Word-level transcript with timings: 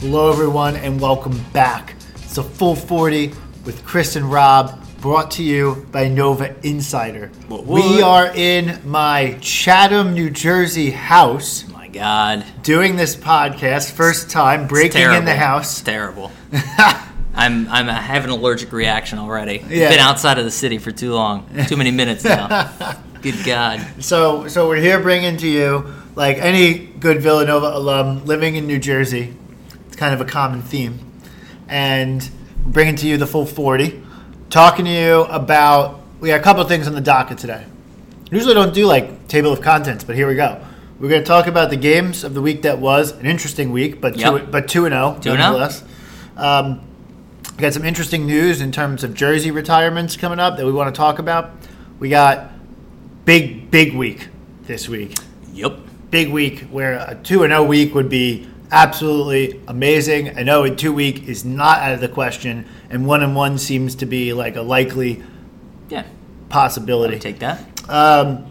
Hello, 0.00 0.32
everyone, 0.32 0.74
and 0.74 1.00
welcome 1.00 1.40
back. 1.52 1.94
It's 2.24 2.36
a 2.36 2.42
full 2.42 2.74
40 2.74 3.28
with 3.64 3.84
Chris 3.84 4.16
and 4.16 4.28
Rob, 4.28 4.81
brought 5.02 5.32
to 5.32 5.42
you 5.42 5.84
by 5.90 6.06
Nova 6.06 6.54
Insider. 6.64 7.26
What, 7.48 7.66
We 7.66 8.00
are 8.00 8.30
in 8.34 8.80
my 8.88 9.36
Chatham, 9.40 10.14
New 10.14 10.30
Jersey 10.30 10.92
house 10.92 11.64
oh 11.68 11.72
My 11.72 11.88
God. 11.88 12.46
doing 12.62 12.94
this 12.94 13.16
podcast. 13.16 13.90
First 13.90 14.30
time 14.30 14.68
breaking 14.68 15.02
in 15.02 15.24
the 15.24 15.32
It's 15.32 15.40
house. 15.40 15.80
terrible. 15.82 16.30
I'm 17.34 17.68
I'm 17.68 17.88
having 17.88 18.30
an 18.30 18.38
allergic 18.38 18.72
reaction 18.72 19.18
already. 19.18 19.64
Yeah. 19.68 19.88
Been 19.90 19.98
outside 19.98 20.38
of 20.38 20.44
the 20.44 20.50
city 20.52 20.78
for 20.78 20.92
too 20.92 21.12
long. 21.14 21.48
Too 21.66 21.76
many 21.76 21.90
minutes 21.90 22.22
now. 22.22 22.70
Good 23.22 23.44
God. 23.44 23.84
So, 24.00 24.46
so 24.48 24.68
we're 24.68 24.80
here 24.80 25.00
bringing 25.00 25.36
to 25.38 25.48
you, 25.48 25.92
like 26.14 26.38
any 26.38 26.74
good 26.78 27.22
Villanova 27.22 27.68
alum 27.68 28.24
living 28.24 28.56
in 28.56 28.66
New 28.66 28.78
Jersey, 28.80 29.34
it's 29.86 29.96
kind 29.96 30.12
of 30.14 30.20
a 30.20 30.24
common 30.24 30.60
theme, 30.62 30.98
and 31.68 32.28
bringing 32.66 32.96
to 32.96 33.06
you 33.06 33.16
the 33.16 33.26
full 33.28 33.46
40, 33.46 34.01
talking 34.52 34.84
to 34.84 34.90
you 34.90 35.22
about 35.22 36.00
we 36.20 36.28
got 36.28 36.38
a 36.38 36.42
couple 36.42 36.62
of 36.62 36.68
things 36.68 36.86
on 36.86 36.94
the 36.94 37.00
docket 37.00 37.38
today. 37.38 37.64
Usually 38.30 38.54
don't 38.54 38.72
do 38.74 38.86
like 38.86 39.26
table 39.26 39.50
of 39.52 39.60
contents, 39.62 40.04
but 40.04 40.14
here 40.14 40.28
we 40.28 40.34
go. 40.34 40.62
We're 41.00 41.08
going 41.08 41.22
to 41.22 41.26
talk 41.26 41.46
about 41.48 41.70
the 41.70 41.76
games 41.76 42.22
of 42.22 42.34
the 42.34 42.40
week 42.42 42.62
that 42.62 42.78
was 42.78 43.10
an 43.12 43.26
interesting 43.26 43.72
week, 43.72 44.00
but 44.00 44.14
two, 44.14 44.20
Yep. 44.20 44.50
but 44.52 44.68
two 44.68 44.84
and 44.84 44.92
zero 44.92 45.18
2-0. 45.20 45.38
nonetheless. 45.38 45.82
Um, 46.36 46.82
we 47.56 47.62
got 47.62 47.72
some 47.72 47.84
interesting 47.84 48.26
news 48.26 48.60
in 48.60 48.70
terms 48.72 49.02
of 49.02 49.14
jersey 49.14 49.50
retirements 49.50 50.16
coming 50.16 50.38
up 50.38 50.56
that 50.58 50.66
we 50.66 50.70
want 50.72 50.94
to 50.94 50.96
talk 50.96 51.18
about. 51.18 51.50
We 51.98 52.08
got 52.08 52.50
big 53.24 53.70
big 53.70 53.94
week 53.94 54.28
this 54.64 54.88
week. 54.88 55.16
Yep. 55.54 55.78
Big 56.10 56.30
week 56.30 56.60
where 56.70 56.94
a 56.94 57.14
two 57.22 57.42
and 57.42 57.50
zero 57.52 57.64
week 57.64 57.94
would 57.94 58.08
be 58.08 58.48
absolutely 58.72 59.60
amazing. 59.68 60.36
I 60.36 60.42
know 60.42 60.64
a 60.64 60.74
two 60.74 60.92
week 60.92 61.28
is 61.28 61.44
not 61.44 61.78
out 61.80 61.92
of 61.92 62.00
the 62.00 62.08
question, 62.08 62.66
and 62.90 63.06
one 63.06 63.22
and 63.22 63.36
one 63.36 63.58
seems 63.58 63.94
to 63.96 64.06
be 64.06 64.32
like 64.32 64.56
a 64.56 64.62
likely 64.62 65.22
Yeah. 65.88 66.04
possibility. 66.48 67.18
Take 67.18 67.38
that. 67.40 67.60
Um, 67.88 68.46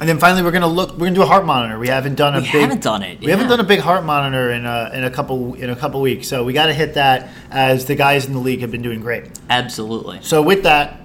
and 0.00 0.08
then 0.08 0.18
finally, 0.18 0.42
we're 0.42 0.52
gonna 0.52 0.66
look. 0.66 0.92
We're 0.92 1.06
gonna 1.06 1.14
do 1.16 1.22
a 1.22 1.26
Hart 1.26 1.44
monitor. 1.44 1.78
We 1.78 1.88
haven't 1.88 2.14
done 2.14 2.34
a 2.34 2.38
We 2.40 2.44
big. 2.52 2.60
haven't 2.62 2.82
done 2.82 3.02
it, 3.02 3.20
We 3.20 3.30
haven't 3.30 3.48
done 3.48 3.58
a 3.60 3.64
big 3.64 3.80
Hart 3.80 4.04
monitor 4.04 4.50
in 4.52 4.64
a, 4.64 4.90
in 4.94 5.02
a 5.04 5.10
couple 5.10 5.54
in 5.54 5.70
a 5.70 5.76
couple 5.76 6.00
weeks. 6.00 6.28
So 6.28 6.44
we 6.44 6.52
got 6.52 6.66
to 6.66 6.74
hit 6.74 6.94
that 6.94 7.28
as 7.50 7.84
the 7.86 7.96
guys 7.96 8.26
in 8.26 8.32
the 8.32 8.38
league 8.38 8.60
have 8.60 8.70
been 8.70 8.82
doing 8.82 9.00
great. 9.00 9.24
Absolutely. 9.50 10.18
So 10.22 10.40
with 10.40 10.62
that, 10.62 11.00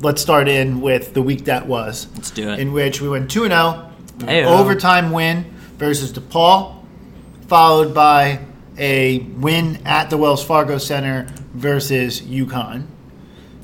let's 0.00 0.20
start 0.20 0.48
in 0.48 0.80
with 0.80 1.14
the 1.14 1.22
week 1.22 1.44
that 1.44 1.66
was. 1.68 2.08
Let's 2.16 2.32
do 2.32 2.50
it. 2.50 2.58
In 2.58 2.72
which 2.72 3.00
we 3.00 3.08
went 3.08 3.30
two 3.30 3.44
and 3.44 3.52
zero, 3.52 4.48
overtime 4.48 5.12
win 5.12 5.44
versus 5.78 6.12
DePaul, 6.12 6.74
followed 7.54 7.92
by 7.92 8.38
a 8.78 9.18
win 9.18 9.80
at 9.84 10.08
the 10.08 10.16
Wells 10.16 10.42
Fargo 10.44 10.78
Center 10.78 11.26
versus 11.52 12.20
UConn. 12.20 12.86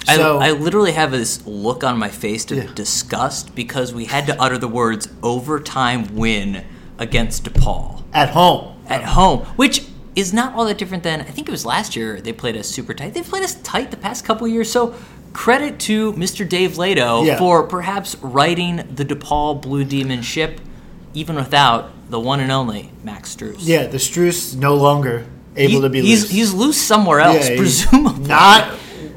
I, 0.08 0.16
So 0.16 0.38
I 0.38 0.50
literally 0.50 0.90
have 0.90 1.12
this 1.12 1.46
look 1.46 1.84
on 1.84 1.96
my 1.96 2.08
face 2.08 2.50
of 2.50 2.58
Yeah. 2.58 2.64
disgust 2.74 3.54
because 3.54 3.94
we 3.94 4.06
had 4.06 4.26
to 4.26 4.42
utter 4.42 4.58
the 4.58 4.66
words 4.66 5.06
overtime 5.22 6.16
win 6.16 6.64
against 6.98 7.44
DePaul 7.44 8.02
at 8.12 8.30
home, 8.30 8.74
at 8.88 9.04
home, 9.04 9.40
which 9.54 9.84
is 10.16 10.32
not 10.32 10.54
all 10.54 10.64
that 10.64 10.78
different 10.78 11.04
than 11.04 11.20
I 11.20 11.24
think 11.24 11.46
it 11.48 11.52
was 11.52 11.64
last 11.64 11.94
year 11.94 12.20
they 12.20 12.32
played 12.32 12.56
us 12.56 12.66
super 12.68 12.92
tight. 12.92 13.14
They've 13.14 13.24
played 13.24 13.44
us 13.44 13.54
tight 13.62 13.92
the 13.92 13.96
past 13.96 14.24
couple 14.24 14.48
years. 14.48 14.68
So 14.68 14.94
credit 15.32 15.78
to 15.80 16.12
Mr. 16.14 16.48
Dave 16.48 16.72
Leitao 16.72 17.24
Yeah. 17.24 17.38
for 17.38 17.62
perhaps 17.62 18.16
writing 18.20 18.82
the 18.92 19.04
DePaul 19.04 19.62
Blue 19.62 19.84
Demon 19.84 20.22
ship 20.22 20.60
even 21.14 21.36
without 21.36 21.92
the 22.08 22.20
one 22.20 22.40
and 22.40 22.52
only 22.52 22.90
Max 23.04 23.34
Strus. 23.34 23.56
yeah, 23.60 23.86
the 23.86 23.98
Strus 23.98 24.56
no 24.56 24.74
longer 24.74 25.26
able 25.56 25.74
He- 25.76 25.80
to 25.80 25.88
be 25.90 26.00
he's, 26.02 26.22
loose. 26.22 26.30
he's 26.30 26.52
loose 26.54 26.80
somewhere 26.80 27.20
else, 27.20 27.48
Yeah, 27.48 27.56
presumably. 27.56 28.28
not 28.28 28.74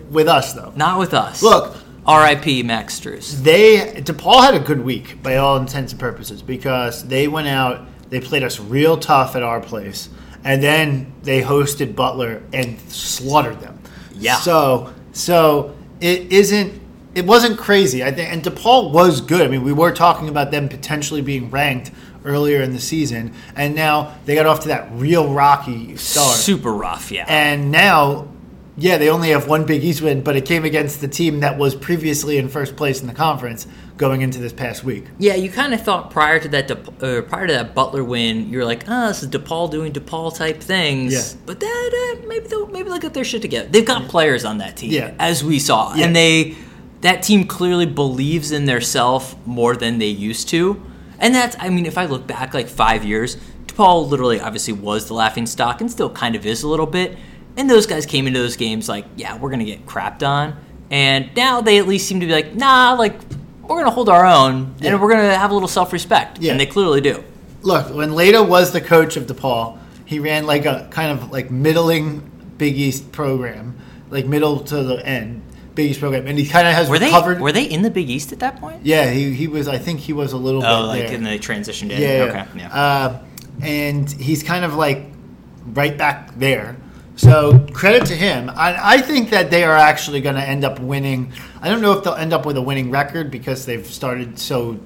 with 0.09 0.27
us 0.27 0.53
though. 0.53 0.73
Not 0.75 0.99
with 0.99 1.13
us. 1.13 1.41
Look. 1.43 1.75
R.I.P. 2.05 2.63
Max 2.63 2.99
Strus. 2.99 3.33
They 3.43 4.01
DePaul 4.01 4.41
had 4.43 4.55
a 4.55 4.59
good 4.59 4.83
week 4.83 5.21
by 5.21 5.35
all 5.35 5.57
intents 5.57 5.91
and 5.91 5.99
purposes 5.99 6.41
because 6.41 7.07
they 7.07 7.27
went 7.27 7.47
out, 7.47 7.85
they 8.09 8.19
played 8.19 8.41
us 8.41 8.59
real 8.59 8.97
tough 8.97 9.35
at 9.35 9.43
our 9.43 9.59
place, 9.59 10.09
and 10.43 10.63
then 10.63 11.13
they 11.21 11.43
hosted 11.43 11.95
Butler 11.95 12.41
and 12.51 12.79
slaughtered 12.89 13.59
them. 13.59 13.77
Yeah. 14.15 14.37
So 14.37 14.91
so 15.11 15.75
it 16.01 16.31
isn't 16.31 16.81
it 17.13 17.25
wasn't 17.27 17.59
crazy. 17.59 18.03
I 18.03 18.11
think 18.11 18.33
and 18.33 18.41
DePaul 18.41 18.91
was 18.91 19.21
good. 19.21 19.41
I 19.41 19.47
mean, 19.47 19.63
we 19.63 19.73
were 19.73 19.91
talking 19.91 20.29
about 20.29 20.49
them 20.49 20.67
potentially 20.67 21.21
being 21.21 21.51
ranked 21.51 21.91
earlier 22.25 22.61
in 22.61 22.73
the 22.73 22.79
season, 22.79 23.33
and 23.55 23.75
now 23.75 24.15
they 24.25 24.35
got 24.35 24.45
off 24.45 24.61
to 24.61 24.67
that 24.69 24.89
real 24.93 25.31
rocky 25.33 25.95
start. 25.97 26.35
Super 26.37 26.71
rough, 26.73 27.11
yeah. 27.11 27.25
And 27.27 27.71
now, 27.71 28.27
yeah, 28.77 28.97
they 28.97 29.09
only 29.09 29.29
have 29.29 29.47
one 29.47 29.65
Big 29.65 29.83
East 29.83 30.01
win, 30.01 30.21
but 30.23 30.35
it 30.35 30.45
came 30.45 30.63
against 30.65 31.01
the 31.01 31.07
team 31.07 31.39
that 31.41 31.57
was 31.57 31.75
previously 31.75 32.37
in 32.37 32.47
first 32.49 32.75
place 32.75 33.01
in 33.01 33.07
the 33.07 33.13
conference 33.13 33.67
going 33.97 34.21
into 34.21 34.39
this 34.39 34.53
past 34.53 34.83
week. 34.85 35.05
Yeah, 35.17 35.35
you 35.35 35.49
kind 35.51 35.73
of 35.73 35.81
thought 35.81 36.09
prior 36.11 36.39
to 36.39 36.47
that 36.49 36.67
De- 36.69 37.17
uh, 37.17 37.21
prior 37.23 37.47
to 37.47 37.53
that 37.53 37.75
Butler 37.75 38.03
win, 38.03 38.49
you're 38.49 38.63
like, 38.63 38.83
oh, 38.87 39.09
this 39.09 39.21
is 39.23 39.29
DePaul 39.29 39.69
doing 39.69 39.91
DePaul 39.91 40.33
type 40.35 40.61
things. 40.61 41.13
Yeah. 41.13 41.39
But 41.45 41.59
that 41.59 42.17
uh, 42.23 42.27
maybe 42.27 42.47
they'll 42.47 42.67
maybe 42.67 42.87
they'll 42.89 42.99
get 42.99 43.13
their 43.13 43.25
shit 43.25 43.41
together. 43.41 43.67
They've 43.69 43.85
got 43.85 44.07
players 44.07 44.45
on 44.45 44.59
that 44.59 44.77
team, 44.77 44.91
Yeah. 44.91 45.13
as 45.19 45.43
we 45.43 45.59
saw, 45.59 45.93
Yeah. 45.95 46.05
and 46.05 46.15
they 46.15 46.55
that 47.01 47.23
team 47.23 47.45
clearly 47.45 47.85
believes 47.85 48.51
in 48.51 48.63
their 48.65 48.81
self 48.81 49.35
more 49.45 49.75
than 49.75 49.99
they 49.99 50.07
used 50.07 50.47
to. 50.49 50.81
And 51.19 51.33
that's, 51.35 51.55
I 51.59 51.69
mean, 51.69 51.85
if 51.85 51.97
I 51.97 52.05
look 52.05 52.25
back 52.27 52.53
like 52.53 52.67
five 52.67 53.03
years, 53.03 53.37
DePaul 53.67 54.09
literally 54.09 54.39
obviously 54.39 54.73
was 54.73 55.07
the 55.07 55.13
laughing 55.13 55.45
stock 55.45 55.81
and 55.81 55.91
still 55.91 56.09
kind 56.09 56.35
of 56.35 56.45
is 56.45 56.63
a 56.63 56.67
little 56.67 56.85
bit. 56.85 57.17
And 57.57 57.69
those 57.69 57.85
guys 57.85 58.05
came 58.05 58.25
into 58.27 58.39
those 58.39 58.55
games 58.55 58.87
like, 58.87 59.05
yeah, 59.15 59.37
we're 59.37 59.49
gonna 59.49 59.65
get 59.65 59.85
crapped 59.85 60.27
on. 60.27 60.55
And 60.91 61.29
now 61.35 61.61
they 61.61 61.77
at 61.77 61.87
least 61.87 62.07
seem 62.07 62.19
to 62.21 62.25
be 62.25 62.31
like, 62.31 62.55
nah, 62.55 62.93
like 62.93 63.15
we're 63.61 63.77
gonna 63.79 63.91
hold 63.91 64.09
our 64.09 64.25
own 64.25 64.75
Yeah. 64.79 64.91
and 64.93 65.01
we're 65.01 65.09
gonna 65.09 65.35
have 65.35 65.51
a 65.51 65.53
little 65.53 65.67
self 65.67 65.91
respect. 65.93 66.39
Yeah. 66.39 66.51
And 66.51 66.59
they 66.59 66.65
clearly 66.65 67.01
do. 67.01 67.23
Look, 67.61 67.93
when 67.93 68.11
Leitao 68.11 68.47
was 68.47 68.71
the 68.71 68.79
coach 68.81 69.17
of 69.17 69.25
DePaul, 69.27 69.77
he 70.05 70.19
ran 70.19 70.45
like 70.47 70.65
a 70.65 70.87
kind 70.89 71.11
of 71.11 71.31
like 71.31 71.51
middling 71.51 72.29
Big 72.57 72.77
East 72.77 73.11
program, 73.11 73.77
like 74.09 74.25
middle 74.25 74.59
to 74.61 74.83
the 74.83 75.05
end 75.05 75.41
Big 75.79 75.91
East 75.91 75.99
program, 75.99 76.27
and 76.27 76.37
he 76.37 76.45
kind 76.47 76.67
of 76.67 76.73
has 76.73 76.89
Were 76.89 76.99
they 76.99 77.05
recovered. 77.07 77.39
were 77.39 77.51
they 77.51 77.63
in 77.63 77.81
the 77.81 77.89
Big 77.89 78.09
East 78.09 78.31
at 78.31 78.39
that 78.39 78.59
point? 78.59 78.85
yeah, 78.85 79.09
he, 79.09 79.33
he 79.33 79.47
was. 79.47 79.67
I 79.67 79.77
think 79.77 79.99
he 80.01 80.13
was 80.13 80.33
a 80.33 80.37
little 80.37 80.63
Oh, 80.65 80.81
bit 80.81 80.87
like 80.87 81.07
there. 81.07 81.15
and 81.15 81.25
they 81.25 81.39
transitioned 81.39 81.91
in. 81.91 82.01
Yeah. 82.01 82.25
Okay. 82.29 82.45
Yeah. 82.59 82.73
Uh, 82.73 83.19
and 83.61 84.09
he's 84.11 84.43
kind 84.43 84.65
of 84.65 84.75
like 84.75 85.03
right 85.65 85.97
back 85.97 86.37
there. 86.37 86.75
So 87.15 87.65
credit 87.73 88.05
to 88.07 88.15
him. 88.15 88.49
I, 88.49 88.95
I 88.95 89.01
think 89.01 89.29
that 89.31 89.51
they 89.51 89.63
are 89.65 89.75
actually 89.75 90.21
going 90.21 90.35
to 90.35 90.41
end 90.41 90.63
up 90.63 90.79
winning. 90.79 91.33
I 91.61 91.67
don't 91.69 91.81
know 91.81 91.91
if 91.93 92.03
they'll 92.03 92.13
end 92.15 92.31
up 92.33 92.45
with 92.45 92.55
a 92.57 92.61
winning 92.61 92.91
record 92.91 93.29
because 93.29 93.65
they've 93.65 93.85
started 93.85 94.39
so 94.39 94.79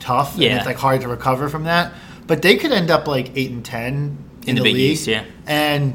tough. 0.00 0.36
Yeah. 0.36 0.48
And 0.50 0.58
it's 0.58 0.66
like 0.66 0.76
hard 0.78 1.02
to 1.02 1.08
recover 1.08 1.48
from 1.50 1.64
that. 1.64 1.92
But 2.26 2.40
they 2.40 2.56
could 2.56 2.72
end 2.72 2.90
up 2.90 3.06
like 3.06 3.32
eight 3.36 3.50
and 3.50 3.62
ten 3.64 4.16
in, 4.46 4.56
the 4.56 4.62
Big 4.62 4.74
league 4.74 4.92
East, 4.92 5.06
yeah. 5.06 5.24
and 5.46 5.92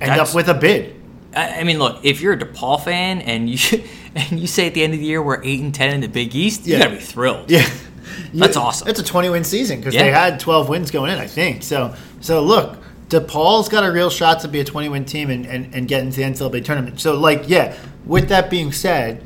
end 0.00 0.10
That's- 0.12 0.28
up 0.30 0.34
with 0.34 0.48
a 0.48 0.54
bid. 0.54 0.94
I, 1.36 1.60
I 1.60 1.64
mean, 1.64 1.78
look, 1.78 2.04
if 2.04 2.20
you're 2.20 2.32
a 2.32 2.38
DePaul 2.38 2.82
fan 2.82 3.20
and 3.20 3.48
you 3.50 3.82
and 4.14 4.40
you 4.40 4.46
say 4.46 4.66
at 4.66 4.74
the 4.74 4.82
end 4.82 4.94
of 4.94 5.00
the 5.00 5.06
year 5.06 5.22
we're 5.22 5.42
eight 5.44 5.60
and 5.60 5.74
ten 5.74 5.94
in 5.94 6.00
the 6.00 6.08
Big 6.08 6.34
East, 6.34 6.66
Yeah. 6.66 6.76
you 6.78 6.82
gotta 6.84 6.96
be 6.96 7.00
thrilled. 7.02 7.50
Yeah. 7.50 7.68
That's 8.34 8.56
awesome. 8.56 8.88
It's 8.88 8.98
a 9.00 9.04
20 9.04 9.28
win 9.30 9.44
season 9.44 9.78
because 9.78 9.94
Yeah. 9.94 10.04
they 10.04 10.10
had 10.10 10.40
12 10.40 10.68
wins 10.68 10.90
going 10.90 11.12
in, 11.12 11.18
I 11.18 11.26
think. 11.26 11.62
So, 11.62 11.94
so 12.20 12.42
look, 12.42 12.78
DePaul's 13.08 13.68
got 13.68 13.84
a 13.84 13.92
real 13.92 14.10
shot 14.10 14.40
to 14.40 14.48
be 14.48 14.60
a 14.60 14.64
20 14.64 14.88
win 14.88 15.04
team 15.04 15.30
and, 15.30 15.46
and, 15.46 15.74
and 15.74 15.86
get 15.86 16.02
into 16.02 16.16
the 16.20 16.22
NCAA 16.24 16.64
tournament. 16.64 17.00
So, 17.00 17.14
like, 17.18 17.44
yeah, 17.48 17.76
with 18.04 18.28
that 18.30 18.48
being 18.50 18.72
said, 18.72 19.24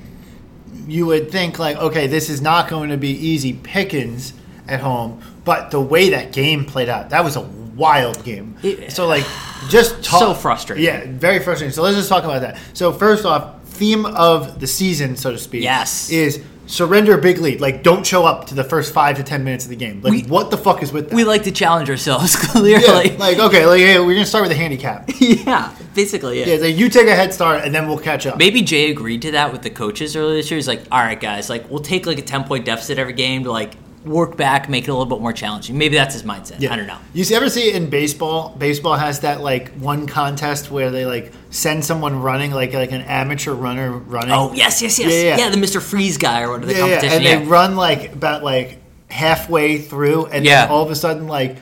you 0.87 1.07
would 1.07 1.31
think, 1.31 1.59
like, 1.59 1.77
okay, 1.77 2.07
this 2.07 2.29
is 2.29 2.41
not 2.43 2.69
going 2.69 2.91
to 2.91 2.97
be 2.97 3.11
easy 3.11 3.53
pickings 3.53 4.33
at 4.69 4.81
home. 4.81 5.21
But 5.45 5.71
the 5.71 5.81
way 5.81 6.11
that 6.11 6.33
game 6.33 6.65
played 6.65 6.89
out, 6.89 7.11
that 7.11 7.23
was 7.25 7.37
a 7.37 7.41
wild 7.81 8.23
game. 8.25 8.57
It- 8.63 8.93
so, 8.93 9.07
like, 9.09 9.25
just 9.69 10.03
talk. 10.05 10.21
So 10.21 10.35
frustrating. 10.35 10.85
Yeah, 10.85 11.05
very 11.07 11.41
frustrating. 11.41 11.73
So, 11.73 11.83
let's 11.83 11.97
just 11.97 12.09
talk 12.09 12.25
about 12.25 12.43
that. 12.43 12.59
So, 12.75 12.93
first 12.93 13.25
off, 13.25 13.65
theme 13.65 14.05
of 14.07 14.61
the 14.61 14.67
season, 14.67 15.17
so 15.17 15.33
to 15.33 15.39
speak. 15.39 15.63
Yes. 15.65 16.11
Is 16.11 16.43
surrender 16.67 17.19
a 17.19 17.21
big 17.21 17.39
lead. 17.39 17.61
Like, 17.61 17.83
don't 17.83 18.07
show 18.07 18.25
up 18.25 18.47
to 18.49 18.55
the 18.55 18.63
first 18.63 18.93
five 18.95 19.17
to 19.17 19.25
ten 19.25 19.43
minutes 19.43 19.65
of 19.65 19.71
the 19.71 19.77
game. 19.77 20.01
Like, 20.03 20.13
We- 20.13 20.23
what 20.23 20.51
the 20.53 20.57
fuck 20.59 20.83
is 20.85 20.93
with 20.93 21.09
that? 21.11 21.17
We 21.17 21.25
like 21.25 21.43
to 21.45 21.51
challenge 21.51 21.91
ourselves, 21.91 22.35
yeah, 22.55 22.79
clearly. 22.81 23.17
like 23.17 23.39
okay, 23.41 23.67
like 23.67 23.81
yeah, 23.81 23.99
we're 23.99 24.15
gonna 24.15 24.25
start 24.27 24.43
with 24.45 24.53
a 24.53 24.61
handicap. 24.65 25.11
Yeah, 25.21 25.73
basically, 25.97 26.39
yeah. 26.41 26.47
Yeah, 26.55 26.57
like 26.67 26.77
you 26.77 26.89
take 26.89 27.09
a 27.09 27.15
head 27.17 27.33
start 27.35 27.65
and 27.65 27.75
then 27.75 27.89
we'll 27.89 27.99
catch 27.99 28.25
up. 28.27 28.39
Maybe 28.39 28.63
Jay 28.63 28.91
agreed 28.91 29.23
to 29.23 29.33
that 29.33 29.51
with 29.53 29.63
the 29.63 29.71
coaches 29.71 30.15
earlier 30.15 30.37
this 30.37 30.51
year. 30.51 30.59
He's 30.59 30.69
like, 30.69 30.83
all 30.93 31.01
right, 31.01 31.19
guys, 31.21 31.49
like 31.51 31.69
we'll 31.71 31.81
take 31.83 32.07
like 32.07 32.19
a 32.19 32.23
ten 32.23 32.45
point 32.45 32.65
deficit 32.67 32.99
every 32.99 33.15
game 33.15 33.43
to 33.45 33.51
like 33.51 33.73
work 34.05 34.37
back, 34.37 34.69
make 34.69 34.85
it 34.85 34.91
a 34.91 34.95
little 34.95 35.07
bit 35.15 35.21
more 35.21 35.33
challenging. 35.33 35.77
Maybe 35.77 35.95
that's 35.97 36.15
his 36.15 36.23
mindset. 36.23 36.57
Yeah. 36.61 36.73
I 36.73 36.77
don't 36.77 36.87
know. 36.87 36.99
You 37.13 37.25
see, 37.25 37.35
ever 37.35 37.51
see 37.51 37.69
it 37.69 37.77
in 37.77 37.91
baseball? 37.91 38.55
Baseball 38.59 38.97
has 38.97 39.21
that 39.21 39.41
like 39.43 39.71
one 39.73 40.07
contest 40.07 40.71
where 40.71 40.91
they 40.91 41.05
like 41.07 41.33
send 41.51 41.85
someone 41.85 42.21
running, 42.23 42.51
like 42.51 42.73
like 42.73 42.93
an 42.93 43.03
amateur 43.03 43.53
runner 43.53 43.93
running. 43.93 44.33
Oh 44.33 44.53
yes, 44.55 44.81
yes, 44.83 44.99
yes. 44.99 45.13
Yeah, 45.13 45.37
Yeah, 45.37 45.37
yeah. 45.39 45.51
the 45.51 45.57
Mr. 45.59 45.83
Freeze 45.83 46.17
guy 46.17 46.43
or 46.43 46.51
whatever 46.53 46.67
the 46.73 46.79
yeah, 46.79 46.87
yeah, 46.87 47.13
and 47.13 47.25
Yeah, 47.25 47.39
they 47.41 47.45
run 47.47 47.77
like 47.77 48.13
about 48.15 48.43
like 48.43 48.79
halfway 49.11 49.79
through, 49.79 50.27
and 50.27 50.45
Yeah. 50.45 50.63
then 50.67 50.71
all 50.73 50.83
of 50.85 50.91
a 50.91 50.97
sudden, 50.97 51.27
like 51.27 51.57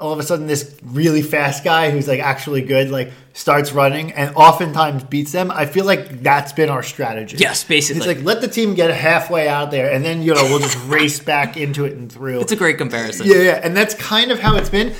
all 0.00 0.12
of 0.12 0.18
a 0.18 0.22
sudden, 0.22 0.46
this 0.46 0.76
really 0.84 1.22
fast 1.22 1.64
guy 1.64 1.90
who's 1.90 2.06
like 2.06 2.20
actually 2.20 2.62
good, 2.62 2.90
like 2.90 3.10
starts 3.32 3.72
running, 3.72 4.12
and 4.12 4.34
oftentimes 4.36 5.04
beats 5.04 5.32
them. 5.32 5.50
I 5.50 5.66
feel 5.66 5.84
like 5.84 6.22
that's 6.22 6.52
been 6.52 6.68
our 6.68 6.82
strategy. 6.82 7.36
Yes, 7.38 7.64
basically. 7.64 7.98
It's 7.98 8.06
like 8.06 8.22
let 8.24 8.40
the 8.40 8.48
team 8.48 8.74
get 8.74 8.90
halfway 8.94 9.48
out 9.48 9.70
there, 9.70 9.90
and 9.90 10.04
then 10.04 10.22
you 10.22 10.34
know 10.34 10.44
we'll 10.44 10.60
just 10.60 10.78
race 10.86 11.18
back 11.18 11.56
into 11.56 11.84
it 11.84 11.94
and 11.94 12.10
through. 12.10 12.40
It's 12.40 12.52
a 12.52 12.56
great 12.56 12.78
comparison. 12.78 13.26
Yeah, 13.26 13.36
yeah, 13.36 13.60
and 13.62 13.76
that's 13.76 13.94
kind 13.94 14.30
of 14.30 14.38
how 14.38 14.56
it's 14.56 14.70
been. 14.70 14.94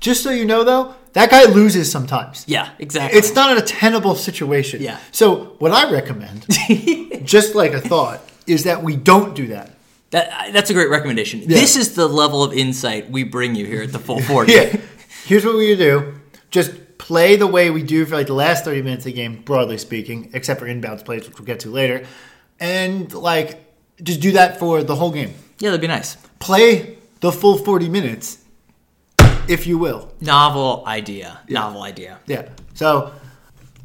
Just 0.00 0.22
so 0.22 0.30
you 0.30 0.44
know, 0.44 0.62
though, 0.62 0.94
that 1.14 1.30
guy 1.30 1.44
loses 1.44 1.90
sometimes. 1.90 2.44
Yeah, 2.46 2.70
exactly. 2.78 3.18
It's 3.18 3.34
not 3.34 3.58
a 3.58 3.60
tenable 3.60 4.14
situation. 4.14 4.80
Yeah. 4.80 4.98
So 5.10 5.56
what 5.58 5.72
I 5.72 5.90
recommend, 5.90 6.46
just 7.24 7.54
like 7.54 7.72
a 7.72 7.80
thought, 7.80 8.20
is 8.46 8.64
that 8.64 8.82
we 8.82 8.96
don't 8.96 9.34
do 9.34 9.48
that. 9.48 9.74
That, 10.10 10.52
that's 10.52 10.70
a 10.70 10.74
great 10.74 10.90
recommendation. 10.90 11.46
This 11.46 11.76
is 11.76 11.94
the 11.94 12.06
level 12.06 12.42
of 12.42 12.52
insight 12.52 13.10
we 13.10 13.24
bring 13.24 13.54
you 13.54 13.66
here 13.66 13.82
at 13.82 13.92
the 13.92 13.98
full 13.98 14.20
40. 14.20 14.52
Yeah. 14.54 14.76
Here's 15.24 15.44
what 15.44 15.56
we 15.56 15.76
do: 15.76 16.14
just 16.50 16.98
play 16.98 17.36
the 17.36 17.46
way 17.46 17.70
we 17.70 17.82
do 17.82 18.06
for 18.06 18.14
like 18.14 18.28
the 18.28 18.34
last 18.34 18.64
30 18.64 18.82
minutes 18.82 19.00
of 19.04 19.12
the 19.12 19.16
game, 19.16 19.42
broadly 19.42 19.76
speaking, 19.76 20.30
except 20.32 20.60
for 20.60 20.66
inbounds 20.66 21.04
plays, 21.04 21.26
which 21.26 21.38
we'll 21.38 21.44
get 21.46 21.60
to 21.60 21.70
later, 21.70 22.06
and 22.58 23.12
like 23.12 23.64
just 24.02 24.20
do 24.20 24.32
that 24.32 24.58
for 24.58 24.82
the 24.82 24.94
whole 24.94 25.10
game. 25.10 25.34
Yeah, 25.58 25.70
that'd 25.70 25.80
be 25.80 25.86
nice. 25.86 26.16
Play 26.38 26.98
the 27.20 27.32
full 27.32 27.58
40 27.58 27.88
minutes, 27.88 28.38
if 29.48 29.66
you 29.66 29.76
will. 29.76 30.12
Novel 30.20 30.84
idea. 30.86 31.40
Novel 31.48 31.82
idea. 31.82 32.20
Yeah. 32.26 32.48
So 32.74 33.12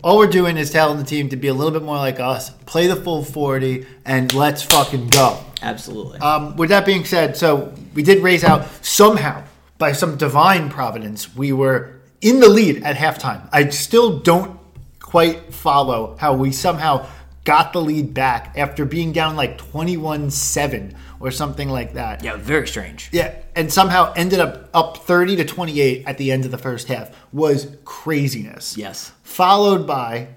all 0.04 0.18
we're 0.18 0.28
doing 0.28 0.58
is 0.58 0.70
telling 0.70 0.98
the 0.98 1.06
team 1.06 1.30
to 1.30 1.38
be 1.38 1.48
a 1.48 1.54
little 1.54 1.72
bit 1.72 1.82
more 1.82 1.96
like 1.96 2.20
us, 2.20 2.50
play 2.66 2.88
the 2.88 2.96
full 2.96 3.24
40, 3.24 3.88
and 4.06 4.34
let's 4.34 4.62
fucking 4.62 5.08
go. 5.08 5.40
Absolutely. 5.62 6.20
Um, 6.20 6.58
with 6.58 6.70
that 6.70 6.86
being 6.86 7.06
said, 7.06 7.38
so 7.38 7.74
we 7.94 8.04
did 8.04 8.22
raise 8.22 8.44
out 8.44 8.68
somehow 8.84 9.44
by 9.78 9.94
some 9.94 10.18
divine 10.18 10.70
providence. 10.70 11.34
We 11.34 11.54
were 11.54 12.02
in 12.20 12.42
the 12.42 12.50
lead 12.50 12.84
at 12.84 12.98
halftime. 12.98 13.48
I 13.52 13.70
still 13.70 14.20
don't 14.20 14.60
quite 15.00 15.54
follow 15.54 16.18
how 16.20 16.34
we 16.34 16.52
somehow 16.52 17.08
got 17.46 17.74
the 17.74 17.82
lead 17.82 18.14
back 18.14 18.54
after 18.58 18.86
being 18.86 19.12
down 19.12 19.36
like 19.36 19.58
21 19.58 20.32
7 20.32 20.96
or 21.20 21.32
something 21.32 21.70
like 21.70 21.94
that. 21.94 22.24
yeah, 22.24 22.36
very 22.38 22.68
strange. 22.68 23.10
Yeah, 23.12 23.34
and 23.56 23.72
somehow 23.72 24.14
ended 24.16 24.40
up 24.40 24.70
up 24.74 24.98
30 25.06 25.36
to 25.38 25.46
28 25.46 26.04
at 26.06 26.18
the 26.18 26.32
end 26.32 26.46
of 26.46 26.52
the 26.52 26.58
first 26.58 26.88
half 26.88 27.10
was 27.34 27.76
craziness. 27.86 28.78
Yes. 28.78 29.12
Followed 29.24 29.86
by 29.88 30.28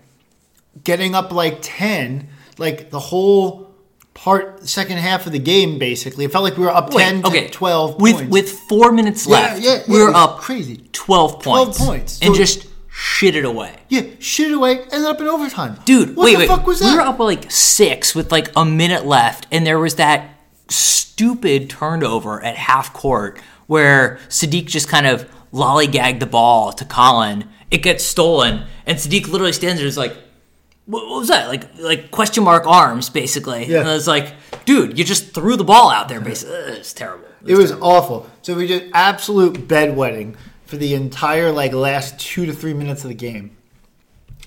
getting 0.85 1.15
up 1.15 1.33
like 1.33 1.59
10, 1.63 2.29
like 2.59 2.91
the 2.91 2.99
whole 3.01 3.67
part 4.15 4.67
second 4.67 4.97
half 4.99 5.27
of 5.27 5.33
the 5.33 5.39
game 5.39 5.79
basically. 5.79 6.25
It 6.25 6.33
felt 6.33 6.43
like 6.45 6.57
we 6.57 6.65
were 6.65 6.71
up 6.71 6.91
10 6.91 7.25
okay. 7.27 7.47
to 7.47 7.53
12 7.53 8.01
with 8.01 8.15
points. 8.17 8.31
with 8.31 8.51
four 8.69 8.91
minutes 8.93 9.27
Yeah, 9.27 9.33
left. 9.33 9.61
yeah, 9.63 9.79
we 9.89 9.99
yeah, 9.99 10.05
were 10.05 10.15
up 10.15 10.39
crazy. 10.39 10.89
12 10.93 11.33
points 11.33 11.45
12 11.45 11.67
points. 11.67 11.79
points. 11.87 12.23
And 12.23 12.35
just 12.35 12.67
shit 12.99 13.37
it 13.37 13.45
away. 13.45 13.77
yeah, 13.91 14.01
shit 14.19 14.51
it 14.51 14.55
away, 14.55 14.79
ended 14.81 15.05
up 15.05 15.21
in 15.21 15.27
overtime. 15.27 15.79
Dude, 15.85 16.17
what 16.17 16.25
wait, 16.25 16.33
the 16.33 16.39
wait. 16.39 16.49
fuck 16.49 16.67
was 16.67 16.81
that? 16.81 16.93
We 16.93 16.97
were 16.97 17.03
up 17.03 17.19
like 17.19 17.51
six 17.51 18.15
with 18.15 18.33
like 18.33 18.51
a 18.57 18.65
minute 18.65 19.05
left, 19.05 19.47
and 19.53 19.67
there 19.67 19.79
was 19.79 19.97
that 19.97 20.31
stupid 20.71 21.69
turnover 21.69 22.43
at 22.43 22.57
half 22.57 22.95
court 22.95 23.39
where 23.67 24.19
Saddiq 24.29 24.65
just 24.65 24.89
kind 24.89 25.07
of 25.07 25.29
lollygagged 25.53 26.21
the 26.21 26.27
ball 26.27 26.73
to 26.73 26.87
Collin. 26.87 27.49
It 27.71 27.83
gets 27.83 28.03
stolen, 28.03 28.65
and 28.87 28.97
Saddiq 28.97 29.29
literally 29.29 29.53
stands 29.53 29.77
there 29.77 29.85
and 29.85 29.89
is 29.89 29.99
like, 29.99 30.17
what, 30.87 31.07
was 31.07 31.29
that? 31.29 31.49
Like, 31.49 31.79
like 31.79 32.11
question 32.11 32.45
mark 32.45 32.67
arms, 32.67 33.11
basically. 33.11 33.67
Yeah. 33.67 33.81
And 33.81 33.89
it's 33.91 34.07
like, 34.07 34.33
dude, 34.65 34.99
you 34.99 35.05
just 35.05 35.35
threw 35.35 35.57
the 35.57 35.65
ball 35.65 35.91
out 35.91 36.09
there, 36.09 36.21
basically. 36.21 36.55
It's 36.55 36.95
terrible. 36.95 37.27
It 37.45 37.57
was 37.57 37.73
awful. 37.73 38.31
So 38.41 38.55
we 38.55 38.67
did 38.67 38.91
absolute 38.95 39.69
bedwetting 39.69 40.37
for 40.67 40.77
the 40.77 40.95
entire 40.95 41.51
like 41.53 41.73
last 41.73 42.19
two 42.19 42.47
to 42.47 42.53
three 42.53 42.75
minutes 42.75 43.05
of 43.05 43.09
the 43.09 43.15
game. 43.15 43.57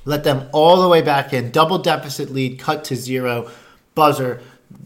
Let 0.06 0.24
them 0.24 0.50
all 0.54 0.82
the 0.82 0.88
way 0.90 1.02
back 1.02 1.34
in, 1.34 1.52
double 1.52 1.78
deficit 1.80 2.30
lead, 2.30 2.60
cut 2.60 2.84
to 2.86 2.96
zero, 2.96 3.50
buzzer. 3.96 4.42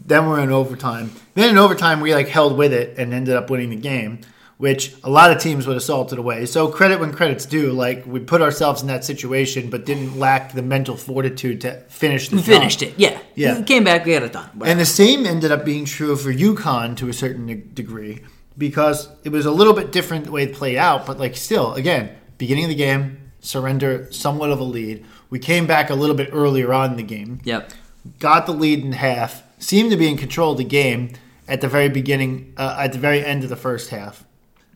Then 0.06 0.28
we're 0.28 0.40
in 0.40 0.50
overtime. 0.50 1.12
Then 1.34 1.50
in 1.50 1.58
overtime 1.58 2.00
we 2.00 2.14
like 2.14 2.28
held 2.28 2.56
with 2.56 2.72
it 2.72 2.98
and 2.98 3.12
ended 3.12 3.34
up 3.36 3.48
winning 3.50 3.70
the 3.70 3.76
game, 3.76 4.20
which 4.58 4.94
a 5.04 5.10
lot 5.10 5.30
of 5.30 5.40
teams 5.40 5.66
would 5.66 5.74
have 5.74 5.82
salted 5.82 6.18
away. 6.18 6.46
So 6.46 6.68
credit 6.68 7.00
when 7.00 7.12
credit's 7.12 7.46
due. 7.46 7.72
Like 7.72 8.04
we 8.06 8.20
put 8.20 8.42
ourselves 8.42 8.82
in 8.82 8.88
that 8.88 9.04
situation, 9.04 9.70
but 9.70 9.84
didn't 9.86 10.18
lack 10.18 10.52
the 10.52 10.62
mental 10.62 10.96
fortitude 10.96 11.60
to 11.62 11.80
finish 11.88 12.28
the 12.28 12.36
We 12.36 12.42
job. 12.42 12.46
finished 12.60 12.82
it. 12.82 12.94
Yeah. 12.96 13.18
Yeah. 13.34 13.58
We 13.58 13.64
came 13.64 13.84
back, 13.84 14.04
we 14.04 14.12
got 14.14 14.22
it 14.24 14.32
done. 14.32 14.50
And 14.64 14.78
the 14.80 14.86
same 14.86 15.26
ended 15.26 15.52
up 15.52 15.64
being 15.64 15.84
true 15.84 16.16
for 16.16 16.32
UConn 16.32 16.96
to 16.98 17.08
a 17.08 17.12
certain 17.12 17.70
degree 17.74 18.22
because 18.56 19.08
it 19.24 19.30
was 19.30 19.46
a 19.46 19.50
little 19.50 19.72
bit 19.72 19.92
different 19.92 20.26
the 20.26 20.32
way 20.32 20.44
it 20.44 20.54
played 20.54 20.76
out, 20.76 21.06
but 21.06 21.18
like 21.18 21.36
still, 21.36 21.74
again, 21.74 22.10
beginning 22.38 22.64
of 22.64 22.70
the 22.70 22.76
game, 22.76 23.30
surrender 23.40 24.08
somewhat 24.10 24.50
of 24.50 24.60
a 24.60 24.64
lead. 24.64 25.04
We 25.30 25.38
came 25.38 25.66
back 25.66 25.90
a 25.90 25.94
little 25.94 26.16
bit 26.16 26.30
earlier 26.32 26.72
on 26.72 26.92
in 26.92 26.96
the 26.96 27.02
game, 27.02 27.40
yep. 27.44 27.72
got 28.18 28.46
the 28.46 28.52
lead 28.52 28.84
in 28.84 28.92
half, 28.92 29.42
seemed 29.58 29.90
to 29.90 29.96
be 29.96 30.08
in 30.08 30.16
control 30.16 30.52
of 30.52 30.58
the 30.58 30.64
game 30.64 31.12
at 31.48 31.60
the 31.60 31.68
very 31.68 31.88
beginning, 31.88 32.54
uh, 32.56 32.76
at 32.78 32.92
the 32.92 32.98
very 32.98 33.24
end 33.24 33.42
of 33.42 33.50
the 33.50 33.56
first 33.56 33.90
half. 33.90 34.24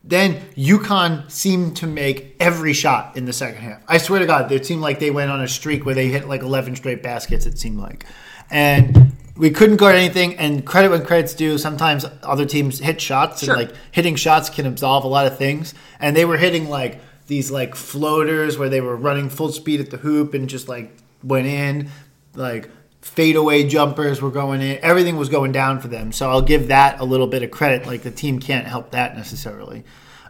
Then 0.03 0.41
UConn 0.55 1.29
seemed 1.29 1.77
to 1.77 1.87
make 1.87 2.35
every 2.39 2.73
shot 2.73 3.17
in 3.17 3.25
the 3.25 3.33
second 3.33 3.61
half. 3.61 3.81
I 3.87 3.97
swear 3.97 4.19
to 4.19 4.25
God, 4.25 4.51
it 4.51 4.65
seemed 4.65 4.81
like 4.81 4.99
they 4.99 5.11
went 5.11 5.29
on 5.29 5.41
a 5.41 5.47
streak 5.47 5.85
where 5.85 5.95
they 5.95 6.07
hit 6.07 6.27
like 6.27 6.41
11 6.41 6.77
straight 6.77 7.03
baskets, 7.03 7.45
it 7.45 7.59
seemed 7.59 7.79
like. 7.79 8.05
And 8.49 9.13
we 9.39 9.49
couldn't 9.49 9.77
guard 9.77 9.95
anything, 9.95 10.35
and 10.35 10.65
credit 10.65 10.89
when 10.91 11.03
credit's 11.05 11.33
due. 11.33 11.57
Sometimes 11.57 12.05
other 12.23 12.45
teams 12.45 12.77
hit 12.79 12.99
shots, 13.01 13.43
Sure. 13.43 13.55
and 13.55 13.63
like 13.67 13.75
hitting 13.91 14.15
shots 14.15 14.49
can 14.49 14.65
absolve 14.67 15.03
a 15.05 15.07
lot 15.07 15.25
of 15.25 15.37
things. 15.37 15.73
And 15.99 16.15
they 16.15 16.25
were 16.25 16.37
hitting 16.37 16.69
like 16.69 16.99
these 17.27 17.49
like 17.49 17.73
floaters 17.75 18.57
where 18.57 18.69
they 18.69 18.81
were 18.81 18.95
running 18.95 19.29
full 19.29 19.51
speed 19.51 19.79
at 19.79 19.89
the 19.91 19.97
hoop 19.97 20.33
and 20.33 20.49
just 20.49 20.67
like 20.67 20.91
went 21.23 21.47
in. 21.47 21.89
Like 22.35 22.69
fadeaway 23.01 23.63
jumpers 23.67 24.21
were 24.21 24.29
going 24.31 24.61
in. 24.61 24.77
Everything 24.81 25.15
was 25.15 25.29
going 25.29 25.51
down 25.53 25.79
for 25.79 25.87
them. 25.87 26.11
So 26.11 26.29
I'll 26.29 26.41
give 26.41 26.67
that 26.67 26.99
a 26.99 27.05
little 27.05 27.27
bit 27.27 27.41
of 27.43 27.49
credit. 27.51 27.87
Like 27.87 28.01
the 28.03 28.11
team 28.11 28.39
can't 28.39 28.67
help 28.67 28.91
that 28.91 29.15
necessarily. 29.15 29.83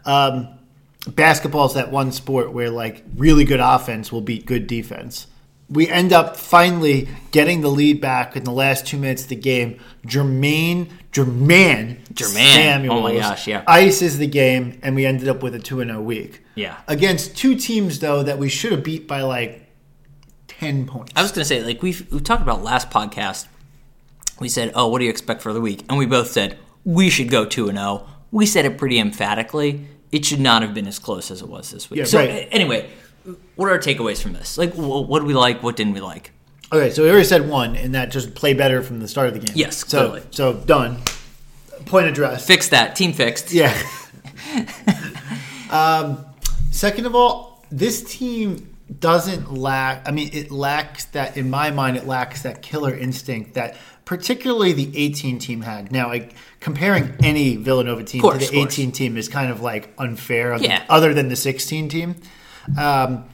Um, 0.06 0.48
basketball's 1.08 1.74
that 1.74 1.92
one 1.92 2.12
sport 2.12 2.52
where 2.54 2.70
like 2.70 3.04
really 3.16 3.44
good 3.46 3.60
offense 3.60 4.12
will 4.12 4.22
beat 4.22 4.46
good 4.46 4.68
defense. 4.68 5.26
We 5.70 5.88
end 5.88 6.12
up 6.12 6.36
finally 6.36 7.08
getting 7.32 7.62
the 7.62 7.70
lead 7.70 8.02
back 8.02 8.36
in 8.36 8.44
the 8.44 8.52
last 8.52 8.88
two 8.88 8.98
minutes 8.98 9.24
of 9.24 9.30
the 9.30 9.36
game. 9.36 9.80
Jermaine, 10.06 10.90
Jermaine, 11.12 12.04
Jermaine. 12.14 12.54
Samuels 12.56 13.00
Oh 13.00 13.02
my 13.04 13.16
gosh, 13.16 13.48
yeah. 13.48 13.64
ices 13.68 14.18
the 14.18 14.28
game, 14.28 14.80
and 14.82 14.96
we 14.96 15.06
ended 15.06 15.28
up 15.28 15.44
with 15.44 15.54
a 15.54 15.60
two 15.60 15.80
and 15.82 15.92
zero 15.92 16.02
week. 16.02 16.44
Yeah. 16.56 16.78
against 16.88 17.38
two 17.38 17.56
teams 17.56 18.00
though 18.00 18.24
that 18.24 18.38
we 18.38 18.50
should 18.50 18.72
have 18.72 18.84
beat 18.84 19.08
by 19.08 19.22
like 19.22 19.70
ten 20.48 20.86
points. 20.86 21.14
I 21.16 21.22
was 21.22 21.32
going 21.32 21.42
to 21.42 21.46
say, 21.46 21.64
like, 21.64 21.82
we've, 21.82 22.12
we 22.12 22.20
talked 22.20 22.42
about 22.42 22.64
last 22.64 22.90
podcast. 22.90 23.48
We 24.40 24.50
said, 24.50 24.72
oh, 24.76 24.88
what 24.88 25.00
do 25.00 25.06
you 25.06 25.10
expect 25.10 25.42
for 25.42 25.54
the 25.54 25.62
week? 25.62 25.84
And 25.90 25.98
we 25.98 26.06
both 26.06 26.30
said, 26.32 26.58
we 26.86 27.10
should 27.10 27.30
go 27.30 27.46
2 27.46 27.70
and 27.70 27.78
0. 27.78 28.08
We 28.32 28.46
said 28.46 28.66
it 28.66 28.78
pretty 28.78 29.00
emphatically. 29.00 29.88
It 30.12 30.26
should 30.26 30.40
not 30.40 30.62
have 30.62 30.74
been 30.74 30.88
as 30.88 30.98
close 30.98 31.30
as 31.30 31.42
it 31.42 31.48
was 31.50 31.72
this 31.72 31.90
week. 31.90 32.00
Yeah, 32.00 32.06
so, 32.06 32.20
right. 32.20 32.48
anyway, 32.52 32.90
what 33.56 33.68
are 33.68 33.72
our 33.72 33.80
takeaways 33.80 34.22
from 34.22 34.34
this? 34.34 34.58
Like, 34.58 34.74
what 34.74 35.20
did 35.20 35.28
we 35.28 35.34
like? 35.34 35.64
What 35.64 35.76
didn't 35.76 35.94
we 35.94 36.02
like? 36.02 36.32
Okay, 36.72 36.92
so 36.92 37.04
we 37.04 37.10
already 37.10 37.26
said 37.26 37.50
one, 37.50 37.76
and 37.76 37.96
that 37.96 38.12
just 38.12 38.36
play 38.36 38.54
better 38.54 38.84
from 38.84 39.00
the 39.00 39.08
start 39.08 39.28
of 39.28 39.34
the 39.34 39.40
game. 39.40 39.54
Yes, 39.56 39.78
so 39.88 40.10
clearly. 40.10 40.28
so 40.32 40.54
done. 40.54 40.98
Point 41.86 42.08
addressed. 42.08 42.46
Fix 42.46 42.70
that. 42.70 42.96
Team 42.96 43.14
fixed. 43.14 43.52
Yeah. 43.52 43.76
um, 45.72 46.26
second 46.72 47.06
of 47.06 47.16
all, 47.16 47.64
this 47.72 48.04
team 48.04 48.76
doesn't 49.00 49.52
lack. 49.52 50.08
I 50.08 50.12
mean, 50.12 50.30
it 50.34 50.52
lacks 50.52 51.06
that. 51.06 51.38
In 51.38 51.50
my 51.50 51.72
mind, 51.72 51.98
it 51.98 52.06
lacks 52.06 52.44
that 52.44 52.62
killer 52.62 52.94
instinct 52.94 53.56
that 53.56 53.76
particularly 54.06 54.74
the 54.74 54.92
18 54.98 55.38
team 55.40 55.62
had. 55.62 55.92
Now, 55.92 56.08
like 56.08 56.34
comparing 56.60 57.16
any 57.24 57.56
Villanova 57.56 58.04
team 58.04 58.22
Course, 58.22 58.48
to 58.48 58.52
the 58.52 58.60
18 58.60 58.92
team 58.92 59.18
is 59.18 59.30
kind 59.30 59.52
of 59.52 59.62
like 59.62 59.94
unfair. 59.98 60.58
Yeah. 60.58 60.84
Other 60.90 61.14
than 61.14 61.30
the 61.30 61.36
16 61.36 61.90
team, 61.90 62.16
um, 62.78 63.26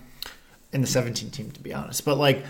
and 0.74 0.84
the 0.84 0.88
17 0.88 1.30
team, 1.32 1.52
to 1.52 1.60
be 1.62 1.74
honest. 1.74 2.06
But 2.06 2.18
like. 2.18 2.44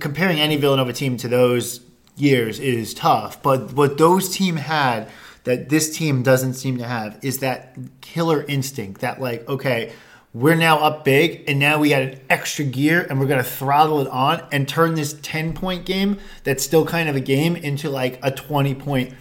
comparing 0.00 0.40
any 0.40 0.56
Villanova 0.56 0.90
team 0.94 1.18
to 1.18 1.28
those 1.28 1.80
years 2.16 2.58
is 2.58 2.94
tough. 2.94 3.42
But 3.42 3.74
what 3.74 3.98
those 3.98 4.34
team 4.34 4.56
had 4.56 5.06
that 5.44 5.68
this 5.68 5.94
team 5.94 6.22
doesn't 6.22 6.54
seem 6.54 6.78
to 6.78 6.84
have 6.86 7.18
is 7.22 7.40
that 7.40 7.76
killer 8.00 8.42
instinct 8.48 9.02
that 9.02 9.20
like 9.20 9.46
okay 9.50 9.92
we're 10.32 10.54
now 10.54 10.78
up 10.78 11.04
big 11.04 11.44
and 11.46 11.58
now 11.58 11.78
we 11.78 11.90
got 11.90 12.00
an 12.00 12.18
extra 12.30 12.64
gear 12.64 13.06
and 13.10 13.20
we're 13.20 13.26
going 13.26 13.42
to 13.44 13.50
throttle 13.50 14.00
it 14.00 14.08
on 14.08 14.42
and 14.50 14.66
turn 14.66 14.94
this 14.94 15.12
10 15.20 15.52
point 15.52 15.84
game 15.84 16.16
that's 16.42 16.64
still 16.64 16.86
kind 16.86 17.08
of 17.10 17.16
a 17.16 17.20
game 17.20 17.54
into 17.54 17.90
like 17.90 18.18
a 18.22 18.30
20 18.30 18.74
point 18.76 19.12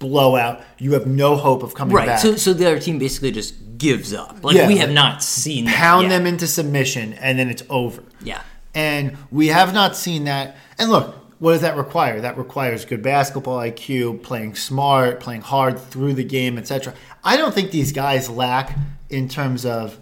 blowout 0.00 0.60
you 0.78 0.92
have 0.94 1.06
no 1.06 1.36
hope 1.36 1.62
of 1.62 1.72
coming 1.74 1.94
Right. 1.94 2.06
back 2.06 2.18
So 2.18 2.34
so 2.36 2.52
the 2.52 2.66
other 2.66 2.80
team 2.80 2.98
basically 2.98 3.30
just 3.30 3.54
gives 3.78 4.12
up. 4.12 4.42
Like 4.44 4.56
Yeah, 4.56 4.68
we 4.68 4.76
have 4.78 4.88
like, 4.90 4.94
not 4.94 5.22
seen 5.22 5.64
that 5.66 5.74
pound 5.74 6.10
them 6.10 6.26
into 6.26 6.46
submission 6.46 7.12
and 7.14 7.38
then 7.38 7.48
it's 7.48 7.62
over 7.68 8.02
Yeah. 8.22 8.42
and 8.74 9.16
we 9.30 9.48
have 9.48 9.74
not 9.74 9.96
seen 9.96 10.24
that. 10.24 10.56
And 10.78 10.90
look, 10.90 11.14
what 11.38 11.52
does 11.52 11.60
that 11.60 11.76
require? 11.76 12.20
That 12.20 12.38
requires 12.38 12.84
good 12.84 13.02
basketball 13.02 13.58
IQ, 13.58 14.22
playing 14.22 14.54
smart, 14.54 15.20
playing 15.20 15.42
hard 15.42 15.78
through 15.78 16.14
the 16.14 16.24
game, 16.24 16.56
etc. 16.56 16.94
I 17.22 17.36
don't 17.36 17.54
think 17.54 17.70
these 17.70 17.92
guys 17.92 18.30
lack 18.30 18.76
in 19.10 19.28
terms 19.28 19.66
of 19.66 19.98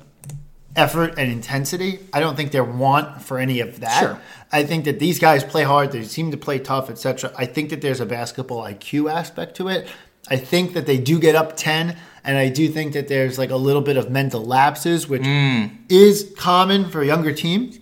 effort 0.77 1.15
and 1.19 1.31
intensity. 1.31 2.01
I 2.13 2.21
don't 2.21 2.37
think 2.37 2.51
they're 2.53 2.65
want 2.65 3.23
for 3.23 3.39
any 3.39 3.61
of 3.61 3.81
that. 3.81 4.01
Sure. 4.01 4.21
I 4.53 4.65
think 4.65 4.85
that 4.85 4.99
these 4.99 5.19
guys 5.19 5.43
play 5.43 5.63
hard. 5.65 5.93
They 5.93 6.05
seem 6.05 6.31
to 6.31 6.37
play 6.37 6.59
tough, 6.59 6.91
etc. 6.91 7.33
I 7.37 7.47
think 7.47 7.71
that 7.71 7.81
there's 7.81 8.01
a 8.01 8.07
basketball 8.07 8.63
IQ 8.63 9.11
aspect 9.13 9.57
to 9.57 9.69
it. 9.69 9.89
I 10.31 10.37
think 10.37 10.73
that 10.75 10.87
they 10.87 10.99
do 10.99 11.19
get 11.19 11.35
up 11.35 11.57
ten, 11.57 11.97
and 12.25 12.39
I 12.39 12.49
do 12.49 12.69
think 12.69 12.93
that 12.95 13.09
there's 13.09 13.39
like 13.39 13.51
a 13.51 13.57
little 13.57 13.83
bit 13.83 13.97
of 13.97 14.11
mental 14.11 14.45
lapses, 14.45 15.09
which 15.09 15.23
Mm. 15.23 15.71
is 15.89 16.33
common 16.39 16.89
for 16.91 17.03
younger 17.05 17.33
teams. 17.33 17.79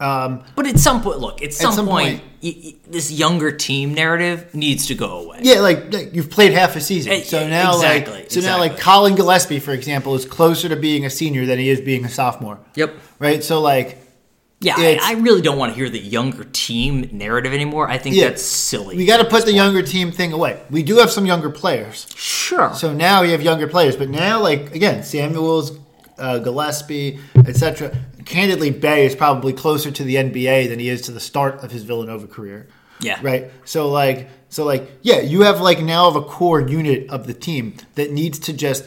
Um, 0.00 0.42
But 0.56 0.66
at 0.66 0.78
some 0.78 1.02
point, 1.02 1.18
look, 1.20 1.42
at 1.42 1.52
some, 1.52 1.74
some 1.74 1.86
point, 1.86 2.22
point- 2.40 2.90
this 2.90 3.12
younger 3.12 3.52
team 3.52 3.92
narrative 3.92 4.46
needs 4.54 4.86
to 4.86 4.94
go 4.94 5.18
away. 5.24 5.40
Yeah, 5.42 5.60
like, 5.60 5.92
like 5.92 6.14
you've 6.14 6.30
played 6.30 6.52
half 6.54 6.74
a 6.74 6.80
season, 6.80 7.12
Eh, 7.12 7.20
so 7.22 7.46
now 7.46 7.74
exactly, 7.76 8.14
like 8.14 8.30
so 8.30 8.40
now 8.40 8.58
like. 8.58 8.78
Collin 8.78 9.14
Gillespie, 9.14 9.58
for 9.60 9.72
example, 9.72 10.14
is 10.14 10.24
closer 10.24 10.70
to 10.70 10.76
being 10.76 11.04
a 11.04 11.10
senior 11.10 11.44
than 11.44 11.58
he 11.58 11.68
is 11.68 11.82
being 11.82 12.04
a 12.06 12.08
sophomore. 12.08 12.58
Yep. 12.76 12.94
Right. 13.18 13.44
So 13.44 13.60
like, 13.60 13.98
Yeah, 14.62 14.74
I, 14.76 14.98
I 15.02 15.12
really 15.14 15.40
don't 15.40 15.56
want 15.56 15.72
to 15.72 15.76
hear 15.76 15.88
the 15.88 15.98
younger 15.98 16.44
team 16.44 17.08
narrative 17.12 17.52
anymore. 17.54 17.88
I 17.88 17.96
think 17.96 18.14
yeah, 18.14 18.28
that's 18.28 18.42
silly. 18.42 18.94
We 18.96 19.06
got 19.06 19.16
to 19.18 19.24
put 19.24 19.40
the 19.40 19.52
point. 19.52 19.56
younger 19.56 19.82
team 19.82 20.12
thing 20.12 20.32
away. 20.34 20.60
We 20.70 20.82
do 20.82 20.96
have 20.98 21.10
some 21.10 21.24
younger 21.24 21.48
players, 21.48 22.06
Sure. 22.14 22.74
so 22.74 22.92
now 22.92 23.22
we 23.22 23.30
have 23.30 23.40
younger 23.40 23.66
players. 23.66 23.96
But 23.96 24.10
now, 24.10 24.40
like 24.42 24.74
again, 24.74 25.02
Samuels, 25.02 25.78
uh, 26.18 26.40
Gillespie, 26.40 27.18
etc. 27.46 27.96
Candidly, 28.26 28.70
Bey 28.70 29.06
is 29.06 29.14
probably 29.16 29.54
closer 29.54 29.90
to 29.90 30.04
the 30.04 30.16
NBA 30.16 30.68
than 30.68 30.78
he 30.78 30.90
is 30.90 31.00
to 31.02 31.12
the 31.12 31.20
start 31.20 31.64
of 31.64 31.70
his 31.70 31.82
Villanova 31.84 32.26
career. 32.26 32.68
yeah. 33.00 33.18
right? 33.22 33.50
So 33.64 33.88
like, 33.88 34.28
so 34.50 34.64
like, 34.66 34.90
yeah, 35.00 35.20
you 35.20 35.40
have 35.42 35.62
like 35.62 35.80
now 35.80 36.06
of 36.08 36.16
a 36.16 36.22
core 36.22 36.60
unit 36.60 37.08
of 37.08 37.26
the 37.26 37.32
team 37.32 37.76
that 37.94 38.12
needs 38.12 38.38
to 38.40 38.52
just 38.52 38.84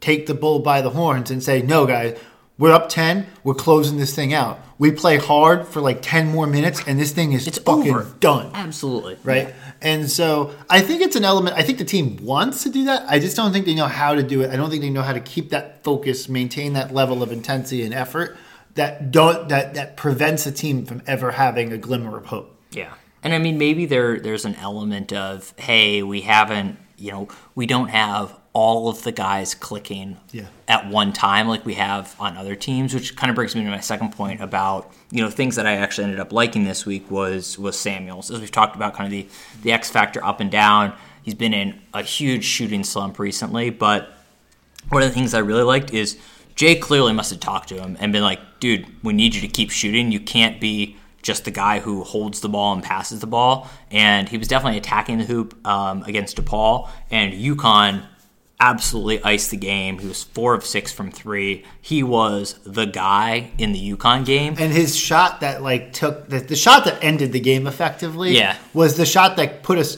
take 0.00 0.26
the 0.26 0.34
bull 0.34 0.60
by 0.60 0.80
the 0.82 0.90
horns 0.90 1.32
and 1.32 1.42
say, 1.42 1.60
no, 1.62 1.84
guys, 1.84 2.16
we're 2.60 2.72
up 2.72 2.88
ten, 2.88 3.26
we're 3.42 3.54
closing 3.54 3.96
this 3.98 4.14
thing 4.14 4.32
out. 4.32 4.60
We 4.78 4.92
play 4.92 5.16
hard 5.16 5.66
for 5.66 5.80
like 5.80 6.00
ten 6.02 6.28
more 6.28 6.46
minutes, 6.46 6.80
and 6.86 6.98
this 7.00 7.10
thing 7.12 7.32
is 7.32 7.48
It's 7.48 7.58
fucking 7.58 7.92
over. 7.92 8.06
done, 8.20 8.50
Absolutely. 8.54 9.16
right? 9.24 9.52
And 9.82 10.08
so 10.10 10.54
I 10.68 10.80
think 10.80 11.00
it's 11.02 11.16
an 11.16 11.24
element. 11.24 11.56
I 11.56 11.62
think 11.62 11.78
the 11.78 11.84
team 11.84 12.18
wants 12.22 12.62
to 12.62 12.70
do 12.70 12.84
that. 12.84 13.04
I 13.08 13.18
just 13.18 13.36
don't 13.36 13.52
think 13.52 13.66
they 13.66 13.74
know 13.74 13.86
how 13.86 14.14
to 14.14 14.22
do 14.22 14.42
it. 14.42 14.50
I 14.50 14.56
don't 14.56 14.70
think 14.70 14.82
they 14.82 14.90
know 14.90 15.02
how 15.02 15.14
to 15.14 15.20
keep 15.20 15.50
that 15.50 15.82
focus, 15.82 16.28
maintain 16.28 16.74
that 16.74 16.94
level 16.94 17.22
of 17.22 17.32
intensity 17.32 17.82
and 17.82 17.92
effort 17.94 18.36
that 18.74 19.10
don't 19.10 19.48
that 19.48 19.74
that 19.74 19.96
prevents 19.96 20.46
a 20.46 20.52
team 20.52 20.86
from 20.86 21.02
ever 21.06 21.32
having 21.32 21.72
a 21.72 21.78
glimmer 21.78 22.16
of 22.16 22.26
hope. 22.26 22.54
Yeah. 22.70 22.92
And 23.22 23.34
I 23.34 23.38
mean, 23.38 23.58
maybe 23.58 23.84
there 23.86 24.18
there's 24.20 24.44
an 24.44 24.54
element 24.56 25.12
of, 25.12 25.52
hey, 25.58 26.02
we 26.02 26.20
haven't, 26.22 26.78
you 26.96 27.10
know, 27.12 27.28
we 27.54 27.66
don't 27.66 27.88
have 27.88 28.34
all 28.52 28.88
of 28.88 29.04
the 29.04 29.12
guys 29.12 29.54
clicking 29.54 30.16
Yeah. 30.32 30.46
at 30.66 30.88
one 30.88 31.12
time 31.12 31.46
like 31.46 31.64
we 31.64 31.74
have 31.74 32.16
on 32.18 32.36
other 32.36 32.56
teams, 32.56 32.92
which 32.92 33.14
kind 33.14 33.30
of 33.30 33.36
brings 33.36 33.54
me 33.54 33.62
to 33.62 33.70
my 33.70 33.78
second 33.80 34.10
point 34.12 34.40
about, 34.40 34.92
you 35.12 35.22
know, 35.22 35.30
things 35.30 35.54
that 35.56 35.66
I 35.66 35.74
actually 35.76 36.04
ended 36.04 36.18
up 36.18 36.32
liking 36.32 36.64
this 36.64 36.84
week 36.84 37.08
was 37.10 37.58
was 37.58 37.78
Samuels. 37.78 38.30
As 38.30 38.40
we've 38.40 38.50
talked 38.50 38.74
about 38.74 38.94
kind 38.94 39.06
of 39.06 39.12
the, 39.12 39.26
the 39.62 39.72
X 39.72 39.88
factor 39.90 40.24
up 40.24 40.40
and 40.40 40.50
down. 40.50 40.92
He's 41.22 41.34
been 41.34 41.54
in 41.54 41.80
a 41.94 42.02
huge 42.02 42.44
shooting 42.44 42.82
slump 42.82 43.18
recently, 43.18 43.70
but 43.70 44.12
one 44.88 45.02
of 45.02 45.08
the 45.08 45.14
things 45.14 45.32
I 45.34 45.38
really 45.40 45.62
liked 45.62 45.92
is 45.92 46.18
Jay 46.56 46.74
clearly 46.74 47.12
must 47.12 47.30
have 47.30 47.40
talked 47.40 47.68
to 47.68 47.80
him 47.80 47.96
and 48.00 48.12
been 48.12 48.22
like, 48.22 48.40
dude, 48.58 48.86
we 49.04 49.12
need 49.12 49.34
you 49.34 49.40
to 49.42 49.48
keep 49.48 49.70
shooting. 49.70 50.10
You 50.10 50.18
can't 50.20 50.60
be 50.60 50.96
just 51.22 51.44
the 51.44 51.50
guy 51.50 51.78
who 51.80 52.02
holds 52.02 52.40
the 52.40 52.48
ball 52.48 52.72
and 52.72 52.82
passes 52.82 53.20
the 53.20 53.26
ball. 53.26 53.68
And 53.90 54.28
he 54.28 54.38
was 54.38 54.48
definitely 54.48 54.78
attacking 54.78 55.18
the 55.18 55.24
hoop 55.24 55.54
um, 55.66 56.02
against 56.04 56.36
DePaul. 56.38 56.88
And 57.10 57.34
UConn 57.34 58.02
absolutely 58.60 59.22
iced 59.24 59.50
the 59.50 59.56
game. 59.56 59.98
He 59.98 60.06
was 60.06 60.22
four 60.22 60.54
of 60.54 60.64
six 60.64 60.92
from 60.92 61.10
three. 61.10 61.64
He 61.80 62.02
was 62.02 62.58
the 62.64 62.84
guy 62.84 63.50
in 63.58 63.72
the 63.72 63.96
UConn 63.96 64.24
game. 64.24 64.54
And 64.58 64.72
his 64.72 64.96
shot 64.96 65.40
that 65.40 65.62
like 65.62 65.92
took 65.92 66.28
the, 66.28 66.40
the 66.40 66.56
shot 66.56 66.84
that 66.84 67.02
ended 67.02 67.32
the 67.32 67.40
game 67.40 67.66
effectively 67.66 68.36
Yeah. 68.36 68.56
was 68.74 68.96
the 68.96 69.06
shot 69.06 69.36
that 69.38 69.62
put 69.62 69.78
us 69.78 69.96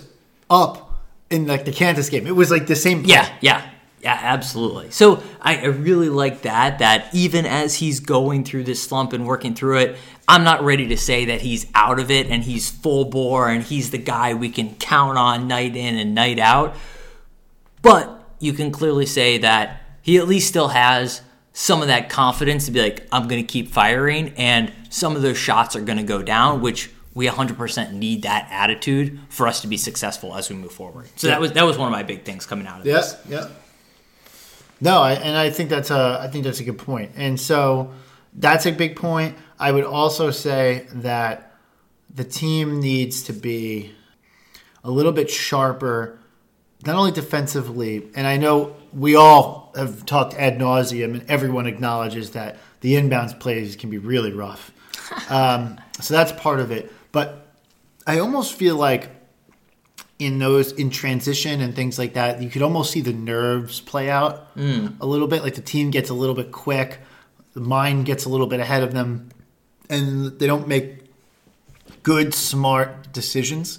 up 0.49 1.01
in 1.29 1.47
like 1.47 1.65
the 1.65 1.73
Kansas 1.73 2.09
game. 2.09 2.27
It 2.27 2.37
was 2.37 2.51
like 2.51 2.67
the 2.67 2.77
same 2.77 3.03
play. 3.03 3.15
Yeah, 3.15 3.29
yeah, 3.41 3.71
yeah, 4.01 4.19
absolutely. 4.23 4.91
So 4.91 5.23
I, 5.41 5.57
I 5.59 5.65
really 5.67 6.09
like 6.09 6.43
that. 6.43 6.79
That 6.81 7.09
even 7.15 7.47
as 7.47 7.75
he's 7.77 8.01
going 8.01 8.45
through 8.45 8.65
this 8.65 8.83
slump 8.83 9.13
and 9.13 9.27
working 9.27 9.55
through 9.55 9.79
it, 9.79 9.97
I'm 10.29 10.45
not 10.45 10.63
ready 10.63 10.89
to 10.89 10.97
say 10.97 11.25
that 11.27 11.41
he's 11.41 11.67
out 11.75 11.99
of 11.99 12.11
it 12.11 12.27
and 12.29 12.45
he's 12.45 12.71
full 12.71 13.07
bore 13.07 13.49
and 13.49 13.63
he's 13.63 13.91
the 13.91 13.99
guy 13.99 14.35
we 14.35 14.51
can 14.51 14.75
count 14.77 15.19
on 15.19 15.49
night 15.49 15.75
in 15.75 15.97
and 15.97 16.15
night 16.15 16.39
out. 16.39 16.77
But 17.81 18.22
you 18.43 18.53
can 18.53 18.71
clearly 18.71 19.07
say 19.07 19.39
that 19.39 19.81
he 20.03 20.19
at 20.19 20.27
least 20.29 20.49
still 20.49 20.69
has 20.69 21.23
some 21.53 21.83
of 21.83 21.89
that 21.89 22.09
confidence 22.09 22.67
to 22.67 22.71
be 22.73 22.81
like, 22.81 23.07
I'm 23.13 23.29
going 23.29 23.45
to 23.45 23.47
keep 23.47 23.69
firing, 23.71 24.33
and 24.37 24.73
some 24.91 25.17
of 25.17 25.23
those 25.23 25.37
shots 25.37 25.77
are 25.77 25.81
going 25.83 25.99
to 25.99 26.05
go 26.05 26.23
down, 26.23 26.61
which 26.63 26.91
we 27.15 27.27
100% 27.27 27.93
need 27.93 28.23
that 28.23 28.49
attitude 28.51 29.21
for 29.29 29.47
us 29.47 29.61
to 29.61 29.67
be 29.67 29.77
successful 29.77 30.35
as 30.35 30.49
we 30.49 30.57
move 30.57 30.73
forward. 30.73 31.09
So 31.17 31.27
that 31.27 31.41
was 31.41 31.53
that 31.53 31.65
was 31.65 31.77
one 31.77 31.87
of 31.89 31.93
my 31.93 32.03
big 32.03 32.25
things 32.25 32.47
coming 32.47 32.67
out 32.67 32.81
of 32.81 32.87
Yeah, 32.87 32.95
this. 32.95 33.17
yeah. 33.29 33.49
No, 34.81 35.01
I, 35.03 35.13
and 35.13 35.37
I 35.37 35.51
think 35.51 35.69
that's 35.69 35.91
a 35.91 36.19
I 36.21 36.29
think 36.29 36.45
that's 36.45 36.61
a 36.61 36.65
good 36.65 36.79
point. 36.79 37.13
And 37.17 37.39
so 37.39 37.93
that's 38.35 38.65
a 38.67 38.73
big 38.73 38.97
point. 38.97 39.37
I 39.59 39.71
would 39.73 39.85
also 39.85 40.31
say 40.31 40.87
that 40.95 41.53
the 42.15 42.25
team 42.25 42.81
needs 42.81 43.23
to 43.25 43.33
be 43.35 43.93
a 44.83 44.91
little 44.91 45.13
bit 45.13 45.31
sharper, 45.31 46.19
not 46.87 46.97
only 46.97 47.13
defensively. 47.13 48.09
And 48.15 48.27
I 48.27 48.37
know 48.37 48.77
we 48.93 49.15
all 49.17 49.73
have 49.77 50.05
talked 50.07 50.35
ad 50.35 50.59
nauseum, 50.59 51.15
and 51.15 51.31
everyone 51.31 51.67
acknowledges 51.67 52.31
that 52.31 52.59
the 52.81 52.95
inbounds 52.95 53.39
plays 53.39 53.77
can 53.77 53.91
be 53.91 53.99
really 53.99 54.33
rough. 54.33 54.73
Um, 55.29 55.79
so 56.01 56.15
that's 56.15 56.33
part 56.33 56.59
of 56.61 56.71
it. 56.71 56.91
But 57.13 57.47
I 58.07 58.19
almost 58.19 58.55
feel 58.55 58.77
like 58.77 59.11
in 60.19 60.39
those 60.39 60.73
in 60.73 60.89
transition 60.89 61.61
and 61.61 61.75
things 61.75 61.99
like 61.99 62.15
that, 62.15 62.41
you 62.41 62.49
could 62.49 62.63
almost 62.63 62.93
see 62.93 63.01
the 63.03 63.13
nerves 63.13 63.81
play 63.81 64.09
out 64.09 64.49
a 65.01 65.07
little 65.07 65.27
bit. 65.29 65.43
Like 65.43 65.55
the 65.55 65.61
team 65.61 65.91
gets 65.91 66.09
a 66.09 66.15
little 66.15 66.35
bit 66.35 66.51
quick, 66.51 67.01
the 67.53 67.61
mind 67.61 68.07
gets 68.07 68.25
a 68.25 68.29
little 68.31 68.47
bit 68.47 68.61
ahead 68.61 68.83
of 68.83 68.93
them, 68.93 69.29
and 69.91 70.39
they 70.39 70.47
don't 70.47 70.67
make 70.67 71.05
good, 72.03 72.33
smart 72.33 73.13
decisions. 73.13 73.79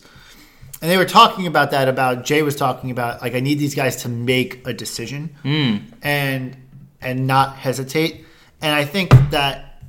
And 0.84 0.92
they 0.92 0.98
were 0.98 1.06
talking 1.06 1.48
about 1.48 1.72
that. 1.72 1.88
About 1.88 2.26
Jay 2.26 2.42
was 2.42 2.58
talking 2.58 2.92
about 2.92 3.22
like 3.22 3.36
I 3.36 3.40
need 3.40 3.58
these 3.58 3.74
guys 3.74 4.04
to 4.04 4.10
make 4.10 4.68
a 4.68 4.74
decision 4.74 5.34
hmm. 5.42 5.78
and 6.02 6.58
and 7.02 7.26
not 7.26 7.56
hesitate. 7.56 8.26
And 8.62 8.76
I 8.76 8.84
think 8.84 9.12
that 9.32 9.82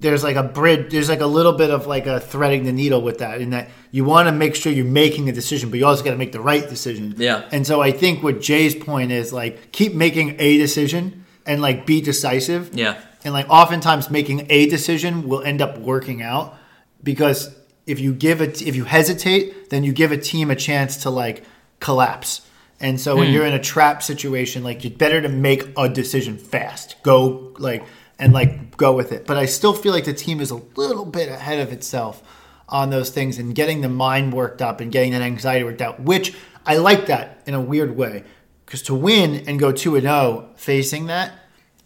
there's 0.00 0.22
like 0.22 0.36
a 0.36 0.42
bridge 0.42 0.92
there's 0.92 1.08
like 1.08 1.20
a 1.20 1.26
little 1.26 1.54
bit 1.54 1.70
of 1.70 1.86
like 1.86 2.06
a 2.06 2.20
threading 2.20 2.64
the 2.64 2.72
needle 2.72 3.00
with 3.00 3.18
that 3.20 3.40
in 3.40 3.50
that 3.50 3.70
you 3.90 4.04
want 4.04 4.28
to 4.28 4.32
make 4.32 4.54
sure 4.54 4.70
you're 4.70 4.84
making 4.84 5.30
a 5.30 5.32
decision 5.32 5.70
but 5.70 5.78
you 5.78 5.86
also 5.86 6.04
got 6.04 6.10
to 6.10 6.18
make 6.18 6.32
the 6.32 6.40
right 6.40 6.68
decision 6.68 7.14
Yeah. 7.16 7.48
and 7.52 7.66
so 7.66 7.80
i 7.80 7.90
think 7.90 8.22
what 8.22 8.40
jay's 8.40 8.74
point 8.74 9.12
is 9.12 9.32
like 9.32 9.72
keep 9.72 9.94
making 9.94 10.36
a 10.38 10.58
decision 10.58 11.24
and 11.46 11.62
like 11.62 11.86
be 11.86 12.02
decisive 12.02 12.74
Yeah. 12.74 13.00
and 13.24 13.32
like 13.32 13.48
oftentimes 13.48 14.10
making 14.10 14.46
a 14.50 14.66
decision 14.66 15.26
will 15.26 15.42
end 15.42 15.62
up 15.62 15.78
working 15.78 16.20
out 16.22 16.54
because 17.02 17.54
if 17.86 18.00
you 18.00 18.12
give 18.12 18.40
it 18.40 18.62
if 18.62 18.76
you 18.76 18.84
hesitate 18.84 19.70
then 19.70 19.84
you 19.84 19.92
give 19.92 20.12
a 20.12 20.16
team 20.16 20.50
a 20.50 20.56
chance 20.56 20.98
to 20.98 21.10
like 21.10 21.44
collapse. 21.80 22.48
And 22.80 23.00
so 23.00 23.16
when 23.16 23.28
hmm. 23.28 23.34
you're 23.34 23.46
in 23.46 23.54
a 23.54 23.62
trap 23.62 24.02
situation 24.02 24.64
like 24.64 24.84
it's 24.84 24.96
better 24.96 25.20
to 25.20 25.28
make 25.28 25.68
a 25.76 25.88
decision 25.88 26.38
fast. 26.38 26.96
Go 27.02 27.54
like 27.58 27.84
and 28.18 28.32
like 28.32 28.76
go 28.76 28.94
with 28.94 29.12
it. 29.12 29.26
But 29.26 29.36
i 29.36 29.46
still 29.46 29.74
feel 29.74 29.92
like 29.92 30.04
the 30.04 30.14
team 30.14 30.40
is 30.40 30.50
a 30.50 30.60
little 30.76 31.04
bit 31.04 31.28
ahead 31.28 31.60
of 31.60 31.72
itself 31.72 32.22
on 32.68 32.90
those 32.90 33.10
things 33.10 33.38
and 33.38 33.54
getting 33.54 33.82
the 33.82 33.88
mind 33.88 34.32
worked 34.32 34.62
up 34.62 34.80
and 34.80 34.90
getting 34.90 35.12
that 35.12 35.20
anxiety 35.20 35.64
worked 35.64 35.82
out 35.82 36.00
which 36.00 36.34
i 36.64 36.76
like 36.76 37.06
that 37.06 37.42
in 37.46 37.54
a 37.54 37.60
weird 37.60 37.96
way. 37.96 38.24
Because 38.64 38.82
to 38.82 38.94
win 38.94 39.44
and 39.46 39.58
go 39.58 39.72
2 39.72 39.96
and 39.96 40.04
0 40.04 40.48
facing 40.56 41.06
that 41.06 41.32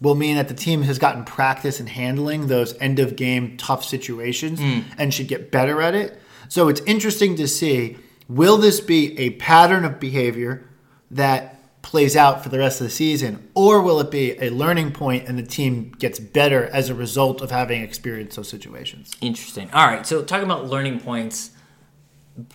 will 0.01 0.15
mean 0.15 0.35
that 0.37 0.47
the 0.47 0.53
team 0.53 0.83
has 0.83 0.97
gotten 0.97 1.23
practice 1.25 1.79
in 1.79 1.87
handling 1.87 2.47
those 2.47 2.77
end 2.79 2.99
of 2.99 3.15
game 3.15 3.57
tough 3.57 3.83
situations 3.83 4.59
mm. 4.59 4.83
and 4.97 5.13
should 5.13 5.27
get 5.27 5.51
better 5.51 5.81
at 5.81 5.93
it. 5.93 6.21
So 6.47 6.67
it's 6.69 6.81
interesting 6.81 7.35
to 7.35 7.47
see 7.47 7.97
will 8.27 8.57
this 8.57 8.79
be 8.79 9.17
a 9.19 9.31
pattern 9.31 9.83
of 9.83 9.99
behavior 9.99 10.67
that 11.11 11.55
plays 11.81 12.15
out 12.15 12.43
for 12.43 12.49
the 12.49 12.59
rest 12.59 12.81
of 12.81 12.87
the 12.87 12.91
season, 12.91 13.49
or 13.55 13.81
will 13.81 13.99
it 13.99 14.11
be 14.11 14.37
a 14.39 14.49
learning 14.49 14.91
point 14.91 15.27
and 15.27 15.39
the 15.39 15.43
team 15.43 15.91
gets 15.97 16.19
better 16.19 16.65
as 16.67 16.89
a 16.89 16.93
result 16.93 17.41
of 17.41 17.51
having 17.51 17.81
experienced 17.81 18.35
those 18.35 18.49
situations? 18.49 19.11
Interesting. 19.21 19.71
All 19.71 19.87
right. 19.87 20.05
So 20.05 20.23
talking 20.23 20.45
about 20.45 20.67
learning 20.67 20.99
points 20.99 21.51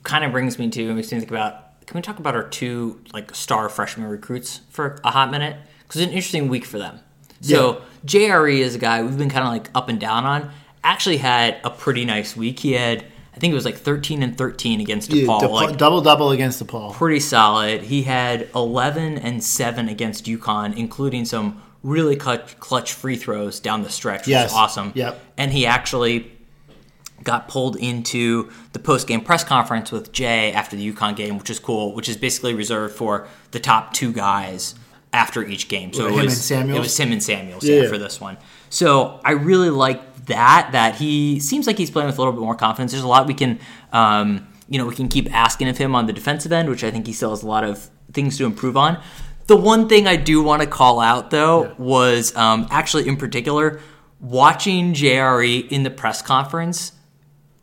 kind 0.03 0.25
of 0.25 0.33
brings 0.33 0.59
me 0.59 0.71
to 0.71 0.95
makes 0.95 1.11
me 1.11 1.19
think 1.19 1.31
about. 1.31 1.61
Can 1.87 1.99
we 1.99 2.03
talk 2.03 2.19
about 2.19 2.35
our 2.35 2.49
two 2.49 3.03
like 3.13 3.35
star 3.35 3.69
freshman 3.69 4.09
recruits 4.09 4.61
for 4.71 5.01
a 5.05 5.11
hot 5.11 5.31
minute? 5.31 5.57
Because 5.83 6.01
it's 6.01 6.09
an 6.09 6.15
interesting 6.15 6.49
week 6.49 6.65
for 6.65 6.79
them. 6.79 7.01
So 7.49 7.83
JRE 8.07 8.59
is 8.59 8.75
a 8.75 8.79
guy 8.79 9.03
we've 9.03 9.17
been 9.19 9.31
kind 9.31 9.47
of 9.47 9.53
like 9.53 9.71
up 9.75 9.89
and 9.89 9.99
down 10.01 10.25
on. 10.25 10.51
Actually 10.83 11.17
had 11.19 11.59
a 11.65 11.71
pretty 11.71 12.05
nice 12.05 12.37
week. 12.37 12.59
He 12.61 12.73
had 12.73 13.05
I 13.35 13.39
think 13.39 13.51
it 13.51 13.55
was 13.55 13.65
like 13.65 13.79
13 13.79 14.23
and 14.23 14.39
13 14.39 14.81
against 14.81 15.11
DePaul. 15.11 15.41
DePaul- 15.41 15.51
like 15.53 15.77
double 15.77 16.01
double 16.01 16.31
against 16.31 16.65
DePaul. 16.65 16.93
pretty 16.95 17.19
solid. 17.21 17.83
He 17.83 18.03
had 18.05 18.49
11 18.55 19.19
and 19.19 19.43
7 19.43 19.89
against 19.89 20.27
UConn, 20.27 20.77
including 20.77 21.25
some 21.25 21.61
really 21.83 22.15
clutch, 22.17 22.59
clutch 22.61 22.93
free 22.93 23.17
throws 23.17 23.59
down 23.61 23.83
the 23.83 23.91
stretch, 23.91 24.21
which 24.21 24.29
Yes. 24.29 24.51
is 24.51 24.57
awesome. 24.57 24.93
Yep. 24.95 25.21
And 25.37 25.53
he 25.53 25.67
actually 25.67 26.31
got 27.25 27.49
pulled 27.49 27.77
into 27.77 28.51
the 28.73 28.79
post 28.79 29.07
game 29.07 29.21
press 29.21 29.43
conference 29.45 29.91
with 29.91 30.13
Jay 30.13 30.53
after 30.53 30.77
the 30.77 30.93
UConn 30.93 31.17
game, 31.17 31.39
which 31.39 31.51
is 31.51 31.59
cool, 31.59 31.95
which 31.95 32.09
is 32.09 32.17
basically 32.17 32.55
reserved 32.55 32.95
for 32.95 33.27
the 33.51 33.59
top 33.61 33.93
two 33.95 34.13
guys 34.13 34.75
after 35.15 35.43
each 35.45 35.69
game. 35.69 35.93
So 35.93 36.07
Him 36.07 36.07
it 36.07 36.17
and 36.17 36.25
was? 36.27 36.51
It 36.51 36.79
was 36.79 36.99
him 36.99 37.13
and 37.13 37.23
Samuels 37.23 37.65
Yeah. 37.65 37.83
yeah, 37.83 37.89
for 37.89 37.97
this 37.97 38.21
one. 38.21 38.37
So 38.69 39.21
I 39.25 39.33
really 39.33 39.71
like 39.71 40.27
that. 40.27 40.71
That 40.73 40.97
he 40.97 41.39
seems 41.41 41.67
like 41.67 41.79
he's 41.79 41.91
playing 41.91 42.09
with 42.09 42.19
a 42.19 42.21
little 42.21 42.33
bit 42.33 42.43
more 42.43 42.57
confidence. 42.57 42.93
There's 42.93 43.05
a 43.05 43.09
lot 43.09 43.27
we 43.27 43.35
can, 43.35 43.61
um, 43.93 44.47
you 44.69 44.79
know, 44.79 44.87
we 44.87 44.95
can 44.95 45.09
keep 45.09 45.33
asking 45.33 45.69
of 45.69 45.79
him 45.79 45.95
on 45.95 46.07
the 46.07 46.13
defensive 46.13 46.53
end, 46.53 46.69
which 46.69 46.83
I 46.83 46.91
think 46.91 47.07
he 47.07 47.13
still 47.13 47.31
has 47.31 47.43
a 47.43 47.47
lot 47.47 47.65
of 47.65 47.89
things 48.13 48.37
to 48.39 48.45
improve 48.45 48.77
on. 48.77 49.01
The 49.47 49.57
one 49.57 49.89
thing 49.89 50.07
I 50.07 50.17
do 50.17 50.43
want 50.43 50.63
to 50.63 50.69
call 50.69 51.01
out 51.01 51.31
though 51.31 51.75
was 51.79 52.35
um, 52.37 52.67
actually 52.71 53.07
in 53.07 53.17
particular 53.17 53.81
watching 54.21 54.95
JRE 54.95 55.69
in 55.71 55.83
the 55.83 55.91
press 55.91 56.23
conference 56.23 56.93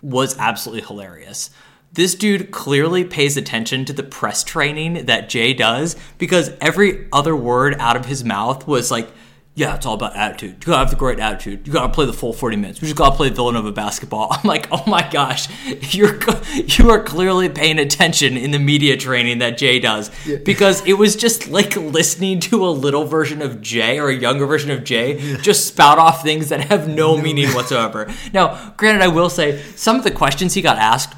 was 0.01 0.37
absolutely 0.37 0.85
hilarious. 0.85 1.49
This 1.93 2.15
dude 2.15 2.51
clearly 2.51 3.03
pays 3.03 3.35
attention 3.35 3.83
to 3.83 3.91
the 3.91 4.03
press 4.03 4.45
training 4.45 5.07
that 5.07 5.27
Jay 5.27 5.53
does 5.53 5.97
because 6.17 6.51
every 6.61 7.07
other 7.11 7.35
word 7.35 7.75
out 7.79 7.97
of 7.97 8.05
his 8.05 8.23
mouth 8.23 8.65
was 8.65 8.89
like, 8.89 9.09
yeah, 9.55 9.75
it's 9.75 9.85
all 9.85 9.95
about 9.95 10.15
attitude. 10.15 10.51
You 10.51 10.67
gotta 10.67 10.77
have 10.77 10.89
the 10.89 10.95
great 10.95 11.19
attitude. 11.19 11.67
You 11.67 11.73
gotta 11.73 11.91
play 11.91 12.05
the 12.05 12.13
full 12.13 12.31
40 12.31 12.55
minutes. 12.55 12.79
We 12.79 12.87
just 12.87 12.97
gotta 12.97 13.17
play 13.17 13.27
Villanova 13.27 13.73
basketball. 13.73 14.29
I'm 14.31 14.47
like, 14.47 14.69
oh 14.71 14.81
my 14.87 15.05
gosh, 15.11 15.49
you're 15.93 16.17
you 16.55 16.89
are 16.91 17.03
clearly 17.03 17.49
paying 17.49 17.77
attention 17.77 18.37
in 18.37 18.51
the 18.51 18.59
media 18.59 18.95
training 18.95 19.39
that 19.39 19.57
Jay 19.57 19.77
does 19.77 20.09
because 20.45 20.85
it 20.87 20.93
was 20.93 21.17
just 21.17 21.49
like 21.49 21.75
listening 21.75 22.39
to 22.39 22.65
a 22.65 22.71
little 22.71 23.03
version 23.03 23.41
of 23.41 23.61
Jay 23.61 23.99
or 23.99 24.07
a 24.07 24.15
younger 24.15 24.45
version 24.45 24.71
of 24.71 24.85
Jay 24.85 25.35
just 25.41 25.67
spout 25.67 25.99
off 25.99 26.23
things 26.23 26.47
that 26.47 26.61
have 26.61 26.87
no 26.87 27.17
meaning 27.17 27.49
whatsoever. 27.49 28.09
Now, 28.33 28.73
granted, 28.77 29.03
I 29.03 29.09
will 29.09 29.29
say 29.29 29.61
some 29.75 29.97
of 29.97 30.05
the 30.05 30.11
questions 30.11 30.53
he 30.53 30.61
got 30.61 30.77
asked 30.77 31.17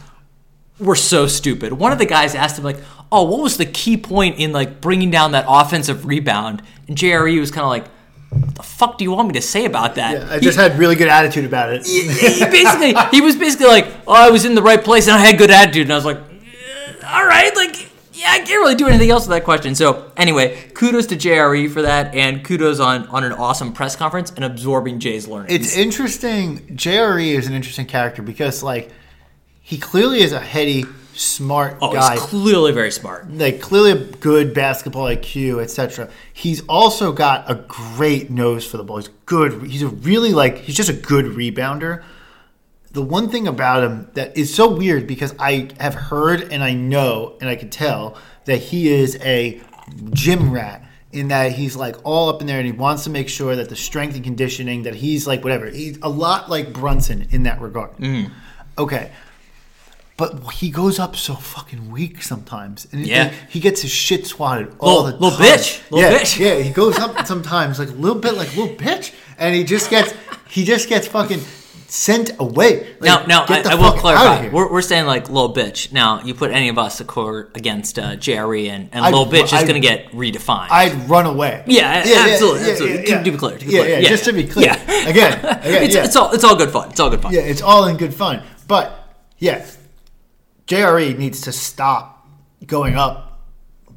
were 0.79 0.95
so 0.95 1.27
stupid. 1.27 1.73
One 1.73 1.91
of 1.91 1.99
the 1.99 2.05
guys 2.05 2.35
asked 2.35 2.57
him 2.57 2.63
like, 2.63 2.77
"Oh, 3.11 3.23
what 3.23 3.41
was 3.41 3.57
the 3.57 3.65
key 3.65 3.97
point 3.97 4.39
in 4.39 4.51
like 4.51 4.81
bringing 4.81 5.11
down 5.11 5.31
that 5.33 5.45
offensive 5.47 6.05
rebound?" 6.05 6.61
And 6.87 6.97
JRE 6.97 7.39
was 7.39 7.51
kind 7.51 7.63
of 7.63 7.69
like, 7.69 7.87
"What 8.29 8.55
the 8.55 8.63
fuck 8.63 8.97
do 8.97 9.03
you 9.03 9.11
want 9.11 9.27
me 9.27 9.33
to 9.35 9.41
say 9.41 9.65
about 9.65 9.95
that?" 9.95 10.31
I 10.31 10.39
just 10.39 10.57
had 10.57 10.77
really 10.77 10.95
good 10.95 11.09
attitude 11.09 11.45
about 11.45 11.71
it. 11.71 11.85
he, 11.85 12.01
he 12.01 12.45
basically 12.45 12.95
he 13.11 13.21
was 13.21 13.35
basically 13.35 13.67
like, 13.67 13.87
"Oh, 14.07 14.13
I 14.13 14.29
was 14.29 14.45
in 14.45 14.55
the 14.55 14.63
right 14.63 14.83
place 14.83 15.07
and 15.07 15.15
I 15.15 15.19
had 15.19 15.37
good 15.37 15.51
attitude." 15.51 15.83
And 15.83 15.93
I 15.93 15.95
was 15.95 16.05
like, 16.05 16.17
"Eh, 16.17 17.07
"All 17.07 17.25
right, 17.25 17.55
like." 17.55 17.89
Yeah, 18.15 18.29
I 18.31 18.37
can't 18.37 18.61
really 18.61 18.75
do 18.75 18.87
anything 18.87 19.09
else 19.09 19.23
with 19.23 19.35
that 19.35 19.43
question. 19.43 19.75
So 19.75 20.09
anyway, 20.15 20.69
kudos 20.75 21.07
to 21.07 21.17
JRE 21.17 21.69
for 21.69 21.81
that, 21.81 22.15
and 22.15 22.41
kudos 22.45 22.79
on 22.79 23.07
on 23.07 23.25
an 23.25 23.33
awesome 23.33 23.73
press 23.73 23.97
conference 23.97 24.31
and 24.31 24.45
absorbing 24.45 24.99
Jay's 24.99 25.27
learning. 25.27 25.53
It's 25.53 25.75
interesting. 25.75 26.59
JRE 26.77 27.35
is 27.35 27.47
an 27.47 27.53
interesting 27.53 27.85
character 27.85 28.21
because, 28.21 28.63
like, 28.63 28.91
he 29.63 29.77
clearly 29.77 30.21
is 30.21 30.33
a 30.33 30.41
heady, 30.41 30.85
smart 31.13 31.77
oh, 31.81 31.93
guy. 31.93 32.13
he's 32.13 32.21
clearly 32.21 32.73
very 32.73 32.91
smart. 32.91 33.31
like 33.31 33.61
clearly 33.61 33.91
a 33.91 33.95
good 33.95 34.53
basketball 34.53 35.05
IQ, 35.05 35.63
etc. 35.63 36.09
He's 36.33 36.61
also 36.67 37.13
got 37.13 37.49
a 37.49 37.55
great 37.55 38.29
nose 38.29 38.65
for 38.67 38.75
the 38.75 38.83
ball. 38.83 38.97
He's 38.97 39.09
good. 39.25 39.63
He's 39.63 39.81
a 39.81 39.87
really 39.87 40.33
like 40.33 40.57
he's 40.57 40.75
just 40.75 40.89
a 40.89 40.93
good 40.93 41.25
rebounder. 41.25 42.03
The 42.91 43.01
one 43.01 43.29
thing 43.29 43.47
about 43.47 43.83
him 43.83 44.11
that 44.13 44.37
is 44.37 44.53
so 44.53 44.69
weird 44.75 45.07
because 45.07 45.33
I 45.39 45.69
have 45.79 45.95
heard 45.95 46.51
and 46.51 46.63
I 46.63 46.73
know 46.73 47.37
and 47.39 47.49
I 47.49 47.55
can 47.55 47.69
tell 47.69 48.17
that 48.45 48.57
he 48.57 48.89
is 48.91 49.17
a 49.21 49.61
gym 50.11 50.51
rat 50.51 50.85
in 51.13 51.29
that 51.29 51.53
he's 51.53 51.75
like 51.75 51.95
all 52.03 52.27
up 52.27 52.41
in 52.41 52.47
there 52.47 52.57
and 52.57 52.65
he 52.65 52.73
wants 52.73 53.05
to 53.05 53.09
make 53.09 53.29
sure 53.29 53.55
that 53.55 53.69
the 53.69 53.75
strength 53.77 54.15
and 54.15 54.23
conditioning 54.25 54.83
that 54.83 54.95
he's 54.95 55.25
like 55.25 55.41
whatever. 55.41 55.67
He's 55.67 55.97
a 56.01 56.09
lot 56.09 56.49
like 56.49 56.73
Brunson 56.73 57.27
in 57.31 57.43
that 57.43 57.61
regard. 57.61 57.95
Mm. 57.97 58.29
Okay. 58.77 59.11
But 60.15 60.51
he 60.53 60.69
goes 60.69 60.99
up 60.99 61.15
so 61.15 61.33
fucking 61.33 61.89
weak 61.91 62.21
sometimes, 62.21 62.87
and 62.91 63.05
Yeah. 63.05 63.23
and 63.25 63.35
he 63.49 63.59
gets 63.59 63.81
his 63.81 63.91
shit 63.91 64.27
swatted 64.27 64.71
all 64.79 65.03
Little- 65.05 65.19
the 65.19 65.25
little 65.25 65.37
time. 65.39 65.47
bitch. 65.57 65.79
Little 65.89 66.11
yeah, 66.11 66.17
bitch. 66.19 66.39
yeah. 66.39 66.55
He 66.61 66.69
goes 66.69 66.99
up 66.99 67.25
sometimes 67.25 67.79
like 67.79 67.89
a 67.89 67.93
little 67.93 68.19
bit 68.19 68.35
like 68.35 68.55
little 68.55 68.75
bitch, 68.75 69.11
and 69.39 69.55
he 69.55 69.63
just 69.63 69.89
gets 69.89 70.13
he 70.49 70.65
just 70.65 70.87
gets 70.87 71.07
fucking 71.07 71.41
sent 71.87 72.31
away. 72.39 72.95
Like, 72.99 73.01
Now, 73.01 73.25
now 73.25 73.45
I, 73.47 73.61
I 73.71 73.75
will 73.75 73.91
clarify. 73.93 74.49
We're, 74.49 74.71
we're 74.71 74.81
saying 74.83 75.05
like 75.07 75.29
little 75.29 75.53
bitch. 75.53 75.91
Now, 75.91 76.21
you 76.23 76.33
put 76.35 76.51
any 76.51 76.69
of 76.69 76.77
us 76.77 76.99
a 76.99 77.05
court 77.05 77.51
against 77.55 77.97
uh, 77.99 78.15
JRE, 78.15 78.67
and, 78.69 78.89
and 78.91 79.05
I'd- 79.05 79.15
little 79.15 79.31
bitch 79.31 79.45
is 79.45 79.63
going 79.67 79.79
to 79.81 79.87
get 79.87 80.11
redefined. 80.11 80.67
I'd 80.71 81.09
run 81.09 81.25
away. 81.25 81.63
Yeah, 81.67 82.03
absolutely, 82.05 82.71
absolutely. 82.71 83.05
To- 83.05 83.23
to 83.23 83.31
be 83.31 83.37
clear, 83.37 83.57
to 83.57 83.65
be 83.65 83.71
yeah, 83.71 83.79
clear. 83.81 83.89
yeah, 83.95 83.99
Yeah, 83.99 84.09
just 84.09 84.25
yeah. 84.27 84.31
to 84.31 84.37
be 84.37 84.47
clear. 84.47 84.65
Yeah. 84.67 85.07
Again, 85.09 85.33
again, 85.45 85.83
it's, 85.83 85.95
yeah. 85.95 86.03
it's 86.05 86.15
all 86.15 86.31
it's 86.31 86.43
all 86.43 86.55
good 86.55 86.69
fun. 86.71 86.89
It's 86.91 86.99
all 86.99 87.09
good 87.09 87.21
fun. 87.21 87.33
Yeah, 87.33 87.41
it's 87.41 87.61
all 87.63 87.85
in 87.87 87.97
good 87.97 88.13
fun. 88.13 88.41
But 88.67 89.07
yeah, 89.39 89.63
JRE 90.67 91.17
needs 91.17 91.41
to 91.41 91.51
stop 91.51 92.27
going 92.65 92.95
up 92.95 93.41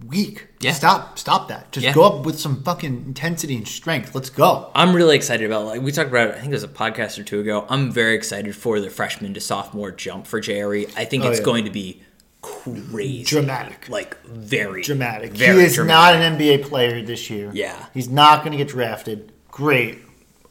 weak. 0.06 0.48
Yeah. 0.60 0.72
Stop 0.72 1.18
stop 1.18 1.48
that. 1.48 1.72
Just 1.72 1.84
Yeah. 1.84 1.92
go 1.92 2.04
up 2.04 2.24
with 2.26 2.38
some 2.38 2.62
fucking 2.62 3.04
intensity 3.06 3.56
and 3.56 3.66
strength. 3.66 4.14
Let's 4.14 4.30
go. 4.30 4.70
I'm 4.74 4.94
really 4.94 5.16
excited 5.16 5.46
about 5.46 5.64
like 5.66 5.80
we 5.82 5.92
talked 5.92 6.10
about. 6.10 6.28
it, 6.28 6.34
I 6.36 6.40
think 6.40 6.48
it 6.52 6.56
was 6.56 6.62
a 6.64 6.68
podcast 6.68 7.18
or 7.18 7.22
two 7.24 7.40
ago. 7.40 7.66
I'm 7.68 7.90
very 7.90 8.14
excited 8.14 8.54
for 8.56 8.80
the 8.80 8.90
freshman 8.90 9.34
to 9.34 9.40
sophomore 9.40 9.90
jump 9.90 10.26
for 10.26 10.40
JRE. 10.40 10.90
I 10.96 11.04
think 11.04 11.24
Oh, 11.24 11.30
it's 11.30 11.38
yeah. 11.40 11.44
going 11.44 11.64
to 11.64 11.70
be 11.70 12.02
crazy, 12.42 13.24
Dramatic. 13.24 13.88
like 13.88 14.20
very 14.24 14.82
Dramatic. 14.82 15.32
Very 15.32 15.58
he 15.60 15.64
is 15.66 15.74
dramatic. 15.74 16.20
not 16.20 16.22
an 16.22 16.38
NBA 16.38 16.68
player 16.68 17.02
this 17.02 17.28
year. 17.30 17.50
Yeah. 17.52 17.86
He's 17.94 18.08
not 18.08 18.40
going 18.44 18.52
to 18.52 18.58
get 18.58 18.68
drafted. 18.68 19.32
Great. 19.50 19.98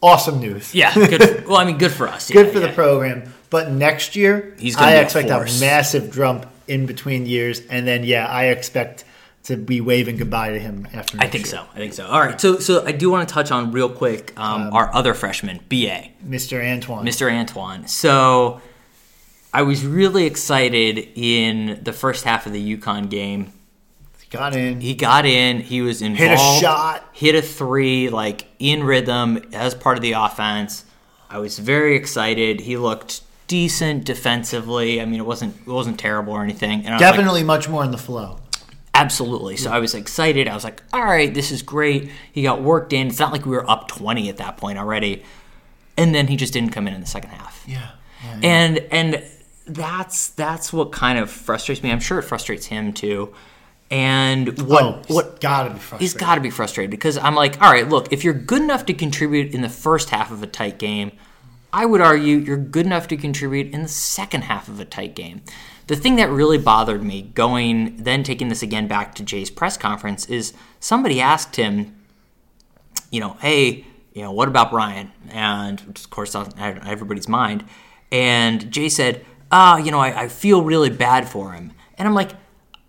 Awesome 0.02 0.40
news. 0.40 0.76
Yeah, 0.76 0.94
good. 0.94 1.46
well, 1.48 1.58
I 1.58 1.64
mean, 1.66 1.78
good 1.78 1.92
for 1.92 2.08
us. 2.08 2.30
Good 2.30 2.48
yeah, 2.48 2.52
for 2.54 2.60
the 2.60 2.70
program. 2.70 3.34
But 3.56 3.72
next 3.72 4.18
year, 4.18 4.54
He's 4.60 4.76
I 4.76 4.92
be 4.92 4.98
a 4.98 5.02
expect 5.04 5.30
a, 5.30 5.60
massive 5.62 6.12
jump 6.12 6.46
in 6.68 6.86
between 6.86 7.26
years. 7.26 7.62
And 7.70 7.88
then, 7.88 8.04
yeah, 8.04 8.28
I 8.28 8.48
expect 8.48 9.06
to 9.44 9.56
be 9.56 9.80
waving 9.80 10.18
goodbye 10.18 10.52
to 10.52 10.60
him 10.60 10.86
after 10.94 11.18
I 11.22 11.28
think 11.28 11.46
year. 11.46 11.52
so. 11.52 11.66
I 11.74 11.78
think 11.78 11.94
so. 11.94 12.06
All 12.06 12.20
right. 12.20 12.42
So, 12.42 12.60
so 12.60 12.86
I 12.86 12.92
do 12.92 13.10
want 13.10 13.30
to 13.30 13.34
touch 13.34 13.52
on 13.52 13.72
real 13.72 13.88
quick 13.88 14.38
um, 14.38 14.74
our 14.74 14.94
other 14.94 15.14
freshman, 15.14 15.62
BA. 15.70 16.10
Mr. 16.28 16.62
Antoine. 16.62 17.06
Mr. 17.06 17.32
Antoine. 17.32 17.88
So 17.88 18.60
I 19.54 19.62
was 19.62 19.86
really 19.86 20.26
excited 20.26 21.08
in 21.16 21.80
the 21.82 21.94
first 21.94 22.26
half 22.26 22.46
of 22.46 22.52
the 22.52 22.78
UConn 22.78 23.10
game. 23.10 23.54
He 24.20 24.28
got 24.38 24.54
in. 24.54 24.82
He 24.82 24.96
got 24.96 25.26
in, 25.26 25.62
he 25.62 25.82
was 25.82 26.02
Hit 26.02 26.12
involved, 26.12 26.62
a 26.62 26.62
shot. 26.62 27.10
hit 27.14 27.36
a 27.36 27.42
three, 27.42 28.10
like 28.10 28.48
in 28.60 28.84
rhythm 28.84 29.38
as 29.54 29.74
part 29.74 29.98
of 29.98 30.02
the 30.02 30.12
offense. 30.12 30.84
I 31.30 31.38
was 31.38 31.58
very 31.58 31.96
excited. 31.96 32.60
He 32.60 32.76
looked 32.76 33.22
decent 33.48 34.06
defensively. 34.06 35.02
I 35.02 35.06
mean, 35.06 35.20
it 35.20 35.26
wasn't 35.26 35.56
it 35.60 35.72
wasn't 35.72 36.00
terrible 36.00 36.34
or 36.34 36.44
anything. 36.44 36.80
And 36.86 36.90
I 36.90 36.94
was 36.94 37.02
like, 37.02 37.12
Definitely 37.12 37.44
much 37.44 37.70
more 37.70 37.84
in 37.84 37.92
the 37.92 37.98
flow. 37.98 38.40
Absolutely. 38.96 39.58
So 39.58 39.72
I 39.72 39.80
was 39.80 39.94
excited. 39.94 40.48
I 40.48 40.54
was 40.54 40.64
like, 40.64 40.82
all 40.94 41.04
right, 41.04 41.34
this 41.34 41.52
is 41.52 41.62
great. 41.62 42.10
He 42.32 42.44
got 42.44 42.62
worked 42.62 42.94
in. 42.94 43.08
It's 43.08 43.20
not 43.20 43.34
like 43.34 43.46
we 43.46 43.52
were 43.52 43.70
up 43.70 43.90
20 43.90 44.30
at 44.30 44.38
that 44.38 44.56
point 44.56 44.78
already. 44.78 45.22
And 45.98 46.16
then 46.16 46.28
he 46.28 46.38
just 46.38 46.54
didn't 46.54 46.70
come 46.70 46.88
in 46.88 46.94
in 46.94 47.02
the 47.02 47.08
second 47.08 47.32
half. 47.32 47.66
Yeah. 47.68 47.92
yeah. 48.24 48.40
And 48.42 48.78
and 48.92 49.24
that's 49.68 50.30
that's 50.30 50.72
what 50.72 50.94
kind 50.94 51.20
of 51.20 51.30
frustrates 51.30 51.84
me. 51.84 51.92
I'm 51.92 52.00
sure 52.00 52.20
it 52.20 52.24
frustrates 52.24 52.68
him 52.68 52.94
too. 52.94 53.34
And 53.92 54.60
what 54.62 54.84
oh, 54.84 55.02
what 55.08 55.42
gotta 55.42 55.72
be 55.72 55.80
frustrating. 55.80 56.00
he's 56.04 56.14
got 56.14 56.36
to 56.36 56.42
be 56.42 56.50
frustrated 56.50 56.90
because 56.90 57.18
I'm 57.18 57.36
like, 57.36 57.62
all 57.62 57.72
right, 57.72 57.88
look, 57.88 58.12
if 58.12 58.24
you're 58.24 58.34
good 58.34 58.62
enough 58.62 58.86
to 58.88 58.94
contribute 58.94 59.54
in 59.54 59.62
the 59.62 59.70
first 59.70 60.10
half 60.10 60.32
of 60.32 60.42
a 60.42 60.48
tight 60.48 60.80
game, 60.80 61.12
I 61.76 61.86
would 61.86 62.00
argue 62.00 62.38
you're 62.38 62.56
good 62.56 62.86
enough 62.86 63.10
to 63.10 63.18
contribute 63.18 63.74
in 63.74 63.82
the 63.82 63.90
second 63.90 64.46
half 64.46 64.70
of 64.70 64.80
a 64.80 64.86
tight 64.86 65.14
game. 65.14 65.42
The 65.88 65.98
thing 65.98 66.16
that 66.16 66.30
really 66.30 66.58
bothered 66.58 67.04
me 67.04 67.22
going, 67.22 67.98
then 67.98 68.24
taking 68.24 68.48
this 68.48 68.64
again 68.64 68.88
back 68.88 69.14
to 69.16 69.24
Jay's 69.24 69.52
press 69.52 69.76
conference, 69.76 70.26
is 70.28 70.54
somebody 70.80 71.20
asked 71.20 71.58
him, 71.58 71.94
you 73.12 73.20
know, 73.20 73.34
hey, 73.42 73.86
you 74.14 74.22
know, 74.22 74.32
what 74.32 74.48
about 74.48 74.72
Bryan? 74.72 75.12
And 75.28 75.82
of 75.82 76.10
course 76.10 76.34
everybody's 76.34 77.28
mind. 77.28 77.66
And 78.10 78.72
Jay 78.72 78.88
said, 78.88 79.26
ah, 79.52 79.76
you 79.76 79.92
know, 79.92 80.00
I, 80.00 80.22
I 80.22 80.28
feel 80.30 80.64
really 80.64 80.90
bad 80.90 81.28
for 81.28 81.52
him. 81.52 81.74
And 81.98 82.08
I'm 82.08 82.16
like, 82.16 82.32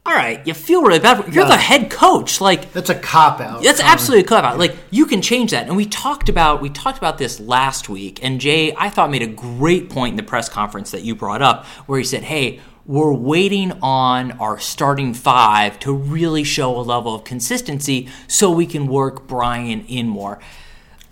all 0.07 0.13
right, 0.13 0.47
you 0.47 0.55
feel 0.55 0.83
really 0.83 1.01
bad. 1.01 1.25
For, 1.25 1.31
you're 1.31 1.47
the 1.47 1.57
head 1.57 1.91
coach. 1.91 2.41
Like 2.41 2.73
That's 2.73 2.91
a 2.91 2.95
cop 2.95 3.41
out. 3.41 3.65
that's 3.65 3.81
absolutely 3.81 4.25
a 4.25 4.29
cop 4.29 4.45
out. 4.45 4.57
Like 4.57 4.77
you 4.91 5.05
can 5.05 5.21
change 5.21 5.51
that, 5.51 5.67
and 5.67 5.77
we 5.77 5.85
talked 5.85 6.29
about 6.29 6.63
we 6.63 6.71
talked 6.71 6.97
about 6.97 7.19
this 7.19 7.41
last 7.41 7.89
week. 7.89 8.21
And 8.23 8.41
Jay, 8.41 8.73
I 8.77 8.89
thought 8.89 9.11
made 9.11 9.23
a 9.23 9.27
great 9.27 9.91
point 9.91 10.13
in 10.13 10.17
the 10.17 10.23
press 10.23 10.49
conference 10.49 10.93
that 10.93 11.03
you 11.03 11.17
brought 11.17 11.43
up, 11.43 11.65
where 11.87 11.99
he 11.99 12.05
said, 12.05 12.23
"Hey, 12.23 12.61
we're 12.87 13.13
waiting 13.13 13.73
on 13.83 14.31
our 14.33 14.61
starting 14.61 15.13
five 15.13 15.81
to 15.81 15.93
really 15.93 16.45
show 16.45 16.77
a 16.79 16.83
level 16.83 17.13
of 17.13 17.25
consistency, 17.25 18.09
so 18.29 18.49
we 18.49 18.65
can 18.67 18.87
work 18.87 19.27
Bryan 19.27 19.85
in 19.87 20.07
more." 20.07 20.39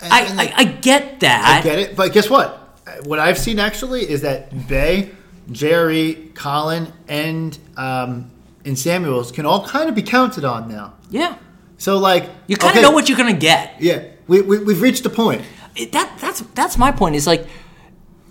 I, 0.01 0.21
and, 0.21 0.37
like, 0.37 0.53
I, 0.53 0.61
I 0.61 0.65
get 0.65 1.21
that. 1.21 1.61
I 1.61 1.69
get 1.69 1.81
it, 1.81 1.97
but 1.97 2.13
guess 2.13 2.31
what? 2.31 2.61
What 3.05 3.19
I've 3.19 3.39
seen 3.39 3.59
actually 3.59 4.09
is 4.09 4.21
that 4.21 4.69
Bey, 4.69 5.11
Jerry, 5.51 6.31
Collin, 6.35 6.93
and 7.09 7.59
um, 7.77 8.31
and 8.65 8.79
Samuels 8.79 9.31
can 9.33 9.47
all 9.47 9.67
kind 9.67 9.89
of 9.89 9.95
be 9.95 10.03
counted 10.03 10.45
on 10.45 10.69
now. 10.69 10.95
Yeah, 11.11 11.37
So 11.77 11.99
like 11.99 12.31
you 12.47 12.57
kind 12.57 12.71
of 12.73 12.77
okay, 12.77 12.83
know 12.83 12.91
what 12.93 13.09
you're 13.09 13.19
gonna 13.19 13.33
get. 13.35 13.75
Yeah, 13.81 14.05
we, 14.27 14.41
we 14.41 14.59
we've 14.59 14.81
reached 14.83 15.05
a 15.07 15.11
point. 15.11 15.43
it- 15.77 15.93
that 15.93 16.17
that's 16.21 16.41
that's 16.55 16.77
my 16.79 16.91
point 16.93 17.17
is 17.17 17.27
like 17.27 17.47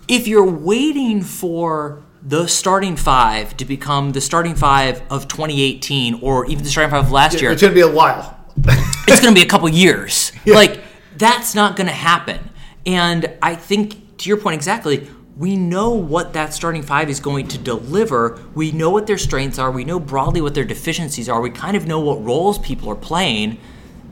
if 0.08 0.28
you're 0.28 0.50
waiting 0.50 1.22
for 1.22 2.04
the 2.22 2.48
starting 2.48 2.96
five 2.96 3.56
to 3.58 3.66
become 3.66 4.12
the 4.14 4.22
starting 4.22 4.56
five 4.56 5.02
of 5.10 5.28
2018 5.28 6.20
or 6.22 6.46
even 6.48 6.64
the 6.64 6.70
starting 6.70 6.90
five 6.92 7.06
of 7.06 7.12
last 7.12 7.42
year 7.42 7.52
It's 7.52 7.62
gonna 7.62 7.74
be 7.74 7.82
a 7.82 7.92
while. 7.92 8.38
it's 9.08 9.20
going 9.20 9.34
to 9.34 9.40
be 9.40 9.42
a 9.46 9.50
couple 9.50 9.68
years 9.68 10.32
like 10.46 10.80
that's 11.18 11.56
not 11.56 11.76
going 11.76 11.88
to 11.88 11.94
happen 11.94 12.40
and 12.86 13.26
i 13.42 13.56
think 13.56 14.16
to 14.20 14.30
your 14.30 14.38
point 14.38 14.54
exactly 14.56 15.10
we 15.38 15.56
know 15.56 15.90
what 15.92 16.34
that 16.34 16.54
starting 16.54 16.84
five 16.84 17.10
is 17.10 17.20
going 17.20 17.48
to 17.48 17.58
deliver 17.58 18.40
we 18.54 18.72
know 18.72 18.90
what 18.92 19.08
their 19.08 19.18
strengths 19.18 19.58
are 19.58 19.72
we 19.72 19.84
know 19.84 20.00
broadly 20.00 20.42
what 20.42 20.54
their 20.54 20.64
deficiencies 20.64 21.28
are 21.28 21.42
we 21.42 21.50
kind 21.50 21.76
of 21.76 21.88
know 21.88 22.00
what 22.00 22.24
roles 22.24 22.60
people 22.60 22.88
are 22.90 22.96
playing 22.96 23.58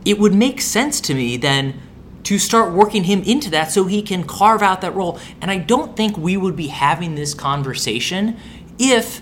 it 0.04 0.18
would 0.18 0.34
make 0.34 0.60
sense 0.60 1.00
to 1.00 1.14
me 1.14 1.38
then 1.38 1.80
to 2.24 2.38
start 2.38 2.72
working 2.72 3.06
him 3.06 3.24
into 3.24 3.50
that 3.50 3.72
so 3.72 3.86
he 3.86 4.00
can 4.02 4.24
carve 4.24 4.62
out 4.62 4.82
that 4.82 4.94
role. 4.94 5.20
And 5.42 5.50
I 5.50 5.58
don't 5.58 5.98
think 5.98 6.16
we 6.16 6.38
would 6.38 6.56
be 6.56 6.68
having 6.68 7.16
this 7.16 7.34
conversation 7.34 8.38
if 8.78 9.22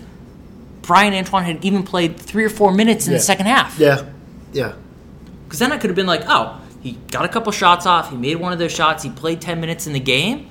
Bryan 0.82 1.14
Antoine 1.14 1.44
had 1.44 1.64
even 1.64 1.82
played 1.82 2.18
three 2.18 2.44
or 2.44 2.50
four 2.50 2.72
minutes 2.72 3.06
in 3.06 3.12
Yeah. 3.12 3.18
the 3.18 3.24
second 3.24 3.46
half. 3.46 3.78
Yeah, 3.78 4.04
yeah. 4.52 4.74
Because 5.44 5.60
then 5.60 5.72
I 5.72 5.78
could 5.78 5.88
have 5.88 5.96
been 5.96 6.06
like, 6.06 6.24
oh, 6.26 6.60
he 6.82 6.98
got 7.10 7.24
a 7.24 7.28
couple 7.28 7.50
shots 7.52 7.86
off, 7.86 8.10
he 8.10 8.18
made 8.18 8.36
one 8.36 8.52
of 8.52 8.58
those 8.58 8.72
shots, 8.72 9.02
he 9.02 9.08
played 9.08 9.40
10 9.40 9.62
minutes 9.62 9.86
in 9.86 9.94
the 9.94 10.00
game. 10.00 10.49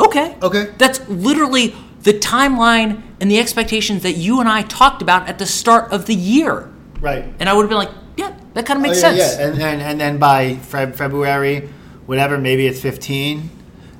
Okay. 0.00 0.36
Okay. 0.42 0.72
That's 0.78 1.06
literally 1.08 1.74
the 2.02 2.12
timeline 2.12 3.02
and 3.20 3.30
the 3.30 3.38
expectations 3.38 4.02
that 4.02 4.12
you 4.12 4.40
and 4.40 4.48
I 4.48 4.62
talked 4.62 5.02
about 5.02 5.28
at 5.28 5.38
the 5.38 5.46
start 5.46 5.92
of 5.92 6.06
the 6.06 6.14
year. 6.14 6.70
Right. 7.00 7.24
And 7.40 7.48
I 7.48 7.52
would 7.54 7.62
have 7.62 7.68
been 7.70 7.78
like, 7.78 7.90
yeah, 8.16 8.34
that 8.54 8.66
kind 8.66 8.78
of 8.78 8.82
makes 8.82 9.02
Oh, 9.02 9.10
yeah, 9.10 9.26
sense. 9.26 9.38
Yeah, 9.38 9.46
and, 9.48 9.62
and 9.62 9.82
and 9.82 10.00
then 10.00 10.18
by 10.18 10.54
Feb- 10.54 10.94
February, 10.96 11.68
whatever, 12.06 12.38
maybe 12.38 12.66
it's 12.66 12.80
fifteen, 12.80 13.50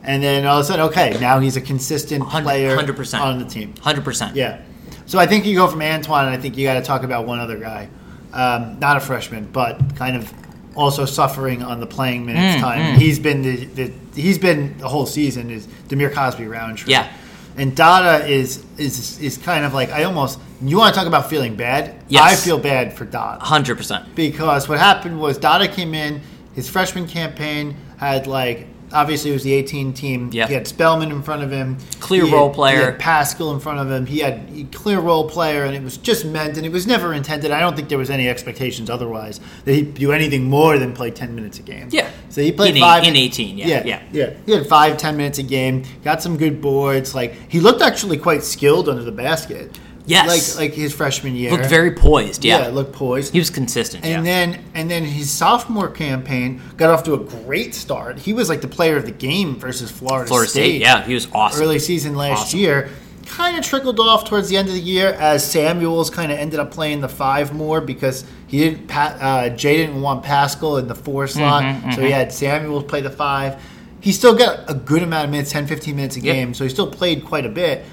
and 0.02 0.22
then 0.22 0.46
all 0.46 0.58
of 0.58 0.64
a 0.64 0.68
sudden, 0.68 0.86
okay, 0.86 1.16
now 1.20 1.38
he's 1.40 1.56
a 1.56 1.60
consistent 1.60 2.22
Hundred- 2.24 2.44
player 2.46 2.76
100%. 2.76 3.20
on 3.20 3.38
the 3.38 3.44
team. 3.44 3.74
100%. 3.74 4.34
Yeah. 4.34 4.62
So 5.06 5.18
I 5.18 5.26
think 5.26 5.44
you 5.44 5.54
go 5.56 5.66
from 5.68 5.82
Antoine, 5.82 6.26
and 6.26 6.34
I 6.34 6.38
think 6.38 6.56
you 6.56 6.66
got 6.66 6.74
to 6.74 6.82
talk 6.82 7.02
about 7.02 7.26
one 7.26 7.38
other 7.40 7.58
guy, 7.58 7.88
um, 8.32 8.78
not 8.78 8.96
a 8.96 9.00
freshman, 9.00 9.44
but 9.52 9.94
kind 9.96 10.16
of 10.16 10.32
also 10.74 11.04
suffering 11.04 11.62
on 11.62 11.80
the 11.80 11.86
playing 11.86 12.22
Mm, 12.22 12.26
minutes 12.26 12.60
time. 12.62 12.98
He's 12.98 13.18
been 13.18 13.42
the, 13.42 13.64
the 13.66 13.92
he's 14.16 14.38
been 14.38 14.76
the 14.78 14.88
whole 14.88 15.06
season 15.06 15.50
is 15.50 15.66
Dhamir 15.88 16.12
Cosby 16.12 16.46
Roundtree. 16.46 16.92
Yeah. 16.92 17.12
And 17.56 17.74
Dada 17.76 18.26
is 18.26 18.64
is 18.76 19.20
is 19.20 19.38
kind 19.38 19.64
of 19.64 19.72
like 19.72 19.90
I 19.90 20.04
almost 20.04 20.38
you 20.60 20.78
want 20.78 20.94
to 20.94 20.98
talk 20.98 21.06
about 21.06 21.30
feeling 21.30 21.54
bad. 21.56 21.94
Yes. 22.08 22.22
I 22.22 22.34
feel 22.36 22.58
bad 22.58 22.92
for 22.92 23.04
Dada 23.04 23.42
100%. 23.44 24.14
because 24.14 24.68
what 24.68 24.78
happened 24.78 25.20
was 25.20 25.38
Dada 25.38 25.68
came 25.68 25.94
in 25.94 26.20
his 26.54 26.68
freshman 26.68 27.06
campaign 27.06 27.76
had 27.98 28.26
like 28.26 28.66
obviously 28.92 29.30
it 29.30 29.34
was 29.34 29.42
the 29.44 29.52
18 29.52 29.92
team. 29.92 30.30
Yep. 30.32 30.48
He 30.48 30.54
had 30.54 30.66
Spellman 30.66 31.10
in 31.10 31.22
front 31.22 31.42
of 31.42 31.50
him. 31.50 31.76
Clear 32.00 32.24
He 32.24 32.30
had- 32.30 32.36
role 32.36 32.50
player. 32.52 32.76
He 32.78 32.84
had 32.84 32.98
Paschall 32.98 33.52
in 33.54 33.60
front 33.60 33.78
of 33.80 33.90
him. 33.90 34.06
He 34.06 34.20
had 34.20 34.48
a 34.54 34.64
clear 34.76 35.00
role 35.00 35.28
player, 35.28 35.64
and 35.64 35.74
it 35.74 35.82
was 35.82 35.96
just 35.96 36.24
meant, 36.24 36.56
and 36.56 36.64
it 36.66 36.72
was 36.72 36.86
never 36.86 37.12
intended. 37.12 37.50
I 37.50 37.60
don't 37.60 37.76
think 37.76 37.88
there 37.88 37.98
was 37.98 38.10
any 38.10 38.28
expectations 38.28 38.88
otherwise 38.90 39.40
that 39.64 39.72
he'd 39.74 39.94
do 39.94 40.12
anything 40.12 40.44
more 40.44 40.78
than 40.78 40.92
play 40.92 41.10
10 41.10 41.34
minutes 41.34 41.58
a 41.58 41.62
game. 41.62 41.88
Yeah. 41.90 42.08
So 42.28 42.40
he 42.42 42.52
played 42.52 42.76
In 42.76 42.82
five 42.82 43.04
in 43.04 43.16
18, 43.16 43.58
yeah, 43.58 43.66
yeah, 43.66 43.82
yeah. 43.84 44.02
yeah. 44.12 44.30
He 44.46 44.52
had 44.52 44.66
five, 44.66 44.96
10 44.96 45.16
minutes 45.16 45.38
a 45.38 45.42
game. 45.42 45.84
Got 46.04 46.22
some 46.22 46.36
good 46.36 46.60
boards. 46.60 47.14
Like 47.14 47.34
he 47.50 47.60
looked 47.60 47.82
actually 47.82 48.18
quite 48.18 48.42
skilled 48.44 48.88
under 48.88 49.02
the 49.02 49.12
basket. 49.12 49.78
Yes. 50.06 50.54
Like 50.56 50.70
like 50.70 50.74
his 50.74 50.94
freshman 50.94 51.34
year. 51.36 51.50
Looked 51.50 51.66
very 51.66 51.90
poised, 51.92 52.44
yeah. 52.44 52.60
yeah, 52.62 52.68
looked 52.68 52.92
poised. 52.92 53.32
he 53.32 53.38
was 53.38 53.50
consistent, 53.50 54.04
And 54.04 54.24
yeah. 54.24 54.44
then 54.44 54.64
and 54.74 54.90
then 54.90 55.04
his 55.04 55.30
sophomore 55.30 55.88
campaign 55.88 56.60
got 56.76 56.90
off 56.90 57.02
to 57.04 57.14
a 57.14 57.18
great 57.18 57.74
start. 57.74 58.18
He 58.18 58.32
was 58.32 58.48
like 58.48 58.60
the 58.60 58.68
player 58.68 58.96
of 58.96 59.04
the 59.04 59.10
game 59.12 59.56
versus 59.56 59.90
Florida, 59.90 60.28
Florida 60.28 60.48
State, 60.50 60.80
yeah, 60.80 61.02
he 61.04 61.14
was 61.14 61.26
awesome. 61.32 61.62
Early 61.62 61.78
season 61.80 62.14
last 62.14 62.40
Awesome. 62.46 62.60
year. 62.60 62.88
Kind 63.26 63.58
of 63.58 63.64
trickled 63.64 63.98
off 63.98 64.24
towards 64.24 64.48
the 64.48 64.56
end 64.56 64.68
of 64.68 64.74
the 64.74 64.80
year 64.80 65.08
as 65.18 65.44
Samuels 65.50 66.10
kind 66.10 66.30
of 66.30 66.38
ended 66.38 66.60
up 66.60 66.70
playing 66.70 67.00
the 67.00 67.08
five 67.08 67.52
more 67.52 67.80
because 67.80 68.24
he 68.46 68.58
didn't. 68.60 68.88
Uh, 68.96 69.48
Jay 69.48 69.78
didn't 69.78 70.00
want 70.00 70.24
Paschall 70.24 70.78
in 70.78 70.86
the 70.86 70.94
four 70.94 71.26
slot, 71.26 71.64
Mm-hmm, 71.64 71.90
so 71.92 72.02
he 72.02 72.12
had 72.12 72.32
Samuels 72.32 72.84
play 72.84 73.00
the 73.00 73.10
five. 73.10 73.60
He 74.00 74.12
still 74.12 74.36
got 74.36 74.70
a 74.70 74.74
good 74.74 75.02
amount 75.02 75.24
of 75.24 75.30
minutes, 75.32 75.50
10, 75.50 75.66
15 75.66 75.96
minutes 75.96 76.16
a 76.16 76.20
Yep. 76.20 76.34
game, 76.36 76.54
so 76.54 76.62
he 76.62 76.70
still 76.70 76.86
played 76.88 77.24
quite 77.24 77.44
a 77.44 77.48
bit. 77.48 77.84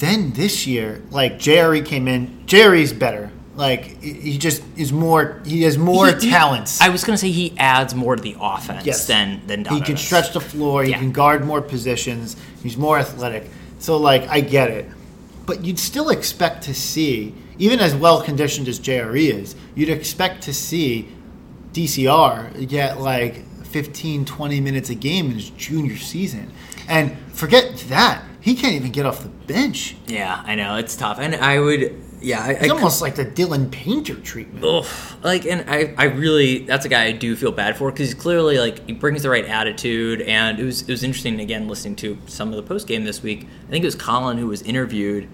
Then 0.00 0.32
this 0.32 0.66
year, 0.66 1.02
like 1.10 1.38
JRE 1.38 1.84
came 1.86 2.08
in, 2.08 2.42
JRE's 2.46 2.92
better. 2.92 3.30
Like 3.54 4.00
he 4.02 4.12
he 4.32 4.38
just 4.38 4.62
is 4.76 4.92
more. 4.92 5.40
He 5.44 5.62
has 5.62 5.76
more 5.76 6.06
He- 6.08 6.14
he- 6.26 6.30
talents. 6.30 6.80
I 6.80 6.88
was 6.88 7.04
going 7.04 7.14
to 7.14 7.20
say 7.20 7.30
he 7.30 7.52
adds 7.58 7.94
more 7.94 8.16
to 8.16 8.22
the 8.22 8.34
offense 8.40 8.84
Yes. 8.86 9.06
than 9.06 9.42
than 9.46 9.64
he 9.66 9.80
can 9.82 9.96
stretch 9.98 10.32
the 10.32 10.40
floor. 10.40 10.82
He 10.84 10.90
Yeah. 10.90 10.98
can 10.98 11.12
guard 11.12 11.44
more 11.46 11.60
positions. 11.60 12.36
He's 12.62 12.76
more 12.76 12.98
athletic. 12.98 13.50
So 13.78 13.98
like 13.98 14.26
I 14.30 14.40
get 14.40 14.70
it, 14.70 14.86
but 15.46 15.64
you'd 15.64 15.78
still 15.78 16.08
expect 16.10 16.64
to 16.64 16.74
see, 16.74 17.34
even 17.58 17.78
as 17.80 17.94
well 17.94 18.22
conditioned 18.22 18.68
as 18.68 18.78
JRE 18.78 19.28
is, 19.30 19.54
you'd 19.74 19.90
expect 19.90 20.42
to 20.44 20.54
see 20.54 21.08
DCR 21.74 22.50
get 22.66 23.00
like 23.00 23.44
15, 23.66 24.24
20 24.24 24.60
minutes 24.60 24.90
a 24.90 24.94
game 24.94 25.26
in 25.26 25.34
his 25.36 25.50
junior 25.50 25.96
season. 25.96 26.50
And 26.88 27.16
forget 27.32 27.84
that, 27.88 28.22
he 28.40 28.54
can't 28.54 28.74
even 28.74 28.92
get 28.92 29.06
off 29.06 29.22
the 29.22 29.28
bench. 29.28 29.96
Yeah, 30.06 30.42
I 30.44 30.54
know 30.54 30.76
it's 30.76 30.96
tough, 30.96 31.18
and 31.18 31.34
I 31.34 31.58
would, 31.58 32.02
yeah, 32.20 32.42
I, 32.42 32.50
It's 32.52 32.64
I 32.64 32.74
almost 32.74 33.02
like 33.02 33.14
the 33.14 33.24
Dylan 33.26 33.70
Painter 33.70 34.14
treatment. 34.14 34.64
Oof. 34.64 35.16
like 35.24 35.44
and 35.46 35.64
I, 35.68 35.94
I 35.96 36.04
really 36.04 36.64
that's 36.64 36.84
a 36.84 36.88
guy 36.88 37.04
I 37.04 37.12
do 37.12 37.34
feel 37.36 37.52
bad 37.52 37.76
for 37.76 37.90
because 37.90 38.08
he's 38.10 38.20
clearly 38.20 38.58
like 38.58 38.86
he 38.86 38.92
brings 38.92 39.22
the 39.22 39.30
right 39.30 39.44
attitude 39.44 40.22
and 40.22 40.58
it 40.58 40.64
was 40.64 40.82
it 40.82 40.88
was 40.88 41.02
interesting 41.02 41.40
again 41.40 41.68
listening 41.68 41.96
to 41.96 42.18
some 42.26 42.50
of 42.50 42.56
the 42.56 42.62
post 42.62 42.86
game 42.86 43.04
this 43.04 43.22
week 43.22 43.46
I 43.68 43.70
think 43.70 43.84
it 43.84 43.86
was 43.86 43.94
Collin 43.94 44.38
who 44.38 44.48
was 44.48 44.62
interviewed 44.62 45.28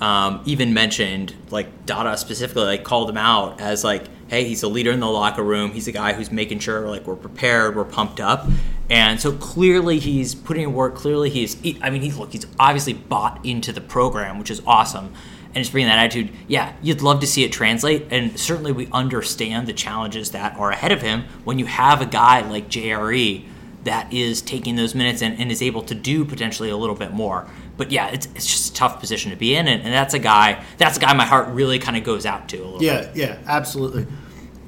um, 0.00 0.42
even 0.44 0.74
mentioned 0.74 1.34
like 1.50 1.86
Dada 1.86 2.16
specifically 2.16 2.64
like 2.64 2.82
called 2.84 3.08
him 3.08 3.16
out 3.18 3.60
as 3.60 3.84
like 3.84 4.04
hey 4.28 4.44
he's 4.44 4.62
a 4.64 4.68
leader 4.68 4.90
in 4.90 4.98
the 5.00 5.08
locker 5.08 5.44
room 5.44 5.70
he's 5.70 5.86
a 5.86 5.92
guy 5.92 6.12
who's 6.12 6.32
making 6.32 6.58
sure 6.58 6.88
like 6.88 7.06
we're 7.06 7.14
prepared 7.14 7.76
we're 7.76 7.84
pumped 7.84 8.18
up 8.20 8.46
and 8.92 9.20
so 9.20 9.32
clearly 9.32 9.98
he's 9.98 10.34
putting 10.34 10.64
in 10.64 10.72
work 10.72 10.94
clearly 10.94 11.30
he's 11.30 11.56
I 11.82 11.90
mean 11.90 12.02
he's 12.02 12.16
look 12.16 12.32
he's 12.32 12.46
obviously 12.58 12.92
bought 12.92 13.44
into 13.44 13.72
the 13.72 13.80
program 13.80 14.38
which 14.38 14.50
is 14.50 14.62
awesome 14.66 15.12
and 15.54 15.62
just 15.62 15.72
bringing 15.72 15.88
that 15.88 15.98
attitude, 15.98 16.30
yeah, 16.48 16.72
you'd 16.82 17.02
love 17.02 17.20
to 17.20 17.26
see 17.26 17.44
it 17.44 17.52
translate. 17.52 18.06
And 18.10 18.38
certainly 18.38 18.72
we 18.72 18.88
understand 18.90 19.66
the 19.66 19.72
challenges 19.72 20.30
that 20.30 20.56
are 20.56 20.70
ahead 20.70 20.92
of 20.92 21.02
him 21.02 21.24
when 21.44 21.58
you 21.58 21.66
have 21.66 22.00
a 22.00 22.06
guy 22.06 22.40
like 22.40 22.68
JRE 22.68 23.44
that 23.84 24.12
is 24.12 24.40
taking 24.40 24.76
those 24.76 24.94
minutes 24.94 25.22
and, 25.22 25.38
and 25.38 25.50
is 25.50 25.60
able 25.60 25.82
to 25.82 25.94
do 25.94 26.24
potentially 26.24 26.70
a 26.70 26.76
little 26.76 26.94
bit 26.94 27.12
more. 27.12 27.46
But 27.76 27.90
yeah, 27.90 28.08
it's, 28.08 28.26
it's 28.34 28.46
just 28.46 28.70
a 28.70 28.74
tough 28.74 29.00
position 29.00 29.30
to 29.30 29.36
be 29.36 29.54
in. 29.54 29.68
And, 29.68 29.82
and 29.82 29.92
that's 29.92 30.14
a 30.14 30.18
guy, 30.18 30.64
that's 30.78 30.96
a 30.96 31.00
guy 31.00 31.12
my 31.12 31.26
heart 31.26 31.48
really 31.48 31.78
kind 31.78 31.96
of 31.96 32.04
goes 32.04 32.24
out 32.24 32.48
to 32.50 32.58
a 32.58 32.64
little 32.64 32.82
Yeah, 32.82 33.10
yeah, 33.14 33.38
absolutely. 33.46 34.06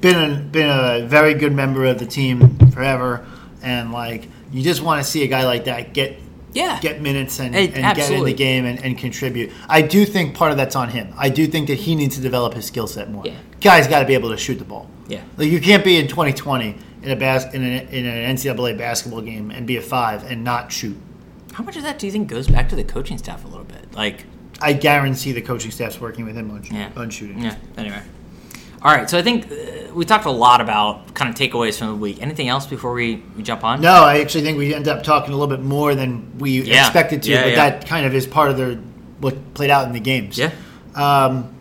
Been 0.01 0.31
a, 0.31 0.35
been 0.35 0.69
a 0.69 1.07
very 1.07 1.33
good 1.33 1.53
member 1.53 1.85
of 1.85 1.97
the 1.97 2.05
team 2.05 2.59
forever, 2.71 3.25
and 3.65 3.91
like 3.91 4.27
you 4.51 4.63
just 4.63 4.81
want 4.81 5.03
to 5.03 5.09
see 5.09 5.23
a 5.23 5.27
guy 5.27 5.45
like 5.45 5.65
that 5.65 5.93
get 5.93 6.17
Yeah. 6.53 6.79
get 6.79 7.01
minutes 7.01 7.39
and, 7.39 7.53
Hey, 7.53 7.67
and 7.73 7.95
get 7.95 8.09
in 8.11 8.23
the 8.23 8.33
game 8.33 8.65
and, 8.65 8.83
and 8.83 8.97
contribute. 8.97 9.51
I 9.67 9.81
do 9.81 10.05
think 10.05 10.35
part 10.35 10.51
of 10.51 10.57
that's 10.57 10.75
on 10.75 10.89
him. 10.89 11.13
I 11.17 11.29
do 11.29 11.47
think 11.47 11.67
that 11.67 11.75
he 11.75 11.95
needs 11.95 12.15
to 12.15 12.21
develop 12.21 12.53
his 12.53 12.65
skill 12.65 12.87
set 12.87 13.11
more. 13.11 13.23
Yeah. 13.25 13.35
Guy's 13.59 13.87
got 13.87 13.99
to 13.99 14.05
be 14.05 14.13
able 14.13 14.29
to 14.29 14.37
shoot 14.37 14.55
the 14.59 14.65
ball. 14.65 14.89
Yeah. 15.07 15.21
like 15.37 15.49
you 15.49 15.59
can't 15.61 15.83
be 15.83 15.97
in 15.97 16.07
2020 16.07 16.77
in 17.03 17.11
a 17.11 17.15
bas- 17.15 17.53
in, 17.53 17.63
a, 17.63 17.87
in 17.91 18.05
an 18.05 18.35
NCAA 18.35 18.75
basketball 18.77 19.21
game 19.21 19.51
and 19.51 19.67
be 19.67 19.77
a 19.77 19.81
five 19.81 20.23
and 20.31 20.43
not 20.43 20.71
shoot. 20.71 20.97
How 21.53 21.63
much 21.63 21.77
of 21.77 21.83
that 21.83 21.99
do 21.99 22.05
you 22.07 22.11
think 22.11 22.27
goes 22.27 22.47
back 22.47 22.69
to 22.69 22.75
the 22.75 22.83
coaching 22.83 23.17
staff 23.17 23.45
a 23.45 23.47
little 23.47 23.63
bit? 23.65 23.93
Like, 23.93 24.25
I 24.61 24.73
guarantee 24.73 25.31
the 25.31 25.41
coaching 25.41 25.71
staff's 25.71 25.99
working 26.01 26.25
with 26.25 26.35
him 26.35 26.49
on, 26.51 26.63
yeah. 26.71 26.89
on 26.95 27.09
shooting. 27.09 27.39
Yeah, 27.43 27.55
anyway. 27.77 28.01
All 28.81 28.91
right, 28.95 29.09
so 29.09 29.17
I 29.17 29.21
think 29.21 29.51
uh, 29.51 29.93
we 29.93 30.05
talked 30.05 30.25
a 30.25 30.31
lot 30.31 30.61
about 30.61 31.13
kind 31.13 31.29
of 31.29 31.35
takeaways 31.35 31.79
from 31.79 31.87
the 31.87 31.95
week. 31.95 32.21
Anything 32.21 32.49
else 32.49 32.65
before 32.67 32.93
we, 32.93 33.23
we 33.35 33.43
jump 33.43 33.63
on? 33.63 33.81
No, 33.81 34.03
I 34.03 34.19
actually 34.19 34.43
think 34.43 34.57
we 34.57 34.73
ended 34.73 34.89
up 34.89 35.03
talking 35.03 35.33
a 35.33 35.37
little 35.37 35.55
bit 35.55 35.63
more 35.63 35.95
than 35.95 36.37
we 36.37 36.61
Yeah. 36.61 36.85
expected 36.85 37.23
to, 37.23 37.31
Yeah, 37.31 37.43
but 37.43 37.49
yeah. 37.51 37.55
that 37.69 37.87
kind 37.87 38.05
of 38.05 38.13
is 38.13 38.27
part 38.27 38.51
of 38.51 38.57
the 38.57 38.79
what 39.19 39.53
played 39.53 39.69
out 39.71 39.87
in 39.87 39.93
the 39.93 39.99
games. 39.99 40.37
Yeah. 40.37 40.51
Um, 40.93 41.51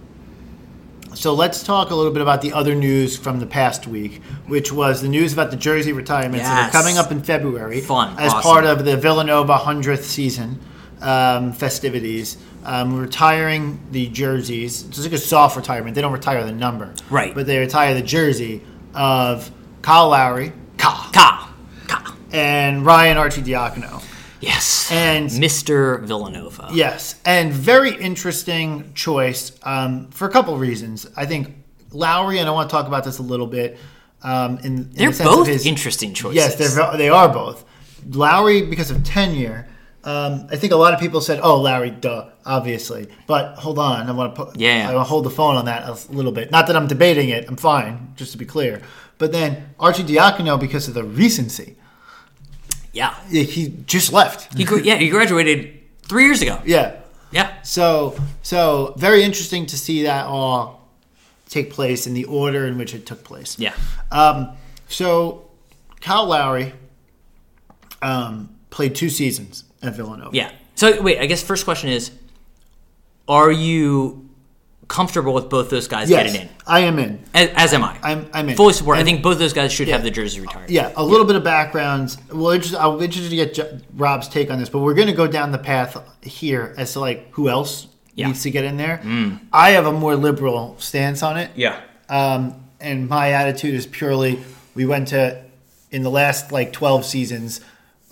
so 1.14 1.32
let's 1.32 1.62
talk 1.62 1.90
a 1.90 1.94
little 1.94 2.12
bit 2.12 2.20
about 2.22 2.42
the 2.42 2.52
other 2.52 2.74
news 2.74 3.16
from 3.16 3.38
the 3.38 3.46
past 3.46 3.86
week, 3.86 4.20
which 4.48 4.72
was 4.72 5.00
the 5.00 5.08
news 5.08 5.32
about 5.32 5.52
the 5.52 5.56
jersey 5.56 5.92
retirements 5.92 6.44
that 6.44 6.68
are 6.68 6.72
coming 6.72 6.98
up 6.98 7.12
in 7.12 7.22
February 7.22 7.80
Fun, 7.80 8.16
as 8.18 8.32
awesome. 8.32 8.42
part 8.42 8.64
of 8.64 8.84
the 8.84 8.96
Villanova 8.96 9.56
100th 9.56 10.02
season 10.02 10.58
um, 11.00 11.52
festivities. 11.52 12.36
Um, 12.64 12.98
retiring 12.98 13.78
the 13.90 14.08
jerseys. 14.08 14.84
It's 14.86 15.02
like 15.02 15.12
a 15.12 15.18
soft 15.18 15.54
retirement. 15.56 15.94
They 15.94 16.00
don't 16.00 16.12
retire 16.14 16.42
the 16.44 16.52
number. 16.52 16.94
Right. 17.10 17.34
But 17.34 17.46
they 17.46 17.58
retire 17.58 17.92
the 17.92 18.00
jersey 18.02 18.62
of 18.94 19.50
Kyle 19.82 20.08
Lowry, 20.08 20.50
Ka, 20.78 21.10
Ka. 21.12 21.54
Ka. 21.88 22.16
and 22.32 22.86
Ryan 22.86 23.18
Arcidiacono. 23.18 24.02
Yes. 24.40 24.90
And- 24.90 25.28
Mr. 25.30 26.00
Villanova. 26.04 26.68
Yes, 26.72 27.20
and 27.26 27.52
very 27.52 27.94
interesting 27.94 28.92
choice 28.94 29.52
um, 29.62 30.08
for 30.10 30.26
a 30.26 30.30
couple 30.30 30.56
reasons. 30.56 31.06
I 31.16 31.26
think 31.26 31.54
Lowry, 31.92 32.38
and 32.38 32.48
I 32.48 32.52
want 32.52 32.70
to 32.70 32.72
talk 32.74 32.86
about 32.86 33.04
this 33.04 33.18
a 33.18 33.22
little 33.22 33.46
bit. 33.46 33.78
Um, 34.22 34.56
in, 34.60 34.64
in 34.64 34.90
They're 34.94 35.10
the 35.10 35.24
both 35.24 35.46
his- 35.48 35.66
interesting 35.66 36.14
choices. 36.14 36.36
Yes, 36.36 36.56
they're, 36.74 36.96
they 36.96 37.10
are 37.10 37.28
both. 37.28 37.64
Lowry 38.08 38.62
because 38.62 38.90
of 38.90 39.04
tenure. 39.04 39.68
Um, 40.04 40.46
I 40.50 40.56
think 40.56 40.72
a 40.72 40.76
lot 40.76 40.92
of 40.92 41.00
people 41.00 41.20
said, 41.22 41.40
"Oh, 41.42 41.60
Larry, 41.60 41.90
duh, 41.90 42.26
obviously." 42.44 43.08
But 43.26 43.56
hold 43.56 43.78
on, 43.78 44.08
I 44.08 44.12
want 44.12 44.34
to 44.34 44.44
put, 44.44 44.56
Yeah. 44.58 44.88
I 44.88 44.94
want 44.94 45.06
to 45.06 45.08
hold 45.08 45.24
the 45.24 45.30
phone 45.30 45.56
on 45.56 45.64
that 45.64 45.88
a 45.88 46.12
little 46.12 46.32
bit. 46.32 46.50
Not 46.50 46.66
that 46.66 46.76
I'm 46.76 46.86
debating 46.86 47.30
it. 47.30 47.46
I'm 47.48 47.56
fine, 47.56 48.12
just 48.16 48.32
to 48.32 48.38
be 48.38 48.44
clear. 48.44 48.82
But 49.16 49.32
then 49.32 49.74
Arcidiacono 49.80 50.60
because 50.60 50.88
of 50.88 50.94
the 50.94 51.04
recency. 51.04 51.76
Yeah. 52.92 53.14
He 53.28 53.74
just 53.86 54.12
left. 54.12 54.54
He, 54.56 54.64
yeah, 54.82 54.96
he 54.96 55.08
graduated 55.08 55.80
three 56.02 56.24
years 56.24 56.42
ago. 56.42 56.60
Yeah. 56.64 56.96
Yeah. 57.32 57.62
So, 57.62 58.16
so 58.42 58.94
very 58.96 59.22
interesting 59.24 59.66
to 59.66 59.78
see 59.78 60.02
that 60.04 60.26
all 60.26 60.88
take 61.48 61.70
place 61.70 62.06
in 62.06 62.14
the 62.14 62.24
order 62.26 62.66
in 62.66 62.78
which 62.78 62.94
it 62.94 63.06
took 63.06 63.24
place. 63.24 63.58
Yeah. 63.58 63.74
Um, 64.12 64.50
so, 64.88 65.50
Kyle 66.00 66.26
Lowry 66.26 66.72
um, 68.02 68.54
played 68.70 68.94
two 68.94 69.08
seasons 69.08 69.63
at 69.86 69.94
Villanova. 69.94 70.30
Yeah. 70.36 70.50
So 70.74 71.00
wait, 71.02 71.18
I 71.18 71.26
guess 71.26 71.42
first 71.42 71.64
question 71.64 71.90
is, 71.90 72.10
are 73.28 73.50
you 73.50 74.28
comfortable 74.88 75.32
with 75.32 75.48
both 75.48 75.70
those 75.70 75.88
guys 75.88 76.10
Yes, 76.10 76.32
getting 76.32 76.48
in? 76.48 76.54
I 76.66 76.80
am 76.80 76.98
in. 76.98 77.22
As, 77.32 77.48
as 77.56 77.72
am 77.72 77.82
I. 77.84 77.98
I'm, 78.02 78.28
I'm 78.34 78.48
in. 78.50 78.56
fully 78.56 78.74
support. 78.74 78.98
I 78.98 79.04
think 79.04 79.22
both 79.22 79.38
those 79.38 79.52
guys 79.54 79.72
should 79.72 79.88
Yeah. 79.88 79.94
have 79.94 80.04
the 80.04 80.10
jersey 80.10 80.40
retired. 80.42 80.68
Yeah, 80.70 80.92
a 80.96 81.02
little 81.04 81.24
bit 81.26 81.36
of 81.36 81.44
backgrounds. 81.44 82.18
Well, 82.30 82.50
interest, 82.50 82.74
be 82.74 83.04
interested 83.04 83.30
to 83.30 83.36
get 83.36 83.82
Rob's 83.96 84.28
take 84.28 84.50
on 84.50 84.58
this, 84.58 84.68
but 84.68 84.80
we're 84.80 84.94
going 84.94 85.08
to 85.08 85.14
go 85.14 85.26
down 85.26 85.52
the 85.52 85.58
path 85.58 85.96
here 86.22 86.74
as 86.76 86.92
to 86.94 87.00
like 87.00 87.30
who 87.32 87.48
else 87.48 87.86
Yeah. 88.14 88.26
Mm. 88.26 88.28
needs 88.28 88.42
to 88.42 88.50
get 88.50 88.64
in 88.64 88.76
there. 88.76 89.00
I 89.52 89.70
have 89.70 89.86
a 89.86 89.92
more 89.92 90.16
liberal 90.16 90.76
stance 90.78 91.22
on 91.22 91.38
it. 91.38 91.50
Yeah. 91.56 91.80
Um, 92.10 92.54
and 92.80 93.08
my 93.08 93.30
attitude 93.32 93.74
is 93.74 93.86
purely 93.86 94.38
we 94.74 94.84
went 94.84 95.08
to 95.08 95.42
in 95.90 96.02
the 96.02 96.10
last 96.10 96.52
like 96.52 96.72
12 96.74 97.06
seasons 97.06 97.60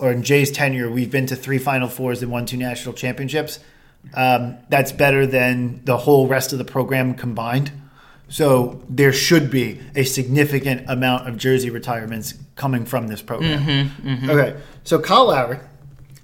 or 0.03 0.11
in 0.11 0.21
Jay's 0.21 0.51
tenure 0.51 0.91
we've 0.91 1.09
been 1.09 1.27
to 1.27 1.35
three 1.35 1.57
final 1.57 1.87
fours 1.87 2.21
and 2.21 2.29
won 2.29 2.45
two 2.45 2.57
national 2.57 2.93
championships. 2.93 3.59
Um, 4.13 4.57
that's 4.67 4.91
better 4.91 5.25
than 5.25 5.79
the 5.85 5.95
whole 5.95 6.27
rest 6.27 6.51
of 6.51 6.57
the 6.59 6.65
program 6.65 7.13
combined. 7.13 7.71
So 8.27 8.81
there 8.89 9.13
should 9.13 9.49
be 9.49 9.79
a 9.95 10.03
significant 10.03 10.89
amount 10.89 11.29
of 11.29 11.37
jersey 11.37 11.69
retirements 11.69 12.33
coming 12.55 12.83
from 12.83 13.07
this 13.07 13.21
program. 13.21 13.61
Okay, 14.29 14.59
so 14.83 14.99
Kyle 14.99 15.27
Lowry 15.27 15.59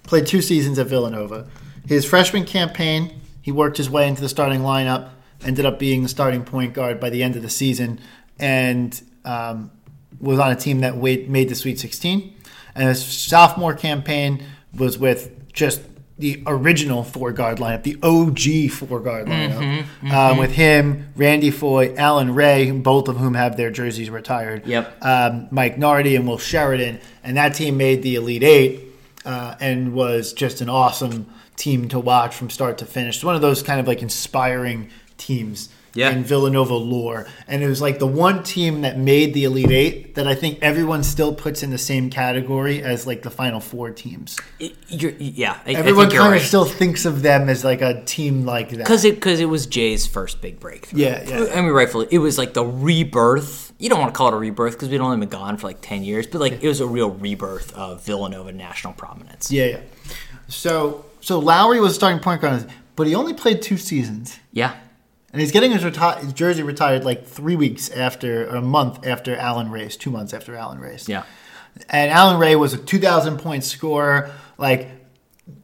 played 0.04 0.28
two 0.28 0.42
seasons 0.42 0.78
at 0.78 0.88
Villanova. 0.88 1.48
His 1.88 2.04
freshman 2.04 2.44
campaign, 2.44 3.22
he 3.42 3.54
worked 3.54 3.78
his 3.78 3.90
way 3.90 4.10
into 4.10 4.22
the 4.22 4.30
starting 4.30 4.60
lineup, 4.60 5.10
ended 5.42 5.66
up 5.66 5.80
being 5.80 6.04
the 6.04 6.10
starting 6.10 6.44
point 6.44 6.74
guard 6.74 7.00
by 7.00 7.10
the 7.10 7.24
end 7.24 7.38
of 7.38 7.44
the 7.44 7.50
season, 7.50 8.02
and 8.40 9.02
um, 9.24 9.72
was 10.20 10.38
on 10.38 10.52
a 10.52 10.56
team 10.56 10.82
that 10.82 10.98
made 10.98 11.48
the 11.48 11.56
Sweet 11.56 11.80
16. 11.80 12.36
And 12.80 12.88
his 12.88 13.04
sophomore 13.06 13.74
campaign 13.74 14.44
was 14.76 14.98
with 14.98 15.52
just 15.54 15.82
the 16.18 16.42
original 16.48 17.04
four 17.04 17.32
guard 17.32 17.60
lineup, 17.60 17.84
the 17.84 17.98
OG 18.04 18.72
four 18.72 19.00
guard 19.00 19.28
lineup, 19.28 19.86
Um, 20.12 20.38
with 20.38 20.52
him, 20.52 21.10
Randy 21.16 21.50
Foye, 21.52 21.94
Allan 21.98 22.34
Ray, 22.34 22.72
both 22.72 23.08
of 23.08 23.18
whom 23.18 23.36
have 23.36 23.56
their 23.58 23.70
jerseys 23.72 24.10
retired 24.10 24.66
Yep. 24.66 25.06
um, 25.06 25.48
Mike 25.52 25.78
Nardi 25.78 26.16
and 26.16 26.28
Will 26.28 26.38
Sheridan, 26.38 27.00
and 27.24 27.38
that 27.38 27.54
team 27.54 27.78
made 27.78 28.02
the 28.02 28.16
Elite 28.16 28.44
Eight 28.44 28.82
uh, 29.26 29.56
and 29.62 29.94
was 29.94 30.34
just 30.34 30.60
an 30.62 30.70
awesome 30.70 31.26
team 31.56 31.88
to 31.90 32.00
watch 32.00 32.36
from 32.36 32.50
start 32.50 32.78
to 32.80 32.86
finish. 32.86 33.16
It's 33.18 33.24
one 33.24 33.36
of 33.36 33.42
those 33.42 33.62
kind 33.64 33.80
of 33.80 33.88
like 33.88 34.02
inspiring 34.02 34.90
teams 35.18 35.70
Yeah. 36.00 36.12
in 36.12 36.24
Villanova 36.24 36.74
lore, 36.76 37.28
and 37.48 37.62
it 37.62 37.68
was 37.68 37.82
like 37.82 38.00
the 38.00 38.08
one 38.08 38.44
team 38.44 38.82
that 38.82 38.98
made 38.98 39.34
the 39.34 39.44
Elite 39.44 39.72
Eight 39.72 40.16
that 40.16 40.28
I 40.28 40.36
think 40.36 40.60
everyone 40.62 41.04
still 41.04 41.34
puts 41.34 41.62
in 41.64 41.70
the 41.72 41.78
same 41.78 42.10
category 42.10 42.82
as 42.82 43.06
like 43.06 43.22
the 43.22 43.30
Final 43.30 43.60
Four 43.60 43.92
teams. 43.92 44.38
It- 44.60 44.76
yeah. 44.90 45.60
I, 45.66 45.74
Everyone 45.74 45.78
I 45.78 45.84
think 46.10 46.14
you're 46.14 46.22
kind 46.24 46.32
right. 46.34 46.42
of 46.42 46.48
still 46.48 46.66
thinks 46.66 47.06
of 47.06 47.22
them 47.22 47.48
as 47.50 47.64
like 47.64 47.82
a 47.82 48.04
team 48.06 48.46
like 48.46 48.70
that. 48.70 48.78
because 48.80 49.06
it 49.06 49.16
because 49.16 49.40
it 49.40 49.46
was 49.46 49.66
Jay's 49.68 50.08
first 50.08 50.42
big 50.42 50.60
breakthrough. 50.60 51.02
Yeah, 51.02 51.24
yeah. 51.28 51.52
I 51.54 51.62
mean, 51.62 51.72
rightfully, 51.72 52.08
it 52.12 52.20
was 52.20 52.38
like 52.38 52.54
the 52.54 52.66
rebirth. 52.66 53.74
You 53.78 53.90
don't 53.90 54.00
want 54.00 54.14
to 54.14 54.18
call 54.18 54.28
it 54.30 54.34
a 54.34 54.38
rebirth 54.38 54.74
because 54.74 54.90
we'd 54.90 55.00
only 55.02 55.18
been 55.18 55.30
gone 55.30 55.58
for 55.58 55.68
like 55.68 55.80
ten 55.82 56.04
years, 56.04 56.28
but 56.28 56.40
like 56.42 56.64
it 56.64 56.68
was 56.68 56.80
a 56.82 56.88
real 56.88 57.12
rebirth 57.12 57.74
of 57.76 58.04
Villanova 58.04 58.52
national 58.52 58.94
prominence. 58.94 59.52
yeah, 59.52 59.66
yeah. 59.66 59.80
So 60.48 61.06
so 61.22 61.40
Lowry 61.40 61.80
was 61.80 61.96
starting 61.96 62.20
point 62.20 62.42
guard, 62.42 62.70
but 62.96 63.08
he 63.08 63.16
only 63.16 63.34
played 63.34 63.62
two 63.62 63.78
seasons. 63.78 64.40
Yeah. 64.52 64.76
And 65.32 65.42
he's 65.42 65.52
getting 65.52 65.72
his, 65.72 65.84
reti- 65.84 66.20
his 66.20 66.34
jersey 66.34 66.64
retired 66.64 67.04
like 67.04 67.26
three 67.26 67.56
weeks 67.56 67.90
after, 67.92 68.50
or 68.50 68.56
a 68.56 68.62
month 68.62 69.06
after 69.06 69.36
Allan 69.36 69.70
Ray's, 69.70 69.96
two 69.96 70.10
months 70.10 70.34
after 70.34 70.56
Allan 70.56 70.80
Ray's. 70.80 71.08
Yeah. 71.08 71.24
And 71.90 72.12
Allan 72.12 72.40
Ray 72.40 72.56
was 72.56 72.74
a 72.74 72.78
2,000 72.78 73.38
point 73.38 73.64
scorer, 73.64 74.32
like 74.58 74.90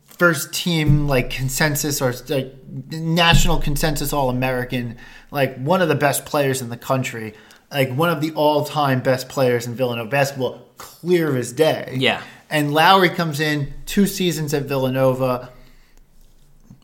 first 0.05 0.53
team, 0.53 1.07
like 1.07 1.29
consensus 1.29 2.01
or 2.01 2.13
like 2.29 2.53
national 2.91 3.59
consensus 3.59 4.13
All 4.13 4.29
American, 4.29 4.97
like 5.31 5.57
one 5.57 5.81
of 5.81 5.87
the 5.87 5.95
best 5.95 6.25
players 6.25 6.61
in 6.61 6.69
the 6.69 6.77
country, 6.77 7.33
like 7.71 7.93
one 7.93 8.09
of 8.09 8.21
the 8.21 8.31
all 8.33 8.65
time 8.65 9.01
best 9.01 9.27
players 9.29 9.67
in 9.67 9.75
Villanova 9.75 10.09
basketball, 10.09 10.61
clear 10.77 11.35
as 11.35 11.51
day. 11.51 11.95
Yeah. 11.97 12.21
And 12.49 12.73
Lowry 12.73 13.09
comes 13.09 13.39
in 13.39 13.73
two 13.85 14.05
seasons 14.05 14.53
at 14.53 14.63
Villanova, 14.63 15.49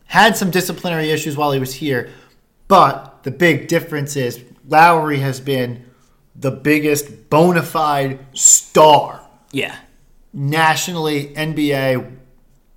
had 0.06 0.36
some 0.36 0.50
disciplinary 0.50 1.10
issues 1.10 1.36
while 1.36 1.52
he 1.52 1.60
was 1.60 1.74
here, 1.74 2.10
but 2.68 3.22
the 3.24 3.30
big 3.30 3.68
difference 3.68 4.16
is 4.16 4.42
Lowry 4.68 5.18
has 5.18 5.40
been 5.40 5.84
the 6.34 6.50
biggest 6.50 7.28
bona 7.30 7.62
fide 7.62 8.18
star 8.32 9.20
Yeah. 9.52 9.76
nationally, 10.32 11.34
NBA, 11.36 12.04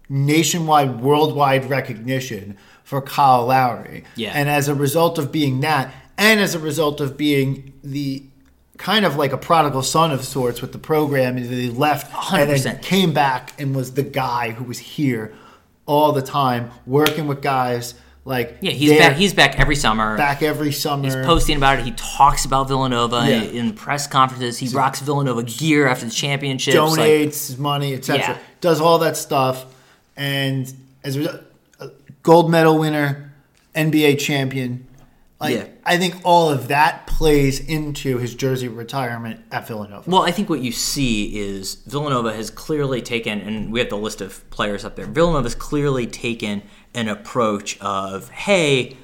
nationwide, 0.10 1.00
worldwide 1.02 1.69
recognition 1.69 2.58
for 2.84 3.02
Kyle 3.02 3.45
Lowry. 3.48 4.04
Yeah. 4.15 4.32
And 4.34 4.50
as 4.50 4.67
a 4.67 4.76
result 4.76 5.17
of 5.17 5.32
being 5.32 5.62
that, 5.62 5.93
and 6.17 6.39
as 6.39 6.54
a 6.56 6.60
result 6.60 7.02
of 7.02 7.17
being 7.17 7.74
the 7.84 8.24
kind 8.78 9.06
of 9.06 9.15
like 9.15 9.32
a 9.32 9.38
prodigal 9.38 9.82
son 9.82 10.12
of 10.12 10.24
sorts 10.24 10.62
with 10.62 10.71
the 10.74 10.78
program, 10.78 11.38
and 11.38 11.45
he 11.45 11.69
left 11.69 12.12
and 12.34 12.50
then 12.50 12.80
came 12.80 13.13
back 13.13 13.54
and 13.60 13.76
was 13.76 13.93
the 13.93 14.04
guy 14.04 14.52
who 14.52 14.63
was 14.65 14.78
here 14.80 15.34
all 15.86 16.12
the 16.12 16.21
time, 16.21 16.71
working 16.86 17.26
with 17.28 17.41
guys 17.41 17.93
like 18.26 18.58
Yeah. 18.62 18.72
He's 18.72 18.92
back. 18.98 19.16
He's 19.16 19.34
back 19.34 19.60
every 19.60 19.76
summer. 19.76 20.18
back 20.18 20.42
every 20.42 20.72
summer. 20.72 21.04
He's 21.06 21.16
posting 21.16 21.58
about 21.58 21.80
it. 21.80 21.86
He 21.86 21.92
talks 21.92 22.44
about 22.46 22.68
Villanova 22.68 23.26
Yeah. 23.28 23.44
in 23.44 23.74
press 23.74 24.08
conferences. 24.08 24.58
He 24.58 24.68
rocks 24.70 25.00
Villanova 25.00 25.44
gear 25.44 25.88
after 25.88 26.06
the 26.06 26.12
championships. 26.12 26.76
like- 26.76 27.00
donates 27.00 27.58
money, 27.58 27.94
etc. 27.94 28.20
Yeah. 28.22 28.38
Does 28.62 28.82
all 28.82 28.98
that 29.00 29.16
stuff, 29.16 29.66
and 30.18 30.72
as 31.04 31.16
a 31.16 31.20
result, 31.20 31.42
gold 32.24 32.50
medal 32.50 32.78
winner, 32.80 33.32
NBA 33.76 34.16
champion. 34.16 34.88
Like 35.40 35.54
Yeah. 35.54 35.64
I 35.86 35.98
think 35.98 36.16
all 36.24 36.50
of 36.50 36.70
that 36.70 37.06
plays 37.08 37.60
into 37.60 38.18
his 38.18 38.34
jersey 38.34 38.68
retirement 38.70 39.42
at 39.52 39.68
Villanova. 39.68 40.10
Well, 40.10 40.24
I 40.24 40.32
think 40.32 40.50
what 40.50 40.62
you 40.62 40.72
see 40.72 41.38
is 41.38 41.76
Villanova 41.86 42.34
has 42.34 42.50
clearly 42.50 43.02
taken, 43.02 43.42
and 43.42 43.72
we 43.72 43.80
have 43.80 43.90
the 43.90 43.98
list 43.98 44.22
of 44.22 44.50
players 44.50 44.84
up 44.86 44.96
there. 44.96 45.06
Villanova 45.06 45.44
has 45.44 45.54
clearly 45.54 46.08
taken 46.08 46.64
an 46.96 47.08
approach 47.08 47.80
of, 47.80 48.30
hey, 48.30 48.98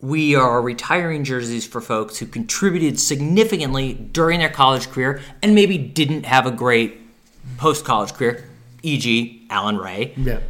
we 0.00 0.34
are 0.34 0.60
retiring 0.60 1.24
jerseys 1.24 1.66
for 1.66 1.80
folks 1.80 2.18
who 2.18 2.26
contributed 2.26 2.98
significantly 2.98 3.94
during 3.94 4.40
their 4.40 4.50
college 4.50 4.90
career 4.90 5.20
and 5.42 5.54
maybe 5.54 5.78
didn't 5.78 6.26
have 6.26 6.44
a 6.46 6.50
great 6.50 6.98
post 7.56 7.84
college 7.84 8.12
career, 8.12 8.48
e.g., 8.82 9.46
Allan 9.48 9.78
Ray. 9.78 10.12
Yeah, 10.16 10.40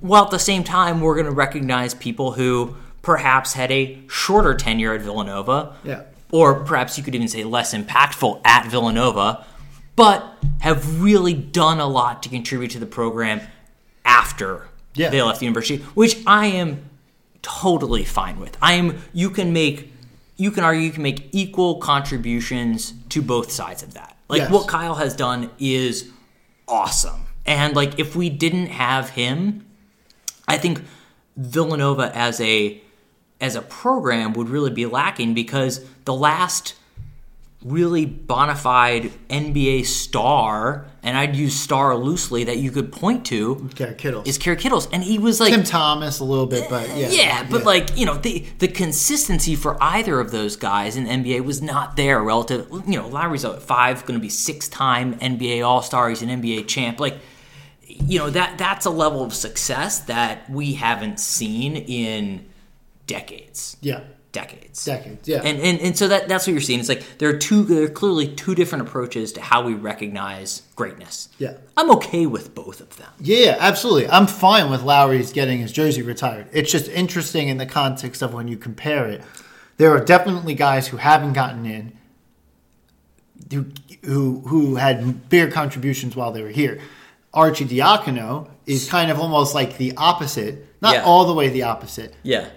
While 0.00 0.24
at 0.24 0.30
the 0.30 0.38
same 0.38 0.62
time, 0.64 1.00
we're 1.00 1.14
going 1.14 1.26
to 1.26 1.32
recognize 1.32 1.94
people 1.94 2.32
who 2.32 2.76
perhaps 3.02 3.52
had 3.52 3.70
a 3.70 3.98
shorter 4.08 4.54
tenure 4.54 4.94
at 4.94 5.00
Villanova, 5.00 5.76
yeah, 5.84 6.02
or 6.32 6.64
perhaps 6.64 6.96
you 6.96 7.04
could 7.04 7.14
even 7.14 7.28
say 7.28 7.44
less 7.44 7.74
impactful 7.74 8.40
at 8.44 8.68
Villanova, 8.68 9.44
but 9.94 10.24
have 10.60 11.02
really 11.02 11.34
done 11.34 11.80
a 11.80 11.86
lot 11.86 12.22
to 12.22 12.28
contribute 12.28 12.70
to 12.72 12.78
the 12.78 12.86
program 12.86 13.40
after 14.04 14.68
Yeah. 14.96 15.10
they 15.10 15.22
left 15.22 15.40
the 15.40 15.46
university, 15.46 15.82
which 15.94 16.18
I 16.26 16.46
am 16.46 16.88
totally 17.42 18.04
fine 18.04 18.40
with. 18.40 18.56
I 18.60 18.72
am 18.74 18.98
you 19.12 19.30
can 19.30 19.52
make 19.52 19.92
you 20.36 20.50
can 20.50 20.64
argue 20.64 20.82
you 20.82 20.90
can 20.92 21.02
make 21.02 21.28
equal 21.32 21.76
contributions 21.78 22.92
to 23.10 23.22
both 23.22 23.50
sides 23.50 23.82
of 23.82 23.94
that. 23.94 24.16
Like 24.28 24.42
Yes. 24.42 24.50
what 24.50 24.68
Kyle 24.68 24.96
has 24.96 25.14
done 25.14 25.50
is 25.58 26.10
awesome. 26.68 27.22
And 27.44 27.74
like 27.76 27.98
if 27.98 28.16
we 28.16 28.28
didn't 28.28 28.66
have 28.66 29.10
him, 29.10 29.64
I 30.48 30.58
think 30.58 30.82
Villanova 31.36 32.10
as 32.16 32.40
a 32.40 32.80
as 33.40 33.54
a 33.54 33.62
program 33.62 34.32
would 34.32 34.48
really 34.48 34.70
be 34.70 34.86
lacking 34.86 35.34
because 35.34 35.84
the 36.04 36.14
last 36.14 36.74
really 37.66 38.06
bona 38.06 38.54
fide 38.54 39.10
NBA 39.28 39.86
star, 39.86 40.86
and 41.02 41.16
I'd 41.16 41.34
use 41.34 41.58
star 41.58 41.96
loosely 41.96 42.44
that 42.44 42.58
you 42.58 42.70
could 42.70 42.92
point 42.92 43.26
to, 43.26 43.68
Garrett 43.74 43.98
Kittle. 43.98 44.22
is 44.24 44.38
Kerry 44.38 44.56
Kittles, 44.56 44.88
and 44.92 45.02
he 45.02 45.18
was 45.18 45.40
like 45.40 45.52
Tim 45.52 45.64
Thomas 45.64 46.20
a 46.20 46.24
little 46.24 46.46
bit, 46.46 46.68
but 46.70 46.88
yeah. 46.96 47.08
yeah, 47.08 47.46
but 47.50 47.64
like 47.64 47.96
you 47.96 48.06
know, 48.06 48.14
the 48.14 48.46
the 48.58 48.68
consistency 48.68 49.56
for 49.56 49.76
either 49.82 50.20
of 50.20 50.30
those 50.30 50.56
guys 50.56 50.96
in 50.96 51.04
the 51.04 51.10
NBA 51.10 51.44
was 51.44 51.60
not 51.60 51.96
there. 51.96 52.22
Relative, 52.22 52.68
you 52.86 52.96
know, 52.96 53.08
Lowry's 53.08 53.44
at 53.44 53.62
five, 53.62 54.06
going 54.06 54.18
to 54.18 54.22
be 54.22 54.30
six 54.30 54.68
time 54.68 55.18
NBA 55.18 55.66
All 55.66 55.82
Star. 55.82 56.08
He's 56.08 56.22
an 56.22 56.28
NBA 56.28 56.68
champ. 56.68 57.00
Like, 57.00 57.18
you 57.82 58.18
know 58.18 58.30
that 58.30 58.58
that's 58.58 58.86
a 58.86 58.90
level 58.90 59.22
of 59.22 59.34
success 59.34 60.00
that 60.00 60.48
we 60.48 60.74
haven't 60.74 61.18
seen 61.20 61.76
in 61.76 62.46
decades. 63.06 63.76
yeah, 63.80 64.00
Decades. 64.32 64.84
decades. 64.84 65.26
Yeah, 65.26 65.38
And, 65.42 65.58
and 65.60 65.80
and 65.80 65.96
so 65.96 66.08
that 66.08 66.28
that's 66.28 66.46
what 66.46 66.52
you're 66.52 66.60
seeing. 66.60 66.78
It's 66.80 66.90
like 66.90 67.02
there 67.18 67.30
are 67.30 67.38
two 67.38 67.62
there 67.64 67.84
are 67.84 67.88
clearly 67.88 68.28
two 68.28 68.54
different 68.54 68.86
approaches 68.86 69.32
to 69.32 69.40
how 69.40 69.62
we 69.62 69.72
recognize 69.72 70.60
greatness. 70.74 71.30
Yeah. 71.38 71.54
I'm 71.76 71.90
okay 71.92 72.26
with 72.26 72.54
both 72.54 72.80
of 72.82 72.94
them. 72.98 73.08
Yeah, 73.18 73.56
absolutely. 73.58 74.08
I'm 74.10 74.26
fine 74.26 74.70
with 74.70 74.82
Lowry's 74.82 75.32
getting 75.32 75.60
his 75.60 75.72
jersey 75.72 76.02
retired. 76.02 76.48
It's 76.52 76.70
just 76.70 76.88
interesting 76.88 77.48
in 77.48 77.56
the 77.56 77.64
context 77.64 78.20
of 78.20 78.34
when 78.34 78.46
you 78.46 78.58
compare 78.58 79.06
it. 79.06 79.22
There 79.78 79.90
are 79.90 80.04
definitely 80.04 80.54
guys 80.54 80.88
who 80.88 80.98
haven't 80.98 81.32
gotten 81.32 81.64
in 81.64 81.96
who 83.50 83.66
who, 84.04 84.40
who 84.46 84.74
had 84.76 85.28
bigger 85.30 85.50
contributions 85.50 86.14
while 86.14 86.30
they 86.32 86.42
were 86.42 86.50
here. 86.50 86.78
Arcidiacono 87.34 88.48
is 88.66 88.88
kind 88.88 89.10
of 89.10 89.18
almost 89.18 89.54
like 89.54 89.78
the 89.78 89.94
opposite. 89.96 90.66
Not 90.82 90.94
Yeah. 90.94 91.04
all 91.04 91.24
the 91.24 91.32
way 91.32 91.48
the 91.48 91.62
opposite. 91.62 92.14
Yeah. 92.22 92.48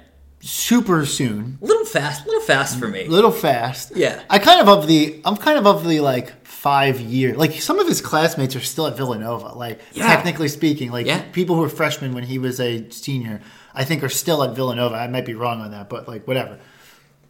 Super 0.41 1.05
soon. 1.05 1.57
A 1.61 1.65
little 1.65 1.85
fast, 1.85 2.23
a 2.23 2.27
little 2.27 2.41
fast 2.43 2.79
for 2.79 2.87
me. 2.87 3.05
A 3.05 3.09
little 3.09 3.31
fast. 3.31 3.91
Yeah. 3.95 4.21
I 4.29 4.39
kind 4.39 4.61
of 4.61 4.69
of 4.69 4.87
the 4.87 5.19
I'm 5.25 5.35
kind 5.35 5.57
of 5.57 5.67
of 5.67 5.85
the 5.87 5.99
like 5.99 6.45
five 6.45 6.99
year 7.01 7.35
like 7.35 7.53
some 7.61 7.79
of 7.79 7.87
his 7.87 7.99
classmates 8.01 8.55
are 8.55 8.61
still 8.61 8.87
at 8.87 8.95
Villanova. 8.95 9.49
Like 9.49 9.79
Yeah. 9.93 10.07
technically 10.07 10.47
speaking, 10.47 10.91
like 10.91 11.05
Yeah. 11.07 11.23
people 11.33 11.55
who 11.55 11.61
were 11.61 11.69
freshmen 11.69 12.13
when 12.13 12.23
he 12.23 12.39
was 12.39 12.59
a 12.61 12.89
senior, 12.89 13.41
I 13.73 13.83
think 13.83 14.01
are 14.03 14.09
still 14.09 14.41
at 14.43 14.55
Villanova. 14.55 14.95
I 14.95 15.07
might 15.07 15.25
be 15.25 15.33
wrong 15.33 15.59
on 15.61 15.71
that, 15.71 15.89
but 15.89 16.07
like 16.07 16.25
whatever. 16.27 16.57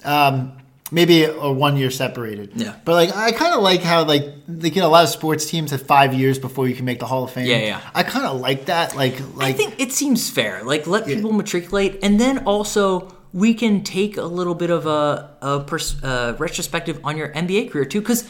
Um 0.05 0.53
maybe 0.91 1.23
a 1.23 1.51
one 1.51 1.77
year 1.77 1.91
separated. 1.91 2.51
Yeah. 2.55 2.75
But 2.85 2.93
like 2.93 3.15
I 3.15 3.31
kind 3.31 3.53
of 3.53 3.61
like 3.61 3.81
how 3.81 4.03
like 4.05 4.25
they 4.47 4.69
get 4.69 4.83
a 4.83 4.87
lot 4.87 5.03
of 5.03 5.09
sports 5.09 5.45
teams 5.45 5.71
have 5.71 5.81
five 5.81 6.13
years 6.13 6.39
before 6.39 6.67
you 6.67 6.75
can 6.75 6.85
make 6.85 6.99
the 6.99 7.05
Hall 7.05 7.23
of 7.23 7.31
Fame. 7.31 7.45
Yeah, 7.45 7.57
yeah. 7.57 7.81
I 7.93 8.03
kind 8.03 8.25
of 8.25 8.39
like 8.39 8.65
that. 8.65 8.95
Like 8.95 9.19
like 9.35 9.47
I 9.47 9.53
think 9.53 9.79
it 9.79 9.91
seems 9.91 10.29
fair. 10.29 10.63
Like 10.63 10.87
let 10.87 11.05
people 11.05 11.31
matriculate, 11.31 11.99
and 12.01 12.19
then 12.19 12.39
also 12.39 13.13
we 13.33 13.53
can 13.53 13.83
take 13.83 14.17
a 14.17 14.23
little 14.23 14.55
bit 14.55 14.69
of 14.69 14.85
a, 14.87 15.35
a 15.41 15.59
pers- 15.61 16.03
uh, 16.03 16.35
retrospective 16.39 16.99
on 17.03 17.15
your 17.17 17.29
NBA 17.29 17.71
career 17.71 17.85
too. 17.85 18.01
Because 18.01 18.27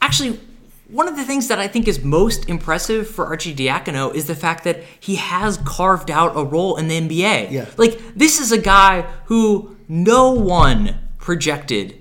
actually, 0.00 0.40
one 0.88 1.06
of 1.06 1.16
the 1.16 1.24
things 1.24 1.48
that 1.48 1.58
I 1.58 1.68
think 1.68 1.86
is 1.86 2.02
most 2.02 2.48
impressive 2.48 3.08
for 3.08 3.26
Arcidiacono 3.26 4.14
is 4.14 4.26
the 4.26 4.34
fact 4.34 4.64
that 4.64 4.82
he 4.98 5.16
has 5.16 5.58
carved 5.58 6.10
out 6.10 6.32
a 6.34 6.42
role 6.42 6.76
in 6.76 6.88
the 6.88 6.98
NBA. 6.98 7.50
Yeah. 7.50 7.66
Like 7.76 8.00
this 8.14 8.40
is 8.40 8.52
a 8.52 8.58
guy 8.58 9.02
who 9.26 9.76
no 9.86 10.32
one 10.32 10.98
projected 11.18 11.97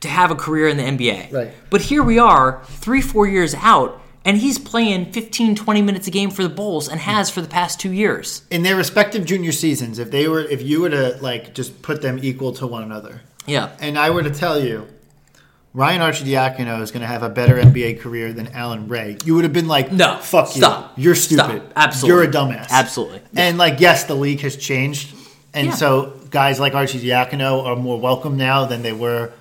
to 0.00 0.08
have 0.08 0.30
a 0.30 0.34
career 0.34 0.68
in 0.68 0.76
the 0.76 0.82
NBA. 0.84 1.32
Right. 1.32 1.50
But 1.70 1.82
here 1.82 2.02
we 2.02 2.18
are, 2.18 2.62
three, 2.66 3.00
four 3.00 3.26
years 3.26 3.54
out, 3.54 4.00
and 4.24 4.36
he's 4.38 4.58
playing 4.58 5.12
15, 5.12 5.54
20 5.56 5.82
minutes 5.82 6.06
a 6.06 6.10
game 6.10 6.30
for 6.30 6.42
the 6.42 6.48
Bulls 6.48 6.88
and 6.88 7.00
has 7.00 7.30
for 7.30 7.40
the 7.40 7.48
past 7.48 7.80
two 7.80 7.92
years. 7.92 8.42
in 8.50 8.62
their 8.62 8.76
respective 8.76 9.24
junior 9.24 9.52
seasons, 9.52 9.98
if 9.98 10.10
they 10.10 10.28
were 10.28 10.40
if 10.40 10.62
you 10.62 10.80
were 10.82 10.90
to 10.90 11.16
like 11.20 11.54
just 11.54 11.82
put 11.82 12.02
them 12.02 12.18
equal 12.22 12.52
to 12.52 12.66
one 12.66 12.82
another. 12.82 13.22
Yeah. 13.46 13.70
And 13.80 13.98
I 13.98 14.10
were 14.10 14.22
to 14.22 14.30
tell 14.30 14.60
you, 14.60 14.86
Ryan 15.74 16.00
Arcidiacono 16.00 16.80
is 16.82 16.90
going 16.90 17.00
to 17.02 17.06
have 17.06 17.22
a 17.22 17.28
better 17.28 17.56
NBA 17.56 18.00
career 18.00 18.32
than 18.32 18.48
Allan 18.48 18.88
Ray. 18.88 19.16
You 19.24 19.34
would 19.34 19.44
have 19.44 19.52
been 19.52 19.68
like, 19.68 19.92
No, 19.92 20.18
fuck 20.18 20.48
stop. 20.48 20.96
you, 20.98 21.04
you're 21.04 21.14
stupid, 21.14 21.62
Stop. 21.62 21.72
Absolutely. 21.76 22.08
you're 22.22 22.28
a 22.28 22.32
dumbass, 22.32 22.68
Absolutely. 22.70 23.20
And 23.36 23.58
like, 23.58 23.80
yes, 23.80 24.04
the 24.04 24.14
league 24.14 24.40
has 24.40 24.56
changed, 24.56 25.14
and 25.54 25.68
Yeah. 25.68 25.74
so 25.74 26.14
guys 26.30 26.58
like 26.60 26.72
Arcidiacono 26.72 27.64
are 27.64 27.76
more 27.76 27.98
welcome 28.00 28.36
now 28.36 28.64
than 28.66 28.82
they 28.82 28.92
were 28.92 29.32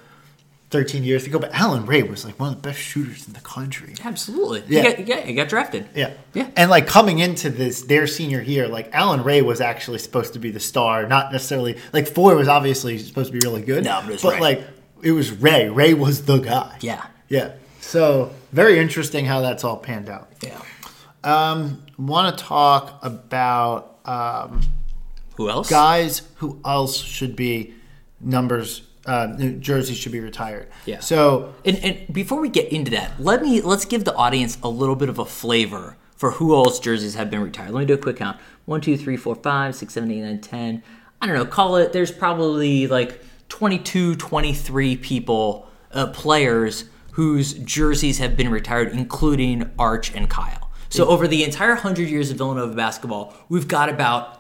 13 0.70 1.04
years 1.04 1.26
ago. 1.26 1.40
But 1.40 1.54
Allan 1.54 1.86
Ray 1.86 2.04
was 2.04 2.26
like 2.26 2.40
one 2.40 2.50
of 2.50 2.62
the 2.62 2.70
best 2.70 2.80
shooters 2.80 3.28
in 3.28 3.34
the 3.34 3.40
country. 3.40 3.94
Absolutely. 4.04 4.64
Yeah. 4.68 4.82
He, 4.82 4.88
got, 4.90 4.98
he, 4.98 5.04
got, 5.04 5.24
he 5.24 5.34
got 5.34 5.50
drafted. 5.50 5.88
Yeah. 5.96 6.14
Yeah. 6.34 6.50
And 6.56 6.70
like 6.70 6.88
coming 6.88 7.20
into 7.20 7.50
this 7.50 7.84
their 7.84 8.08
senior 8.08 8.42
year, 8.42 8.68
like 8.68 8.94
Allan 8.94 9.24
Ray 9.24 9.42
was 9.42 9.62
actually 9.62 10.00
supposed 10.00 10.34
to 10.34 10.40
be 10.40 10.52
the 10.52 10.60
star, 10.60 11.08
not 11.08 11.32
necessarily 11.32 11.78
like 11.94 12.08
Foye 12.08 12.36
was 12.36 12.48
obviously 12.48 12.98
supposed 12.98 13.32
to 13.32 13.40
be 13.40 13.46
really 13.48 13.62
good. 13.62 13.84
No, 13.84 14.02
but 14.02 14.10
it 14.14 14.24
was 14.24 14.34
Ray. 14.34 14.40
like 14.40 14.68
it 15.02 15.12
was 15.12 15.32
Ray. 15.32 15.70
Ray 15.70 15.94
was 15.94 16.26
the 16.26 16.40
guy. 16.40 16.78
Yeah. 16.82 17.06
Yeah. 17.30 17.54
So 17.80 18.32
very 18.52 18.80
interesting 18.80 19.26
how 19.26 19.42
that's 19.42 19.64
all 19.64 19.78
panned 19.78 20.10
out. 20.10 20.30
Yeah. 20.42 20.62
Um, 21.24 21.84
want 21.98 22.38
to 22.38 22.44
talk 22.44 23.00
about 23.04 24.00
um, 24.06 24.62
Who 25.36 25.50
else? 25.50 25.70
guys 25.70 26.22
who 26.36 26.60
else 26.66 26.98
should 26.98 27.36
be 27.36 27.74
numbers 28.20 28.82
uh, 29.08 29.36
jersey 29.60 29.94
should 29.94 30.12
be 30.12 30.20
retired. 30.20 30.68
Yeah. 30.86 31.00
So 31.00 31.54
And, 31.66 31.78
and 31.84 32.14
before 32.14 32.40
we 32.40 32.50
get 32.50 32.72
into 32.72 32.92
that, 32.92 33.20
let 33.20 33.42
me 33.42 33.62
let's 33.62 33.86
give 33.86 34.04
the 34.04 34.14
audience 34.16 34.58
a 34.62 34.70
little 34.70 34.96
bit 34.96 35.10
of 35.10 35.18
a 35.18 35.26
flavor 35.26 35.98
for 36.16 36.32
who 36.32 36.54
all's 36.54 36.80
jerseys 36.80 37.16
have 37.16 37.30
been 37.30 37.42
retired. 37.42 37.72
Let 37.72 37.82
me 37.82 37.86
do 37.86 37.94
a 37.94 37.98
quick 37.98 38.18
count. 38.18 38.38
One, 38.66 38.82
two, 38.82 38.98
three, 38.98 39.18
four, 39.18 39.36
five, 39.36 39.76
six, 39.76 39.94
seven, 39.94 40.12
eight, 40.12 40.22
nine, 40.22 40.42
ten. 40.42 40.84
I 41.22 41.26
don't 41.26 41.36
know, 41.36 41.46
call 41.46 41.78
it 41.78 41.94
there's 41.94 42.12
probably 42.12 42.86
like 42.88 43.22
22, 43.50 44.16
23 44.18 44.98
people, 44.98 45.68
uh, 45.92 46.08
players 46.08 46.86
whose 47.14 47.54
jerseys 47.54 48.20
have 48.20 48.38
been 48.38 48.50
retired, 48.50 48.90
including 48.90 49.72
Arch 49.80 50.14
and 50.14 50.30
Kyle. 50.30 50.70
So 50.90 51.08
over 51.08 51.28
the 51.28 51.44
entire 51.44 51.76
hundred 51.76 52.10
years 52.10 52.30
of 52.30 52.38
Villanova 52.38 52.76
basketball, 52.76 53.34
we've 53.50 53.68
got 53.68 53.90
about 53.90 54.38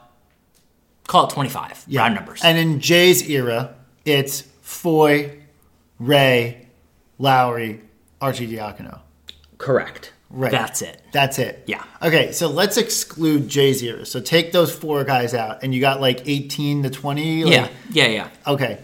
call 1.08 1.26
it 1.26 1.32
25 1.32 1.86
yeah. 1.88 2.02
round 2.02 2.16
numbers. 2.16 2.42
And 2.44 2.58
in 2.58 2.80
Jay's 2.80 3.28
era, 3.30 3.76
it's 4.06 4.44
Foye, 4.68 5.32
Ray, 5.98 6.68
Lowry, 7.18 7.80
Arcidiacono. 8.22 9.00
Correct. 9.58 10.12
Right. 10.30 10.52
That's 10.52 10.82
it. 10.82 11.02
That's 11.14 11.40
it. 11.40 11.64
Yeah. 11.68 11.86
Okay, 12.02 12.34
so 12.34 12.50
let's 12.50 12.76
exclude 12.76 13.48
Jay's 13.48 13.82
era. 13.82 14.06
So 14.06 14.20
take 14.20 14.52
those 14.52 14.76
four 14.76 15.06
guys 15.06 15.34
out, 15.34 15.64
and 15.64 15.74
you 15.74 15.80
got 15.80 16.02
like 16.02 16.28
18 16.28 16.84
to 16.84 16.90
20. 16.90 17.46
Like, 17.46 17.54
Yeah. 17.54 17.70
Yeah. 17.92 18.08
Yeah. 18.08 18.30
Okay. 18.46 18.80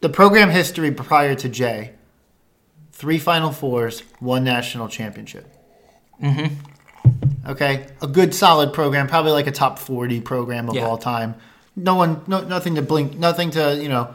The 0.00 0.08
program 0.08 0.50
history 0.50 0.90
prior 0.90 1.36
to 1.36 1.48
Jay 1.48 1.92
three 2.90 3.20
Final 3.20 3.52
Fours, 3.52 4.00
one 4.18 4.42
national 4.42 4.88
championship. 4.88 5.46
Mm-hmm. 6.20 7.50
Okay. 7.50 7.86
A 8.00 8.08
good, 8.08 8.34
solid 8.34 8.72
program, 8.72 9.06
probably 9.06 9.30
like 9.32 9.46
a 9.46 9.52
top 9.52 9.78
40 9.78 10.20
program 10.22 10.68
of 10.68 10.74
Yeah. 10.74 10.86
all 10.86 10.98
time. 10.98 11.36
No 11.76 11.94
one, 11.94 12.22
no, 12.26 12.40
nothing 12.42 12.74
to 12.74 12.82
blink, 12.82 13.16
nothing 13.16 13.52
to, 13.52 13.76
you 13.80 13.88
know, 13.88 14.14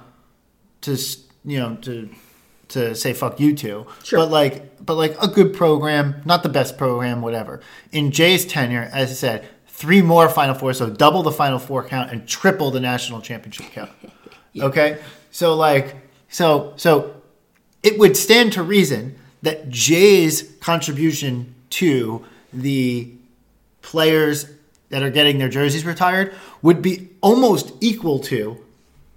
to, 0.81 0.97
you 1.45 1.59
know, 1.59 1.75
to, 1.81 2.09
to 2.69 2.95
say 2.95 3.13
fuck 3.13 3.39
you 3.39 3.55
to. 3.55 3.87
Sure. 4.03 4.19
But 4.19 4.31
like, 4.31 4.85
but 4.85 4.95
like 4.95 5.15
a 5.21 5.27
good 5.27 5.53
program, 5.53 6.21
not 6.25 6.43
the 6.43 6.49
best 6.49 6.77
program, 6.77 7.21
whatever. 7.21 7.61
In 7.91 8.11
Jay's 8.11 8.45
tenure, 8.45 8.89
as 8.91 9.11
I 9.11 9.13
said, 9.13 9.47
three 9.67 10.01
more 10.01 10.27
Final 10.27 10.55
Four, 10.55 10.73
so 10.73 10.89
double 10.89 11.23
the 11.23 11.31
Final 11.31 11.59
Four 11.59 11.83
count 11.83 12.11
and 12.11 12.27
triple 12.27 12.71
the 12.71 12.79
national 12.79 13.21
championship 13.21 13.67
count. 13.71 13.91
Okay, 14.59 14.97
so 15.29 15.55
like, 15.55 15.95
so 16.29 16.73
so 16.77 17.21
it 17.83 17.99
would 17.99 18.17
stand 18.17 18.53
to 18.53 18.63
reason 18.63 19.15
that 19.43 19.69
Jay's 19.69 20.41
contribution 20.61 21.53
to 21.69 22.25
the 22.51 23.11
players 23.83 24.49
that 24.89 25.03
are 25.03 25.11
getting 25.11 25.37
their 25.37 25.49
jerseys 25.49 25.85
retired 25.85 26.33
would 26.63 26.81
be 26.81 27.09
almost 27.21 27.71
equal 27.81 28.19
to 28.19 28.57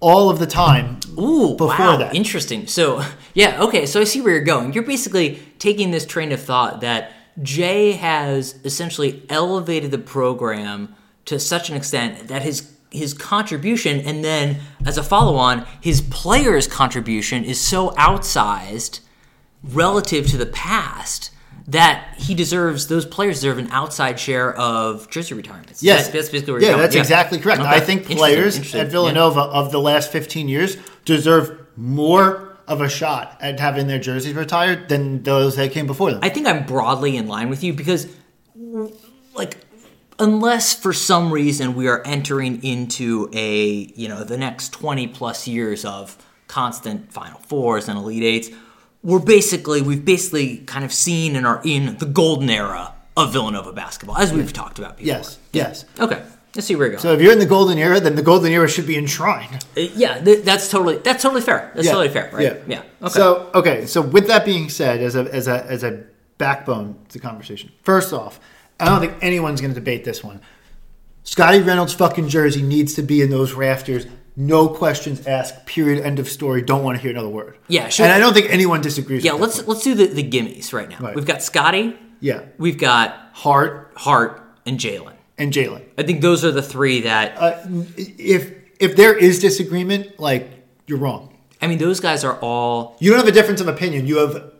all 0.01 0.29
of 0.29 0.39
the 0.39 0.47
time 0.47 0.99
Ooh, 1.17 1.55
before 1.55 1.67
wow, 1.67 1.97
that. 1.97 2.15
interesting. 2.15 2.67
So, 2.67 3.03
yeah, 3.33 3.61
okay, 3.61 3.85
so 3.85 4.01
I 4.01 4.03
see 4.03 4.19
where 4.19 4.33
you're 4.33 4.43
going. 4.43 4.73
You're 4.73 4.83
basically 4.83 5.41
taking 5.59 5.91
this 5.91 6.05
train 6.05 6.31
of 6.31 6.41
thought 6.41 6.81
that 6.81 7.13
Jay 7.41 7.93
has 7.93 8.59
essentially 8.65 9.23
elevated 9.29 9.91
the 9.91 9.97
program 9.99 10.95
to 11.25 11.39
such 11.39 11.69
an 11.69 11.77
extent 11.77 12.27
that 12.27 12.41
his 12.41 12.69
his 12.91 13.13
contribution, 13.13 14.01
and 14.01 14.21
then 14.21 14.59
as 14.85 14.97
a 14.97 15.03
follow 15.03 15.37
on, 15.37 15.65
his 15.79 16.01
players' 16.01 16.67
contribution 16.67 17.45
is 17.45 17.57
so 17.57 17.91
outsized 17.91 18.99
relative 19.63 20.27
to 20.27 20.35
the 20.35 20.45
past 20.45 21.31
that 21.71 22.15
he 22.17 22.33
deserves 22.33 22.87
those 22.87 23.05
players 23.05 23.37
deserve 23.37 23.57
an 23.57 23.67
outside 23.71 24.19
share 24.19 24.53
of 24.55 25.09
jersey 25.09 25.33
retirements. 25.33 25.83
Yes, 25.83 26.05
That- 26.07 26.13
that's 26.13 26.29
basically 26.29 26.53
where 26.53 26.61
yeah, 26.61 26.77
that's 26.77 26.95
exactly 26.95 27.39
correct. 27.39 27.61
Okay. 27.61 27.69
I 27.69 27.79
think 27.79 28.05
players 28.05 28.55
interesting. 28.55 28.81
at 28.81 28.87
Yeah. 28.87 28.91
Villanova 28.91 29.41
of 29.41 29.71
the 29.71 29.79
last 29.79 30.11
15 30.11 30.47
years 30.49 30.77
deserve 31.05 31.57
more 31.75 32.57
of 32.67 32.79
a 32.81 32.87
shot 32.89 33.37
at 33.41 33.59
having 33.59 33.87
their 33.87 33.99
jerseys 33.99 34.33
retired 34.33 34.87
than 34.89 35.23
those 35.23 35.55
that 35.57 35.71
came 35.71 35.87
before 35.87 36.11
them. 36.11 36.19
I 36.23 36.29
think 36.29 36.47
I'm 36.47 36.65
broadly 36.65 37.17
in 37.17 37.27
line 37.27 37.49
with 37.49 37.63
you 37.63 37.73
because, 37.73 38.07
like, 39.35 39.57
unless 40.19 40.73
for 40.73 40.93
some 40.93 41.31
reason 41.31 41.73
we 41.75 41.87
are 41.87 42.01
entering 42.05 42.63
into 42.63 43.29
a, 43.33 43.91
you 43.95 44.07
know, 44.07 44.23
the 44.23 44.37
next 44.37 44.69
20 44.73 45.07
plus 45.07 45.47
years 45.47 45.83
of 45.85 46.17
constant 46.47 47.11
Final 47.11 47.39
Fours 47.47 47.87
and 47.89 47.97
Elite 47.97 48.23
Eights, 48.23 48.49
we're 49.03 49.19
basically, 49.19 49.81
we've 49.81 50.05
basically 50.05 50.57
kind 50.59 50.85
of 50.85 50.93
seen 50.93 51.35
and 51.35 51.45
are 51.45 51.61
in 51.63 51.97
the 51.97 52.05
golden 52.05 52.49
era 52.49 52.93
of 53.17 53.33
Villanova 53.33 53.73
basketball, 53.73 54.17
as 54.17 54.31
we've 54.31 54.53
talked 54.53 54.79
about 54.79 54.97
before. 54.97 55.07
yes, 55.07 55.37
yes. 55.51 55.85
Okay, 55.99 56.21
let's 56.55 56.67
see 56.67 56.75
where 56.75 56.87
we 56.87 56.95
go. 56.95 56.99
So 57.01 57.13
if 57.13 57.21
you're 57.21 57.33
in 57.33 57.39
the 57.39 57.45
golden 57.45 57.77
era, 57.77 57.99
then 57.99 58.15
the 58.15 58.21
golden 58.21 58.51
era 58.51 58.67
should 58.69 58.87
be 58.87 58.95
enshrined. 58.97 59.55
Uh, 59.75 59.81
yeah, 59.95 60.19
th- 60.23 60.43
that's 60.43 60.69
totally, 60.69 60.97
that's 60.97 61.23
totally 61.23 61.41
fair. 61.41 61.71
That's 61.75 61.85
Yeah, 61.87 61.91
totally 61.93 62.09
fair, 62.09 62.29
right? 62.31 62.43
Yeah. 62.43 62.57
Yeah. 62.67 62.83
Okay. 63.01 63.09
So 63.13 63.49
okay. 63.53 63.85
So 63.85 64.01
with 64.01 64.27
that 64.27 64.45
being 64.45 64.69
said, 64.69 65.01
as 65.01 65.15
a 65.15 65.23
as 65.33 65.47
a 65.47 65.65
as 65.65 65.83
a 65.83 66.03
backbone 66.37 66.95
to 67.09 67.13
the 67.13 67.19
conversation, 67.19 67.71
first 67.83 68.13
off, 68.13 68.39
I 68.79 68.85
don't 68.85 68.99
think 69.01 69.13
anyone's 69.21 69.61
going 69.61 69.73
to 69.73 69.79
debate 69.79 70.05
this 70.05 70.23
one. 70.23 70.41
Scottie 71.23 71.61
Reynolds' 71.61 71.93
fucking 71.93 72.29
jersey 72.29 72.61
needs 72.63 72.93
to 72.95 73.01
be 73.03 73.21
in 73.21 73.29
those 73.29 73.53
rafters. 73.53 74.05
No 74.35 74.67
questions 74.69 75.27
asked. 75.27 75.65
Period. 75.65 76.03
End 76.03 76.19
of 76.19 76.27
story. 76.29 76.61
Don't 76.61 76.83
want 76.83 76.97
to 76.97 77.01
hear 77.01 77.11
another 77.11 77.29
word. 77.29 77.57
Yeah, 77.67 77.89
sure. 77.89 78.05
And 78.05 78.13
I 78.13 78.19
don't 78.19 78.33
think 78.33 78.47
anyone 78.49 78.81
disagrees. 78.81 79.23
yeah, 79.23 79.33
with 79.33 79.41
let's 79.41 79.67
let's 79.67 79.83
do 79.83 79.93
the, 79.95 80.07
the 80.07 80.23
gimmies 80.29 80.71
right 80.73 80.89
now. 80.89 80.99
Right. 80.99 81.15
We've 81.15 81.25
got 81.25 81.41
Scottie, 81.43 81.95
Yeah. 82.21 82.43
we've 82.57 82.77
got 82.77 83.15
Hart 83.33 83.91
Hart, 83.95 84.41
and 84.65 84.79
Jalen. 84.79 85.13
and 85.37 85.51
Jalen. 85.51 85.83
I 85.97 86.03
think 86.03 86.21
those 86.21 86.45
are 86.45 86.51
the 86.51 86.61
three 86.61 87.01
that 87.01 87.35
Uh, 87.37 87.57
if 87.97 88.51
if 88.79 88.95
there 88.95 89.15
is 89.17 89.39
disagreement, 89.39 90.19
like 90.19 90.49
you're 90.87 90.97
wrong. 90.99 91.35
I 91.61 91.67
mean, 91.67 91.77
those 91.77 91.99
guys 91.99 92.23
are 92.23 92.37
all. 92.41 92.95
You 92.99 93.09
don't 93.11 93.19
have 93.19 93.27
a 93.27 93.31
difference 93.31 93.59
of 93.61 93.67
opinion. 93.67 94.07
You 94.07 94.17
have 94.17 94.51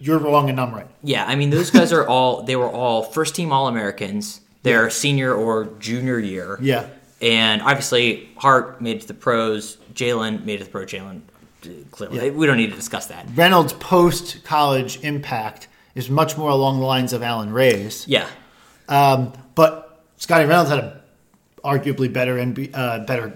you're 0.00 0.18
wrong 0.18 0.48
and 0.48 0.58
I'm 0.60 0.72
right. 0.74 0.86
Yeah, 1.02 1.24
I 1.26 1.34
mean, 1.34 1.50
those 1.50 1.70
guys 1.70 1.92
are 1.92 2.06
all. 2.08 2.42
They 2.44 2.56
were 2.56 2.70
all 2.70 3.02
first 3.02 3.34
team 3.34 3.52
All 3.52 3.68
Americans 3.68 4.40
their 4.62 4.90
senior 4.90 5.32
or 5.34 5.66
junior 5.78 6.18
year. 6.18 6.58
Yeah. 6.60 6.86
And 7.20 7.62
obviously, 7.62 8.28
Hart 8.36 8.80
made 8.80 8.96
it 8.96 9.00
to 9.02 9.08
the 9.08 9.14
pros. 9.14 9.76
Jalen 9.94 10.44
made 10.44 10.56
it 10.56 10.58
to 10.58 10.64
the 10.66 10.70
pro. 10.70 10.84
Jalen, 10.84 11.22
clearly, 11.90 12.26
Yeah. 12.26 12.30
we 12.32 12.46
don't 12.46 12.56
need 12.56 12.70
to 12.70 12.76
discuss 12.76 13.06
that. 13.06 13.26
Reynolds' 13.34 13.72
post 13.72 14.44
college 14.44 15.00
impact 15.02 15.66
is 15.94 16.08
much 16.08 16.36
more 16.36 16.50
along 16.50 16.78
the 16.78 16.86
lines 16.86 17.12
of 17.12 17.22
Allan 17.22 17.52
Ray's. 17.52 18.06
Yeah, 18.06 18.26
Um, 18.88 19.32
but 19.56 20.00
Scottie 20.16 20.44
Reynolds 20.46 20.70
had 20.70 20.78
a 20.78 21.00
arguably 21.64 22.10
better 22.12 22.38
and 22.38 22.70
uh, 22.72 23.00
better 23.00 23.32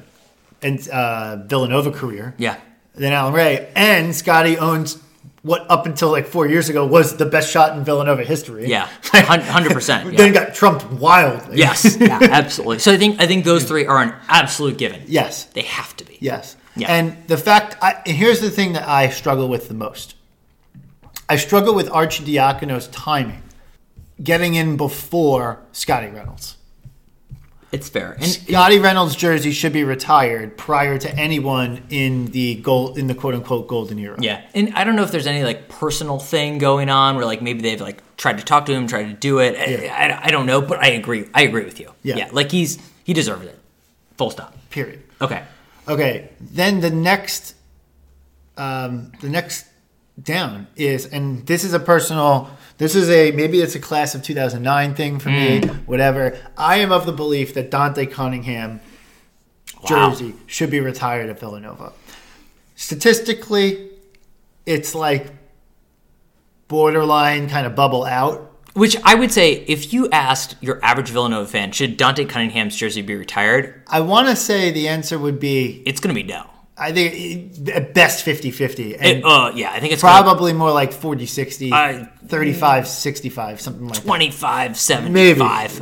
and 0.63 0.89
uh, 0.91 1.37
Villanova 1.47 1.91
career 1.91 2.35
yeah, 2.39 2.57
than 2.95 3.13
Allan 3.13 3.35
Ray, 3.35 3.69
and 3.75 4.15
Scottie 4.15 4.57
owns 4.57 4.99
what 5.43 5.69
up 5.69 5.87
until 5.87 6.11
like 6.11 6.27
four 6.27 6.47
years 6.47 6.69
ago 6.69 6.87
was 6.87 7.17
the 7.17 7.27
best 7.27 7.51
shot 7.51 7.77
in 7.77 7.85
Villanova 7.85 8.23
history. 8.25 8.67
yeah, 8.69 8.89
hundred 9.05 9.73
percent. 9.73 10.17
Then 10.17 10.33
got 10.33 10.55
trumped 10.55 10.89
wildly. 10.93 11.59
Yes, 11.59 11.97
yeah, 12.01 12.19
absolutely. 12.23 12.79
So 12.79 12.93
I 12.93 12.97
think 12.97 13.21
I 13.21 13.27
think 13.27 13.45
those 13.45 13.65
three 13.65 13.87
are 13.87 14.01
an 14.03 14.15
absolute 14.29 14.79
given. 14.79 15.03
yes. 15.07 15.45
They 15.47 15.63
have 15.63 15.97
to 15.97 16.05
be. 16.05 16.17
Yes. 16.21 16.57
Yeah. 16.77 16.91
And 16.91 17.27
the 17.29 17.37
fact, 17.37 17.77
I, 17.83 18.01
and 18.07 18.17
here's 18.17 18.41
the 18.41 18.51
thing 18.51 18.73
that 18.73 18.89
I 18.89 19.11
struggle 19.11 19.49
with 19.49 19.69
the 19.69 19.75
most. 19.75 20.15
I 21.29 21.37
struggle 21.37 21.75
with 21.75 21.89
Arcidiacono's 21.89 22.89
timing, 22.89 23.43
getting 24.23 24.55
in 24.55 24.77
before 24.77 25.61
Scottie 25.73 26.09
Reynolds. 26.09 26.57
It's 27.73 27.89
fair. 27.89 28.13
And 28.13 28.27
Scottie 28.27 28.79
Reynolds' 28.79 29.17
jersey 29.17 29.51
should 29.53 29.73
be 29.73 29.83
retired 29.83 30.59
prior 30.59 30.99
to 30.99 31.11
anyone 31.17 31.83
in 31.89 32.27
the 32.27 32.57
gold 32.57 32.99
in 32.99 33.07
the 33.07 33.15
quote 33.15 33.35
unquote 33.35 33.67
golden 33.67 33.99
era. 33.99 34.17
Yeah, 34.21 34.45
and 34.55 34.75
I 34.75 34.85
don't 34.85 34.95
know 34.95 35.03
if 35.05 35.11
there's 35.11 35.27
any 35.27 35.43
like 35.43 35.71
personal 35.71 36.19
thing 36.19 36.59
going 36.59 36.91
on 36.91 37.17
where 37.17 37.25
like 37.25 37.41
maybe 37.41 37.63
they've 37.63 37.81
like 37.81 38.03
tried 38.19 38.37
to 38.39 38.45
talk 38.45 38.67
to 38.67 38.75
him, 38.75 38.87
tried 38.87 39.05
to 39.05 39.15
do 39.15 39.39
it. 39.39 39.57
I- 39.59 39.83
Yeah. 39.85 40.19
I, 40.23 40.27
I, 40.29 40.31
don't 40.31 40.45
know, 40.45 40.61
but 40.61 40.81
I 40.81 40.89
agree. 40.89 41.25
I 41.33 41.43
agree 41.43 41.65
with 41.65 41.81
you. 41.81 41.91
Yeah. 42.03 42.29
like 42.31 42.51
he's 42.53 42.79
he 43.05 43.15
deserves 43.15 43.47
it. 43.47 43.59
Full 44.19 44.31
stop. 44.31 44.55
Period. 44.69 45.03
Okay. 45.23 45.43
Okay. 45.89 46.29
Then 46.41 46.81
the 46.81 46.91
next, 46.91 47.55
um, 48.59 49.13
the 49.23 49.29
next 49.31 49.67
down 50.23 50.67
is, 50.77 51.07
and 51.07 51.47
this 51.47 51.65
is 51.65 51.73
a 51.73 51.81
personal. 51.81 52.51
This 52.83 52.97
is 52.97 53.09
a 53.11 53.31
maybe 53.31 53.61
it's 53.61 53.77
a 53.77 53.79
class 53.79 54.17
of 54.17 54.25
2009 54.25 54.95
thing 54.97 55.21
for 55.21 55.29
me. 55.29 55.61
Hmm. 55.61 55.69
Whatever. 55.87 56.37
I 56.59 56.79
am 56.79 56.91
of 56.91 57.07
the 57.07 57.13
belief 57.13 57.55
that 57.55 57.71
Dante 57.71 58.07
Cunningham 58.07 58.81
Wow. 59.83 60.11
jersey 60.11 60.35
should 60.49 60.69
be 60.69 60.81
retired 60.81 61.31
at 61.31 61.39
Villanova. 61.39 61.93
Statistically, 62.75 63.91
it's 64.67 64.97
like 64.97 65.31
borderline 66.67 67.49
kind 67.49 67.69
of 67.69 67.77
bubble 67.77 68.05
out. 68.05 68.51
Which 68.75 68.97
I 69.05 69.15
would 69.15 69.31
say, 69.31 69.65
if 69.69 69.93
you 69.93 70.11
asked 70.11 70.57
your 70.61 70.85
average 70.85 71.11
Villanova 71.11 71.49
fan, 71.49 71.71
should 71.71 71.97
Dante 71.97 72.25
Cunningham's 72.25 72.75
jersey 72.75 73.03
be 73.03 73.15
retired? 73.15 73.81
I 73.87 74.01
want 74.01 74.27
to 74.27 74.35
say 74.35 74.73
the 74.73 74.89
answer 74.89 75.21
would 75.21 75.39
be 75.39 75.85
It's 75.87 76.01
going 76.01 76.13
to 76.13 76.21
be 76.21 76.27
no. 76.27 76.52
I 76.89 76.93
think 76.93 77.69
at 77.69 77.95
best 77.95 78.25
50-50 78.25 78.97
and 78.99 79.19
It- 79.19 79.25
uh, 79.25 79.53
yeah, 79.55 79.71
I 79.71 79.81
think 79.81 79.93
it's 79.93 80.03
gonna- 80.03 80.23
probably 80.23 80.53
more 80.53 80.73
like 80.73 80.93
40-60, 80.93 81.71
Uh, 81.73 82.07
35-65, 82.27 83.61
something 83.61 83.87
like 83.87 83.97
that. 83.99 84.05
25, 84.07 84.77
75. 84.77 85.11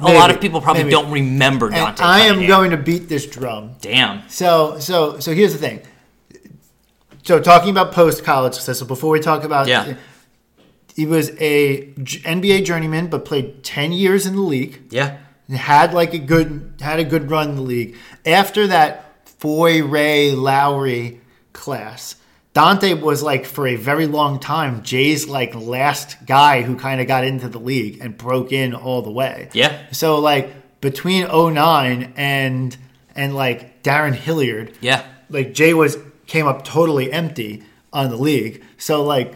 Maybe, 0.02 0.14
a 0.16 0.18
lot 0.18 0.30
of 0.30 0.40
people 0.40 0.60
probably 0.60 0.82
maybe. 0.84 0.92
don't 0.92 1.10
remember 1.10 1.66
And 1.66 1.76
Dante 1.76 2.02
I 2.02 2.20
am 2.26 2.46
going 2.46 2.70
to 2.72 2.76
beat 2.76 3.08
this 3.08 3.26
drum. 3.26 3.72
Damn. 3.80 4.22
So 4.28 4.76
so 4.78 5.18
so 5.18 5.32
here's 5.34 5.52
the 5.52 5.58
thing. 5.58 5.80
So 7.22 7.38
talking 7.40 7.70
about 7.70 7.92
post 7.92 8.24
college 8.24 8.54
success. 8.54 8.78
So 8.78 8.86
before 8.86 9.10
we 9.10 9.20
talk 9.20 9.44
about 9.44 9.68
Yeah. 9.68 9.94
he 10.94 11.06
was 11.06 11.30
a 11.40 11.88
NBA 12.24 12.62
journeyman, 12.64 13.06
but 13.08 13.24
played 13.24 13.62
ten 13.62 13.92
years 13.92 14.26
in 14.26 14.34
the 14.36 14.42
league. 14.42 14.80
Yeah. 14.90 15.16
and 15.48 15.56
Had 15.58 15.94
like 15.94 16.14
a 16.14 16.18
good 16.18 16.74
had 16.80 16.98
a 16.98 17.04
good 17.04 17.30
run 17.30 17.50
in 17.50 17.56
the 17.56 17.62
league. 17.62 17.96
After 18.26 18.66
that 18.68 19.09
Foye 19.40 19.82
Ray 19.82 20.32
Lowry 20.32 21.20
class, 21.54 22.16
Dante 22.52 22.92
was 22.94 23.22
like 23.22 23.46
for 23.46 23.66
a 23.66 23.76
very 23.76 24.06
long 24.06 24.38
time 24.38 24.82
Jay's 24.82 25.26
like 25.28 25.54
last 25.54 26.16
guy 26.26 26.60
who 26.62 26.76
kind 26.76 27.00
of 27.00 27.06
got 27.06 27.24
into 27.24 27.48
the 27.48 27.58
league 27.58 27.98
and 28.02 28.18
broke 28.18 28.52
in 28.52 28.74
all 28.74 29.00
the 29.02 29.10
way. 29.10 29.48
Yeah. 29.54 29.80
So 29.92 30.18
like 30.18 30.80
between 30.82 31.26
09 31.26 32.12
and 32.16 32.76
and 33.14 33.34
like 33.34 33.82
Darrun 33.82 34.14
Hilliard, 34.14 34.76
Yeah. 34.80 35.04
like 35.30 35.54
Jay 35.54 35.72
was 35.74 35.96
came 36.26 36.46
up 36.46 36.64
totally 36.64 37.10
empty 37.12 37.62
on 37.92 38.10
the 38.10 38.16
league. 38.16 38.62
So 38.78 39.02
like 39.04 39.34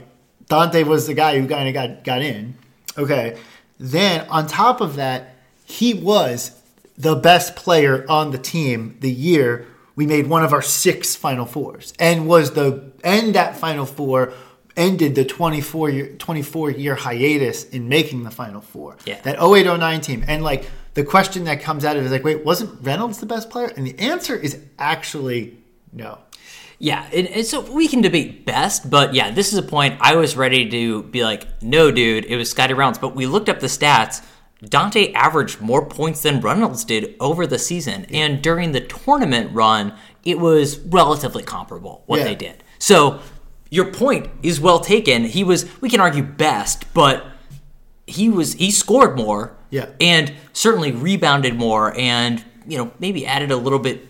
Dante 0.48 0.82
was 0.82 1.06
the 1.06 1.14
guy 1.14 1.40
who 1.40 1.48
kind 1.48 1.66
of 1.68 1.72
got 1.74 2.04
got 2.04 2.20
in. 2.20 2.56
Okay. 2.98 3.38
Then 3.80 4.26
on 4.28 4.46
top 4.48 4.80
of 4.82 4.96
that, 4.96 5.34
he 5.64 5.94
was 5.94 6.60
the 6.98 7.14
best 7.14 7.56
player 7.56 8.04
on 8.08 8.32
the 8.32 8.38
team 8.38 8.96
the 9.00 9.10
year 9.10 9.66
we 9.96 10.06
made 10.06 10.26
one 10.26 10.44
of 10.44 10.52
our 10.52 10.62
six 10.62 11.14
final 11.16 11.46
fours 11.46 11.92
and 11.98 12.26
was 12.26 12.52
the 12.52 12.92
and 13.02 13.34
that 13.34 13.56
final 13.56 13.86
four 13.86 14.32
ended 14.76 15.14
the 15.14 15.24
24 15.24 15.90
year 15.90 16.08
24 16.16 16.70
year 16.72 16.94
hiatus 16.96 17.64
in 17.70 17.88
making 17.88 18.24
the 18.24 18.30
final 18.30 18.60
four 18.60 18.96
Yeah. 19.04 19.20
that 19.22 19.36
0809 19.40 20.00
team 20.00 20.24
and 20.26 20.42
like 20.42 20.68
the 20.94 21.04
question 21.04 21.44
that 21.44 21.60
comes 21.62 21.84
out 21.84 21.96
of 21.96 22.02
it 22.02 22.06
is 22.06 22.12
like 22.12 22.24
wait 22.24 22.44
wasn't 22.44 22.82
reynolds 22.82 23.18
the 23.18 23.26
best 23.26 23.50
player 23.50 23.70
and 23.76 23.86
the 23.86 23.96
answer 24.00 24.34
is 24.36 24.58
actually 24.78 25.58
no 25.92 26.18
Yeah, 26.80 27.06
and, 27.14 27.28
and 27.28 27.46
so 27.46 27.60
we 27.72 27.86
can 27.86 28.02
debate 28.02 28.44
best, 28.44 28.90
but 28.90 29.14
yeah, 29.14 29.30
this 29.30 29.52
is 29.52 29.58
a 29.58 29.62
point 29.62 29.96
I 30.00 30.16
was 30.16 30.36
ready 30.36 30.68
to 30.70 31.04
be 31.04 31.22
like, 31.22 31.46
no, 31.62 31.92
dude, 31.92 32.24
it 32.26 32.36
was 32.36 32.50
Scottie 32.50 32.74
Reynolds. 32.74 32.98
But 32.98 33.14
we 33.14 33.26
looked 33.26 33.48
up 33.48 33.60
the 33.60 33.68
stats. 33.68 34.22
Dante 34.68 35.12
averaged 35.12 35.60
more 35.60 35.84
points 35.86 36.22
than 36.22 36.40
Reynolds 36.40 36.84
did 36.84 37.14
over 37.20 37.46
the 37.46 37.58
season, 37.58 38.06
and 38.10 38.40
during 38.42 38.72
the 38.72 38.80
tournament 38.80 39.50
run, 39.54 39.94
it 40.24 40.38
was 40.38 40.78
relatively 40.78 41.42
comparable 41.42 42.02
what 42.06 42.18
Yeah. 42.20 42.24
they 42.24 42.34
did. 42.34 42.62
So 42.78 43.20
your 43.70 43.86
point 43.86 44.28
is 44.42 44.60
well 44.60 44.80
taken. 44.80 45.24
He 45.24 45.42
was, 45.44 45.66
we 45.80 45.88
can 45.88 46.00
argue 46.00 46.22
best, 46.22 46.84
but 46.94 47.24
he 48.06 48.28
was 48.30 48.54
he 48.54 48.70
scored 48.70 49.16
more, 49.16 49.56
Yeah. 49.70 49.86
and 50.00 50.32
certainly 50.52 50.92
rebounded 50.92 51.56
more, 51.56 51.94
and 51.98 52.44
you 52.66 52.78
know 52.78 52.90
maybe 52.98 53.26
added 53.26 53.50
a 53.50 53.56
little 53.56 53.78
bit 53.78 54.06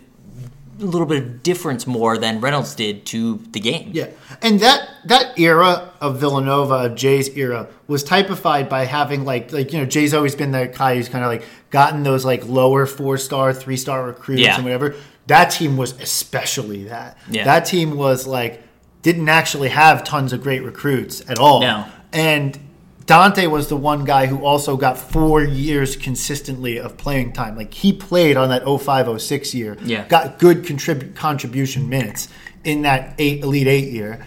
little 0.79 1.05
bit 1.07 1.23
of 1.23 1.43
difference 1.43 1.87
more 1.87 2.17
than 2.17 2.41
Reynolds 2.41 2.75
did 2.75 3.05
to 3.07 3.37
the 3.51 3.59
game. 3.59 3.91
Yeah, 3.93 4.09
and 4.41 4.59
that 4.59 4.89
that 5.05 5.39
era 5.39 5.91
of 6.01 6.19
Villanova, 6.19 6.75
of 6.85 6.95
Jay's 6.95 7.29
era, 7.37 7.67
was 7.87 8.03
typified 8.03 8.67
by 8.69 8.85
having 8.85 9.23
like 9.25 9.51
like 9.53 9.71
you 9.73 9.79
know 9.79 9.85
Jay's 9.85 10.13
always 10.13 10.35
been 10.35 10.51
the 10.51 10.67
guy 10.67 10.95
who's 10.95 11.09
kind 11.09 11.23
of 11.23 11.29
like 11.31 11.43
gotten 11.69 12.03
those 12.03 12.25
like 12.25 12.45
lower 12.47 12.85
four 12.85 13.17
star, 13.17 13.53
three 13.53 13.77
star 13.77 14.05
recruits 14.05 14.41
Yeah. 14.41 14.55
and 14.55 14.63
whatever 14.63 14.95
that 15.27 15.45
team 15.45 15.75
was 15.77 15.99
especially 16.01 16.83
that. 16.85 17.17
Yeah. 17.29 17.45
That 17.45 17.65
team 17.65 17.97
was 17.97 18.27
like 18.27 18.61
didn't 19.01 19.29
actually 19.29 19.69
have 19.69 20.03
tons 20.03 20.33
of 20.33 20.41
great 20.43 20.63
recruits 20.63 21.27
at 21.29 21.39
all. 21.39 21.61
No. 21.61 21.85
And 22.13 22.57
Dante 23.05 23.45
was 23.45 23.67
the 23.67 23.77
one 23.77 24.03
guy 24.03 24.25
who 24.25 24.43
also 24.43 24.77
got 24.77 24.97
four 24.97 25.43
years 25.43 25.95
consistently 25.95 26.77
of 26.77 26.97
playing 26.97 27.33
time. 27.33 27.55
Like 27.55 27.73
he 27.73 27.93
played 27.93 28.35
on 28.35 28.49
that 28.49 28.63
05 28.65 29.21
06 29.21 29.53
year. 29.53 29.77
Yeah. 29.83 30.07
Got 30.07 30.39
good 30.39 30.63
contrib- 30.63 31.15
contribution 31.15 31.87
minutes 31.87 32.29
in 32.63 32.81
that 32.81 33.13
eight 33.19 33.43
Elite 33.43 33.67
Eight 33.67 33.91
year. 33.91 34.25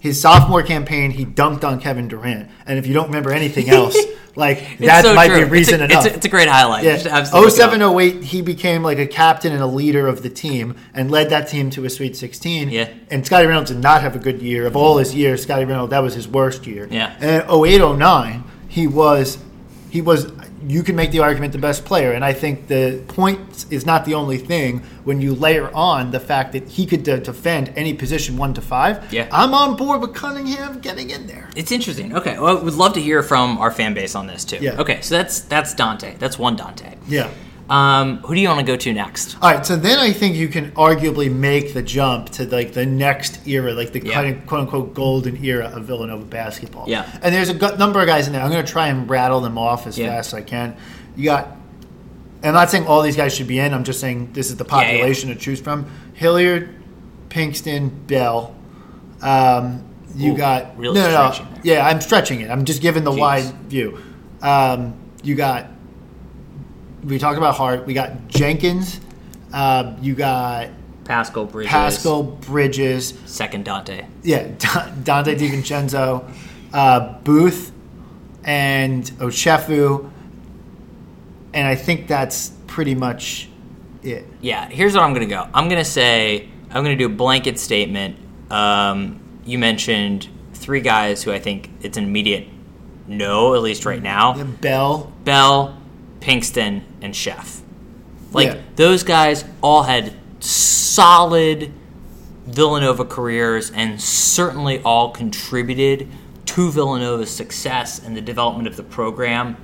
His 0.00 0.20
sophomore 0.20 0.62
campaign, 0.62 1.12
he 1.12 1.24
dunked 1.26 1.64
on 1.64 1.80
Kevin 1.80 2.08
Durant. 2.08 2.50
And 2.66 2.78
if 2.78 2.86
you 2.86 2.94
don't 2.94 3.06
remember 3.06 3.30
anything 3.30 3.68
else, 3.78 3.96
like 4.38 4.78
that 4.78 5.04
so 5.04 5.14
might 5.14 5.28
true. 5.28 5.44
be 5.44 5.50
reason 5.50 5.74
it's 5.74 5.82
a, 5.82 5.84
enough. 5.84 6.06
It's 6.06 6.14
a, 6.14 6.16
it's 6.16 6.26
a 6.26 6.28
great 6.28 6.48
highlight. 6.48 6.84
Yeah. 6.84 7.02
absolutely 7.10 7.50
look 7.50 7.56
07 7.56 7.82
08, 7.82 8.22
he 8.22 8.40
became 8.40 8.84
like 8.84 8.98
a 8.98 9.06
captain 9.06 9.52
and 9.52 9.60
a 9.60 9.66
leader 9.66 10.06
of 10.06 10.22
the 10.22 10.30
team 10.30 10.76
and 10.94 11.10
led 11.10 11.30
that 11.30 11.48
team 11.48 11.70
to 11.70 11.84
a 11.84 11.90
Sweet 11.90 12.16
16. 12.16 12.70
Yeah. 12.70 12.88
And 13.10 13.26
Scottie 13.26 13.46
Reynolds 13.46 13.72
did 13.72 13.82
not 13.82 14.00
have 14.02 14.14
a 14.14 14.20
good 14.20 14.40
year. 14.40 14.66
Of 14.66 14.76
all 14.76 14.98
his 14.98 15.12
years, 15.12 15.42
Scottie 15.42 15.64
Reynolds, 15.64 15.90
that 15.90 15.98
was 15.98 16.14
his 16.14 16.28
worst 16.28 16.66
year. 16.68 16.86
Yeah. 16.88 17.16
And 17.20 17.50
08 17.50 17.96
09, 17.98 18.44
he 18.68 18.86
was, 18.86 19.38
he 19.90 20.00
was, 20.00 20.30
you 20.66 20.82
can 20.82 20.96
make 20.96 21.10
the 21.10 21.20
argument 21.20 21.52
the 21.52 21.58
best 21.58 21.84
player. 21.84 22.12
And 22.12 22.24
I 22.24 22.32
think 22.32 22.66
the 22.66 23.02
point 23.08 23.66
is 23.70 23.86
not 23.86 24.04
the 24.04 24.14
only 24.14 24.38
thing 24.38 24.80
when 25.04 25.20
you 25.20 25.34
layer 25.34 25.70
on 25.74 26.10
the 26.10 26.20
fact 26.20 26.52
that 26.52 26.68
he 26.68 26.86
could 26.86 27.02
de- 27.02 27.20
defend 27.20 27.72
any 27.76 27.94
position 27.94 28.36
one 28.36 28.54
to 28.54 28.60
five. 28.60 29.12
Yeah. 29.12 29.28
I'm 29.32 29.54
on 29.54 29.76
board 29.76 30.00
with 30.00 30.14
Cunningham 30.14 30.80
getting 30.80 31.10
in 31.10 31.26
there. 31.26 31.50
It's 31.56 31.72
interesting. 31.72 32.14
Okay, 32.16 32.38
well, 32.38 32.62
we'd 32.62 32.74
love 32.74 32.94
to 32.94 33.00
hear 33.00 33.22
from 33.22 33.58
our 33.58 33.70
fan 33.70 33.94
base 33.94 34.14
on 34.14 34.26
this 34.26 34.44
too. 34.44 34.58
Yeah. 34.60 34.80
Okay, 34.80 35.00
so 35.00 35.16
that's 35.16 35.40
that's 35.40 35.74
Dante. 35.74 36.16
That's 36.18 36.38
one 36.38 36.56
Dante. 36.56 36.96
Yeah. 37.06 37.30
Um, 37.70 38.18
who 38.18 38.34
do 38.34 38.40
you 38.40 38.48
want 38.48 38.60
to 38.60 38.66
go 38.66 38.76
to 38.76 38.92
next? 38.94 39.36
All 39.42 39.52
right, 39.52 39.64
so 39.64 39.76
then 39.76 39.98
I 39.98 40.10
think 40.12 40.34
you 40.36 40.48
can 40.48 40.70
arguably 40.72 41.30
make 41.30 41.74
the 41.74 41.82
jump 41.82 42.30
to 42.30 42.46
like 42.46 42.72
the 42.72 42.86
next 42.86 43.46
era, 43.46 43.72
like 43.74 43.92
the 43.92 44.00
Yeah. 44.04 44.14
kind 44.14 44.34
of 44.34 44.46
quote 44.46 44.60
unquote 44.62 44.94
golden 44.94 45.44
era 45.44 45.66
of 45.74 45.84
Villanova 45.84 46.24
basketball. 46.24 46.86
Yeah. 46.88 47.04
and 47.22 47.34
there's 47.34 47.50
a 47.50 47.76
number 47.76 48.00
of 48.00 48.06
guys 48.06 48.26
in 48.26 48.32
there. 48.32 48.42
I'm 48.42 48.50
going 48.50 48.64
to 48.64 48.72
try 48.72 48.88
and 48.88 49.08
rattle 49.08 49.40
them 49.40 49.58
off 49.58 49.86
as 49.86 49.98
Yeah. 49.98 50.08
fast 50.08 50.28
as 50.28 50.34
I 50.34 50.42
can. 50.42 50.76
You 51.16 51.24
got. 51.26 51.56
I'm 52.42 52.54
not 52.54 52.70
saying 52.70 52.86
all 52.86 53.02
these 53.02 53.16
guys 53.16 53.34
should 53.34 53.48
be 53.48 53.58
in. 53.58 53.74
I'm 53.74 53.84
just 53.84 53.98
saying 54.00 54.30
this 54.32 54.48
is 54.48 54.56
the 54.56 54.64
Yeah, 54.64 54.80
yeah. 54.80 54.86
population 54.92 55.28
to 55.30 55.34
choose 55.34 55.60
from: 55.60 55.86
Hilliard, 56.14 56.70
Pinkston, 57.28 57.90
Bell. 58.06 58.54
Um, 59.20 59.84
you 60.14 60.32
Ooh, 60.32 60.36
got 60.36 60.78
really 60.78 60.94
no, 61.00 61.08
no, 61.10 61.30
no. 61.30 61.46
Yeah, 61.64 61.86
I'm 61.86 62.00
stretching 62.00 62.40
it. 62.40 62.50
I'm 62.50 62.64
just 62.64 62.80
giving 62.80 63.04
the 63.04 63.10
Jeez. 63.10 63.18
wide 63.18 63.44
view. 63.68 63.98
Um, 64.40 64.94
you 65.22 65.34
got 65.34 65.66
we 67.04 67.18
talked 67.18 67.38
about 67.38 67.54
Hart. 67.54 67.86
We 67.86 67.94
got 67.94 68.28
Jenkins. 68.28 69.00
Uh, 69.52 69.96
you 70.00 70.14
got 70.14 70.68
Paschall 71.04 71.50
Bridges. 71.50 71.72
Paschall 71.72 72.40
Bridges. 72.42 73.14
Second 73.26 73.64
Donte. 73.64 74.06
Yeah, 74.22 74.48
Donte 74.48 75.36
DiVincenzo, 75.36 76.30
uh, 76.72 77.18
Booth, 77.20 77.72
and 78.44 79.04
Ochefu. 79.18 80.10
And 81.54 81.66
I 81.66 81.74
think 81.74 82.08
that's 82.08 82.52
pretty 82.66 82.94
much 82.94 83.48
it. 84.02 84.26
Yeah, 84.40 84.68
here's 84.68 84.94
what 84.94 85.02
I'm 85.02 85.14
going 85.14 85.28
to 85.28 85.34
go. 85.34 85.48
I'm 85.54 85.68
going 85.68 85.82
to 85.82 85.90
say, 85.90 86.48
I'm 86.70 86.84
going 86.84 86.96
to 86.96 87.02
do 87.02 87.06
a 87.06 87.16
blanket 87.16 87.58
statement. 87.58 88.16
Um, 88.50 89.20
you 89.44 89.58
mentioned 89.58 90.28
three 90.52 90.80
guys 90.80 91.22
who 91.22 91.32
I 91.32 91.38
think 91.38 91.70
it's 91.80 91.96
an 91.96 92.04
immediate 92.04 92.48
no, 93.08 93.54
at 93.54 93.62
least 93.62 93.86
right 93.86 94.02
now 94.02 94.34
The 94.34 94.44
Bell. 94.44 95.12
Bell, 95.24 95.77
Pinkston, 96.20 96.82
and 97.00 97.14
Chef. 97.14 97.60
Like, 98.32 98.48
Yeah. 98.48 98.56
those 98.76 99.02
guys 99.02 99.44
all 99.62 99.84
had 99.84 100.12
solid 100.40 101.72
Villanova 102.46 103.04
careers 103.04 103.70
and 103.70 104.00
certainly 104.00 104.80
all 104.82 105.10
contributed 105.10 106.08
to 106.46 106.70
Villanova's 106.70 107.30
success 107.30 108.00
and 108.04 108.16
the 108.16 108.20
development 108.20 108.66
of 108.66 108.76
the 108.76 108.82
program. 108.82 109.56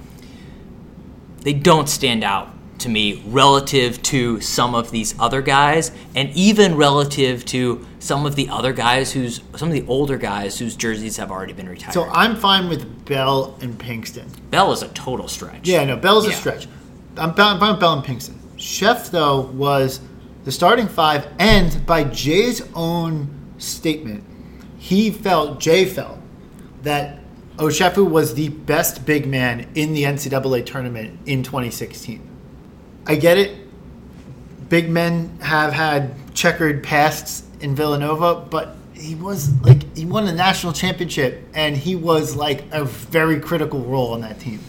They 1.40 1.52
don't 1.52 1.88
stand 1.88 2.22
out 2.24 2.53
to 2.78 2.88
me 2.88 3.22
relative 3.26 4.02
to 4.02 4.40
some 4.40 4.74
of 4.74 4.90
these 4.90 5.14
other 5.18 5.40
guys 5.42 5.92
and 6.14 6.30
even 6.30 6.76
relative 6.76 7.44
to 7.46 7.86
some 7.98 8.26
of 8.26 8.36
the 8.36 8.48
other 8.48 8.72
guys 8.72 9.12
whose 9.12 9.40
some 9.56 9.68
of 9.68 9.74
the 9.74 9.86
older 9.86 10.18
guys 10.18 10.58
whose 10.58 10.76
jerseys 10.76 11.16
have 11.16 11.30
already 11.30 11.52
been 11.52 11.68
retired. 11.68 11.94
So 11.94 12.04
I'm 12.04 12.36
fine 12.36 12.68
with 12.68 13.04
Bell 13.04 13.56
and 13.60 13.78
Pinkston. 13.78 14.28
Bell 14.50 14.72
is 14.72 14.82
a 14.82 14.88
total 14.88 15.28
stretch. 15.28 15.66
Yeah, 15.66 15.84
no, 15.84 15.96
Bell's 15.96 16.26
a 16.26 16.32
stretch. 16.32 16.66
I'm 17.16 17.34
fine 17.34 17.60
with 17.60 17.80
Bell 17.80 17.94
and 17.94 18.04
Pinkston. 18.04 18.38
Chef, 18.56 19.10
though, 19.10 19.40
was 19.40 20.00
the 20.44 20.52
starting 20.52 20.88
five, 20.88 21.28
and 21.38 21.84
by 21.86 22.04
Jay's 22.04 22.62
own 22.74 23.28
statement, 23.58 24.24
he 24.78 25.10
felt, 25.10 25.58
Jay 25.58 25.84
felt, 25.84 26.18
that 26.82 27.20
Ochefu 27.56 28.08
was 28.08 28.34
the 28.34 28.48
best 28.48 29.06
big 29.06 29.26
man 29.26 29.66
in 29.74 29.94
the 29.94 30.02
NCAA 30.02 30.66
tournament 30.66 31.20
in 31.26 31.42
2016. 31.42 32.33
I 33.06 33.16
get 33.16 33.38
it. 33.38 33.56
Big 34.68 34.88
men 34.88 35.38
have 35.40 35.72
had 35.72 36.14
checkered 36.34 36.82
pasts 36.82 37.44
in 37.60 37.74
Villanova, 37.74 38.34
but 38.36 38.76
he 38.94 39.14
was 39.14 39.50
like 39.62 39.96
he 39.96 40.06
won 40.06 40.26
a 40.26 40.32
national 40.32 40.72
championship 40.72 41.42
and 41.54 41.76
he 41.76 41.94
was 41.96 42.34
like 42.36 42.64
a 42.72 42.84
very 42.84 43.40
critical 43.40 43.80
role 43.80 44.12
on 44.14 44.20
that 44.22 44.40
team. 44.40 44.60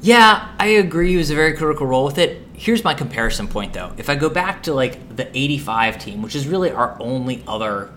Yeah, 0.00 0.48
I 0.58 0.66
agree. 0.66 1.10
He 1.10 1.16
was 1.16 1.30
a 1.30 1.34
very 1.34 1.54
critical 1.54 1.86
role 1.86 2.04
with 2.04 2.18
it. 2.18 2.42
Here's 2.54 2.82
my 2.84 2.94
comparison 2.94 3.46
point, 3.48 3.72
though. 3.72 3.92
If 3.96 4.08
I 4.10 4.14
go 4.14 4.28
back 4.28 4.64
to 4.64 4.74
like 4.74 5.16
the 5.16 5.28
'85 5.36 5.98
team, 5.98 6.22
which 6.22 6.34
is 6.36 6.46
really 6.46 6.70
our 6.70 6.96
only 7.00 7.42
other 7.46 7.90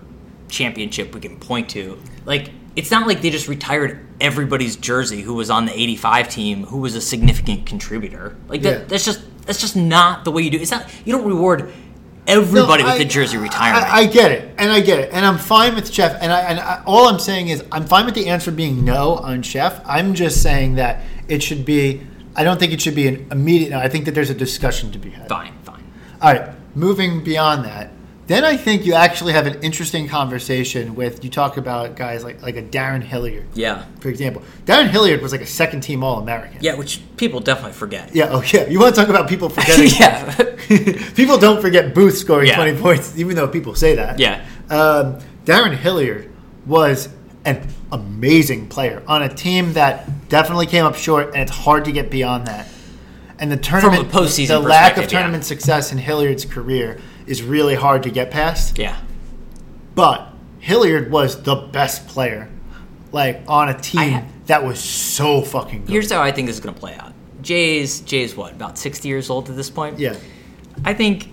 championship 0.48 1.14
we 1.14 1.20
can 1.20 1.38
point 1.38 1.68
to, 1.70 1.98
like 2.24 2.50
it's 2.76 2.90
not 2.90 3.06
like 3.06 3.22
they 3.22 3.30
just 3.30 3.48
retired 3.48 4.06
everybody's 4.20 4.76
jersey 4.76 5.22
who 5.22 5.34
was 5.34 5.50
on 5.50 5.66
the 5.66 5.72
'85 5.72 6.28
team 6.28 6.64
who 6.64 6.78
was 6.78 6.94
a 6.94 7.00
significant 7.00 7.66
contributor. 7.66 8.36
Like 8.48 8.62
that, 8.62 8.80
Yeah. 8.80 8.84
that's 8.86 9.04
just 9.04 9.20
that's 9.46 9.60
just 9.60 9.76
not 9.76 10.24
the 10.24 10.30
way 10.30 10.42
you 10.42 10.50
do. 10.50 10.56
it. 10.58 10.62
It's 10.62 10.70
not 10.70 10.86
you 11.04 11.12
don't 11.16 11.26
reward 11.26 11.72
everybody 12.26 12.82
No, 12.82 12.88
with 12.88 12.96
I- 12.96 12.98
the 12.98 13.04
jersey 13.04 13.36
retirement. 13.38 13.84
I, 13.84 13.98
I 14.00 14.06
get 14.06 14.32
it, 14.32 14.54
and 14.58 14.70
I 14.70 14.80
get 14.80 14.98
it, 14.98 15.12
and 15.12 15.24
I'm 15.24 15.38
fine 15.38 15.74
with 15.74 15.92
Chef. 15.92 16.18
And 16.20 16.32
I, 16.32 16.40
and 16.40 16.58
I, 16.60 16.82
all 16.84 17.08
I'm 17.08 17.18
saying 17.20 17.48
is 17.48 17.64
I'm 17.70 17.86
fine 17.86 18.04
with 18.04 18.14
the 18.14 18.26
answer 18.28 18.50
being 18.50 18.84
no 18.84 19.14
on 19.16 19.42
Chef. 19.42 19.80
I'm 19.86 20.14
just 20.14 20.42
saying 20.42 20.74
that 20.76 21.02
it 21.28 21.42
should 21.42 21.64
be. 21.64 22.02
I 22.34 22.44
don't 22.44 22.58
think 22.60 22.72
it 22.72 22.80
should 22.82 22.94
be 22.96 23.08
an 23.08 23.28
immediate. 23.30 23.70
No, 23.70 23.78
I 23.78 23.88
think 23.88 24.04
that 24.04 24.12
there's 24.14 24.28
a 24.30 24.34
discussion 24.34 24.92
to 24.92 24.98
be 24.98 25.10
had. 25.10 25.28
fine, 25.28 25.54
fine. 25.62 25.82
All 26.20 26.32
right, 26.32 26.50
moving 26.76 27.22
beyond 27.24 27.64
that, 27.64 27.90
then 28.26 28.44
I 28.44 28.56
think 28.56 28.84
you 28.84 28.94
actually 28.94 29.32
have 29.34 29.46
an 29.46 29.62
interesting 29.62 30.08
conversation 30.08 30.94
with. 30.96 31.22
You 31.22 31.30
talk 31.30 31.56
about 31.56 31.94
guys 31.94 32.24
like 32.24 32.42
like 32.42 32.56
a 32.56 32.62
Darrun 32.62 33.02
Hilliard, 33.02 33.46
Yeah, 33.54 33.84
for 34.00 34.08
example. 34.08 34.42
Darrun 34.64 34.88
Hilliard 34.90 35.22
was 35.22 35.30
like 35.32 35.42
a 35.42 35.46
second 35.46 35.82
team 35.82 36.02
All 36.02 36.18
American. 36.18 36.58
yeah, 36.60 36.74
which 36.74 37.00
people 37.16 37.40
definitely 37.40 37.72
forget. 37.74 38.14
Yeah. 38.14 38.28
Oh 38.30 38.42
yeah. 38.52 38.66
You 38.66 38.80
want 38.80 38.94
to 38.94 39.00
talk 39.00 39.08
about 39.10 39.28
people 39.28 39.48
forgetting? 39.48 39.90
yeah, 39.98 40.34
people 41.14 41.38
don't 41.38 41.60
forget 41.60 41.94
Booth 41.94 42.16
scoring 42.18 42.48
Yeah. 42.48 42.56
20 42.56 42.80
points, 42.80 43.16
even 43.16 43.36
though 43.36 43.48
people 43.48 43.74
say 43.74 43.94
that. 43.94 44.18
Yeah. 44.18 44.44
Um, 44.70 45.18
Darren 45.44 45.76
Hilliard 45.76 46.28
was 46.66 47.08
an 47.44 47.64
amazing 47.92 48.68
player 48.68 49.02
on 49.06 49.22
a 49.22 49.32
team 49.32 49.72
that 49.74 50.28
definitely 50.28 50.66
came 50.66 50.84
up 50.84 50.96
short, 50.96 51.28
and 51.28 51.36
it's 51.42 51.52
hard 51.52 51.84
to 51.84 51.92
get 51.92 52.10
beyond 52.10 52.48
that. 52.48 52.66
And 53.38 53.52
the 53.52 53.56
tournament, 53.56 54.08
postseason 54.08 54.48
the 54.48 54.58
lack 54.58 54.92
of 54.92 54.94
perspective, 54.96 55.12
yeah. 55.12 55.18
tournament 55.20 55.44
success 55.44 55.92
in 55.92 55.98
Hilliard's 55.98 56.44
career 56.44 56.98
is 57.26 57.42
really 57.42 57.74
hard 57.74 58.02
to 58.04 58.10
get 58.10 58.30
past. 58.30 58.78
yeah. 58.78 59.00
But 59.94 60.28
Hilliard 60.60 61.10
was 61.10 61.42
the 61.42 61.54
best 61.56 62.06
player, 62.08 62.48
like 63.12 63.40
on 63.48 63.68
a 63.70 63.78
team 63.78 64.10
ha- 64.12 64.24
that 64.46 64.62
was 64.64 64.78
so 64.78 65.40
fucking 65.42 65.86
good. 65.86 65.90
Here's 65.92 66.10
how 66.12 66.20
I 66.22 66.32
think 66.32 66.46
this 66.48 66.56
is 66.56 66.60
going 66.60 66.74
to 66.74 66.80
play 66.80 66.94
out. 66.94 67.12
Jay's 67.40 68.00
Jay's 68.00 68.36
what 68.36 68.52
about 68.52 68.76
60 68.78 69.08
years 69.08 69.30
old 69.30 69.48
at 69.48 69.56
this 69.56 69.70
point? 69.70 69.98
yeah. 69.98 70.16
I 70.84 70.92
think 70.92 71.28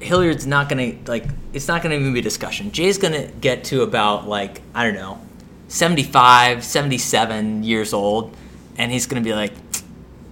Hilliard's 0.00 0.46
not 0.46 0.68
going 0.68 1.04
to 1.04 1.10
like. 1.10 1.24
It's 1.52 1.68
not 1.68 1.82
going 1.82 1.90
to 1.94 2.00
even 2.00 2.12
be 2.12 2.18
a 2.18 2.22
discussion. 2.22 2.72
Jay's 2.72 2.98
going 2.98 3.12
to 3.12 3.30
get 3.38 3.62
to 3.64 3.82
about 3.82 4.26
like 4.26 4.62
I 4.74 4.82
don't 4.84 4.94
know, 4.94 5.20
75, 5.68 6.64
77 6.64 7.62
years 7.62 7.92
old, 7.92 8.36
and 8.76 8.90
he's 8.90 9.06
going 9.06 9.22
to 9.22 9.28
be 9.28 9.34
like, 9.34 9.52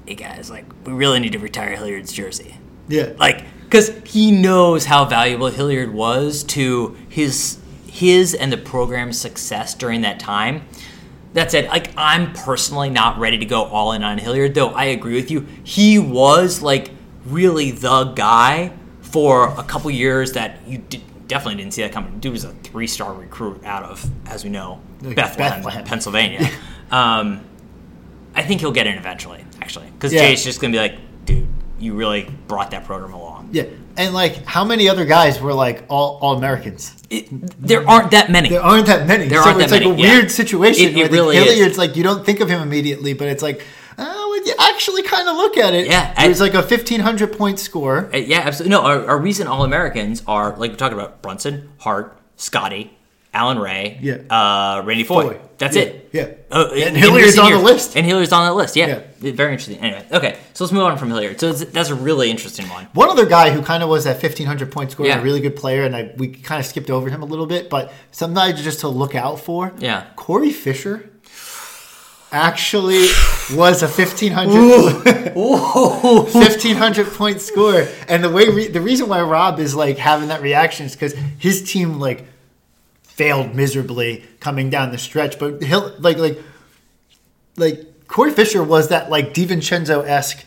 "Hey 0.06 0.14
guys, 0.16 0.50
like 0.50 0.64
we 0.84 0.92
really 0.92 1.20
need 1.20 1.32
to 1.32 1.38
retire 1.38 1.76
Hilliard's 1.76 2.12
jersey." 2.12 2.56
Yeah. 2.88 3.12
like 3.18 3.44
because 3.68 3.90
he 4.04 4.30
knows 4.30 4.86
how 4.86 5.04
valuable 5.04 5.48
Hilliard 5.48 5.92
was 5.92 6.42
to 6.44 6.96
his 7.08 7.58
his 7.86 8.34
and 8.34 8.52
the 8.52 8.56
program's 8.56 9.20
success 9.20 9.74
during 9.74 10.00
that 10.02 10.18
time. 10.20 10.62
That 11.34 11.50
said, 11.50 11.66
like 11.68 11.90
I'm 11.96 12.32
personally 12.32 12.88
not 12.90 13.18
ready 13.18 13.38
to 13.38 13.44
go 13.44 13.64
all 13.64 13.92
in 13.92 14.02
on 14.02 14.18
Hilliard, 14.18 14.54
though 14.54 14.70
I 14.70 14.84
agree 14.84 15.14
with 15.14 15.30
you. 15.30 15.46
He 15.62 15.98
was 15.98 16.62
like 16.62 16.90
really 17.26 17.70
the 17.70 18.04
guy 18.04 18.72
for 19.02 19.48
a 19.58 19.62
couple 19.62 19.90
years 19.90 20.32
that 20.32 20.66
you 20.66 20.78
did, 20.78 21.02
definitely 21.28 21.56
didn't 21.62 21.74
see 21.74 21.82
that 21.82 21.92
coming. 21.92 22.18
Dude 22.20 22.32
was 22.32 22.44
a 22.44 22.52
three 22.52 22.86
star 22.86 23.12
recruit 23.12 23.62
out 23.64 23.84
of, 23.84 24.08
as 24.26 24.44
we 24.44 24.50
know, 24.50 24.80
Like 25.02 25.16
Bethlehem, 25.16 25.58
Bethlehem. 25.58 25.84
Pennsylvania. 25.84 26.50
um, 26.90 27.44
I 28.34 28.42
think 28.42 28.60
he'll 28.60 28.72
get 28.72 28.86
in 28.86 28.96
eventually, 28.96 29.44
actually, 29.60 29.90
because 29.90 30.12
Yeah. 30.12 30.20
Jay's 30.22 30.42
just 30.44 30.60
gonna 30.60 30.72
be 30.72 30.78
like, 30.78 30.96
dude, 31.26 31.46
you 31.78 31.94
really 31.94 32.30
brought 32.48 32.70
that 32.70 32.84
program 32.84 33.12
along. 33.12 33.27
Yeah, 33.50 33.64
And 33.96 34.14
like, 34.14 34.44
how 34.44 34.64
many 34.64 34.88
other 34.88 35.04
guys 35.04 35.40
were 35.40 35.54
like 35.54 35.84
all 35.88 36.18
all 36.20 36.36
Americans? 36.36 36.94
It, 37.10 37.28
there 37.60 37.88
aren't 37.88 38.10
that 38.10 38.30
many. 38.30 38.50
There 38.50 38.60
aren't 38.60 38.86
that 38.86 39.06
many. 39.06 39.28
There 39.28 39.42
so 39.42 39.48
aren't 39.50 39.62
it's 39.62 39.70
that 39.72 39.80
like 39.82 39.88
many, 39.88 40.02
a 40.02 40.06
yeah. 40.06 40.14
weird 40.18 40.30
situation 40.30 40.88
It- 40.88 40.96
it 40.98 41.10
really 41.10 41.36
the 41.36 41.42
is. 41.44 41.48
Hilliard's 41.54 41.78
like 41.78 41.96
you 41.96 42.02
don't 42.02 42.24
think 42.26 42.40
of 42.40 42.48
him 42.50 42.60
immediately, 42.60 43.14
but 43.14 43.28
it's 43.28 43.42
like 43.42 43.64
oh, 43.96 44.30
when 44.30 44.44
you 44.46 44.54
actually 44.58 45.02
kind 45.02 45.26
of 45.28 45.36
look 45.36 45.56
at 45.56 45.72
it. 45.74 45.86
Yeah, 45.86 46.12
he 46.18 46.26
I- 46.26 46.28
was 46.28 46.40
like 46.40 46.54
a 46.54 46.62
fifteen 46.62 47.00
hundred 47.00 47.38
point 47.38 47.58
score. 47.58 48.10
Uh, 48.12 48.18
yeah, 48.18 48.40
absolutely. 48.40 48.70
No, 48.76 48.82
our, 48.82 49.06
our 49.06 49.18
recent 49.18 49.48
All 49.48 49.64
Americans 49.64 50.22
are 50.26 50.54
like 50.58 50.72
we're 50.72 50.76
talking 50.76 50.98
about 50.98 51.22
Brunson, 51.22 51.70
Hart, 51.78 52.18
Scottie, 52.36 52.97
Allan 53.34 53.58
Ray, 53.58 53.98
Yeah. 54.02 54.14
uh, 54.30 54.82
Randy 54.84 55.04
Foye. 55.04 55.22
Foye. 55.22 55.40
That's 55.58 55.76
Yeah, 55.76 55.82
it. 55.82 56.08
yeah. 56.12 56.26
Oh, 56.50 56.70
And 56.70 56.78
in 56.80 56.94
Hilliard's 56.94 57.36
on 57.38 57.50
the 57.52 57.58
list. 57.58 57.96
And 57.96 58.06
Hilliard's 58.06 58.32
on 58.32 58.46
that 58.46 58.54
list. 58.54 58.74
Yeah. 58.76 59.00
Yeah. 59.20 59.32
Very 59.32 59.52
interesting. 59.52 59.78
Anyway, 59.82 60.04
okay, 60.12 60.38
so 60.54 60.64
let's 60.64 60.72
move 60.72 60.84
on 60.84 60.96
from 60.98 61.10
Hilliard. 61.10 61.38
So 61.38 61.52
that's 61.52 61.90
a 61.90 61.94
really 61.94 62.30
interesting 62.30 62.68
one. 62.68 62.86
One 62.94 63.10
other 63.10 63.26
guy 63.26 63.50
who 63.50 63.60
kind 63.62 63.82
of 63.82 63.88
was 63.88 64.04
that 64.04 64.20
fifteen 64.20 64.46
hundred 64.46 64.70
point 64.72 64.92
score, 64.92 65.06
Yeah. 65.06 65.18
a 65.20 65.22
really 65.22 65.40
good 65.40 65.56
player, 65.56 65.82
and 65.84 65.94
I, 65.94 66.10
we 66.16 66.28
kind 66.28 66.58
of 66.60 66.66
skipped 66.66 66.90
over 66.90 67.10
him 67.10 67.22
a 67.22 67.26
little 67.26 67.46
bit, 67.46 67.68
but 67.68 67.92
somebody 68.12 68.54
just 68.54 68.80
to 68.80 68.88
look 68.88 69.14
out 69.14 69.40
for. 69.40 69.72
Yeah. 69.78 70.04
Corey 70.16 70.50
Fisher 70.50 71.10
actually 72.30 73.06
was 73.56 73.82
a 73.82 73.88
1500 73.88 75.34
1500 75.34 77.06
point 77.14 77.40
score 77.40 77.86
and 78.06 78.22
the 78.22 78.28
way 78.30 78.48
re- 78.48 78.68
the 78.68 78.80
reason 78.82 79.08
why 79.08 79.20
rob 79.22 79.58
is 79.58 79.74
like 79.74 79.96
having 79.98 80.28
that 80.28 80.42
reaction 80.42 80.84
is 80.86 80.92
because 80.92 81.14
his 81.38 81.70
team 81.70 81.98
like 81.98 82.26
failed 83.18 83.54
miserably 83.54 84.24
coming 84.40 84.70
down 84.70 84.92
the 84.92 84.98
stretch 84.98 85.38
but 85.38 85.60
he'll 85.62 85.92
like 85.98 86.16
like 86.18 86.38
like 87.56 88.06
corey 88.06 88.30
fisher 88.30 88.62
was 88.62 88.88
that 88.88 89.10
like 89.10 89.34
divincenzo-esque 89.34 90.44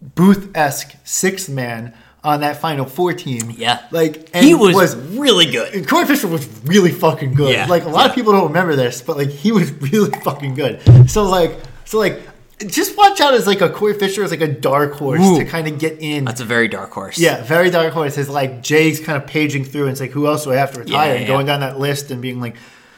booth-esque 0.00 0.96
sixth 1.04 1.48
man 1.48 1.94
on 2.22 2.40
that 2.40 2.60
final 2.60 2.84
four 2.86 3.12
team 3.12 3.52
Yeah. 3.56 3.80
like 3.90 4.28
and 4.34 4.44
he 4.44 4.54
was, 4.54 4.74
was, 4.74 4.94
really 4.96 5.50
good. 5.50 5.88
Corey 5.88 6.06
Fisher 6.06 6.28
was 6.28 6.46
really 6.64 6.90
fucking 6.92 7.32
good. 7.34 7.54
Yeah, 7.54 7.66
like 7.66 7.84
a 7.84 7.88
lot 7.88 8.00
yeah. 8.04 8.08
of 8.10 8.14
people 8.14 8.32
don't 8.32 8.48
remember 8.48 8.76
this, 8.76 9.00
but 9.00 9.16
like 9.16 9.30
he 9.30 9.52
was 9.52 9.72
really 9.92 10.10
fucking 10.20 10.54
good. 10.54 10.82
So 11.10 11.24
like, 11.24 11.58
so 11.86 11.98
like, 11.98 12.20
just 12.66 12.96
watch 12.96 13.20
out 13.20 13.34
as 13.34 13.46
like 13.46 13.60
a 13.60 13.68
Corey 13.70 13.94
Fisher 13.94 14.22
as 14.22 14.30
like 14.30 14.40
a 14.40 14.48
dark 14.48 14.92
horse 14.94 15.20
Ooh. 15.24 15.38
to 15.38 15.44
kind 15.44 15.66
of 15.66 15.78
get 15.78 15.98
in. 16.00 16.24
That's 16.24 16.40
a 16.40 16.44
very 16.44 16.68
dark 16.68 16.90
horse. 16.92 17.18
yeah, 17.18 17.42
very 17.42 17.70
dark 17.70 17.92
horse. 17.92 18.18
Is 18.18 18.28
like 18.28 18.62
Jay's 18.62 19.00
kind 19.00 19.20
of 19.22 19.26
paging 19.28 19.64
through 19.64 19.82
and 19.84 19.92
it's 19.92 20.00
like, 20.00 20.10
who 20.10 20.26
else 20.26 20.44
do 20.44 20.52
I 20.52 20.56
have 20.56 20.72
to 20.72 20.80
retire? 20.80 21.08
Yeah, 21.08 21.12
and 21.12 21.20
yeah. 21.22 21.26
going 21.26 21.46
down 21.46 21.60
that 21.60 21.78
list 21.78 22.10
and 22.10 22.20
being 22.20 22.40
like, 22.40 22.56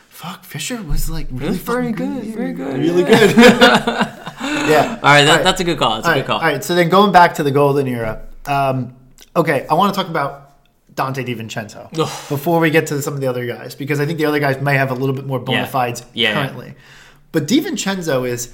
fuck, 0.08 0.44
Fisher 0.44 0.82
was 0.82 1.08
like 1.10 1.26
really 1.30 1.56
very 1.56 1.92
fucking 1.92 2.22
good, 2.22 2.34
very 2.34 2.52
good, 2.52 2.78
really 2.80 3.04
good. 3.04 3.36
yeah. 3.36 4.98
All 5.02 5.08
right, 5.10 5.22
that, 5.22 5.28
All 5.28 5.34
right. 5.36 5.44
that's 5.44 5.60
a 5.60 5.64
good 5.64 5.78
call. 5.78 5.96
That's 5.96 6.06
a 6.06 6.08
All 6.10 6.14
good 6.14 6.20
right, 6.20 6.26
call. 6.26 6.40
all 6.40 6.46
right, 6.46 6.64
so 6.64 6.74
then 6.74 6.88
going 6.88 7.12
back 7.12 7.34
to 7.34 7.42
the 7.42 7.50
golden 7.50 7.86
era. 7.86 8.22
Um, 8.46 8.96
okay, 9.36 9.66
I 9.70 9.74
want 9.74 9.94
to 9.94 10.00
talk 10.00 10.10
about 10.10 10.50
Donte 10.94 11.24
DiVincenzo 11.26 11.88
Ugh. 11.98 12.28
before 12.28 12.60
we 12.60 12.70
get 12.70 12.88
to 12.88 13.00
some 13.00 13.14
of 13.14 13.20
the 13.20 13.26
other 13.28 13.46
guys 13.46 13.74
because 13.74 14.00
I 14.00 14.06
think 14.06 14.18
the 14.18 14.26
other 14.26 14.40
guys 14.40 14.60
may 14.60 14.74
have 14.76 14.90
a 14.90 14.94
little 14.94 15.14
bit 15.14 15.26
more 15.26 15.38
bona 15.38 15.66
fides 15.66 16.04
Yeah, 16.14 16.30
yeah. 16.30 16.34
currently. 16.34 16.74
But 17.30 17.46
DiVincenzo 17.46 18.28
is 18.28 18.52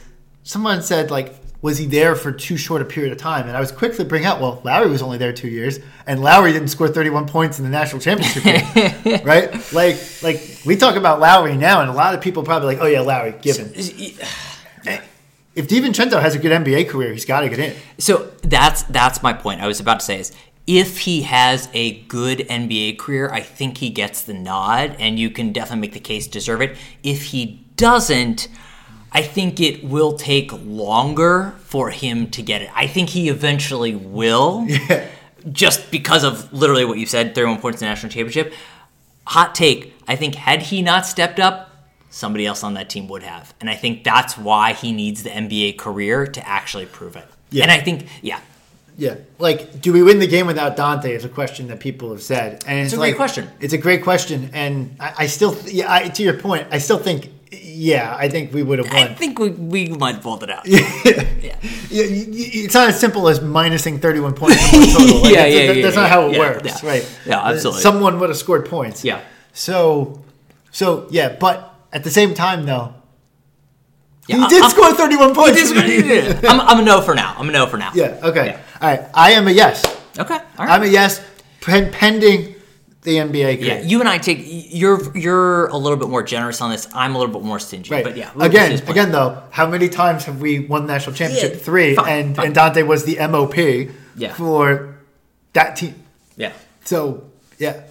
someone 0.49 0.81
said 0.81 1.11
like 1.11 1.35
was 1.61 1.77
he 1.77 1.87
there 1.87 2.15
for 2.15 2.31
too 2.31 2.57
short 2.57 2.81
a 2.81 2.85
period 2.85 3.13
of 3.13 3.19
time? 3.19 3.49
And 3.49 3.57
I 3.57 3.61
was 3.61 3.73
quick 3.73 3.97
to 3.97 4.05
bring 4.05 4.25
out, 4.25 4.41
well, 4.41 4.63
Lowry 4.65 4.89
was 4.89 5.03
only 5.03 5.19
there 5.19 5.33
two 5.33 5.49
years, 5.49 5.81
and 6.07 6.23
Lowry 6.23 6.53
didn't 6.53 6.69
score 6.69 6.87
31 6.87 7.27
points 7.27 7.59
in 7.59 7.65
the 7.65 7.71
national 7.71 8.01
championship 8.01 8.45
game, 8.45 9.21
right? 9.25 9.51
Like, 9.73 9.99
like 10.23 10.61
we 10.65 10.77
talk 10.77 10.95
about 10.95 11.19
Lowry 11.19 11.57
now, 11.57 11.81
and 11.81 11.91
a 11.91 11.93
lot 11.93 12.15
of 12.15 12.21
people 12.21 12.45
probably 12.45 12.69
like, 12.75 12.79
oh 12.81 12.87
yeah, 12.87 13.01
Lowry, 13.01 13.35
given. 13.43 13.73
Eh, 13.75 15.01
if 15.57 15.67
DiVincenzo 15.67 16.21
has 16.21 16.37
a 16.37 16.39
good 16.39 16.53
NBA 16.53 16.89
career, 16.89 17.13
he's 17.13 17.25
got 17.25 17.41
to 17.41 17.49
get 17.49 17.59
in. 17.59 17.75
So 17.99 18.31
that's 18.43 18.85
that's 18.85 19.21
my 19.21 19.33
point. 19.33 19.61
I 19.61 19.67
was 19.67 19.81
about 19.81 19.99
to 19.99 20.07
say 20.07 20.21
is 20.21 20.33
if 20.69 20.99
he 20.99 21.23
has 21.23 21.69
a 21.75 22.03
good 22.03 22.39
NBA 22.39 22.99
career, 22.99 23.31
I 23.33 23.41
think 23.41 23.79
he 23.79 23.91
gets 23.91 24.23
the 24.23 24.35
nod, 24.35 24.95
and 25.01 25.19
you 25.19 25.31
can 25.31 25.53
definitely 25.53 25.81
make 25.81 25.95
the 25.95 26.01
case 26.01 26.29
deserve 26.29 26.63
it. 26.63 26.77
If 27.03 27.25
he 27.25 27.67
doesn't, 27.75 28.47
I 29.13 29.23
think 29.23 29.61
it 29.61 29.85
will 29.85 30.13
take 30.15 30.51
longer 30.53 31.55
for 31.61 31.91
him 31.91 32.31
to 32.31 32.43
get 32.43 32.63
it. 32.63 32.71
I 32.75 32.87
think 32.87 33.09
he 33.09 33.29
eventually 33.29 33.95
will, 33.95 34.67
just 35.53 35.91
because 35.91 36.25
of 36.25 36.53
literally 36.53 36.85
what 36.85 36.99
you 36.99 37.07
said, 37.07 37.35
31 37.35 37.61
points 37.61 37.81
in 37.81 37.87
the 37.87 37.91
national 37.91 38.13
championship. 38.13 38.53
Hot 39.27 39.55
take: 39.55 39.95
I 40.07 40.17
think 40.17 40.35
had 40.35 40.63
he 40.63 40.83
not 40.83 41.07
stepped 41.07 41.39
up, 41.39 41.71
somebody 42.11 42.47
else 42.47 42.63
on 42.63 42.75
that 42.75 42.89
team 42.89 43.09
would 43.09 43.23
have, 43.23 43.55
and 43.61 43.69
I 43.69 43.75
think 43.75 44.05
that's 44.05 44.37
why 44.39 44.73
he 44.73 44.93
needs 44.93 45.23
the 45.23 45.31
NBA 45.31 45.79
career 45.79 46.27
to 46.27 46.49
actually 46.49 46.87
prove 46.87 47.17
it. 47.17 47.27
Yeah. 47.51 47.65
And 47.65 47.73
I 47.73 47.81
think, 47.81 48.07
yeah, 48.23 48.41
Yeah, 48.97 49.15
like, 49.39 49.81
do 49.81 49.93
we 49.93 50.03
win 50.03 50.19
the 50.19 50.27
game 50.27 50.47
without 50.47 50.77
Donte? 50.77 51.07
Is 51.07 51.25
a 51.25 51.29
question 51.29 51.69
that 51.69 51.79
people 51.79 52.11
have 52.11 52.21
said, 52.23 52.65
and 52.67 52.81
it's, 52.81 52.93
a 52.93 52.97
great 52.97 53.17
question. 53.17 53.49
It's 53.61 53.73
a 53.73 53.79
great 53.79 54.03
question, 54.03 54.51
and 54.53 54.97
I, 54.99 55.15
I 55.19 55.27
still, 55.27 55.57
yeah, 55.67 55.93
I, 55.93 56.09
to 56.09 56.23
your 56.23 56.35
point, 56.35 56.67
I 56.73 56.79
still 56.79 56.99
think, 56.99 57.31
yeah, 57.51 58.15
I 58.19 58.29
think 58.29 58.53
we 58.53 58.63
would 58.63 58.79
have 58.79 58.93
won. 58.93 58.97
I 59.09 59.15
think 59.15 59.39
we, 59.39 59.51
we 59.51 59.89
might 59.89 60.15
have 60.17 60.23
pulled 60.23 60.43
it 60.43 60.51
out. 60.51 60.67
Yeah, 61.91 62.05
y- 62.05 62.27
y- 62.29 62.51
it's 62.67 62.75
not 62.75 62.89
as 62.91 63.01
simple 63.01 63.29
as 63.29 63.41
minusing 63.41 63.99
31 64.01 64.35
points 64.35 64.61
from 64.69 64.81
total. 64.93 65.23
Like, 65.23 65.33
Yeah, 65.33 65.43
that's, 65.43 65.55
yeah, 65.55 65.67
that- 65.67 65.77
yeah, 65.77 65.83
that's 65.83 65.97
not 65.97 66.11
how 66.11 66.27
it 66.29 66.33
yeah, 66.33 66.39
works, 66.39 66.83
yeah. 66.83 66.89
right? 66.91 67.19
Yeah, 67.25 67.41
Uh, 67.41 67.53
absolutely. 67.53 67.81
Someone 67.83 68.21
would 68.21 68.29
have 68.29 68.37
scored 68.39 68.67
points. 68.69 69.03
Yeah. 69.05 69.23
So, 69.55 70.23
so 70.71 71.07
yeah, 71.11 71.37
but 71.41 71.75
at 71.93 72.05
the 72.05 72.11
same 72.11 72.35
time, 72.35 72.67
though, 72.67 72.93
Yeah, 74.27 74.37
he 74.43 74.47
did 74.49 74.63
I'm- 74.63 74.71
score 74.71 74.93
31 74.93 75.35
points. 75.35 75.73
I'm, 76.45 76.61
I'm 76.61 76.81
a 76.81 76.83
no 76.83 77.01
for 77.01 77.15
now. 77.15 77.35
I'm 77.39 77.49
a 77.49 77.53
no 77.53 77.67
for 77.67 77.79
now. 77.79 77.93
yeah. 77.95 78.19
Okay. 78.23 78.47
Yeah. 78.47 78.61
All 78.83 78.89
right. 78.91 79.01
I 79.15 79.31
am 79.33 79.49
a 79.49 79.53
yes. 79.53 79.83
Okay. 80.19 80.35
All 80.35 80.67
right. 80.67 80.69
I'm 80.71 80.83
a 80.83 80.87
yes, 80.87 81.25
pen- 81.63 81.91
pending 81.91 82.55
the 83.09 83.17
NBA. 83.17 83.61
yeah, 83.61 83.81
you 83.81 84.01
and 84.01 84.09
I 84.09 84.19
take 84.19 84.41
you're 84.45 85.17
you're 85.17 85.67
a 85.69 85.77
little 85.77 85.97
bit 85.99 86.09
more 86.09 86.23
generous 86.23 86.61
on 86.61 86.71
this. 86.71 86.87
I'm 86.95 87.15
a 87.15 87.19
little 87.19 87.33
bit 87.33 87.45
more 87.45 87.59
stingy. 87.59 87.91
Right. 87.91 88.05
But 88.05 88.17
yeah, 88.17 88.31
again, 88.39 88.73
again 88.89 89.11
though, 89.13 89.43
how 89.51 89.67
many 89.69 89.89
times 89.89 90.25
have 90.25 90.41
we 90.41 90.61
won 90.61 90.87
the 90.87 90.93
national 90.93 91.17
championship? 91.17 91.53
Yeah, 91.55 91.59
Three, 91.59 91.95
fine, 91.95 92.09
and 92.27 92.37
fine. 92.37 92.47
and 92.47 92.55
Donte 92.57 92.87
was 92.87 93.05
the 93.05 93.17
MOP 93.29 93.57
Yeah. 94.17 94.35
for 94.35 94.99
that 95.55 95.77
team. 95.77 95.95
Yeah. 96.37 96.53
So 96.85 97.25
yeah, 97.59 97.83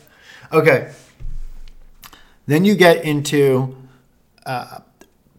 okay. 0.54 0.92
Then 2.46 2.64
you 2.64 2.76
get 2.76 3.04
into 3.04 3.76
uh, 4.46 4.80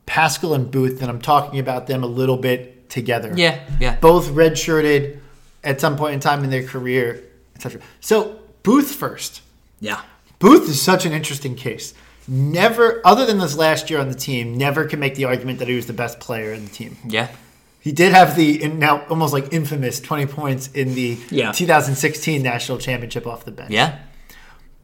Paschall 0.06 0.54
and 0.54 0.70
Booth, 0.70 1.00
and 1.00 1.10
I'm 1.10 1.20
talking 1.20 1.58
about 1.58 1.86
them 1.86 2.02
a 2.02 2.06
little 2.06 2.36
bit 2.36 2.90
together. 2.90 3.32
Yeah. 3.34 3.60
Yeah. 3.80 3.96
both 4.00 4.28
redshirted 4.28 5.18
at 5.64 5.80
some 5.80 5.96
point 5.96 6.14
in 6.14 6.20
time 6.20 6.44
in 6.44 6.50
their 6.50 6.64
career, 6.64 7.22
etc. 7.54 7.80
So 8.00 8.40
Booth 8.62 8.94
first. 8.94 9.42
Yeah. 9.80 10.00
Booth 10.38 10.68
is 10.68 10.80
such 10.80 11.04
an 11.06 11.12
interesting 11.12 11.54
case. 11.56 11.94
Never, 12.26 13.00
other 13.04 13.24
than 13.26 13.38
this 13.38 13.56
last 13.56 13.88
year 13.90 13.98
on 14.00 14.08
the 14.08 14.14
team, 14.14 14.56
never 14.56 14.84
can 14.84 15.00
make 15.00 15.14
the 15.14 15.24
argument 15.24 15.58
that 15.60 15.68
he 15.68 15.74
was 15.74 15.86
the 15.86 15.92
best 15.94 16.20
player 16.20 16.52
in 16.52 16.64
the 16.64 16.70
team. 16.70 16.96
Yeah. 17.06 17.28
He 17.80 17.92
did 17.92 18.12
have 18.12 18.36
the 18.36 18.62
in- 18.62 18.78
now 18.78 19.04
almost 19.08 19.32
like 19.32 19.52
infamous 19.52 19.98
20 20.00 20.26
points 20.26 20.68
in 20.68 20.94
the 20.94 21.16
Yeah. 21.30 21.52
2016 21.52 22.42
national 22.42 22.78
championship 22.78 23.26
off 23.26 23.44
the 23.44 23.50
bench. 23.50 23.70
Yeah. 23.70 23.98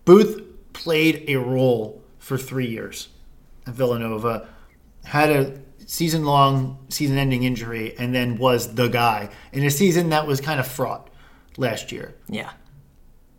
Booth 0.04 0.40
played 0.72 1.24
a 1.28 1.36
role 1.36 2.02
for 2.18 2.38
three 2.38 2.66
years 2.66 3.08
at 3.66 3.74
Villanova, 3.74 4.46
had 5.04 5.30
a 5.30 5.58
season 5.86 6.24
long, 6.24 6.78
season 6.88 7.18
ending 7.18 7.42
injury, 7.42 7.94
and 7.98 8.14
then 8.14 8.38
was 8.38 8.74
the 8.74 8.88
guy 8.88 9.28
in 9.52 9.64
a 9.64 9.70
season 9.70 10.08
that 10.10 10.26
was 10.26 10.40
kind 10.40 10.58
of 10.60 10.66
fraught 10.66 11.10
last 11.58 11.92
year. 11.92 12.14
Yeah. 12.28 12.50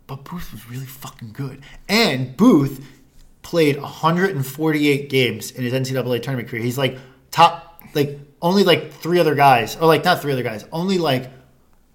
But 0.06 0.24
Booth 0.24 0.52
was 0.52 0.68
really 0.68 0.86
fucking 0.86 1.32
good. 1.32 1.62
And 1.88 2.36
Booth 2.36 2.86
played 3.42 3.80
148 3.80 5.08
games 5.08 5.50
in 5.50 5.64
his 5.64 5.72
NCAA 5.72 6.22
tournament 6.22 6.48
career. 6.48 6.62
He's 6.62 6.78
like 6.78 6.98
top, 7.30 7.80
like 7.94 8.18
only 8.42 8.64
like 8.64 8.92
three 8.92 9.18
other 9.18 9.34
guys, 9.34 9.76
or 9.76 9.86
like 9.86 10.04
not 10.04 10.22
three 10.22 10.32
other 10.32 10.42
guys, 10.42 10.64
only 10.72 10.98
like 10.98 11.30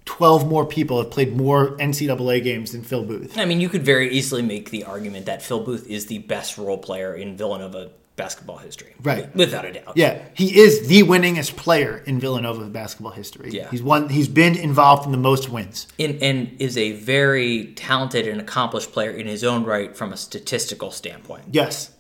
12 0.06 0.48
more 0.48 0.66
people 0.66 1.02
have 1.02 1.12
played 1.12 1.36
more 1.36 1.78
NCAA 1.78 2.44
games 2.44 2.72
than 2.72 2.84
Phil 2.84 3.04
Booth. 3.04 3.38
I 3.38 3.46
mean, 3.46 3.62
you 3.62 3.70
could 3.70 3.84
very 3.84 4.10
easily 4.12 4.42
make 4.42 4.70
the 4.70 4.84
argument 4.84 5.26
that 5.28 5.42
Phil 5.42 5.64
Booth 5.64 5.88
is 5.88 6.08
the 6.08 6.20
best 6.20 6.58
role 6.58 6.78
player 6.78 7.14
in 7.14 7.38
Villanova 7.38 7.92
basketball 8.16 8.58
history. 8.58 8.94
Right. 9.02 9.34
Without 9.36 9.66
a 9.66 9.74
doubt. 9.74 9.94
Yeah, 9.96 10.22
he 10.34 10.60
is 10.60 10.88
the 10.88 11.04
winningest 11.04 11.56
player 11.56 12.04
in 12.06 12.20
Villanova 12.20 12.66
basketball 12.66 13.12
history. 13.14 13.50
Yeah. 13.52 13.70
he's 13.72 13.82
won. 13.82 14.10
He's 14.10 14.28
been 14.28 14.56
involved 14.56 15.06
in 15.06 15.12
the 15.12 15.18
most 15.18 15.50
wins. 15.50 15.88
And, 15.98 16.22
and 16.22 16.62
is 16.62 16.78
a 16.78 16.92
very 16.94 17.74
talented 17.76 18.28
and 18.28 18.40
accomplished 18.42 18.92
player 18.92 19.12
in 19.12 19.28
his 19.28 19.44
own 19.44 19.64
right 19.64 19.96
from 19.96 20.14
a 20.14 20.18
statistical 20.18 20.92
standpoint. 20.92 21.46
Yes, 21.52 21.92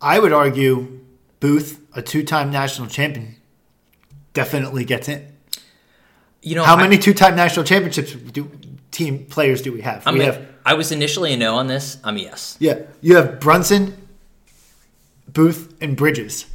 I 0.00 0.18
would 0.18 0.32
argue 0.32 1.00
Booth, 1.40 1.80
a 1.94 2.02
two-time 2.02 2.50
national 2.50 2.88
champion, 2.88 3.36
definitely 4.34 4.84
gets 4.84 5.08
in. 5.08 5.26
You 6.42 6.54
know, 6.54 6.64
How 6.64 6.76
I- 6.76 6.82
many 6.82 6.98
two-time 6.98 7.34
national 7.34 7.64
championships 7.64 8.12
do 8.12 8.50
team 8.90 9.24
players 9.26 9.62
do 9.62 9.72
we 9.72 9.80
have? 9.82 10.06
I 10.06 10.12
we 10.12 10.18
mean, 10.18 10.26
have 10.32 10.46
I 10.64 10.74
was 10.74 10.92
initially 10.92 11.32
a 11.32 11.36
no 11.36 11.56
on 11.56 11.66
this. 11.66 11.98
I'm 12.04 12.16
a 12.16 12.20
yes. 12.20 12.56
yeah. 12.60 12.80
You 13.00 13.16
have 13.16 13.40
Brunson, 13.40 13.96
Booth, 15.32 15.74
and 15.80 15.96
Bridges. 15.96 16.46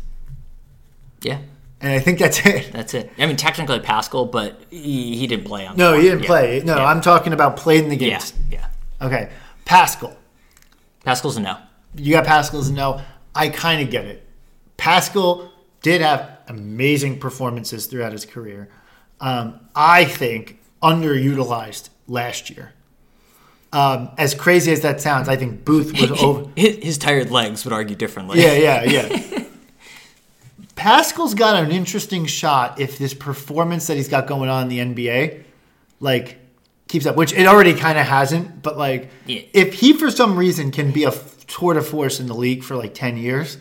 Yeah. 1.22 1.40
and 1.82 1.92
I 1.94 2.00
think 2.00 2.20
that's 2.20 2.46
it. 2.46 2.72
That's 2.72 2.94
it. 2.94 3.12
I 3.18 3.26
mean, 3.26 3.36
technically 3.36 3.80
Paschall, 3.80 4.32
but 4.32 4.62
he, 4.70 5.18
he 5.18 5.28
didn't 5.28 5.46
play 5.46 5.66
on. 5.66 5.76
No, 5.78 5.94
he 5.96 6.04
didn't 6.04 6.22
yeah. 6.22 6.28
play. 6.28 6.62
No, 6.64 6.76
yeah. 6.78 6.86
I'm 6.86 7.02
talking 7.02 7.34
about 7.34 7.58
played 7.58 7.84
in 7.84 7.90
the 7.90 7.96
Yeah, 7.98 8.10
games. 8.20 8.34
yeah. 8.50 8.68
Okay, 9.02 9.30
Paschall. 9.66 10.16
Paschall's 11.06 11.38
a 11.38 11.42
no. 11.42 11.58
You 11.96 12.14
got 12.14 12.26
Paschall's 12.26 12.70
a 12.70 12.74
no. 12.74 13.02
I 13.34 13.50
kind 13.50 13.82
of 13.82 13.90
get 13.90 14.06
it. 14.06 14.28
Paschall 14.78 15.50
did 15.82 16.02
have 16.02 16.40
amazing 16.48 17.20
performances 17.20 17.86
throughout 17.88 18.12
his 18.12 18.26
career. 18.26 18.70
Um, 19.20 19.60
I 19.76 20.06
think 20.06 20.60
underutilized 20.82 21.90
last 22.08 22.50
year. 22.50 22.74
Um, 23.76 24.10
as 24.18 24.34
crazy 24.34 24.72
as 24.72 24.82
that 24.82 25.02
sounds, 25.02 25.28
I 25.28 25.36
think 25.36 25.66
Booth 25.66 25.92
was 26.00 26.12
over. 26.24 26.50
His, 26.56 26.78
his 26.82 26.98
tired 26.98 27.30
legs 27.30 27.66
would 27.66 27.74
argue 27.74 27.96
differently. 27.96 28.42
Yeah, 28.42 28.54
yeah, 28.54 28.84
yeah. 28.84 29.44
Paschall's 30.76 31.34
got 31.34 31.62
an 31.64 31.72
interesting 31.72 32.26
shot 32.26 32.80
if 32.80 32.98
this 32.98 33.14
performance 33.14 33.88
that 33.88 33.96
he's 33.98 34.08
got 34.10 34.28
going 34.28 34.50
on 34.50 34.64
in 34.64 34.94
the 34.96 35.06
NBA, 35.06 35.44
like, 36.00 36.38
keeps 36.88 37.06
up, 37.06 37.16
which 37.16 37.34
it 37.34 37.48
already 37.48 37.74
kind 37.74 37.98
of 37.98 38.06
hasn't. 38.06 38.62
But 38.62 38.78
like, 38.78 39.10
Yeah. 39.26 39.42
if 39.54 39.74
he 39.76 39.94
for 39.94 40.12
some 40.12 40.38
reason 40.38 40.72
can 40.72 40.92
be 40.92 41.04
a 41.06 41.12
tour 41.48 41.74
de 41.74 41.82
force 41.82 42.20
in 42.20 42.28
the 42.28 42.34
league 42.36 42.64
for 42.64 42.76
like 42.76 42.94
ten 42.94 43.18
years, 43.18 43.58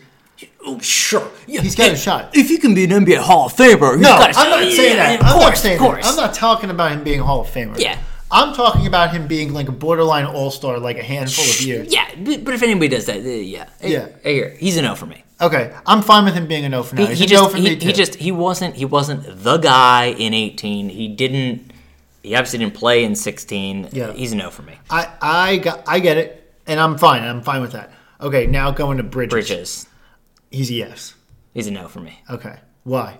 Oh, 0.67 0.79
sure. 0.79 1.29
Yeah, 1.47 1.61
He's 1.61 1.75
got 1.75 1.91
a 1.91 1.95
shot. 1.95 2.35
If 2.35 2.49
you 2.49 2.57
can 2.59 2.73
be 2.75 2.83
an 2.83 2.89
NBA 2.89 3.19
Hall 3.19 3.45
of 3.45 3.53
Famer, 3.53 3.97
no, 3.99 4.09
I'm 4.11 4.31
not 4.49 4.59
saying 4.73 4.97
Yeah, 4.97 5.17
that. 5.17 5.19
Of 5.21 5.25
I'm 5.27 5.33
course, 5.33 5.43
not 5.45 5.57
saying 5.57 5.75
of 5.75 5.81
course. 5.81 6.03
that. 6.05 6.09
I'm 6.11 6.15
not 6.17 6.33
talking 6.33 6.69
about 6.69 6.91
him 6.91 7.03
being 7.03 7.19
a 7.21 7.23
Hall 7.23 7.41
of 7.41 7.47
Famer. 7.47 7.79
Yeah. 7.79 7.97
I'm 8.35 8.53
talking 8.53 8.85
about 8.85 9.13
him 9.13 9.27
being 9.27 9.53
like 9.53 9.69
a 9.69 9.71
borderline 9.71 10.25
All 10.25 10.51
Star, 10.51 10.77
like 10.77 10.97
a 10.97 11.03
handful 11.03 11.45
of 11.45 11.61
years. 11.61 11.93
Yeah, 11.93 12.09
but 12.43 12.53
if 12.53 12.61
anybody 12.61 12.89
does 12.89 13.05
that, 13.05 13.17
uh, 13.17 13.19
yeah, 13.21 13.69
Yeah. 13.81 14.09
I, 14.25 14.29
I 14.29 14.31
hear. 14.33 14.49
He's 14.59 14.75
a 14.75 14.81
no 14.81 14.93
for 14.95 15.05
me. 15.05 15.23
Okay, 15.39 15.73
I'm 15.85 16.01
fine 16.01 16.25
with 16.25 16.33
him 16.33 16.45
being 16.47 16.65
a 16.65 16.69
no 16.69 16.83
for 16.83 16.95
now. 16.95 17.03
He, 17.03 17.07
He's 17.09 17.19
he 17.19 17.25
a 17.25 17.27
just 17.27 17.43
no 17.43 17.49
for 17.49 17.57
he, 17.57 17.63
me 17.63 17.75
he 17.75 17.93
just 17.93 18.15
he 18.15 18.31
wasn't 18.31 18.75
he 18.75 18.85
wasn't 18.85 19.43
the 19.43 19.57
guy 19.57 20.07
in 20.17 20.33
18. 20.33 20.89
He 20.89 21.07
didn't. 21.07 21.71
He 22.23 22.35
obviously 22.35 22.59
didn't 22.59 22.73
play 22.73 23.03
in 23.03 23.15
16. 23.15 23.89
Yeah. 23.91 24.11
he's 24.13 24.33
a 24.33 24.35
no 24.35 24.49
for 24.49 24.63
me. 24.63 24.73
I 24.89 25.09
I 25.21 25.57
got 25.57 25.83
I 25.87 25.99
get 25.99 26.17
it, 26.17 26.53
and 26.67 26.79
I'm 26.79 26.97
fine. 26.97 27.23
I'm 27.23 27.41
fine 27.41 27.61
with 27.61 27.71
that. 27.71 27.91
Okay, 28.19 28.47
now 28.47 28.71
going 28.71 28.97
to 28.97 29.03
Bridges. 29.03 29.31
Bridges, 29.31 29.87
He's 30.51 30.69
a 30.71 30.73
yes. 30.73 31.13
he's 31.53 31.67
a 31.67 31.71
no 31.71 31.87
for 31.87 31.99
me. 32.01 32.19
Okay, 32.29 32.57
why? 32.83 33.17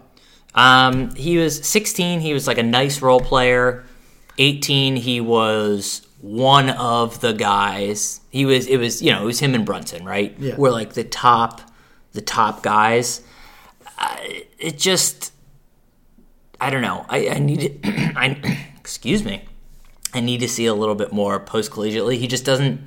Um, 0.56 1.14
he 1.16 1.38
was 1.38 1.68
16. 1.68 2.22
He 2.22 2.34
was 2.34 2.48
like 2.48 2.58
a 2.58 2.64
nice 2.64 3.02
role 3.02 3.20
player. 3.20 3.84
18. 4.38 4.96
He 4.98 5.22
was 5.22 6.06
one 6.22 6.70
of 6.72 7.22
the 7.22 7.34
guys. 7.34 8.22
He 8.32 8.46
was. 8.46 8.68
It 8.68 8.78
was 8.78 9.02
you 9.02 9.12
know 9.12 9.22
it 9.24 9.26
was 9.26 9.40
him 9.40 9.54
and 9.56 9.66
Brunson, 9.66 10.06
right? 10.06 10.36
Yeah. 10.40 10.56
Were 10.56 10.72
like 10.72 10.94
the 10.94 11.04
top, 11.04 11.62
the 12.14 12.22
top 12.22 12.64
guys. 12.64 13.22
Uh, 13.98 14.18
it 14.60 14.78
just, 14.78 15.32
I 16.60 16.70
don't 16.70 16.82
know. 16.82 17.06
I, 17.10 17.30
I 17.30 17.40
need. 17.40 17.80
I 17.86 18.68
excuse 18.80 19.24
me. 19.24 19.44
I 20.14 20.20
need 20.22 20.40
to 20.40 20.48
see 20.48 20.66
a 20.66 20.74
little 20.74 20.96
bit 20.96 21.12
more 21.12 21.40
post 21.40 21.72
collegiately. 21.72 22.18
He 22.18 22.28
just 22.28 22.46
doesn't. 22.46 22.82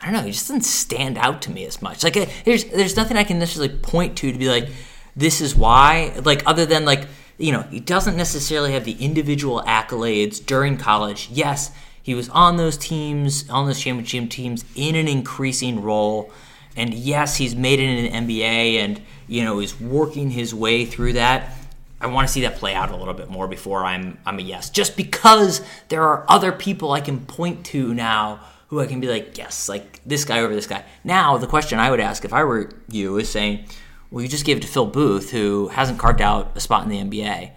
I 0.00 0.06
don't 0.06 0.14
know. 0.14 0.22
He 0.22 0.32
just 0.32 0.48
doesn't 0.48 0.62
stand 0.62 1.16
out 1.18 1.42
to 1.42 1.50
me 1.50 1.64
as 1.64 1.80
much. 1.80 2.02
Like, 2.02 2.16
I- 2.16 2.28
there's 2.44 2.64
there's 2.64 2.96
nothing 2.96 3.16
I 3.16 3.24
can 3.24 3.38
necessarily 3.38 3.74
point 3.76 4.16
to 4.18 4.32
to 4.32 4.38
be 4.38 4.48
like, 4.48 4.68
this 5.14 5.40
is 5.40 5.54
why. 5.54 6.12
Like, 6.24 6.42
other 6.46 6.66
than 6.66 6.84
like, 6.84 7.06
you 7.42 7.50
know, 7.50 7.62
he 7.62 7.80
doesn't 7.80 8.16
necessarily 8.16 8.72
have 8.72 8.84
the 8.84 8.92
individual 8.92 9.62
accolades 9.66 10.44
during 10.44 10.76
college. 10.76 11.28
Yes, 11.32 11.72
he 12.00 12.14
was 12.14 12.28
on 12.28 12.56
those 12.56 12.78
teams, 12.78 13.50
on 13.50 13.66
those 13.66 13.80
championship 13.80 14.30
teams, 14.30 14.64
in 14.76 14.94
an 14.94 15.08
increasing 15.08 15.82
role, 15.82 16.30
and 16.76 16.94
yes, 16.94 17.36
he's 17.36 17.56
made 17.56 17.80
it 17.80 17.82
in 17.82 18.14
an 18.14 18.26
NBA, 18.26 18.76
and 18.76 19.02
you 19.26 19.42
know, 19.42 19.58
is 19.58 19.78
working 19.80 20.30
his 20.30 20.54
way 20.54 20.84
through 20.84 21.14
that. 21.14 21.52
I 22.00 22.06
want 22.06 22.28
to 22.28 22.32
see 22.32 22.42
that 22.42 22.56
play 22.56 22.74
out 22.74 22.92
a 22.92 22.96
little 22.96 23.14
bit 23.14 23.28
more 23.28 23.48
before 23.48 23.84
I'm 23.84 24.18
I'm 24.24 24.38
a 24.38 24.42
yes. 24.42 24.70
Just 24.70 24.96
because 24.96 25.62
there 25.88 26.02
are 26.02 26.24
other 26.28 26.52
people 26.52 26.92
I 26.92 27.00
can 27.00 27.26
point 27.26 27.66
to 27.66 27.92
now 27.92 28.40
who 28.68 28.80
I 28.80 28.86
can 28.86 29.00
be 29.00 29.08
like, 29.08 29.36
yes, 29.36 29.68
like 29.68 30.00
this 30.06 30.24
guy 30.24 30.40
over 30.40 30.54
this 30.54 30.68
guy. 30.68 30.84
Now 31.02 31.38
the 31.38 31.48
question 31.48 31.80
I 31.80 31.90
would 31.90 32.00
ask 32.00 32.24
if 32.24 32.32
I 32.32 32.44
were 32.44 32.70
you 32.88 33.18
is 33.18 33.28
saying, 33.28 33.66
well, 34.12 34.22
you 34.22 34.28
just 34.28 34.44
gave 34.44 34.58
it 34.58 34.60
to 34.60 34.68
Phil 34.68 34.86
Booth, 34.86 35.30
who 35.30 35.68
hasn't 35.68 35.98
carved 35.98 36.20
out 36.20 36.52
a 36.54 36.60
spot 36.60 36.84
in 36.84 36.90
the 36.90 36.98
NBA, 36.98 37.50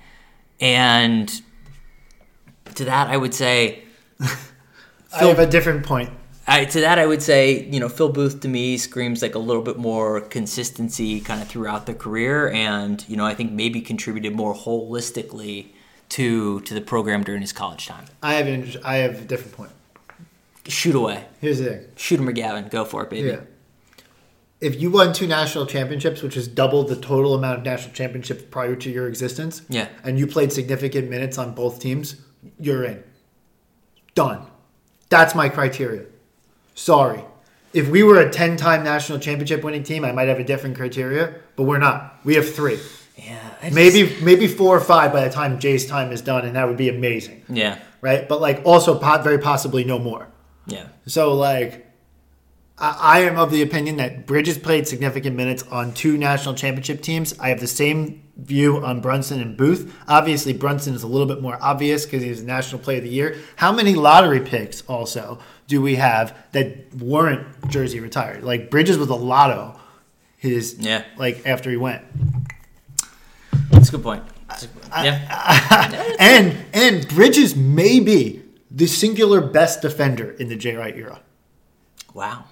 and 0.62 1.42
to 2.76 2.86
that 2.86 3.08
I 3.10 3.18
would 3.18 3.34
say, 3.34 3.84
I 4.22 5.26
have 5.26 5.40
a 5.40 5.46
different 5.46 5.86
point. 5.86 6.10
I, 6.48 6.66
to 6.66 6.82
that 6.82 7.00
I 7.00 7.06
would 7.08 7.24
say, 7.24 7.64
you 7.72 7.80
know, 7.80 7.90
Phil 7.90 8.10
Booth 8.10 8.42
to 8.42 8.48
me 8.48 8.78
screams 8.78 9.22
like 9.22 9.34
a 9.36 9.40
little 9.40 9.64
bit 9.64 9.78
more 9.78 10.22
consistency 10.22 11.20
kind 11.20 11.42
of 11.42 11.48
throughout 11.48 11.88
the 11.88 11.94
career, 11.94 12.50
and 12.52 13.04
you 13.10 13.18
know, 13.18 13.26
I 13.26 13.34
think 13.34 13.52
maybe 13.52 13.82
contributed 13.82 14.34
more 14.34 14.54
holistically 14.54 15.68
to 16.10 16.62
to 16.62 16.74
the 16.74 16.82
program 16.82 17.24
during 17.24 17.42
his 17.42 17.52
college 17.52 17.88
time. 17.88 18.06
I 18.24 18.36
have 18.36 18.48
an, 18.48 18.72
I 18.84 18.98
have 18.98 19.22
a 19.22 19.26
different 19.26 19.54
point. 19.54 19.72
Shoot 20.68 20.96
away, 20.96 21.26
Here's 21.42 21.60
the 21.60 21.66
thing. 21.66 21.86
shoot 21.96 22.20
him, 22.20 22.28
McGavin, 22.28 22.72
go 22.72 22.86
for 22.86 23.04
it, 23.04 23.10
baby. 23.12 23.30
Yeah. 23.30 23.42
If 24.66 24.82
you 24.82 24.90
won 24.90 25.14
two 25.14 25.28
national 25.28 25.68
championships, 25.68 26.24
which 26.24 26.36
is 26.36 26.48
double 26.48 26.82
the 26.84 26.96
total 26.96 27.36
amount 27.36 27.60
of 27.60 27.64
national 27.66 27.94
championships 27.94 28.42
prior 28.50 28.76
to 28.78 28.90
your 28.90 29.08
existence, 29.08 29.62
Yeah. 29.70 29.90
and 30.04 30.18
you 30.18 30.26
played 30.26 30.52
significant 30.52 31.08
minutes 31.08 31.38
on 31.38 31.54
both 31.54 31.80
teams, 31.80 32.16
you're 32.60 32.84
in. 32.84 33.04
Done. 34.16 34.40
That's 35.10 35.36
my 35.36 35.50
criteria. 35.50 36.06
Sorry. 36.74 37.22
If 37.74 37.90
we 37.90 38.02
were 38.02 38.20
a 38.20 38.28
10 38.32 38.58
time 38.58 38.84
national 38.84 39.20
championship 39.20 39.64
winning 39.64 39.84
team, 39.84 40.04
I 40.04 40.12
might 40.12 40.30
have 40.30 40.40
a 40.40 40.44
different 40.44 40.76
criteria, 40.76 41.36
but 41.56 41.64
we're 41.66 41.78
not. 41.78 42.20
We 42.24 42.34
have 42.34 42.52
three. 42.56 42.80
Yeah, 43.18 43.38
just- 43.62 43.76
Maybe 43.76 44.16
maybe 44.24 44.48
four 44.48 44.76
or 44.76 44.80
five 44.82 45.14
by 45.14 45.26
the 45.28 45.30
time 45.34 45.60
Jay's 45.60 45.86
time 45.86 46.12
is 46.12 46.22
done, 46.22 46.44
and 46.44 46.56
that 46.56 46.68
would 46.68 46.76
be 46.78 46.90
amazing, 46.90 47.44
Yeah, 47.48 47.78
right? 48.02 48.28
But 48.28 48.42
like 48.42 48.62
also 48.66 48.98
very 49.24 49.38
possibly 49.38 49.84
no 49.84 50.00
more. 50.00 50.28
yeah, 50.66 50.86
So 51.06 51.36
like, 51.36 51.85
I, 52.78 53.22
am 53.22 53.38
of 53.38 53.52
the 53.52 53.62
opinion 53.62 53.98
that 53.98 54.26
Bridges 54.26 54.58
played 54.58 54.86
significant 54.88 55.36
minutes 55.36 55.64
on 55.72 55.94
two 55.94 56.18
national 56.18 56.56
championship 56.56 57.02
teams. 57.02 57.38
I 57.40 57.48
have 57.50 57.62
the 57.62 57.68
same 57.68 58.24
view 58.36 58.84
on 58.84 59.00
Brunson 59.00 59.40
and 59.40 59.56
Booth. 59.56 59.96
Obviously, 60.10 60.52
Brunson 60.52 60.94
is 60.94 61.04
a 61.04 61.08
little 61.08 61.28
bit 61.28 61.42
more 61.42 61.58
obvious 61.62 62.06
because 62.06 62.22
he's 62.22 62.42
a 62.42 62.46
National 62.46 62.82
Player 62.82 62.98
of 62.98 63.06
the 63.06 63.10
Year. 63.10 63.38
How 63.56 63.72
many 63.72 63.94
lottery 63.96 64.42
picks 64.42 64.82
also 64.88 65.40
do 65.68 65.82
we 65.82 65.96
have 65.96 66.36
that 66.52 66.94
weren't 66.96 67.48
jersey 67.70 68.02
retired? 68.02 68.44
Like 68.44 68.70
Bridges 68.70 68.98
was 68.98 69.10
a 69.10 69.16
lotto. 69.16 69.80
His 70.38 70.76
Yeah. 70.78 71.04
like 71.18 71.46
after 71.48 71.70
he 71.72 71.78
went. 71.78 72.04
that's 73.72 73.88
a 73.88 73.92
good 73.92 74.04
point. 74.04 74.24
That's 74.50 74.64
a 74.64 74.68
good 74.68 74.82
point. 74.84 75.06
yeah, 75.06 76.16
and 76.20 76.58
and 76.74 77.08
Bridges 77.08 77.56
may 77.56 78.00
be 78.02 78.44
the 78.70 78.86
singular 78.86 79.40
best 79.40 79.82
defender 79.82 80.32
in 80.32 80.50
the 80.50 80.56
J. 80.58 80.76
Wright 80.76 80.96
era. 80.96 81.22
wow. 82.14 82.44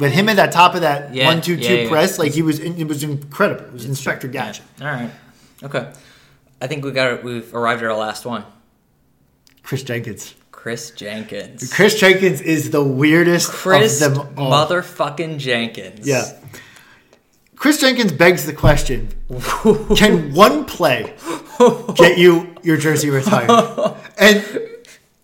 With 0.00 0.12
him 0.12 0.28
at 0.28 0.36
the 0.36 0.46
top 0.48 0.74
of 0.74 0.80
that 0.80 1.14
Yeah, 1.14 1.26
one 1.26 1.40
two 1.42 1.56
two 1.56 1.62
yeah, 1.62 1.82
yeah. 1.82 1.88
press, 1.88 2.18
like 2.18 2.32
he 2.32 2.42
was, 2.42 2.58
it 2.58 2.84
was 2.88 3.04
incredible. 3.04 3.66
It 3.66 3.72
was 3.72 3.84
Inspector 3.84 4.26
Gadget. 4.28 4.64
All 4.80 4.86
right, 4.86 5.10
okay. 5.62 5.92
I 6.60 6.66
think 6.66 6.84
we 6.84 6.90
got 6.90 7.12
it. 7.12 7.24
we've 7.24 7.54
arrived 7.54 7.82
at 7.82 7.90
our 7.90 7.96
last 7.96 8.24
one. 8.26 8.44
Kris 9.62 9.82
Jenkins. 9.82 10.34
Kris 10.50 10.90
Jenkins. 10.90 11.72
Kris 11.72 11.98
Jenkins 11.98 12.40
is 12.42 12.70
the 12.70 12.82
weirdest 12.84 13.50
Kris 13.50 14.02
of 14.02 14.14
them 14.14 14.34
all. 14.38 14.50
motherfucking 14.50 15.38
Jenkins. 15.38 16.06
Yeah. 16.06 16.24
Kris 17.56 17.80
Jenkins 17.80 18.12
begs 18.12 18.46
the 18.46 18.52
question: 18.54 19.08
Can 19.96 20.34
one 20.34 20.64
play 20.64 21.14
get 21.94 22.18
you 22.18 22.54
your 22.62 22.76
jersey 22.78 23.10
retired? 23.10 23.50
And 24.18 24.44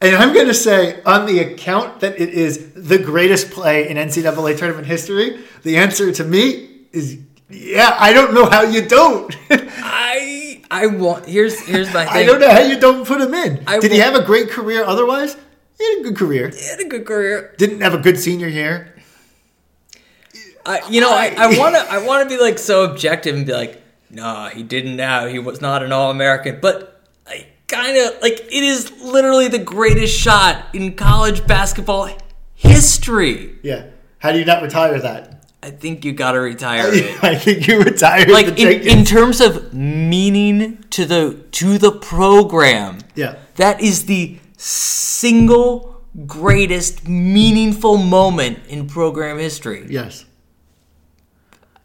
and 0.01 0.15
I'm 0.15 0.35
going 0.35 0.47
to 0.47 0.55
say, 0.55 1.03
on 1.05 1.27
the 1.27 1.39
account 1.39 2.01
that 2.01 2.21
it 2.21 2.31
is 2.31 2.73
the 2.75 2.99
greatest 2.99 3.51
play 3.51 3.89
in 3.89 3.97
NCAA 3.97 4.59
tournament 4.59 4.87
history, 4.87 5.43
the 5.63 5.79
answer 5.79 6.13
to 6.13 6.25
me 6.25 6.87
is 6.93 7.19
yeah. 7.49 7.97
I 7.99 8.13
don't 8.13 8.35
know 8.35 8.47
how 8.47 8.63
you 8.63 8.87
don't. 8.87 9.35
I 9.51 10.63
I 10.71 10.87
want 10.89 11.27
here's 11.27 11.59
here's 11.67 11.93
my 11.95 12.05
thing. 12.13 12.15
I 12.15 12.25
don't 12.25 12.41
know 12.41 12.51
how 12.51 12.61
you 12.61 12.79
don't 12.79 13.07
put 13.07 13.21
him 13.21 13.33
in. 13.35 13.65
I 13.67 13.79
Did 13.79 13.93
he 13.93 13.99
have 13.99 14.15
a 14.15 14.23
great 14.23 14.51
career 14.51 14.85
otherwise? 14.85 15.37
He 15.79 15.85
had 15.85 16.01
a 16.01 16.03
good 16.09 16.17
career. 16.17 16.49
He 16.51 16.67
had 16.67 16.81
a 16.81 16.89
good 16.89 17.07
career. 17.07 17.55
Didn't 17.59 17.81
have 17.83 17.95
a 17.95 17.99
good 17.99 18.19
senior 18.19 18.49
year. 18.49 18.95
I, 20.65 20.89
you 20.89 21.01
know, 21.01 21.13
I, 21.13 21.33
I 21.37 21.59
want 21.59 21.77
to 21.77 21.81
I 21.81 22.05
want 22.05 22.29
to 22.29 22.37
be 22.37 22.43
like 22.43 22.59
so 22.59 22.85
objective 22.91 23.37
and 23.37 23.47
be 23.47 23.53
like, 23.53 23.81
nah, 24.11 24.49
he 24.49 24.63
didn't 24.63 24.97
now. 24.97 25.27
He 25.27 25.39
was 25.39 25.61
not 25.61 25.83
an 25.83 25.93
All 25.93 26.11
American, 26.11 26.59
but 26.61 26.96
kind 27.69 27.97
of 27.97 28.23
like 28.23 28.41
it 28.41 28.53
is 28.53 28.93
literally 29.01 29.49
the 29.49 29.59
greatest 29.59 30.17
shot 30.17 30.67
in 30.73 30.95
college 30.95 31.47
basketball 31.47 32.09
history. 32.55 33.59
Yeah. 33.63 33.87
How 34.19 34.33
do 34.33 34.39
you 34.39 34.45
not 34.45 34.63
retire 34.63 34.99
that? 35.01 35.33
I 35.63 35.71
think 35.71 36.05
you 36.05 36.13
got 36.13 36.33
to 36.33 36.41
retire 36.41 36.85
it. 36.93 37.25
I 37.25 37.35
think 37.35 37.67
you 37.67 37.83
retired 37.83 38.29
Like 38.31 38.59
in, 38.59 38.69
in 38.69 39.05
terms 39.05 39.41
of 39.41 39.75
meaning 39.75 40.85
to 40.91 41.05
the 41.05 41.45
to 41.53 41.79
the 41.79 41.93
program, 41.93 42.99
yeah. 43.15 43.37
that 43.57 43.81
is 43.81 44.07
the 44.07 44.39
single 44.57 46.05
greatest 46.27 47.09
meaningful 47.09 47.99
moment 47.99 48.61
in 48.69 48.87
program 48.87 49.39
history. 49.39 49.87
Yes. 49.89 50.25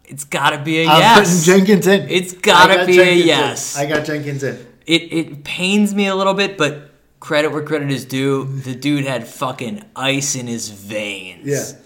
It's 0.05 0.25
got 0.25 0.51
to 0.51 0.57
be 0.61 0.84
a 0.84 0.88
I'm 0.88 0.99
yes. 0.99 1.45
putting 1.45 1.59
Jenkins 1.59 1.88
in. 1.88 2.09
It's 2.09 2.34
gotta 2.34 2.86
be 2.86 2.99
a 2.99 3.05
Jenkins 3.05 3.21
in. 3.21 3.27
yes. 3.27 3.77
I 3.77 3.86
got 3.86 4.05
Jenkins 4.05 4.43
in. 4.43 4.67
It 4.86 5.13
it 5.13 5.43
pains 5.43 5.93
me 5.93 6.07
a 6.07 6.15
little 6.15 6.34
bit, 6.34 6.57
but 6.57 6.89
credit 7.19 7.51
where 7.51 7.63
credit 7.63 7.91
is 7.91 8.05
due. 8.05 8.45
The 8.45 8.75
dude 8.75 9.05
had 9.05 9.27
fucking 9.27 9.84
ice 9.95 10.36
in 10.36 10.47
his 10.47 10.69
veins. 10.69 11.45
Yeah, 11.47 11.79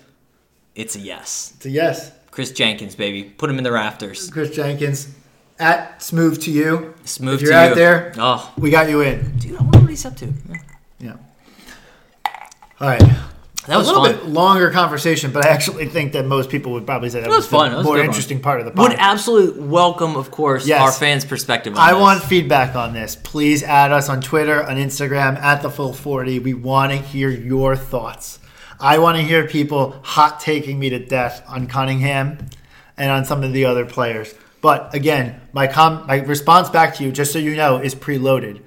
It's 0.76 0.96
a 0.96 1.00
yes. 1.00 1.54
it's 1.58 1.66
a 1.66 1.70
yes. 1.70 2.12
Kris 2.32 2.52
Jenkins, 2.52 2.96
baby. 2.96 3.24
Put 3.24 3.50
him 3.50 3.58
in 3.58 3.64
the 3.64 3.72
rafters. 3.72 4.30
Kris 4.30 4.54
Jenkins 4.56 5.10
at 5.60 6.02
smooth 6.02 6.42
to 6.44 6.52
you. 6.52 6.94
Smooth 7.06 7.36
if 7.36 7.42
you're 7.44 7.52
to 7.52 7.58
out 7.58 7.70
you. 7.70 7.76
there, 7.76 8.14
Oh, 8.18 8.54
we 8.58 8.70
got 8.70 8.90
you 8.90 9.02
in. 9.02 9.38
dude, 9.38 9.58
I 9.58 9.62
wonder 9.64 9.80
what 9.80 9.90
he's 9.90 10.06
up 10.06 10.16
to. 10.18 10.34
Yeah. 11.00 11.16
All 12.80 12.88
right. 12.90 13.04
That 13.68 13.78
was 13.78 13.88
a 13.88 13.92
little 13.94 14.06
fun. 14.06 14.16
bit 14.16 14.26
longer 14.28 14.70
conversation, 14.72 15.32
but 15.32 15.46
I 15.46 15.50
actually 15.50 15.88
think 15.88 16.14
that 16.14 16.26
most 16.26 16.50
people 16.50 16.74
would 16.74 16.86
probably 16.86 17.10
say 17.10 17.22
that, 17.22 17.30
was 17.30 17.48
the 17.48 17.56
fun. 17.58 17.72
That 17.72 17.78
was 17.78 17.86
more 17.86 17.98
interesting 18.00 18.38
one. 18.38 18.44
part 18.44 18.60
of 18.62 18.66
the 18.76 18.82
Would 18.82 18.94
absolutely 18.94 19.64
welcome, 19.64 20.16
of 20.16 20.30
course, 20.30 20.68
Yes. 20.68 20.82
our 20.82 20.92
fans' 20.92 21.26
perspective 21.26 21.74
on 21.74 21.80
I 21.80 21.94
this. 21.94 22.02
want 22.02 22.24
feedback 22.24 22.76
on 22.76 22.94
this. 22.94 23.16
Please 23.16 23.64
add 23.64 23.92
us 23.92 24.08
on 24.08 24.22
Twitter, 24.22 24.64
on 24.64 24.76
Instagram, 24.78 25.38
at 25.42 25.62
the 25.64 25.70
full 25.72 25.94
40. 25.94 26.40
We 26.40 26.54
want 26.54 26.92
to 26.92 26.98
hear 27.00 27.30
your 27.30 27.76
thoughts. 27.76 28.40
I 28.80 28.98
want 29.00 29.18
to 29.18 29.24
hear 29.24 29.48
people 29.48 29.96
hot 30.04 30.40
taking 30.40 30.78
me 30.78 30.90
to 30.90 31.00
death 31.00 31.42
on 31.48 31.66
Cunningham 31.68 32.38
and 32.98 33.10
on 33.12 33.26
some 33.26 33.42
of 33.44 33.52
the 33.54 33.66
other 33.66 33.86
players. 33.86 34.36
But 34.62 34.94
again, 34.94 35.40
my 35.54 35.68
com- 35.68 36.06
my 36.08 36.18
response 36.18 36.70
back 36.70 36.96
to 36.96 37.04
you, 37.04 37.12
just 37.12 37.32
so 37.32 37.40
you 37.40 37.56
know, 37.56 37.78
is 37.78 37.96
preloaded. 37.96 38.62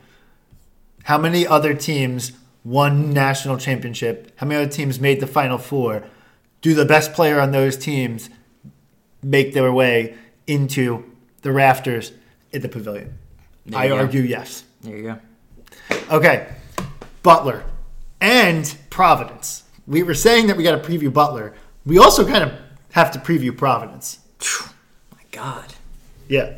How 1.05 1.19
many 1.19 1.47
other 1.47 1.75
teams 1.75 2.33
won 2.69 3.13
national 3.13 3.57
championship? 3.57 4.33
How 4.37 4.47
many 4.47 4.63
other 4.63 4.71
teams 4.71 5.01
made 5.01 5.21
the 5.21 5.27
final 5.27 5.59
four? 5.59 6.05
Do 6.61 6.75
the 6.75 6.85
best 6.85 7.13
player 7.13 7.41
on 7.41 7.51
those 7.53 7.77
teams 7.77 8.29
make 9.23 9.55
their 9.55 9.73
way 9.73 10.17
into 10.47 11.11
the 11.43 11.53
rafters 11.53 12.13
at 12.53 12.63
the 12.63 12.69
pavilion? 12.69 13.19
I 13.75 13.89
go. 13.89 13.97
argue 13.97 14.23
yes. 14.23 14.65
There 14.83 14.97
you 14.97 15.03
go. 15.03 15.19
Okay, 16.11 16.49
Butler 17.23 17.65
and 18.21 18.77
Providence. 18.91 19.65
We 19.87 20.03
were 20.03 20.15
saying 20.15 20.49
that 20.49 20.57
we 20.57 20.63
got 20.63 20.83
to 20.83 20.89
preview 20.89 21.13
Butler. 21.13 21.55
We 21.87 21.99
also 21.99 22.27
kind 22.27 22.45
of 22.45 22.53
have 22.93 23.11
to 23.13 23.19
preview 23.19 23.57
Providence. 23.57 24.19
My 25.13 25.23
God. 25.31 25.73
Yeah. 26.29 26.55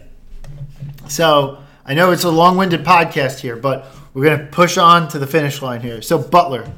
So 1.08 1.62
I 1.84 1.94
know 1.94 2.10
it's 2.10 2.24
a 2.24 2.30
long 2.30 2.56
winded 2.56 2.84
podcast 2.84 3.40
here, 3.40 3.56
but 3.56 3.86
we're 4.14 4.24
going 4.24 4.38
to 4.38 4.46
push 4.46 4.76
on 4.78 5.08
to 5.08 5.18
the 5.18 5.26
finish 5.26 5.62
line 5.62 5.80
here. 5.80 6.02
So, 6.02 6.18
Butler, 6.18 6.70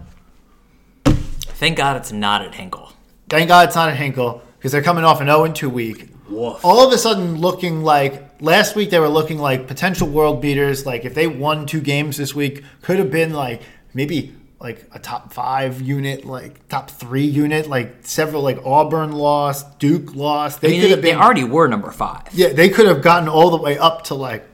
Thank 1.04 1.76
God 1.76 1.96
it's 1.96 2.10
not 2.12 2.42
at 2.42 2.54
Hinkle. 2.54 2.92
thank 3.28 3.48
God 3.48 3.68
it's 3.68 3.76
not 3.76 3.88
at 3.88 3.96
Hinkle 3.96 4.42
because 4.58 4.72
they're 4.72 4.82
coming 4.82 5.04
off 5.04 5.20
an 5.20 5.28
0 5.28 5.52
2 5.52 5.68
week. 5.70 6.08
Woof. 6.28 6.64
All 6.64 6.84
of 6.86 6.92
a 6.92 6.98
sudden, 6.98 7.36
looking 7.36 7.82
like 7.82 8.40
last 8.40 8.74
week, 8.74 8.90
they 8.90 8.98
were 8.98 9.08
looking 9.08 9.38
like 9.38 9.66
potential 9.68 10.08
world 10.08 10.40
beaters. 10.40 10.86
Like, 10.86 11.04
if 11.04 11.14
they 11.14 11.26
won 11.26 11.66
two 11.66 11.80
games 11.80 12.16
this 12.16 12.34
week, 12.34 12.64
could 12.80 12.98
have 12.98 13.10
been 13.10 13.32
like 13.32 13.62
maybe 13.94 14.34
like 14.58 14.84
a 14.92 14.98
top 14.98 15.32
five 15.32 15.80
unit, 15.80 16.24
like 16.24 16.66
top 16.68 16.90
three 16.90 17.24
unit, 17.24 17.68
like 17.68 17.96
several, 18.02 18.42
like 18.42 18.58
Auburn 18.64 19.12
lost, 19.12 19.78
Duke 19.78 20.14
lost. 20.16 20.60
They 20.62 20.68
I 20.68 20.70
mean, 20.70 20.80
could 20.80 20.86
they, 20.86 20.90
have 20.94 21.02
they 21.02 21.10
been, 21.12 21.20
already 21.20 21.44
were 21.44 21.68
number 21.68 21.90
five. 21.90 22.22
yeah, 22.32 22.48
they 22.52 22.68
could 22.70 22.86
have 22.86 23.02
gotten 23.02 23.28
all 23.28 23.50
the 23.50 23.56
way 23.62 23.78
up 23.78 24.04
to 24.04 24.14
like 24.14 24.46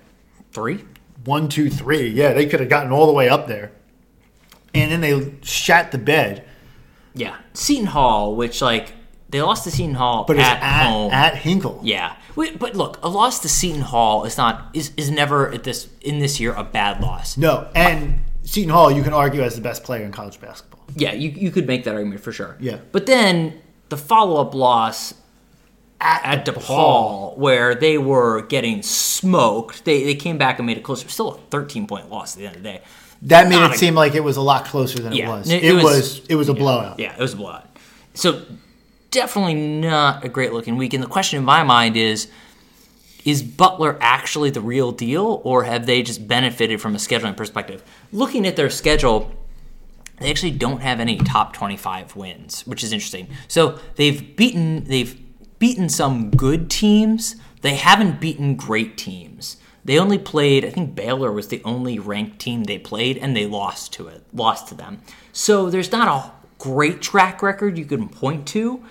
Three? 0.51 0.85
One, 1.25 1.49
two, 1.49 1.71
three. 1.71 2.09
Yeah, 2.09 2.33
they 2.33 2.47
could 2.47 2.61
have 2.61 2.69
gotten 2.69 2.93
all 2.93 3.07
the 3.07 3.12
way 3.12 3.29
up 3.29 3.47
there. 3.49 3.73
And 4.75 4.91
then 4.93 5.01
they 5.01 5.35
shat 5.43 5.93
the 5.93 5.99
bed. 5.99 6.45
Yeah. 7.14 7.37
Seton 7.55 7.87
Hall, 7.87 8.37
which, 8.37 8.61
like, 8.62 8.93
they 9.31 9.43
lost 9.43 9.64
to 9.64 9.71
Seton 9.71 9.95
Hall 9.95 10.25
But 10.25 10.39
at, 10.39 10.62
at, 10.62 10.91
home. 10.91 11.11
at 11.12 11.37
Hinkle. 11.37 11.81
yeah. 11.83 12.16
But 12.37 12.77
look, 12.77 13.01
a 13.03 13.09
loss 13.09 13.41
to 13.41 13.49
Seton 13.49 13.81
Hall 13.83 14.25
is 14.25 14.37
not 14.37 14.71
is, 14.73 14.93
is 14.97 15.11
never 15.11 15.53
at 15.53 15.64
this 15.64 15.89
in 16.03 16.21
this 16.21 16.39
year 16.39 16.53
a 16.53 16.62
bad 16.62 17.01
loss. 17.01 17.37
No, 17.37 17.69
and 17.75 18.21
Seton 18.45 18.71
Hall, 18.71 18.93
you 18.93 19.03
can 19.03 19.12
argue 19.12 19.43
as 19.43 19.57
the 19.57 19.61
best 19.61 19.83
player 19.83 20.05
in 20.05 20.12
college 20.12 20.41
basketball. 20.41 20.85
Yeah, 20.95 21.14
you, 21.14 21.31
you 21.31 21.51
could 21.51 21.66
make 21.66 21.83
that 21.83 21.95
argument 21.95 22.21
for 22.21 22.31
sure. 22.31 22.57
Yeah. 22.61 22.79
But 22.93 23.07
then 23.07 23.61
the 23.89 23.97
follow 23.97 24.41
up 24.41 24.55
loss 24.55 25.14
at 26.01 26.44
DePaul, 26.46 27.36
where 27.36 27.74
they 27.74 27.99
were 27.99 28.42
getting 28.42 28.82
smoked, 28.82 29.84
they, 29.84 30.05
they 30.05 30.14
came 30.14 30.38
back 30.38 30.59
and 30.59 30.66
made 30.66 30.76
it 30.76 30.84
closer. 30.84 31.09
Still 31.09 31.32
a 31.34 31.38
13 31.51 31.86
point 31.86 32.09
loss 32.11 32.34
at 32.36 32.40
the 32.40 32.46
end 32.46 32.57
of 32.57 32.62
the 32.62 32.68
day. 32.68 32.82
That 33.22 33.49
made 33.49 33.57
Not 33.57 33.72
it 33.72 33.74
a- 33.74 33.78
seem 33.78 33.94
like 33.94 34.14
it 34.14 34.22
was 34.22 34.36
a 34.36 34.40
lot 34.42 34.64
closer 34.64 35.01
than 35.01 35.12
Yeah, 35.12 35.26
it 35.26 35.30
was. 35.30 35.51
it- 35.51 35.64
It, 35.64 35.72
was- 35.72 35.84
was, 35.84 36.20
it 36.28 36.34
was 36.36 36.49
a 36.49 36.55
blowout. 36.55 36.99
Yeah, 37.01 37.12
it 37.14 37.18
was 37.20 37.34
a 37.34 37.36
blowout. 37.36 37.66
So 38.14 38.42
definitely 39.11 39.55
not 39.55 40.24
a 40.24 40.28
great 40.28 40.53
looking 40.53 40.76
week. 40.76 40.94
And 40.94 41.03
the 41.03 41.09
question 41.09 41.38
in 41.38 41.44
my 41.44 41.62
mind 41.64 41.96
is 41.96 42.28
is 43.24 43.42
Butler 43.42 43.99
actually 44.01 44.49
the 44.51 44.61
real 44.61 44.90
deal, 44.92 45.42
or 45.44 45.64
have 45.64 45.84
they 45.84 46.03
just 46.03 46.26
benefited 46.26 46.80
from 46.80 46.94
a 46.94 46.99
scheduling 46.99 47.36
perspective? 47.36 47.82
Looking 48.12 48.46
at 48.46 48.57
their 48.57 48.70
schedule, 48.70 49.32
they 50.18 50.30
actually 50.30 50.53
don't 50.53 50.80
have 50.80 50.99
any 51.01 51.16
top 51.18 51.53
25 51.53 52.16
wins, 52.16 52.66
which 52.66 52.82
is 52.82 52.92
interesting. 52.92 53.28
So 53.49 53.80
they've 53.96 54.34
beaten 54.36 54.84
they've 54.84 55.20
beaten 55.59 55.88
some 55.88 56.30
good 56.30 56.70
teams. 56.70 57.36
They 57.62 57.74
haven't 57.74 58.20
beaten 58.20 58.56
great 58.56 58.96
teams. 58.96 59.56
They 59.84 59.98
only 59.98 60.18
played, 60.18 60.64
I 60.64 60.70
think 60.70 60.94
Baylor 60.94 61.32
was 61.32 61.48
the 61.48 61.62
only 61.64 61.98
ranked 61.98 62.38
team 62.38 62.64
they 62.64 62.78
played, 62.78 63.16
and 63.16 63.34
they 63.34 63.46
lost 63.46 63.92
to 63.94 64.09
it, 64.09 64.22
lost 64.34 64.68
to 64.68 64.74
them. 64.74 65.00
So 65.32 65.70
there's 65.70 65.90
not 65.90 66.09
a 66.09 66.30
great 66.59 67.00
track 67.00 67.42
record 67.42 67.78
you 67.78 67.86
can 67.86 68.09
point 68.09 68.46
to. 68.48 68.84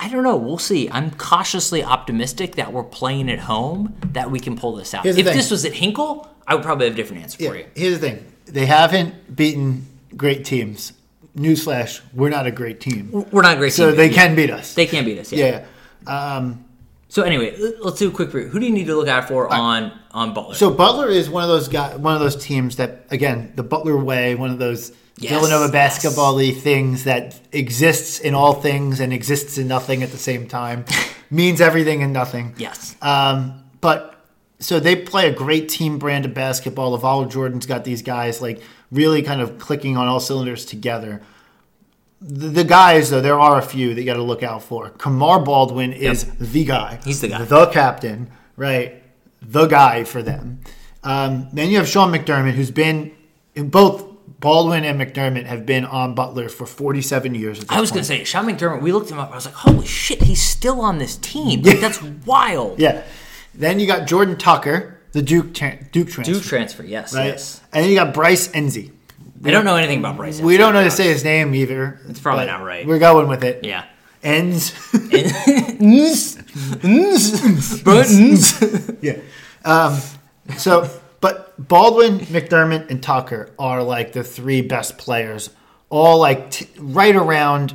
I 0.00 0.08
don't 0.08 0.24
know. 0.24 0.36
We'll 0.36 0.58
see. 0.58 0.90
I'm 0.90 1.10
cautiously 1.12 1.84
optimistic 1.84 2.56
that 2.56 2.72
we're 2.72 2.82
playing 2.84 3.30
at 3.30 3.40
home 3.40 3.94
that 4.12 4.30
we 4.30 4.40
can 4.40 4.56
pull 4.56 4.74
this 4.74 4.94
out. 4.94 5.06
If 5.06 5.14
thing. 5.14 5.24
this 5.24 5.50
was 5.50 5.64
at 5.64 5.74
Hinkle, 5.74 6.28
I 6.46 6.54
would 6.54 6.64
probably 6.64 6.86
have 6.86 6.94
a 6.94 6.96
different 6.96 7.22
answer 7.22 7.38
for 7.38 7.56
you. 7.56 7.66
Here's 7.76 8.00
the 8.00 8.08
thing: 8.08 8.32
they 8.46 8.66
haven't 8.66 9.36
beaten 9.36 9.86
great 10.16 10.44
teams. 10.44 10.92
Newsflash: 11.36 12.00
We're 12.12 12.28
not 12.28 12.46
a 12.46 12.50
great 12.50 12.80
team, 12.80 13.08
We're 13.30 13.42
not 13.42 13.54
a 13.54 13.56
great 13.56 13.72
so 13.72 13.86
team. 13.86 13.92
So 13.92 13.96
they 13.96 14.08
Yeah. 14.08 14.14
can 14.14 14.34
beat 14.34 14.50
us. 14.50 14.74
They 14.74 14.86
can 14.86 15.04
beat 15.04 15.18
us. 15.18 15.32
Yeah. 15.32 15.64
yeah. 16.06 16.36
Um, 16.36 16.64
So 17.08 17.22
anyway, 17.22 17.54
let's 17.82 17.98
do 17.98 18.08
a 18.08 18.10
quick 18.10 18.32
review. 18.32 18.50
Who 18.50 18.58
do 18.58 18.64
you 18.66 18.72
need 18.72 18.86
to 18.86 18.96
look 18.96 19.08
out 19.08 19.28
for 19.28 19.52
on 19.52 19.92
on 20.12 20.32
Butler? 20.34 20.54
So 20.54 20.70
Butler 20.70 21.08
is 21.08 21.28
one 21.30 21.42
of 21.42 21.48
those 21.50 21.68
guys, 21.68 21.98
one 21.98 22.14
of 22.14 22.20
those 22.20 22.36
teams 22.36 22.76
that, 22.76 23.04
again, 23.10 23.52
the 23.54 23.62
Butler 23.62 23.96
way, 23.96 24.34
one 24.34 24.50
of 24.50 24.58
those 24.58 24.92
Yes, 25.18 25.30
Villanova 25.32 25.64
yes. 25.64 25.72
basketball-y 25.72 26.52
things 26.52 27.04
that 27.04 27.38
exists 27.52 28.18
in 28.18 28.34
all 28.34 28.54
things 28.54 28.98
and 28.98 29.12
exists 29.12 29.58
in 29.58 29.68
nothing 29.68 30.02
at 30.02 30.10
the 30.10 30.16
same 30.18 30.46
time, 30.48 30.86
means 31.30 31.60
everything 31.60 32.02
and 32.02 32.12
nothing. 32.14 32.54
yes. 32.56 32.96
Um, 33.02 33.62
but 33.82 34.24
so 34.58 34.80
they 34.80 34.96
play 34.96 35.28
a 35.28 35.32
great 35.32 35.68
team 35.68 35.98
brand 35.98 36.24
of 36.24 36.32
basketball. 36.32 36.92
Laval 36.92 37.26
Jordan's 37.26 37.66
got 37.66 37.84
these 37.84 38.00
guys 38.00 38.40
like 38.40 38.62
really 38.92 39.22
kind 39.22 39.40
of 39.40 39.58
clicking 39.58 39.96
on 39.96 40.06
all 40.06 40.20
cylinders 40.20 40.64
together. 40.64 41.20
The, 42.20 42.48
the 42.48 42.64
guys, 42.64 43.10
though, 43.10 43.20
there 43.20 43.40
are 43.40 43.58
a 43.58 43.62
few 43.62 43.94
that 43.94 44.00
you 44.00 44.06
got 44.06 44.14
to 44.14 44.22
look 44.22 44.44
out 44.44 44.62
for. 44.62 44.90
Kamar 44.90 45.40
Baldwin 45.40 45.92
is 45.92 46.24
the 46.36 46.64
guy. 46.64 47.00
He's 47.04 47.20
the 47.20 47.28
guy. 47.28 47.44
The 47.44 47.66
captain, 47.66 48.30
right? 48.56 49.02
The 49.40 49.66
guy 49.66 50.04
for 50.04 50.22
them. 50.22 50.60
Um, 51.02 51.48
then 51.52 51.70
you 51.70 51.78
have 51.78 51.88
Sean 51.88 52.12
McDermott, 52.12 52.52
who's 52.52 52.70
been 52.70 53.12
in 53.56 53.70
both 53.70 54.12
Baldwin 54.42 54.84
and 54.84 55.00
McDermott 55.00 55.46
have 55.46 55.64
been 55.64 55.84
on 55.84 56.14
Butler 56.14 56.48
for 56.48 56.66
47 56.66 57.34
years. 57.34 57.64
I 57.68 57.80
was 57.80 57.90
going 57.90 58.02
to 58.02 58.06
say 58.06 58.24
Sean 58.24 58.44
McDermott. 58.46 58.82
We 58.82 58.92
looked 58.92 59.10
him 59.10 59.18
up. 59.18 59.30
I 59.30 59.36
was 59.36 59.46
like, 59.46 59.54
holy 59.54 59.86
shit, 59.86 60.22
he's 60.22 60.42
still 60.42 60.80
on 60.80 60.98
this 60.98 61.16
team. 61.16 61.62
Like, 61.62 61.80
that's 61.80 62.02
wild. 62.02 62.78
Yeah. 62.80 63.04
Then 63.54 63.78
you 63.78 63.86
got 63.86 64.08
Jordan 64.08 64.36
Tucker, 64.36 65.00
the 65.12 65.22
Duke 65.22 65.54
tra- 65.54 65.78
Duke 65.92 66.08
transfer. 66.08 66.34
Duke 66.34 66.42
transfer. 66.42 66.82
Yes. 66.84 67.14
right? 67.14 67.26
Yes. 67.26 67.60
And 67.72 67.84
then 67.84 67.90
you 67.90 67.96
got 67.96 68.12
Bryce 68.14 68.48
Enzi. 68.48 68.90
We 69.40 69.50
don't 69.50 69.64
know 69.64 69.76
anything 69.76 69.98
about 69.98 70.16
Bryce. 70.16 70.40
We 70.40 70.56
don't 70.56 70.72
know 70.72 70.84
to 70.84 70.90
say 70.90 71.08
his 71.08 71.24
name 71.24 71.54
either. 71.54 72.00
It's 72.08 72.20
probably 72.20 72.46
not 72.46 72.62
right. 72.62 72.86
We're 72.86 72.98
going 73.00 73.28
with 73.28 73.42
it. 73.42 73.64
Yeah. 73.64 73.84
Buttons. 77.82 78.62
yeah. 79.02 79.18
Um, 79.64 80.00
so, 80.56 80.88
but 81.20 81.68
Baldwin, 81.68 82.20
McDermott, 82.20 82.90
and 82.90 83.02
Tucker 83.02 83.50
are 83.58 83.82
like 83.82 84.12
the 84.12 84.22
three 84.22 84.60
best 84.62 84.96
players, 84.96 85.50
all 85.90 86.18
like 86.18 86.50
t- 86.52 86.68
right 86.78 87.16
around 87.16 87.74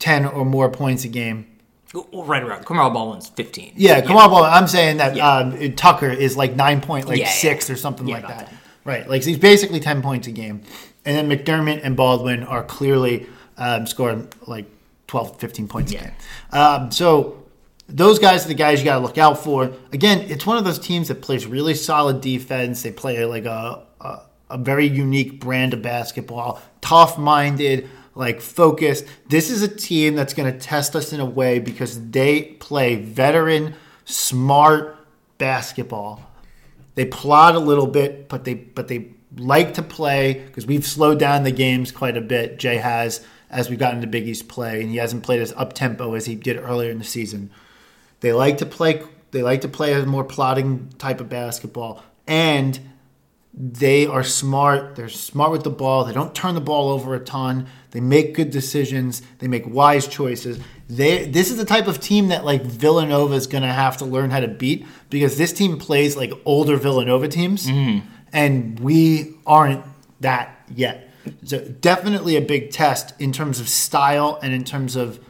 10 0.00 0.26
or 0.26 0.44
more 0.44 0.68
points 0.70 1.04
a 1.04 1.08
game. 1.08 1.46
Right 1.94 2.42
around. 2.42 2.64
Kamar 2.66 2.90
Baldwin's 2.90 3.28
15. 3.28 3.72
Yeah, 3.76 4.00
on, 4.00 4.06
Baldwin. 4.30 4.44
I'm 4.50 4.68
saying 4.68 4.98
that 4.98 5.16
Yeah. 5.16 5.28
um, 5.28 5.72
Tucker 5.74 6.08
is 6.10 6.36
like 6.36 6.54
nine 6.54 6.80
point, 6.80 7.08
like 7.08 7.18
Yeah, 7.18 7.28
six 7.30 7.68
or 7.70 7.76
something 7.76 8.06
like 8.06 8.22
that. 8.26 8.48
that. 8.48 8.52
Right, 8.84 9.08
like 9.08 9.22
he's 9.24 9.38
basically 9.38 9.78
ten 9.80 10.00
points 10.00 10.26
a 10.26 10.30
game, 10.30 10.62
and 11.04 11.16
then 11.16 11.28
McDermott 11.38 11.80
and 11.84 11.96
Baldwin 11.96 12.42
are 12.44 12.62
clearly 12.64 13.26
um, 13.58 13.86
scoring 13.86 14.28
like 14.46 14.64
12, 15.08 15.38
15 15.38 15.68
points 15.68 15.92
a 15.92 15.96
game. 15.96 16.10
Um, 16.52 16.90
so 16.90 17.42
those 17.88 18.18
guys 18.18 18.44
are 18.46 18.48
the 18.48 18.54
guys 18.54 18.78
you 18.78 18.86
got 18.86 18.94
to 18.94 19.00
look 19.00 19.18
out 19.18 19.42
for. 19.44 19.70
Again, 19.92 20.20
it's 20.30 20.46
one 20.46 20.56
of 20.56 20.64
those 20.64 20.78
teams 20.78 21.08
that 21.08 21.20
plays 21.20 21.44
really 21.44 21.74
solid 21.74 22.20
defense. 22.22 22.82
They 22.82 22.90
play 22.92 23.22
like 23.26 23.44
a 23.44 23.82
a, 24.00 24.20
a 24.48 24.56
very 24.58 24.86
unique 24.86 25.40
brand 25.40 25.74
of 25.74 25.82
basketball, 25.82 26.62
tough 26.80 27.18
minded. 27.18 27.88
Like 28.20 28.42
focused. 28.42 29.06
This 29.28 29.50
is 29.50 29.62
a 29.62 29.68
team 29.68 30.14
that's 30.14 30.34
going 30.34 30.52
to 30.52 30.58
test 30.58 30.94
us 30.94 31.12
in 31.12 31.20
a 31.20 31.24
way 31.24 31.58
because 31.58 32.10
they 32.10 32.42
play 32.42 32.96
veteran, 32.96 33.74
smart 34.04 34.96
basketball. 35.38 36.30
They 36.96 37.06
plot 37.06 37.54
a 37.54 37.58
little 37.58 37.86
bit, 37.86 38.28
but 38.28 38.44
they 38.44 38.54
but 38.54 38.88
they 38.88 39.08
like 39.36 39.74
to 39.74 39.82
play 39.82 40.34
because 40.34 40.66
we've 40.66 40.86
slowed 40.86 41.18
down 41.18 41.44
the 41.44 41.50
games 41.50 41.90
quite 41.90 42.16
a 42.16 42.20
bit. 42.20 42.58
Jay 42.58 42.76
has 42.76 43.24
as 43.48 43.70
we've 43.70 43.78
gotten 43.78 44.02
to 44.02 44.06
Big 44.06 44.28
East 44.28 44.48
play, 44.48 44.82
and 44.82 44.90
he 44.90 44.98
hasn't 44.98 45.22
played 45.22 45.40
as 45.40 45.52
up 45.54 45.72
tempo 45.72 46.14
as 46.14 46.26
he 46.26 46.34
did 46.34 46.58
earlier 46.58 46.90
in 46.90 46.98
the 46.98 47.04
season. 47.04 47.50
They 48.20 48.34
like 48.34 48.58
to 48.58 48.66
play. 48.66 49.02
They 49.30 49.42
like 49.42 49.62
to 49.62 49.68
play 49.68 49.94
a 49.94 50.04
more 50.04 50.24
plotting 50.24 50.90
type 50.98 51.22
of 51.22 51.30
basketball, 51.30 52.04
and 52.26 52.78
they 53.52 54.06
are 54.06 54.22
smart. 54.22 54.94
They're 54.96 55.08
smart 55.08 55.50
with 55.50 55.64
the 55.64 55.70
ball. 55.70 56.04
They 56.04 56.12
don't 56.12 56.34
turn 56.34 56.54
the 56.54 56.60
ball 56.60 56.90
over 56.90 57.14
a 57.14 57.20
ton. 57.20 57.66
They 57.90 58.00
make 58.00 58.34
good 58.34 58.50
decisions. 58.50 59.22
They 59.38 59.48
make 59.48 59.66
wise 59.66 60.06
choices. 60.06 60.60
They 60.88 61.26
this 61.26 61.50
is 61.50 61.56
the 61.56 61.64
type 61.64 61.88
of 61.88 62.00
team 62.00 62.28
that 62.28 62.44
like 62.44 62.62
Villanova 62.62 63.34
is 63.34 63.46
going 63.46 63.62
to 63.62 63.72
have 63.72 63.96
to 63.98 64.04
learn 64.04 64.30
how 64.30 64.40
to 64.40 64.48
beat 64.48 64.86
because 65.08 65.36
this 65.36 65.52
team 65.52 65.78
plays 65.78 66.16
like 66.16 66.32
older 66.44 66.76
Villanova 66.76 67.28
teams, 67.28 67.66
mm-hmm. 67.66 68.06
and 68.32 68.78
we 68.78 69.34
aren't 69.46 69.84
that 70.20 70.64
yet. 70.72 71.10
So 71.44 71.58
definitely 71.58 72.36
a 72.36 72.40
big 72.40 72.70
test 72.70 73.14
in 73.20 73.32
terms 73.32 73.60
of 73.60 73.68
style 73.68 74.38
and 74.42 74.54
in 74.54 74.64
terms 74.64 74.96
of 74.96 75.20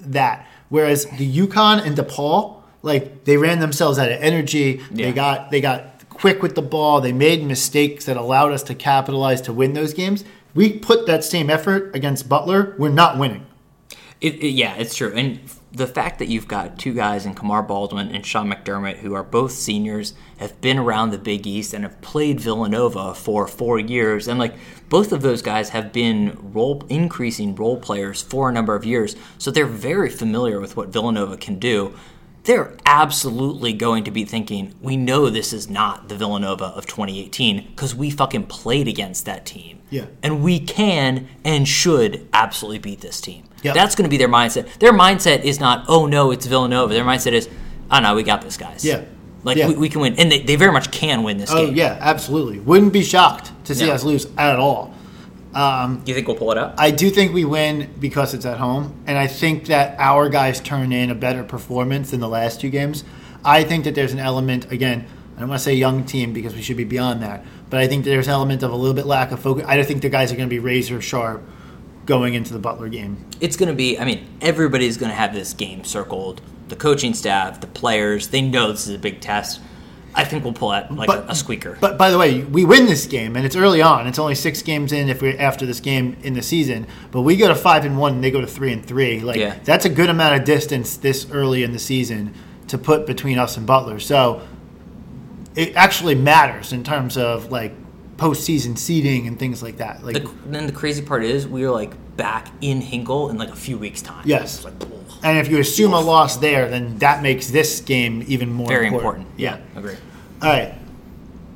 that. 0.00 0.46
Whereas 0.68 1.06
the 1.06 1.38
UConn 1.38 1.84
and 1.84 1.96
DePaul, 1.96 2.62
like 2.82 3.24
they 3.24 3.36
ran 3.36 3.58
themselves 3.58 3.98
out 3.98 4.10
of 4.10 4.20
energy. 4.20 4.80
Yeah. 4.92 5.06
They 5.06 5.12
got 5.12 5.50
they 5.50 5.60
got 5.60 5.95
quick 6.16 6.42
with 6.42 6.54
the 6.54 6.62
ball. 6.62 7.00
They 7.00 7.12
made 7.12 7.44
mistakes 7.44 8.04
that 8.06 8.16
allowed 8.16 8.52
us 8.52 8.62
to 8.64 8.74
capitalize 8.74 9.40
to 9.42 9.52
win 9.52 9.74
those 9.74 9.94
games. 9.94 10.24
We 10.54 10.72
put 10.78 11.06
that 11.06 11.24
same 11.24 11.50
effort 11.50 11.94
against 11.94 12.28
Butler. 12.28 12.74
We're 12.78 12.88
not 12.88 13.18
winning. 13.18 13.46
It, 14.20 14.34
it- 14.36 14.50
yeah, 14.54 14.74
it's 14.76 14.94
true. 14.94 15.12
And 15.14 15.40
the 15.72 15.86
fact 15.86 16.18
that 16.20 16.28
you've 16.28 16.48
got 16.48 16.78
two 16.78 16.94
guys 16.94 17.26
in 17.26 17.34
Kamar 17.34 17.62
Baldwin 17.62 18.08
and 18.08 18.24
Sean 18.24 18.50
McDermott 18.50 18.96
who 18.98 19.12
are 19.12 19.22
both 19.22 19.52
seniors, 19.52 20.14
have 20.38 20.58
been 20.62 20.78
around 20.78 21.10
the 21.10 21.18
Big 21.18 21.46
East, 21.46 21.74
and 21.74 21.84
have 21.84 22.00
played 22.00 22.40
Villanova 22.40 23.14
for 23.14 23.46
four 23.46 23.78
years, 23.78 24.26
and 24.26 24.38
like 24.38 24.54
both 24.88 25.12
of 25.12 25.20
those 25.20 25.42
guys 25.42 25.68
have 25.70 25.92
been 25.92 26.38
role 26.54 26.82
increasing 26.88 27.54
role 27.54 27.76
players 27.78 28.22
for 28.22 28.48
a 28.48 28.52
number 28.52 28.74
of 28.74 28.86
years, 28.86 29.16
so 29.36 29.50
they're 29.50 29.66
very 29.66 30.08
familiar 30.08 30.60
with 30.60 30.78
what 30.78 30.88
Villanova 30.88 31.36
can 31.36 31.58
do. 31.58 31.92
They're 32.46 32.74
absolutely 32.86 33.72
going 33.72 34.04
to 34.04 34.10
be 34.10 34.24
thinking, 34.24 34.74
we 34.80 34.96
know 34.96 35.28
this 35.30 35.52
is 35.52 35.68
not 35.68 36.08
the 36.08 36.16
Villanova 36.16 36.66
of 36.66 36.86
2018 36.86 37.66
because 37.68 37.94
we 37.94 38.08
fucking 38.10 38.46
played 38.46 38.88
against 38.88 39.24
that 39.26 39.44
team. 39.44 39.80
Yeah. 39.90 40.06
And 40.22 40.42
we 40.42 40.58
can 40.60 41.28
and 41.44 41.66
should 41.68 42.28
absolutely 42.32 42.78
beat 42.78 43.00
this 43.00 43.20
team. 43.20 43.44
Yep. 43.62 43.74
That's 43.74 43.94
going 43.94 44.04
to 44.04 44.08
be 44.10 44.16
their 44.16 44.28
mindset. 44.28 44.78
Their 44.78 44.92
mindset 44.92 45.42
is 45.42 45.60
not, 45.60 45.84
oh 45.88 46.06
no, 46.06 46.30
it's 46.30 46.46
Villanova. 46.46 46.94
Their 46.94 47.04
mindset 47.04 47.32
is, 47.32 47.48
oh 47.90 48.00
no, 48.00 48.14
we 48.14 48.22
got 48.22 48.42
this, 48.42 48.56
guys. 48.56 48.84
Yeah. 48.84 49.04
Like 49.44 49.56
Yeah. 49.56 49.68
We, 49.68 49.74
we 49.76 49.88
can 49.88 50.00
win, 50.00 50.14
and 50.18 50.30
they, 50.30 50.40
they 50.40 50.56
very 50.56 50.72
much 50.72 50.90
can 50.90 51.22
win 51.22 51.38
this 51.38 51.50
Oh 51.52 51.66
game. 51.66 51.74
yeah, 51.76 51.98
absolutely. 52.00 52.58
Wouldn't 52.60 52.92
be 52.92 53.02
shocked 53.02 53.50
to 53.66 53.74
see 53.74 53.86
No. 53.86 53.92
us 53.92 54.04
lose 54.04 54.26
at 54.38 54.56
all. 54.58 54.94
Do 55.56 56.10
you 56.10 56.14
think 56.14 56.28
we'll 56.28 56.36
pull 56.36 56.52
it 56.52 56.58
out? 56.58 56.74
I 56.78 56.90
do 56.90 57.08
think 57.10 57.32
we 57.32 57.44
win 57.44 57.90
because 57.98 58.34
it's 58.34 58.44
at 58.44 58.58
home, 58.58 59.02
and 59.06 59.16
I 59.16 59.26
think 59.26 59.66
that 59.66 59.98
our 59.98 60.28
guys 60.28 60.60
turn 60.60 60.92
in 60.92 61.10
a 61.10 61.14
better 61.14 61.42
performance 61.42 62.10
than 62.10 62.20
the 62.20 62.28
last 62.28 62.60
two 62.60 62.68
games. 62.70 63.04
I 63.44 63.64
think 63.64 63.84
that 63.84 63.94
there's 63.94 64.12
an 64.12 64.18
element 64.18 64.70
again. 64.70 65.06
I 65.36 65.40
don't 65.40 65.48
want 65.48 65.60
to 65.60 65.64
say 65.64 65.74
young 65.74 66.04
team 66.04 66.32
because 66.32 66.54
we 66.54 66.62
should 66.62 66.76
be 66.76 66.84
beyond 66.84 67.22
that, 67.22 67.44
but 67.70 67.80
I 67.80 67.86
think 67.88 68.04
that 68.04 68.10
there's 68.10 68.26
an 68.26 68.32
element 68.32 68.62
of 68.62 68.72
a 68.72 68.76
little 68.76 68.94
bit 68.94 69.06
lack 69.06 69.32
of 69.32 69.40
focus. 69.40 69.64
I 69.66 69.76
don't 69.76 69.86
think 69.86 70.02
the 70.02 70.08
guys 70.08 70.32
are 70.32 70.36
going 70.36 70.48
to 70.48 70.54
be 70.54 70.58
razor 70.58 71.00
sharp 71.00 71.42
going 72.06 72.34
into 72.34 72.52
the 72.52 72.58
Butler 72.58 72.88
game. 72.88 73.26
it's 73.40 73.56
going 73.56 73.68
to 73.68 73.74
be. 73.74 73.98
I 73.98 74.04
mean, 74.04 74.26
everybody's 74.40 74.96
going 74.96 75.10
to 75.10 75.16
have 75.16 75.34
this 75.34 75.52
game 75.52 75.84
circled. 75.84 76.40
The 76.68 76.76
coaching 76.76 77.14
staff, 77.14 77.60
the 77.60 77.66
players, 77.66 78.28
they 78.28 78.40
know 78.40 78.70
this 78.72 78.86
is 78.86 78.94
a 78.94 78.98
big 78.98 79.20
test. 79.20 79.60
I 80.18 80.24
think 80.24 80.44
we'll 80.44 80.54
pull 80.54 80.70
out 80.70 80.90
like 80.92 81.06
But- 81.08 81.26
a, 81.28 81.32
a 81.32 81.34
squeaker. 81.34 81.76
But 81.80 81.98
by 81.98 82.10
the 82.10 82.16
way, 82.18 82.42
we 82.42 82.64
win 82.64 82.86
this 82.86 83.06
game, 83.06 83.36
and 83.36 83.44
it's 83.44 83.54
early 83.54 83.82
on. 83.82 84.06
It's 84.06 84.18
only 84.18 84.34
six 84.34 84.62
games 84.62 84.90
in 84.92 85.08
if 85.10 85.20
we 85.20 85.36
after 85.36 85.66
this 85.66 85.78
game 85.78 86.16
in 86.22 86.32
the 86.32 86.42
season. 86.42 86.86
But 87.10 87.20
we 87.22 87.36
go 87.36 87.48
to 87.48 87.54
five 87.54 87.84
and 87.84 87.98
one, 87.98 88.14
and 88.14 88.24
they 88.24 88.30
go 88.30 88.40
to 88.40 88.46
three 88.46 88.72
and 88.72 88.84
three. 88.84 89.20
Like 89.20 89.36
Yeah. 89.36 89.56
that's 89.64 89.84
a 89.84 89.90
good 89.90 90.08
amount 90.08 90.34
of 90.40 90.44
distance 90.44 90.96
this 90.96 91.26
early 91.30 91.62
in 91.62 91.72
the 91.72 91.78
season 91.78 92.32
to 92.68 92.78
put 92.78 93.06
between 93.06 93.38
us 93.38 93.56
and 93.56 93.66
Butler. 93.66 94.00
So 94.00 94.40
it 95.54 95.76
actually 95.76 96.14
matters 96.14 96.72
in 96.72 96.82
terms 96.82 97.16
of 97.16 97.50
like 97.52 97.74
postseason 98.16 98.78
seeding 98.78 99.26
and 99.26 99.38
things 99.38 99.62
like 99.62 99.76
that. 99.76 100.04
Like 100.04 100.14
the, 100.14 100.30
then 100.46 100.66
the 100.66 100.72
crazy 100.72 101.02
part 101.02 101.24
is 101.24 101.46
we 101.46 101.64
are 101.64 101.70
like 101.70 101.92
back 102.16 102.48
in 102.60 102.80
Hinkle 102.80 103.28
in 103.30 103.36
like 103.38 103.50
a 103.50 103.56
few 103.56 103.76
weeks' 103.78 104.02
time. 104.02 104.22
Yes. 104.26 104.64
Like, 104.64 104.72
and 105.22 105.38
if 105.38 105.48
you 105.48 105.58
assume 105.58 105.92
a 105.92 106.00
loss 106.00 106.36
there, 106.36 106.68
then 106.68 106.98
that 106.98 107.22
makes 107.22 107.48
this 107.48 107.80
game 107.80 108.24
even 108.26 108.52
more 108.52 108.68
very 108.68 108.86
important. 108.86 109.26
important. 109.26 109.40
Yeah. 109.40 109.58
agree. 109.78 109.96
All 110.42 110.48
right. 110.48 110.74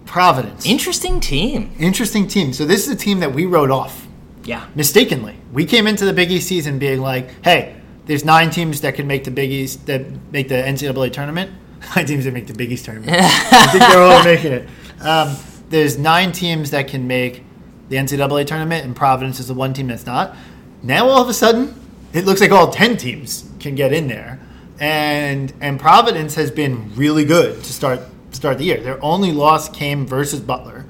Providence. 0.07 0.66
Interesting 0.66 1.20
team. 1.20 1.72
Interesting 1.78 2.26
team. 2.26 2.53
So 2.53 2.64
this 2.64 2.87
is 2.87 2.93
a 2.93 2.97
team 2.97 3.20
that 3.20 3.33
we 3.33 3.47
wrote 3.47 3.70
off. 3.70 4.07
Yeah. 4.43 4.66
mistakenly. 4.74 5.37
We 5.53 5.66
came 5.66 5.87
into 5.87 6.07
the 6.07 6.14
Big 6.14 6.31
East 6.31 6.49
season 6.49 6.78
being 6.78 7.01
like, 7.01 7.45
"Hey, 7.45 7.76
there's 8.07 8.24
nine 8.24 8.51
teams 8.51 8.81
that 8.81 8.95
can 8.95 9.07
make 9.07 9.22
the 9.24 9.31
Big 9.31 9.51
East 9.51 9.87
that 9.87 10.05
make 10.33 10.49
the 10.49 10.57
NCAA 10.57 11.12
tournament. 11.12 11.53
Nine 11.97 12.07
teams 12.07 12.24
that 12.24 12.35
make 12.35 12.47
the 12.47 12.55
Big 12.55 12.72
East 12.72 12.85
tournament. 12.85 13.11
I 13.20 13.66
think 13.68 13.85
they're 13.85 14.03
all 14.03 14.24
making 14.24 14.53
it. 14.53 14.68
Um, 15.01 15.37
there's 15.70 15.97
nine 15.97 16.33
teams 16.33 16.72
that 16.72 16.89
can 16.89 17.07
make 17.07 17.43
the 17.89 17.97
NCAA 17.97 18.47
tournament, 18.47 18.85
and 18.85 18.95
Providence 18.95 19.41
is 19.41 19.47
the 19.49 19.55
one 19.55 19.72
team 19.72 19.87
that's 19.87 20.05
not. 20.05 20.37
Now 20.83 21.09
all 21.09 21.22
of 21.22 21.28
a 21.28 21.33
sudden, 21.33 21.74
it 22.12 22.24
looks 22.26 22.41
like 22.41 22.51
all 22.51 22.70
ten 22.70 22.97
teams 22.97 23.49
can 23.61 23.76
get 23.76 23.93
in 23.93 24.09
there, 24.09 24.41
and 24.81 25.53
and 25.61 25.78
Providence 25.78 26.35
has 26.35 26.51
been 26.51 26.95
really 26.97 27.24
good 27.24 27.62
to 27.62 27.72
start 27.72 28.01
start 28.31 28.59
the 28.59 28.64
year. 28.64 28.81
Their 28.81 29.03
only 29.05 29.33
loss 29.33 29.68
came 29.68 30.07
versus 30.07 30.41
Butler. 30.41 30.85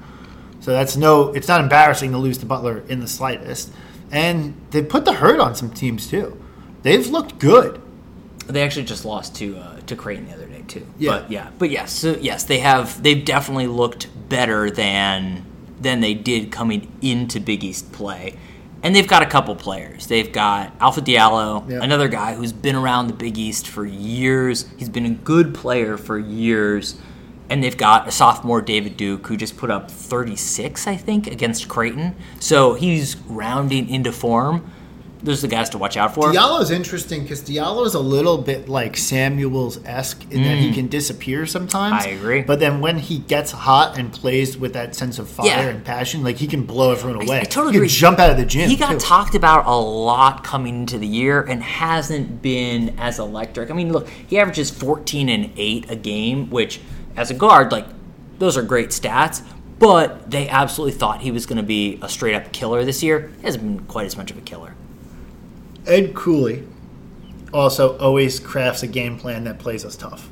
So 0.59 0.71
that's 0.71 0.95
no, 0.95 1.29
it's 1.33 1.47
not 1.47 1.61
embarrassing 1.61 2.11
to 2.11 2.17
lose 2.17 2.37
to 2.39 2.45
Butler 2.45 2.83
in 2.87 2.99
the 2.99 3.07
slightest. 3.07 3.71
And 4.11 4.59
they 4.71 4.83
put 4.83 5.05
the 5.05 5.13
hurt 5.13 5.39
on 5.39 5.55
some 5.55 5.71
teams 5.71 6.07
too. 6.07 6.37
They've 6.83 7.07
looked 7.07 7.39
good. 7.39 7.81
They 8.47 8.61
actually 8.63 8.85
just 8.85 9.05
lost 9.05 9.35
to 9.37 9.57
uh, 9.57 9.79
to 9.81 9.95
Creighton 9.95 10.27
the 10.27 10.33
other 10.33 10.47
day 10.47 10.63
too. 10.67 10.85
Yeah. 10.97 11.11
But 11.11 11.31
yeah, 11.31 11.49
but 11.57 11.69
yes, 11.69 11.91
so 11.93 12.17
yes, 12.19 12.43
they 12.43 12.59
have. 12.59 13.01
They've 13.01 13.23
definitely 13.23 13.67
looked 13.67 14.07
better 14.29 14.69
than 14.69 15.45
than 15.79 16.01
they 16.01 16.13
did 16.13 16.51
coming 16.51 16.91
into 17.01 17.39
Big 17.39 17.63
East 17.63 17.91
play. 17.91 18.37
And 18.83 18.95
they've 18.95 19.07
got 19.07 19.21
a 19.21 19.27
couple 19.27 19.55
players. 19.55 20.07
They've 20.07 20.31
got 20.31 20.73
Alpha 20.79 21.01
Diallo, 21.01 21.69
Yeah. 21.69 21.79
another 21.83 22.07
guy 22.07 22.33
who's 22.33 22.51
been 22.51 22.75
around 22.75 23.07
the 23.07 23.13
Big 23.13 23.37
East 23.37 23.67
for 23.67 23.85
years. 23.85 24.65
He's 24.77 24.89
been 24.89 25.05
a 25.05 25.11
good 25.11 25.53
player 25.53 25.97
for 25.97 26.17
years. 26.17 26.95
And 27.51 27.61
they've 27.61 27.75
got 27.77 28.07
a 28.07 28.11
sophomore, 28.11 28.61
David 28.61 28.95
Duke, 28.95 29.27
who 29.27 29.35
just 29.35 29.57
put 29.57 29.69
up 29.69 29.91
36, 29.91 30.87
I 30.87 30.95
think, 30.95 31.27
against 31.27 31.67
Creighton. 31.67 32.15
So 32.39 32.75
he's 32.75 33.17
rounding 33.27 33.89
into 33.89 34.11
form. 34.13 34.71
Those 35.23 35.43
are 35.43 35.47
the 35.47 35.53
guys 35.55 35.69
to 35.71 35.77
watch 35.77 35.97
out 35.97 36.15
for. 36.15 36.31
Diallo's 36.33 36.71
interesting 36.71 37.21
because 37.23 37.41
Diallo's 37.41 37.93
a 37.93 37.99
little 37.99 38.39
bit 38.39 38.67
like 38.69 38.97
Samuels 38.97 39.79
esque 39.85 40.23
in 40.31 40.41
that 40.43 40.57
he 40.57 40.73
can 40.73 40.87
disappear 40.87 41.45
sometimes. 41.45 42.05
Mm. 42.05 42.07
I 42.07 42.09
agree. 42.11 42.41
But 42.41 42.59
then 42.59 42.79
when 42.81 42.97
he 42.97 43.19
gets 43.19 43.51
hot 43.51 43.99
and 43.99 44.11
plays 44.11 44.57
with 44.57 44.73
that 44.73 44.95
sense 44.95 45.19
of 45.19 45.29
fire 45.29 45.45
Yeah. 45.47 45.59
and 45.67 45.83
passion, 45.85 46.23
like 46.23 46.37
he 46.37 46.47
can 46.47 46.63
blow 46.63 46.91
everyone 46.93 47.21
away. 47.21 47.41
I 47.41 47.43
totally 47.43 47.73
he 47.73 47.79
can 47.79 47.83
agree. 47.83 47.87
jump 47.89 48.17
out 48.17 48.31
of 48.31 48.37
the 48.37 48.45
gym. 48.45 48.67
He 48.69 48.75
got 48.77 48.93
too. 48.93 48.97
talked 48.99 49.35
about 49.35 49.67
a 49.67 49.75
lot 49.75 50.43
coming 50.43 50.79
into 50.79 50.97
the 50.97 51.05
year 51.05 51.41
and 51.43 51.61
hasn't 51.61 52.41
been 52.41 52.95
as 52.97 53.19
electric. 53.19 53.69
I 53.69 53.73
mean, 53.73 53.91
look, 53.91 54.09
he 54.09 54.39
averages 54.39 54.71
14 54.71 55.29
and 55.29 55.51
8 55.55 55.91
a 55.91 55.95
game, 55.97 56.49
which 56.49 56.79
as 57.21 57.31
a 57.31 57.33
guard, 57.33 57.71
like 57.71 57.85
those 58.39 58.57
are 58.57 58.63
great 58.63 58.89
stats, 58.89 59.41
but 59.79 60.29
they 60.29 60.49
absolutely 60.49 60.97
thought 60.97 61.21
he 61.21 61.31
was 61.31 61.45
going 61.45 61.57
to 61.57 61.63
be 61.63 61.99
a 62.01 62.09
straight 62.09 62.35
up 62.35 62.51
killer 62.51 62.83
this 62.83 63.01
year. 63.01 63.31
He 63.39 63.43
hasn't 63.45 63.63
been 63.63 63.85
quite 63.85 64.05
as 64.07 64.17
much 64.17 64.31
of 64.31 64.37
a 64.37 64.41
killer. 64.41 64.75
Ed 65.87 66.13
Cooley 66.13 66.67
also 67.53 67.97
always 67.97 68.39
crafts 68.39 68.83
a 68.83 68.87
game 68.87 69.17
plan 69.17 69.43
that 69.45 69.59
plays 69.59 69.85
us 69.85 69.95
tough. 69.95 70.29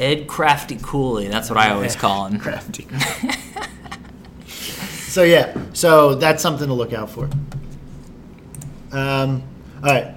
Ed 0.00 0.26
Crafty 0.26 0.76
Cooley, 0.82 1.28
that's 1.28 1.48
what 1.48 1.58
I 1.58 1.70
always 1.74 1.94
call 1.94 2.26
him. 2.26 2.38
Crafty. 2.40 2.86
so 4.46 5.22
yeah, 5.22 5.56
so 5.72 6.14
that's 6.16 6.42
something 6.42 6.66
to 6.66 6.74
look 6.74 6.92
out 6.92 7.10
for. 7.10 7.28
Um, 8.90 9.42
all 9.82 9.90
right, 9.90 10.14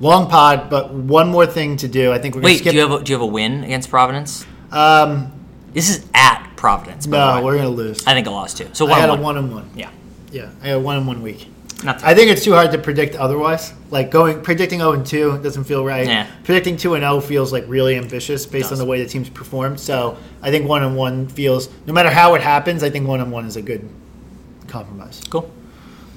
long 0.00 0.28
pod, 0.28 0.70
but 0.70 0.92
one 0.92 1.28
more 1.28 1.46
thing 1.46 1.76
to 1.78 1.88
do. 1.88 2.12
I 2.12 2.18
think 2.18 2.34
we're 2.34 2.42
gonna 2.42 2.52
Wait, 2.52 2.58
skip. 2.58 2.70
do 2.70 2.76
you 2.76 2.82
have 2.88 3.00
a, 3.00 3.04
do 3.04 3.12
you 3.12 3.16
have 3.18 3.22
a 3.22 3.26
win 3.26 3.64
against 3.64 3.90
Providence? 3.90 4.46
Um, 4.72 5.32
This 5.72 5.88
is 5.90 6.06
at 6.14 6.52
Providence. 6.56 7.06
No, 7.06 7.42
we're 7.44 7.56
gonna 7.56 7.68
lose. 7.70 8.06
I 8.06 8.14
think 8.14 8.26
a 8.26 8.30
loss 8.30 8.54
too. 8.54 8.68
So 8.72 8.86
I 8.86 8.90
one 8.90 9.00
had 9.00 9.10
on 9.10 9.18
a 9.18 9.22
one. 9.22 9.36
and 9.38 9.52
one. 9.52 9.70
Yeah, 9.74 9.90
Yeah, 10.30 10.50
I 10.62 10.68
had 10.68 10.82
one 10.82 10.98
in 10.98 11.06
one 11.06 11.22
week. 11.22 11.48
not 11.82 12.02
I 12.04 12.14
think 12.14 12.30
it's 12.30 12.44
too 12.44 12.52
hard 12.52 12.70
to 12.72 12.78
predict 12.78 13.14
otherwise. 13.16 13.72
Like 13.90 14.10
going 14.10 14.42
predicting 14.42 14.80
0 14.80 14.92
and 14.92 15.06
2 15.06 15.38
doesn't 15.42 15.64
feel 15.64 15.84
right. 15.84 16.06
Yeah. 16.06 16.26
Predicting 16.44 16.76
2 16.76 16.94
and 16.94 17.02
0 17.02 17.20
feels 17.20 17.52
like 17.52 17.64
really 17.66 17.96
ambitious 17.96 18.44
based 18.46 18.72
on 18.72 18.78
the 18.78 18.84
way 18.84 19.02
the 19.02 19.08
teams 19.08 19.28
performed. 19.30 19.80
So 19.80 20.16
I 20.42 20.50
think 20.50 20.68
1 20.68 20.82
and 20.82 20.96
1 20.96 21.28
feels 21.28 21.68
no 21.86 21.92
matter 21.94 22.10
how 22.10 22.34
it 22.34 22.42
happens, 22.42 22.82
I 22.82 22.90
think 22.90 23.08
1 23.08 23.20
and 23.20 23.32
1 23.32 23.46
is 23.46 23.56
a 23.56 23.62
good 23.62 23.88
compromise. 24.68 25.20
cool. 25.30 25.50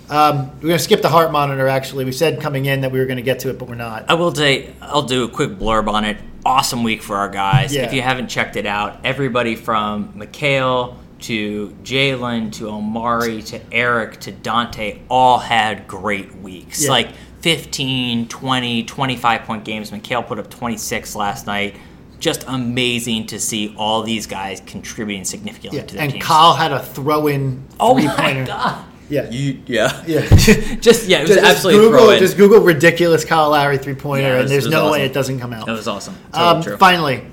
Um, 0.10 0.48
we're 0.58 0.68
going 0.70 0.78
to 0.78 0.80
skip 0.80 1.02
the 1.02 1.10
Hart 1.10 1.32
monitor, 1.32 1.68
actually. 1.68 2.06
We 2.06 2.12
said 2.12 2.42
coming 2.42 2.66
in 2.66 2.82
that 2.82 2.92
we 2.92 3.00
were 3.00 3.06
going 3.06 3.18
to 3.18 3.24
get 3.24 3.40
to 3.40 3.50
it, 3.50 3.58
but 3.58 3.68
we're 3.70 3.76
not. 3.76 4.06
I 4.10 4.16
will 4.16 4.34
say, 4.36 4.74
I'll 4.82 5.02
do 5.04 5.24
a 5.24 5.30
quick 5.30 5.52
blurb 5.52 5.88
on 5.88 6.04
it. 6.06 6.18
Awesome 6.46 6.84
week 6.84 7.02
for 7.02 7.16
our 7.16 7.30
guys. 7.30 7.74
Yeah. 7.74 7.84
If 7.84 7.94
you 7.94 8.02
haven't 8.02 8.28
checked 8.28 8.56
it 8.58 8.66
out, 8.66 9.00
everybody 9.06 9.56
from 9.56 10.12
Mikal 10.14 10.96
to 11.22 11.70
Jalen 11.84 12.52
to 12.54 12.68
Omari 12.70 13.42
to 13.44 13.62
Eric 13.72 14.20
to 14.22 14.32
Donte 14.34 15.00
all 15.10 15.40
had 15.40 15.88
great 15.88 16.36
weeks. 16.36 16.84
Yeah. 16.84 16.90
Like 16.92 17.10
15, 17.42 18.28
20, 18.28 18.84
25 18.84 19.42
point 19.44 19.64
games. 19.64 19.90
Mikal 19.92 20.28
put 20.28 20.38
up 20.38 20.50
26 20.50 21.16
last 21.16 21.48
night. 21.48 21.78
Just 22.20 22.44
amazing 22.48 23.28
to 23.28 23.40
see 23.40 23.74
all 23.78 24.04
these 24.04 24.28
guys 24.28 24.62
contributing 24.66 25.24
significantly 25.24 25.80
Yeah. 25.80 25.86
to 25.86 25.94
their 25.96 26.04
And 26.04 26.12
teams. 26.14 26.26
Kyle 26.26 26.54
had 26.56 26.74
a 26.74 26.84
throw 26.84 27.28
in 27.28 27.64
oh 27.80 27.96
my 27.96 28.14
pointer. 28.16 28.46
god. 28.46 28.84
Yeah. 29.10 29.30
You, 29.30 29.62
yeah. 29.66 30.04
Yeah. 30.08 30.22
just 30.30 31.08
yeah, 31.08 31.20
it 31.20 31.22
was 31.28 31.32
just, 31.32 31.44
absolutely 31.44 31.90
Google, 31.90 32.20
just 32.20 32.38
Google 32.38 32.60
ridiculous 32.62 33.26
Kyle 33.26 33.50
Lowry 33.50 33.78
three 33.78 33.96
pointer, 33.96 34.28
Yeah, 34.28 34.40
and 34.42 34.50
there's 34.50 34.68
no 34.68 34.92
way 34.92 35.04
it 35.06 35.14
doesn't 35.14 35.40
come 35.40 35.54
out. 35.54 35.66
That 35.66 35.74
was 35.74 35.88
awesome. 35.88 36.16
Totally 36.34 36.72
Um, 36.74 36.78
finally, 36.80 37.26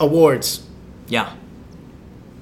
awards. 0.00 0.66
Yeah. 1.08 1.32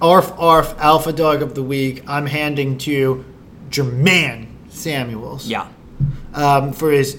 Arf 0.01 0.33
Arf 0.39 0.75
Alpha 0.79 1.13
Dog 1.13 1.43
of 1.43 1.55
the 1.55 1.63
Week. 1.63 2.03
I'm 2.09 2.27
handing 2.27 2.79
to 2.79 3.25
Jermaine 3.71 4.49
Samuels. 4.69 5.47
Yeah. 5.47 5.69
Um, 6.35 6.73
for 6.73 6.91
his 6.91 7.19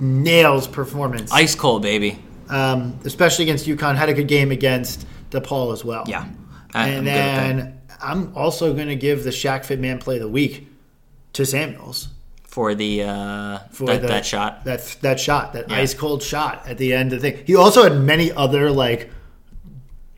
nails 0.00 0.66
performance. 0.66 1.30
Ice 1.32 1.54
cold, 1.54 1.82
baby. 1.82 2.18
um, 2.48 2.98
especially 3.04 3.44
against 3.44 3.66
UConn. 3.66 3.94
Had 3.96 4.08
a 4.08 4.14
good 4.14 4.26
game 4.28 4.50
against 4.50 5.06
DePaul 5.30 5.72
as 5.72 5.84
well. 5.84 6.04
Yeah. 6.08 6.26
I- 6.74 6.88
I'm 6.88 6.92
and 6.98 7.06
that. 7.06 7.12
then 7.56 7.80
I'm 8.02 8.36
also 8.36 8.74
going 8.74 8.88
to 8.88 8.96
give 8.96 9.24
the 9.24 9.30
Shaq 9.30 9.64
Fit 9.64 9.78
Man 9.80 9.98
Play 9.98 10.16
of 10.16 10.22
the 10.22 10.28
Week 10.28 10.68
to 11.34 11.46
Samuels 11.46 12.08
for 12.44 12.74
the 12.74 13.02
uh, 13.04 13.58
for 13.70 13.86
that, 13.86 14.02
the- 14.02 14.08
that 14.08 14.26
shot. 14.26 14.64
That 14.64 14.96
that 15.02 15.18
shot, 15.20 15.52
that 15.54 15.70
Yeah. 15.70 15.76
ice 15.76 15.94
cold 15.94 16.22
shot 16.22 16.66
at 16.66 16.78
the 16.78 16.92
end 16.92 17.12
of 17.12 17.22
the 17.22 17.30
thing. 17.30 17.44
He 17.46 17.54
also 17.56 17.82
had 17.84 17.98
many 18.00 18.30
other 18.32 18.70
like 18.70 19.10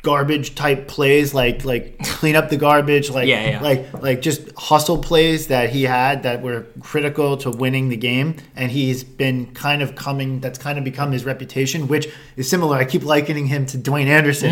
garbage 0.05 0.55
type 0.55 0.87
plays, 0.87 1.35
like 1.35 1.65
like 1.65 1.99
clean 2.05 2.37
up 2.37 2.49
the 2.51 2.57
garbage, 2.57 3.11
like 3.11 3.27
Yeah, 3.27 3.51
yeah. 3.51 3.61
like 3.61 3.93
like 4.01 4.23
just 4.23 4.53
hustle 4.57 4.99
plays 4.99 5.49
that 5.49 5.71
he 5.71 5.83
had 5.83 6.23
that 6.23 6.43
were 6.43 6.67
critical 6.81 7.37
to 7.39 7.51
winning 7.51 7.89
the 7.89 7.97
game. 7.97 8.37
And 8.55 8.71
he's 8.71 9.03
been 9.03 9.53
kind 9.55 9.83
of 9.83 9.97
coming. 9.97 10.39
That's 10.39 10.59
kind 10.59 10.79
of 10.79 10.85
become 10.85 11.11
his 11.11 11.25
reputation, 11.25 11.89
which 11.89 12.07
is 12.37 12.49
similar. 12.49 12.77
I 12.77 12.85
keep 12.85 13.03
likening 13.03 13.47
him 13.47 13.67
to 13.67 13.79
Dwayne 13.79 14.07
Anderson. 14.07 14.51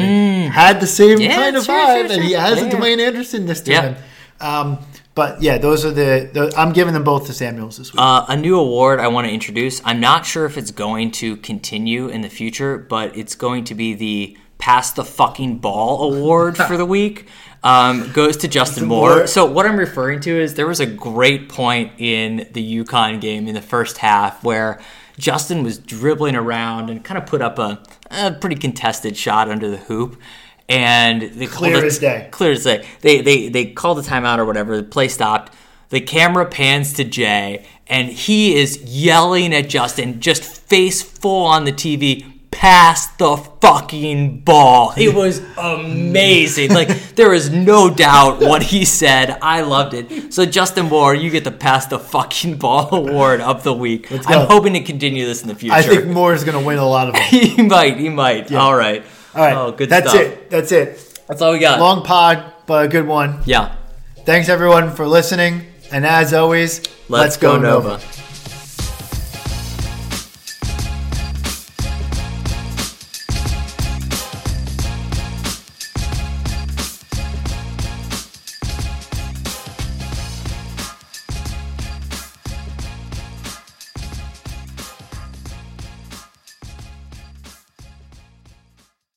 Had 0.50 0.80
the 0.80 0.86
same 0.88 1.18
Mm. 1.18 1.22
Yeah, 1.24 1.34
kind 1.36 1.56
of 1.56 1.64
sure, 1.64 1.74
vibe, 1.74 2.06
sure, 2.08 2.12
and 2.16 2.24
he 2.24 2.32
has 2.32 2.60
a. 2.62 2.68
Dwayne 2.70 2.98
Anderson 2.98 3.46
this 3.46 3.60
time. 3.60 3.96
Um, 4.40 4.78
but 5.14 5.42
yeah, 5.42 5.58
those 5.58 5.84
are 5.84 5.90
the, 5.90 6.30
the. 6.32 6.52
I'm 6.56 6.72
giving 6.72 6.94
them 6.94 7.04
both 7.04 7.26
to 7.26 7.34
Samuels 7.34 7.76
this 7.76 7.92
week. 7.92 8.00
Uh, 8.00 8.24
a 8.28 8.36
new 8.36 8.58
award 8.58 8.98
I 8.98 9.08
want 9.08 9.26
to 9.26 9.32
introduce. 9.32 9.82
I'm 9.84 10.00
not 10.00 10.24
sure 10.24 10.46
if 10.46 10.56
it's 10.56 10.70
going 10.70 11.10
to 11.12 11.36
continue 11.36 12.08
in 12.08 12.22
the 12.22 12.30
future, 12.30 12.78
but 12.78 13.14
it's 13.16 13.34
going 13.34 13.64
to 13.64 13.74
be 13.74 13.92
the 13.94 14.38
Pass 14.62 14.92
the 14.92 15.04
Fucking 15.04 15.58
Ball 15.58 16.14
Award 16.14 16.56
for 16.56 16.76
the 16.76 16.86
week. 16.98 17.26
Um, 17.64 18.12
goes 18.12 18.36
to 18.36 18.48
Justin 18.48 18.86
Moore. 18.86 19.16
Moore. 19.16 19.26
So 19.26 19.44
what 19.44 19.66
I'm 19.66 19.76
referring 19.76 20.20
to 20.20 20.30
is 20.30 20.54
there 20.54 20.68
was 20.68 20.78
a 20.78 20.86
great 20.86 21.48
point 21.48 21.90
in 21.98 22.48
the 22.52 22.84
UConn 22.84 23.20
game 23.20 23.48
in 23.48 23.56
the 23.56 23.60
first 23.60 23.98
half 23.98 24.44
where 24.44 24.80
Justin 25.18 25.64
was 25.64 25.78
dribbling 25.78 26.36
around 26.36 26.90
and 26.90 27.04
kind 27.04 27.18
of 27.18 27.26
put 27.26 27.42
up 27.42 27.58
a, 27.58 27.82
a 28.12 28.30
pretty 28.30 28.54
contested 28.54 29.16
shot 29.16 29.50
under 29.50 29.68
the 29.68 29.78
hoop. 29.78 30.16
And 30.68 31.22
they 31.22 31.46
Clear 31.46 31.72
called 31.72 31.84
as 31.84 31.98
day. 31.98 32.28
Clear 32.30 32.52
as 32.52 32.62
day. 32.62 32.86
They, 33.00 33.20
they, 33.20 33.48
they 33.48 33.66
called 33.66 33.98
the 33.98 34.02
timeout 34.02 34.38
or 34.38 34.44
whatever. 34.44 34.76
The 34.76 34.84
play 34.84 35.08
stopped. 35.08 35.52
The 35.88 36.00
camera 36.00 36.46
pans 36.46 36.92
to 36.92 37.04
Jay, 37.04 37.66
and 37.88 38.08
he 38.08 38.54
is 38.54 38.80
yelling 38.84 39.52
at 39.52 39.68
Justin, 39.68 40.20
just 40.20 40.44
face 40.44 41.02
full 41.02 41.44
on 41.46 41.64
the 41.64 41.72
TV. 41.72 42.31
Pass 42.52 43.08
the 43.16 43.36
fucking 43.36 44.40
ball. 44.42 44.92
It 44.96 45.14
was 45.14 45.40
amazing. 45.58 46.72
like 46.72 46.88
there 47.16 47.32
is 47.34 47.50
no 47.50 47.92
doubt 47.92 48.40
what 48.40 48.62
he 48.62 48.84
said. 48.84 49.36
I 49.42 49.62
loved 49.62 49.94
it. 49.94 50.32
So 50.32 50.44
Justin 50.46 50.86
Moore, 50.86 51.14
you 51.14 51.30
get 51.30 51.42
the 51.44 51.50
pass 51.50 51.86
the 51.86 51.98
fucking 51.98 52.58
ball 52.58 52.88
award 52.94 53.40
of 53.40 53.64
the 53.64 53.72
week. 53.74 54.08
go. 54.10 54.16
I'm 54.26 54.46
hoping 54.46 54.74
to 54.74 54.80
continue 54.80 55.26
this 55.26 55.42
in 55.42 55.48
the 55.48 55.54
future. 55.56 55.74
I 55.74 55.82
think 55.82 56.06
Moore 56.06 56.34
is 56.34 56.44
going 56.44 56.58
to 56.58 56.64
win 56.64 56.78
a 56.78 56.86
lot 56.86 57.08
of 57.08 57.14
them. 57.14 57.22
he 57.28 57.62
might. 57.62 57.96
He 57.98 58.08
might. 58.08 58.52
All 58.52 58.76
right. 58.76 59.02
All 59.34 59.42
right, 59.42 59.56
Oh, 59.56 59.72
good 59.72 59.88
that's 59.88 60.10
stuff. 60.10 60.20
it. 60.22 60.50
That's 60.50 60.70
it. 60.72 61.20
That's 61.26 61.40
all 61.40 61.52
we 61.52 61.58
got. 61.58 61.80
Long 61.80 62.04
pod, 62.04 62.52
but 62.66 62.84
a 62.84 62.88
good 62.88 63.06
one. 63.06 63.40
yeah. 63.46 63.74
Thanks 64.24 64.48
everyone 64.48 64.92
for 64.94 65.06
listening, 65.08 65.62
and 65.90 66.06
as 66.06 66.32
always, 66.32 66.80
Let's, 67.08 67.36
go, 67.38 67.58
Nova. 67.58 67.98